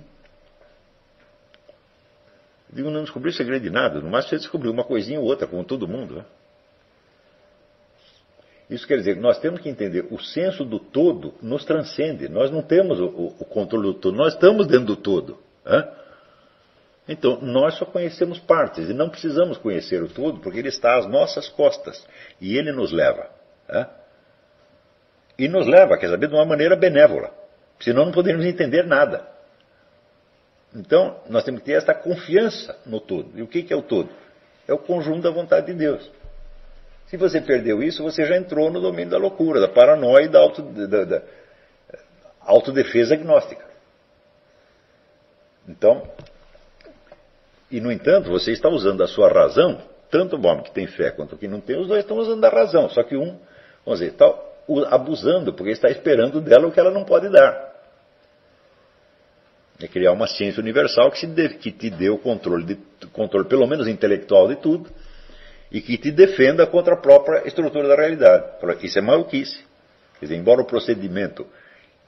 Eu 2.69 2.75
digo, 2.75 2.91
não 2.91 3.01
descobri 3.01 3.31
o 3.31 3.33
segredo 3.33 3.63
de 3.63 3.71
nada, 3.71 3.99
no 3.99 4.09
máximo 4.11 4.29
você 4.29 4.37
descobriu 4.37 4.71
uma 4.71 4.83
coisinha 4.83 5.19
ou 5.19 5.25
outra, 5.25 5.47
como 5.47 5.63
todo 5.63 5.87
mundo. 5.87 6.17
Né? 6.17 6.25
Isso 8.69 8.85
quer 8.85 8.97
dizer 8.97 9.15
que 9.15 9.21
nós 9.21 9.39
temos 9.39 9.61
que 9.61 9.67
entender, 9.67 10.05
o 10.11 10.19
senso 10.19 10.63
do 10.63 10.79
todo 10.79 11.33
nos 11.41 11.65
transcende. 11.65 12.29
Nós 12.29 12.51
não 12.51 12.61
temos 12.61 12.99
o, 12.99 13.07
o 13.39 13.45
controle 13.45 13.87
do 13.87 13.93
todo, 13.95 14.15
nós 14.15 14.33
estamos 14.33 14.67
dentro 14.67 14.85
do 14.85 14.95
todo. 14.95 15.39
Então, 17.11 17.41
nós 17.41 17.73
só 17.73 17.85
conhecemos 17.85 18.37
partes 18.37 18.87
e 18.87 18.93
não 18.93 19.09
precisamos 19.09 19.57
conhecer 19.57 20.03
o 20.03 20.07
todo, 20.07 20.39
porque 20.41 20.59
ele 20.59 20.69
está 20.69 20.95
às 20.95 21.07
nossas 21.07 21.49
costas 21.49 22.05
e 22.39 22.55
ele 22.55 22.71
nos 22.71 22.91
leva. 22.91 23.27
Né? 23.67 23.89
E 25.35 25.47
nos 25.47 25.65
leva, 25.65 25.97
quer 25.97 26.07
saber, 26.07 26.27
de 26.27 26.35
uma 26.35 26.45
maneira 26.45 26.75
benévola. 26.75 27.33
Senão 27.79 28.05
não 28.05 28.11
poderíamos 28.11 28.45
entender 28.45 28.85
nada. 28.85 29.27
Então, 30.75 31.19
nós 31.27 31.43
temos 31.43 31.61
que 31.61 31.65
ter 31.65 31.77
esta 31.77 31.95
confiança 31.95 32.77
no 32.85 33.01
todo. 33.01 33.31
E 33.33 33.41
o 33.41 33.47
que 33.47 33.73
é 33.73 33.75
o 33.75 33.81
todo? 33.81 34.11
É 34.67 34.73
o 34.73 34.77
conjunto 34.77 35.23
da 35.23 35.31
vontade 35.31 35.65
de 35.65 35.73
Deus. 35.73 36.11
Se 37.07 37.17
você 37.17 37.41
perdeu 37.41 37.81
isso, 37.81 38.03
você 38.03 38.23
já 38.23 38.37
entrou 38.37 38.69
no 38.69 38.79
domínio 38.79 39.09
da 39.09 39.17
loucura, 39.17 39.59
da 39.59 39.67
paranoia 39.67 40.25
e 40.25 40.27
da, 40.27 40.37
auto, 40.37 40.61
da, 40.61 41.05
da 41.05 41.23
autodefesa 42.41 43.15
agnóstica. 43.15 43.65
Então, 45.67 46.07
e 47.71 47.79
no 47.79 47.91
entanto, 47.91 48.29
você 48.29 48.51
está 48.51 48.67
usando 48.67 49.03
a 49.03 49.07
sua 49.07 49.29
razão, 49.29 49.81
tanto 50.09 50.35
o 50.35 50.47
homem 50.47 50.63
que 50.63 50.71
tem 50.71 50.87
fé 50.87 51.11
quanto 51.11 51.35
o 51.35 51.37
que 51.37 51.47
não 51.47 51.61
tem, 51.61 51.79
os 51.79 51.87
dois 51.87 52.01
estão 52.01 52.17
usando 52.17 52.43
a 52.43 52.49
razão, 52.49 52.89
só 52.89 53.03
que 53.03 53.15
um, 53.15 53.37
vamos 53.85 53.99
dizer, 53.99 54.11
está 54.11 54.33
abusando, 54.89 55.53
porque 55.53 55.71
está 55.71 55.89
esperando 55.89 56.41
dela 56.41 56.67
o 56.67 56.71
que 56.71 56.79
ela 56.79 56.91
não 56.91 57.03
pode 57.03 57.29
dar. 57.29 57.69
É 59.81 59.87
criar 59.87 60.11
uma 60.11 60.27
ciência 60.27 60.59
universal 60.59 61.09
que, 61.11 61.49
que 61.57 61.71
te 61.71 61.89
dê 61.89 62.09
o 62.09 62.17
controle, 62.17 62.65
de, 62.65 63.07
controle, 63.13 63.47
pelo 63.47 63.65
menos 63.65 63.87
intelectual, 63.87 64.47
de 64.47 64.57
tudo, 64.57 64.89
e 65.71 65.79
que 65.79 65.97
te 65.97 66.11
defenda 66.11 66.67
contra 66.67 66.95
a 66.95 66.97
própria 66.97 67.47
estrutura 67.47 67.87
da 67.87 67.95
realidade. 67.95 68.45
Isso 68.81 68.99
é 68.99 69.01
maluquice. 69.01 69.63
Quer 70.19 70.25
dizer, 70.25 70.35
embora 70.35 70.61
o 70.61 70.65
procedimento 70.65 71.47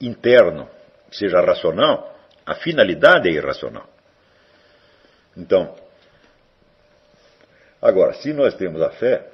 interno 0.00 0.68
seja 1.10 1.40
racional, 1.40 2.14
a 2.44 2.54
finalidade 2.56 3.28
é 3.28 3.32
irracional. 3.32 3.88
Então, 5.36 5.74
agora, 7.80 8.14
se 8.14 8.32
nós 8.32 8.54
temos 8.54 8.82
a 8.82 8.90
fé, 8.90 9.26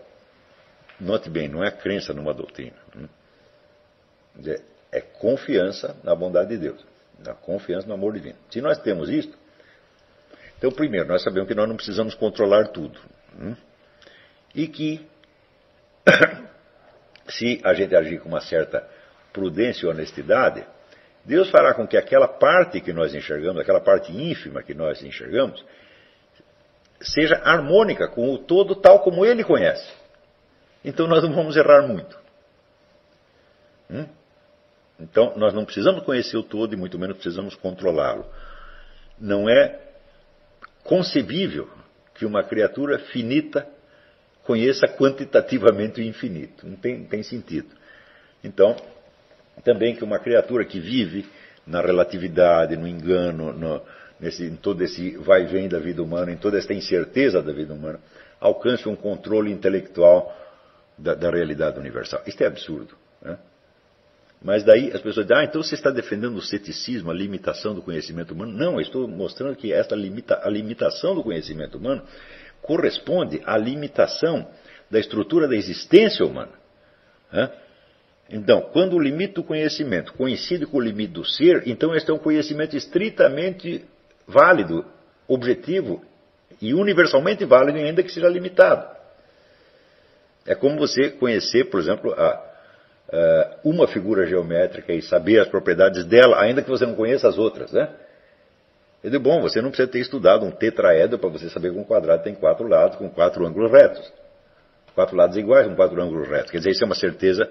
note 1.00 1.28
bem, 1.28 1.48
não 1.48 1.64
é 1.64 1.70
crença 1.70 2.12
numa 2.12 2.32
doutrina. 2.32 2.76
Né? 2.94 3.08
Dizer, 4.36 4.62
é 4.92 5.00
confiança 5.00 5.96
na 6.02 6.14
bondade 6.14 6.50
de 6.50 6.58
Deus, 6.58 6.84
na 7.18 7.34
confiança 7.34 7.86
no 7.86 7.94
amor 7.94 8.14
divino. 8.14 8.38
Se 8.50 8.60
nós 8.60 8.78
temos 8.78 9.10
isto, 9.10 9.36
então, 10.56 10.72
primeiro, 10.72 11.06
nós 11.06 11.22
sabemos 11.22 11.48
que 11.48 11.54
nós 11.54 11.68
não 11.68 11.76
precisamos 11.76 12.14
controlar 12.14 12.68
tudo. 12.68 12.98
Né? 13.34 13.56
e 14.54 14.66
que, 14.66 15.06
se 17.28 17.60
a 17.64 17.74
gente 17.74 17.94
agir 17.94 18.20
com 18.20 18.28
uma 18.28 18.40
certa 18.40 18.86
prudência 19.32 19.86
e 19.86 19.88
honestidade, 19.88 20.64
Deus 21.24 21.50
fará 21.50 21.74
com 21.74 21.86
que 21.86 21.96
aquela 21.96 22.26
parte 22.26 22.80
que 22.80 22.92
nós 22.92 23.14
enxergamos, 23.14 23.60
aquela 23.60 23.80
parte 23.80 24.12
ínfima 24.12 24.62
que 24.62 24.74
nós 24.74 25.02
enxergamos, 25.02 25.64
seja 27.00 27.36
harmônica 27.44 28.08
com 28.08 28.32
o 28.32 28.38
todo 28.38 28.74
tal 28.74 29.00
como 29.00 29.24
Ele 29.24 29.44
conhece. 29.44 29.92
Então 30.84 31.06
nós 31.06 31.22
não 31.22 31.32
vamos 31.32 31.56
errar 31.56 31.86
muito. 31.86 32.18
Hum? 33.90 34.06
Então 34.98 35.36
nós 35.36 35.52
não 35.52 35.64
precisamos 35.64 36.02
conhecer 36.04 36.36
o 36.36 36.42
todo 36.42 36.72
e 36.72 36.76
muito 36.76 36.98
menos 36.98 37.16
precisamos 37.16 37.54
controlá-lo. 37.54 38.26
Não 39.18 39.48
é 39.48 39.80
concebível 40.84 41.68
que 42.14 42.24
uma 42.24 42.42
criatura 42.42 42.98
finita 42.98 43.66
conheça 44.42 44.88
quantitativamente 44.88 46.00
o 46.00 46.04
infinito. 46.04 46.66
Não 46.66 46.76
tem, 46.76 47.00
não 47.00 47.06
tem 47.06 47.22
sentido. 47.22 47.68
Então, 48.42 48.74
também 49.62 49.94
que 49.94 50.02
uma 50.02 50.18
criatura 50.18 50.64
que 50.64 50.80
vive 50.80 51.28
na 51.66 51.82
relatividade, 51.82 52.76
no 52.76 52.88
engano, 52.88 53.52
no, 53.52 53.82
nesse, 54.20 54.45
em 54.45 54.57
todo 54.57 54.82
esse 54.82 55.16
vai 55.19 55.43
e 55.43 55.47
vem 55.47 55.69
da 55.69 55.78
vida 55.78 56.03
humana, 56.03 56.32
em 56.32 56.36
toda 56.36 56.59
esta 56.59 56.74
incerteza 56.74 57.43
da 57.43 57.53
vida 57.53 57.73
humana, 57.73 58.01
alcance 58.40 58.89
um 58.89 58.97
controle 58.97 59.51
intelectual 59.51 60.35
da, 60.97 61.15
da 61.15 61.31
realidade 61.31 61.78
universal. 61.78 62.23
Isto 62.27 62.43
é 62.43 62.47
absurdo. 62.47 62.95
Né? 63.23 63.39
Mas 64.43 64.62
daí 64.62 64.93
as 64.93 65.01
pessoas 65.01 65.27
dizem, 65.27 65.43
ah, 65.43 65.45
então 65.45 65.62
você 65.62 65.74
está 65.74 65.90
defendendo 65.90 66.36
o 66.36 66.43
ceticismo, 66.43 67.11
a 67.11 67.15
limitação 67.15 67.74
do 67.74 67.82
conhecimento 67.82 68.32
humano. 68.32 68.53
Não, 68.53 68.74
eu 68.74 68.81
estou 68.81 69.09
mostrando 69.09 69.57
que 69.57 69.73
esta 69.73 69.97
limita, 69.97 70.40
a 70.43 70.49
limitação 70.49 71.15
do 71.15 71.23
conhecimento 71.23 71.78
humano 71.78 72.03
corresponde 72.62 73.40
à 73.45 73.57
limitação 73.57 74.49
da 74.90 74.99
estrutura 74.99 75.49
da 75.49 75.57
existência 75.57 76.24
humana. 76.24 76.53
Então, 78.31 78.61
quando 78.73 78.95
o 78.95 79.01
limite 79.01 79.35
do 79.35 79.43
conhecimento 79.43 80.12
coincide 80.12 80.66
com 80.66 80.78
o 80.78 80.81
limite 80.81 81.12
do 81.12 81.24
ser, 81.24 81.62
então 81.66 81.95
este 81.95 82.11
é 82.11 82.15
um 82.15 82.19
conhecimento 82.19 82.77
estritamente 82.77 83.85
válido, 84.28 84.84
objetivo 85.26 86.05
e 86.60 86.74
universalmente 86.74 87.44
válido, 87.44 87.78
ainda 87.78 88.02
que 88.02 88.12
seja 88.12 88.28
limitado. 88.28 88.86
É 90.46 90.55
como 90.55 90.78
você 90.78 91.10
conhecer, 91.10 91.64
por 91.64 91.80
exemplo, 91.80 92.12
a, 92.12 92.26
a, 93.12 93.56
uma 93.64 93.88
figura 93.88 94.26
geométrica 94.26 94.92
e 94.92 95.02
saber 95.02 95.40
as 95.40 95.48
propriedades 95.48 96.05
dela, 96.05 96.40
ainda 96.40 96.62
que 96.62 96.70
você 96.70 96.86
não 96.86 96.94
conheça 96.94 97.28
as 97.28 97.38
outras, 97.38 97.72
né? 97.72 97.88
Eu 99.02 99.10
digo, 99.10 99.22
bom, 99.22 99.40
você 99.40 99.62
não 99.62 99.70
precisa 99.70 99.88
ter 99.88 100.00
estudado 100.00 100.44
um 100.44 100.50
tetraedro 100.50 101.18
para 101.18 101.28
você 101.28 101.48
saber 101.48 101.72
que 101.72 101.78
um 101.78 101.84
quadrado 101.84 102.22
tem 102.22 102.34
quatro 102.34 102.66
lados 102.66 102.96
com 102.96 103.09
quatro 103.09 103.46
ângulos 103.46 103.70
retos. 103.70 104.12
Quatro 104.94 105.16
lados 105.16 105.36
iguais 105.36 105.66
com 105.68 105.76
quatro 105.76 106.02
ângulos 106.02 106.28
retos. 106.28 106.50
Quer 106.50 106.59
dizer, 106.59 106.70
isso 106.70 106.82
é 106.82 106.86
uma 106.86 106.96
certeza 106.96 107.48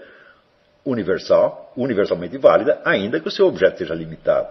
universal, 0.84 1.72
universalmente 1.78 2.38
válida, 2.38 2.82
ainda 2.84 3.20
que 3.20 3.28
o 3.28 3.32
seu 3.32 3.48
objeto 3.48 3.78
seja 3.78 3.94
limitado. 3.94 4.50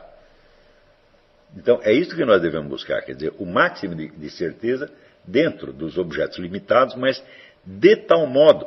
Então, 1.54 1.80
é 1.82 1.92
isso 1.92 2.14
que 2.14 2.24
nós 2.24 2.40
devemos 2.40 2.68
buscar, 2.68 3.02
quer 3.02 3.14
dizer, 3.14 3.34
o 3.38 3.44
máximo 3.44 3.94
de, 3.94 4.08
de 4.08 4.30
certeza 4.30 4.90
dentro 5.24 5.72
dos 5.72 5.98
objetos 5.98 6.38
limitados, 6.38 6.94
mas 6.94 7.22
de 7.64 7.96
tal 7.96 8.26
modo 8.26 8.66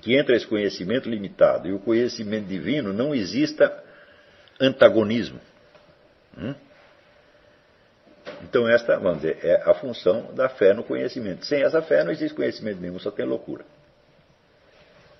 que 0.00 0.14
entre 0.16 0.36
esse 0.36 0.46
conhecimento 0.46 1.08
limitado 1.08 1.68
e 1.68 1.72
o 1.72 1.78
conhecimento 1.78 2.46
divino 2.46 2.92
não 2.92 3.14
exista 3.14 3.82
antagonismo. 4.60 5.40
Hum? 6.36 6.54
Então, 8.42 8.68
esta, 8.68 8.98
vamos 8.98 9.22
dizer, 9.22 9.38
é 9.42 9.62
a 9.64 9.74
função 9.74 10.34
da 10.34 10.48
fé 10.48 10.74
no 10.74 10.84
conhecimento. 10.84 11.46
Sem 11.46 11.62
essa 11.62 11.80
fé 11.80 12.04
não 12.04 12.12
existe 12.12 12.34
conhecimento 12.34 12.80
nenhum, 12.80 12.98
só 12.98 13.10
tem 13.10 13.24
loucura. 13.24 13.64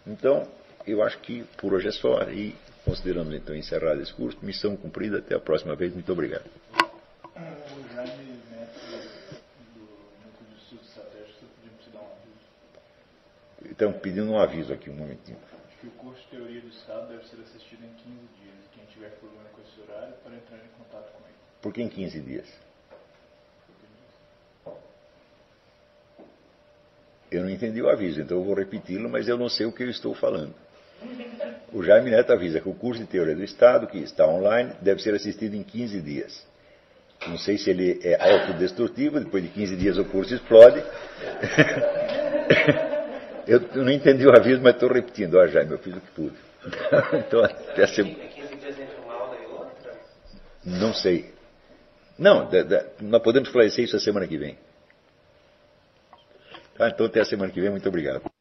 Então, 0.07 0.47
eu 0.87 1.03
acho 1.03 1.19
que 1.19 1.45
por 1.57 1.73
hoje 1.73 1.89
é 1.89 1.93
só. 1.93 2.23
E 2.25 2.55
consideramos 2.87 3.35
então 3.35 3.55
encerrado 3.55 4.01
esse 4.01 4.15
curso. 4.15 4.39
Missão 4.41 4.77
cumprida. 4.77 5.19
Até 5.19 5.35
a 5.35 5.41
próxima 5.41 5.75
vez. 5.75 5.93
Muito 5.93 6.11
obrigado. 6.11 6.45
O 7.35 7.95
Jaime 7.95 8.41
do 9.75 9.81
Núcleo 10.25 10.47
de 10.49 10.57
Estudos 10.63 10.95
te 11.83 11.91
dar 11.91 12.01
um 12.01 12.07
aviso. 12.07 13.73
Estão 13.73 13.93
pedindo 13.93 14.31
um 14.31 14.39
aviso 14.39 14.73
aqui, 14.73 14.89
um 14.89 14.95
momentinho. 14.95 15.39
Que 15.81 15.89
o 15.89 15.91
curso 15.91 16.23
de 16.23 16.29
Teoria 16.29 16.61
do 16.61 16.69
Estado 16.69 17.09
deve 17.09 17.27
ser 17.27 17.41
assistido 17.43 17.85
em 17.85 17.93
15 17.93 18.09
dias. 18.41 18.55
Quem 18.73 18.85
tiver 18.87 19.11
problema 19.19 19.45
com 19.51 19.61
esse 19.61 19.81
horário, 19.81 20.15
para 20.25 20.35
entrar 20.35 20.57
em 20.57 20.69
contato 20.79 21.13
com 21.13 21.25
ele. 21.27 21.37
Por 21.61 21.73
que 21.73 21.83
em 21.83 21.89
15 21.89 22.21
dias? 22.21 22.47
Eu 27.31 27.43
não 27.43 27.51
entendi 27.51 27.83
o 27.83 27.89
aviso, 27.91 28.21
então 28.21 28.39
eu 28.39 28.45
vou 28.45 28.55
repeti-lo, 28.55 29.11
mas 29.11 29.27
eu 29.29 29.37
não 29.37 29.49
sei 29.49 29.67
o 29.67 29.73
que 29.73 29.83
eu 29.83 29.91
estou 29.91 30.15
falando. 30.15 30.55
O 31.73 31.83
Jaime 31.83 32.11
Neto 32.11 32.33
avisa 32.33 32.61
que 32.61 32.69
o 32.69 32.75
curso 32.75 33.03
de 33.03 33.07
Teoria 33.07 33.35
do 33.35 33.45
Estado, 33.45 33.87
que 33.87 33.99
está 33.99 34.27
online, 34.27 34.73
deve 34.81 35.03
ser 35.03 35.15
assistido 35.15 35.55
em 35.55 35.63
15 35.63 36.01
dias. 36.01 36.47
Não 37.27 37.39
sei 37.39 37.59
se 37.59 37.71
ele 37.71 38.01
é 38.03 38.33
autodestrutivo, 38.33 39.21
depois 39.21 39.43
de 39.43 39.51
15 39.51 39.77
dias 39.77 39.99
o 39.99 40.05
curso 40.05 40.35
explode. 40.35 40.83
eu 43.47 43.61
não 43.83 43.91
entendi 43.91 44.27
o 44.27 44.37
aviso, 44.37 44.61
mas 44.63 44.75
estou 44.75 44.93
repetindo. 44.93 45.37
Ó, 45.37 45.47
Jaime, 45.47 45.73
eu 45.73 45.79
fiz 45.79 45.97
o 45.97 46.01
que 46.01 46.11
pude. 46.13 46.37
então, 47.27 47.45
até 47.45 47.85
a 47.85 47.89
semana. 47.89 48.17
Não 50.65 50.93
sei. 50.93 51.33
Não, 52.19 52.49
nós 53.01 53.23
podemos 53.23 53.49
esclarecer 53.49 53.85
isso 53.85 53.97
a 53.97 54.01
semana 54.01 54.27
que 54.27 54.37
vem. 54.37 54.59
Tá? 56.77 56.89
Então 56.89 57.07
até 57.07 57.21
a 57.21 57.25
semana 57.25 57.53
que 57.53 57.61
vem. 57.61 57.71
Muito 57.71 57.89
obrigado. 57.89 58.36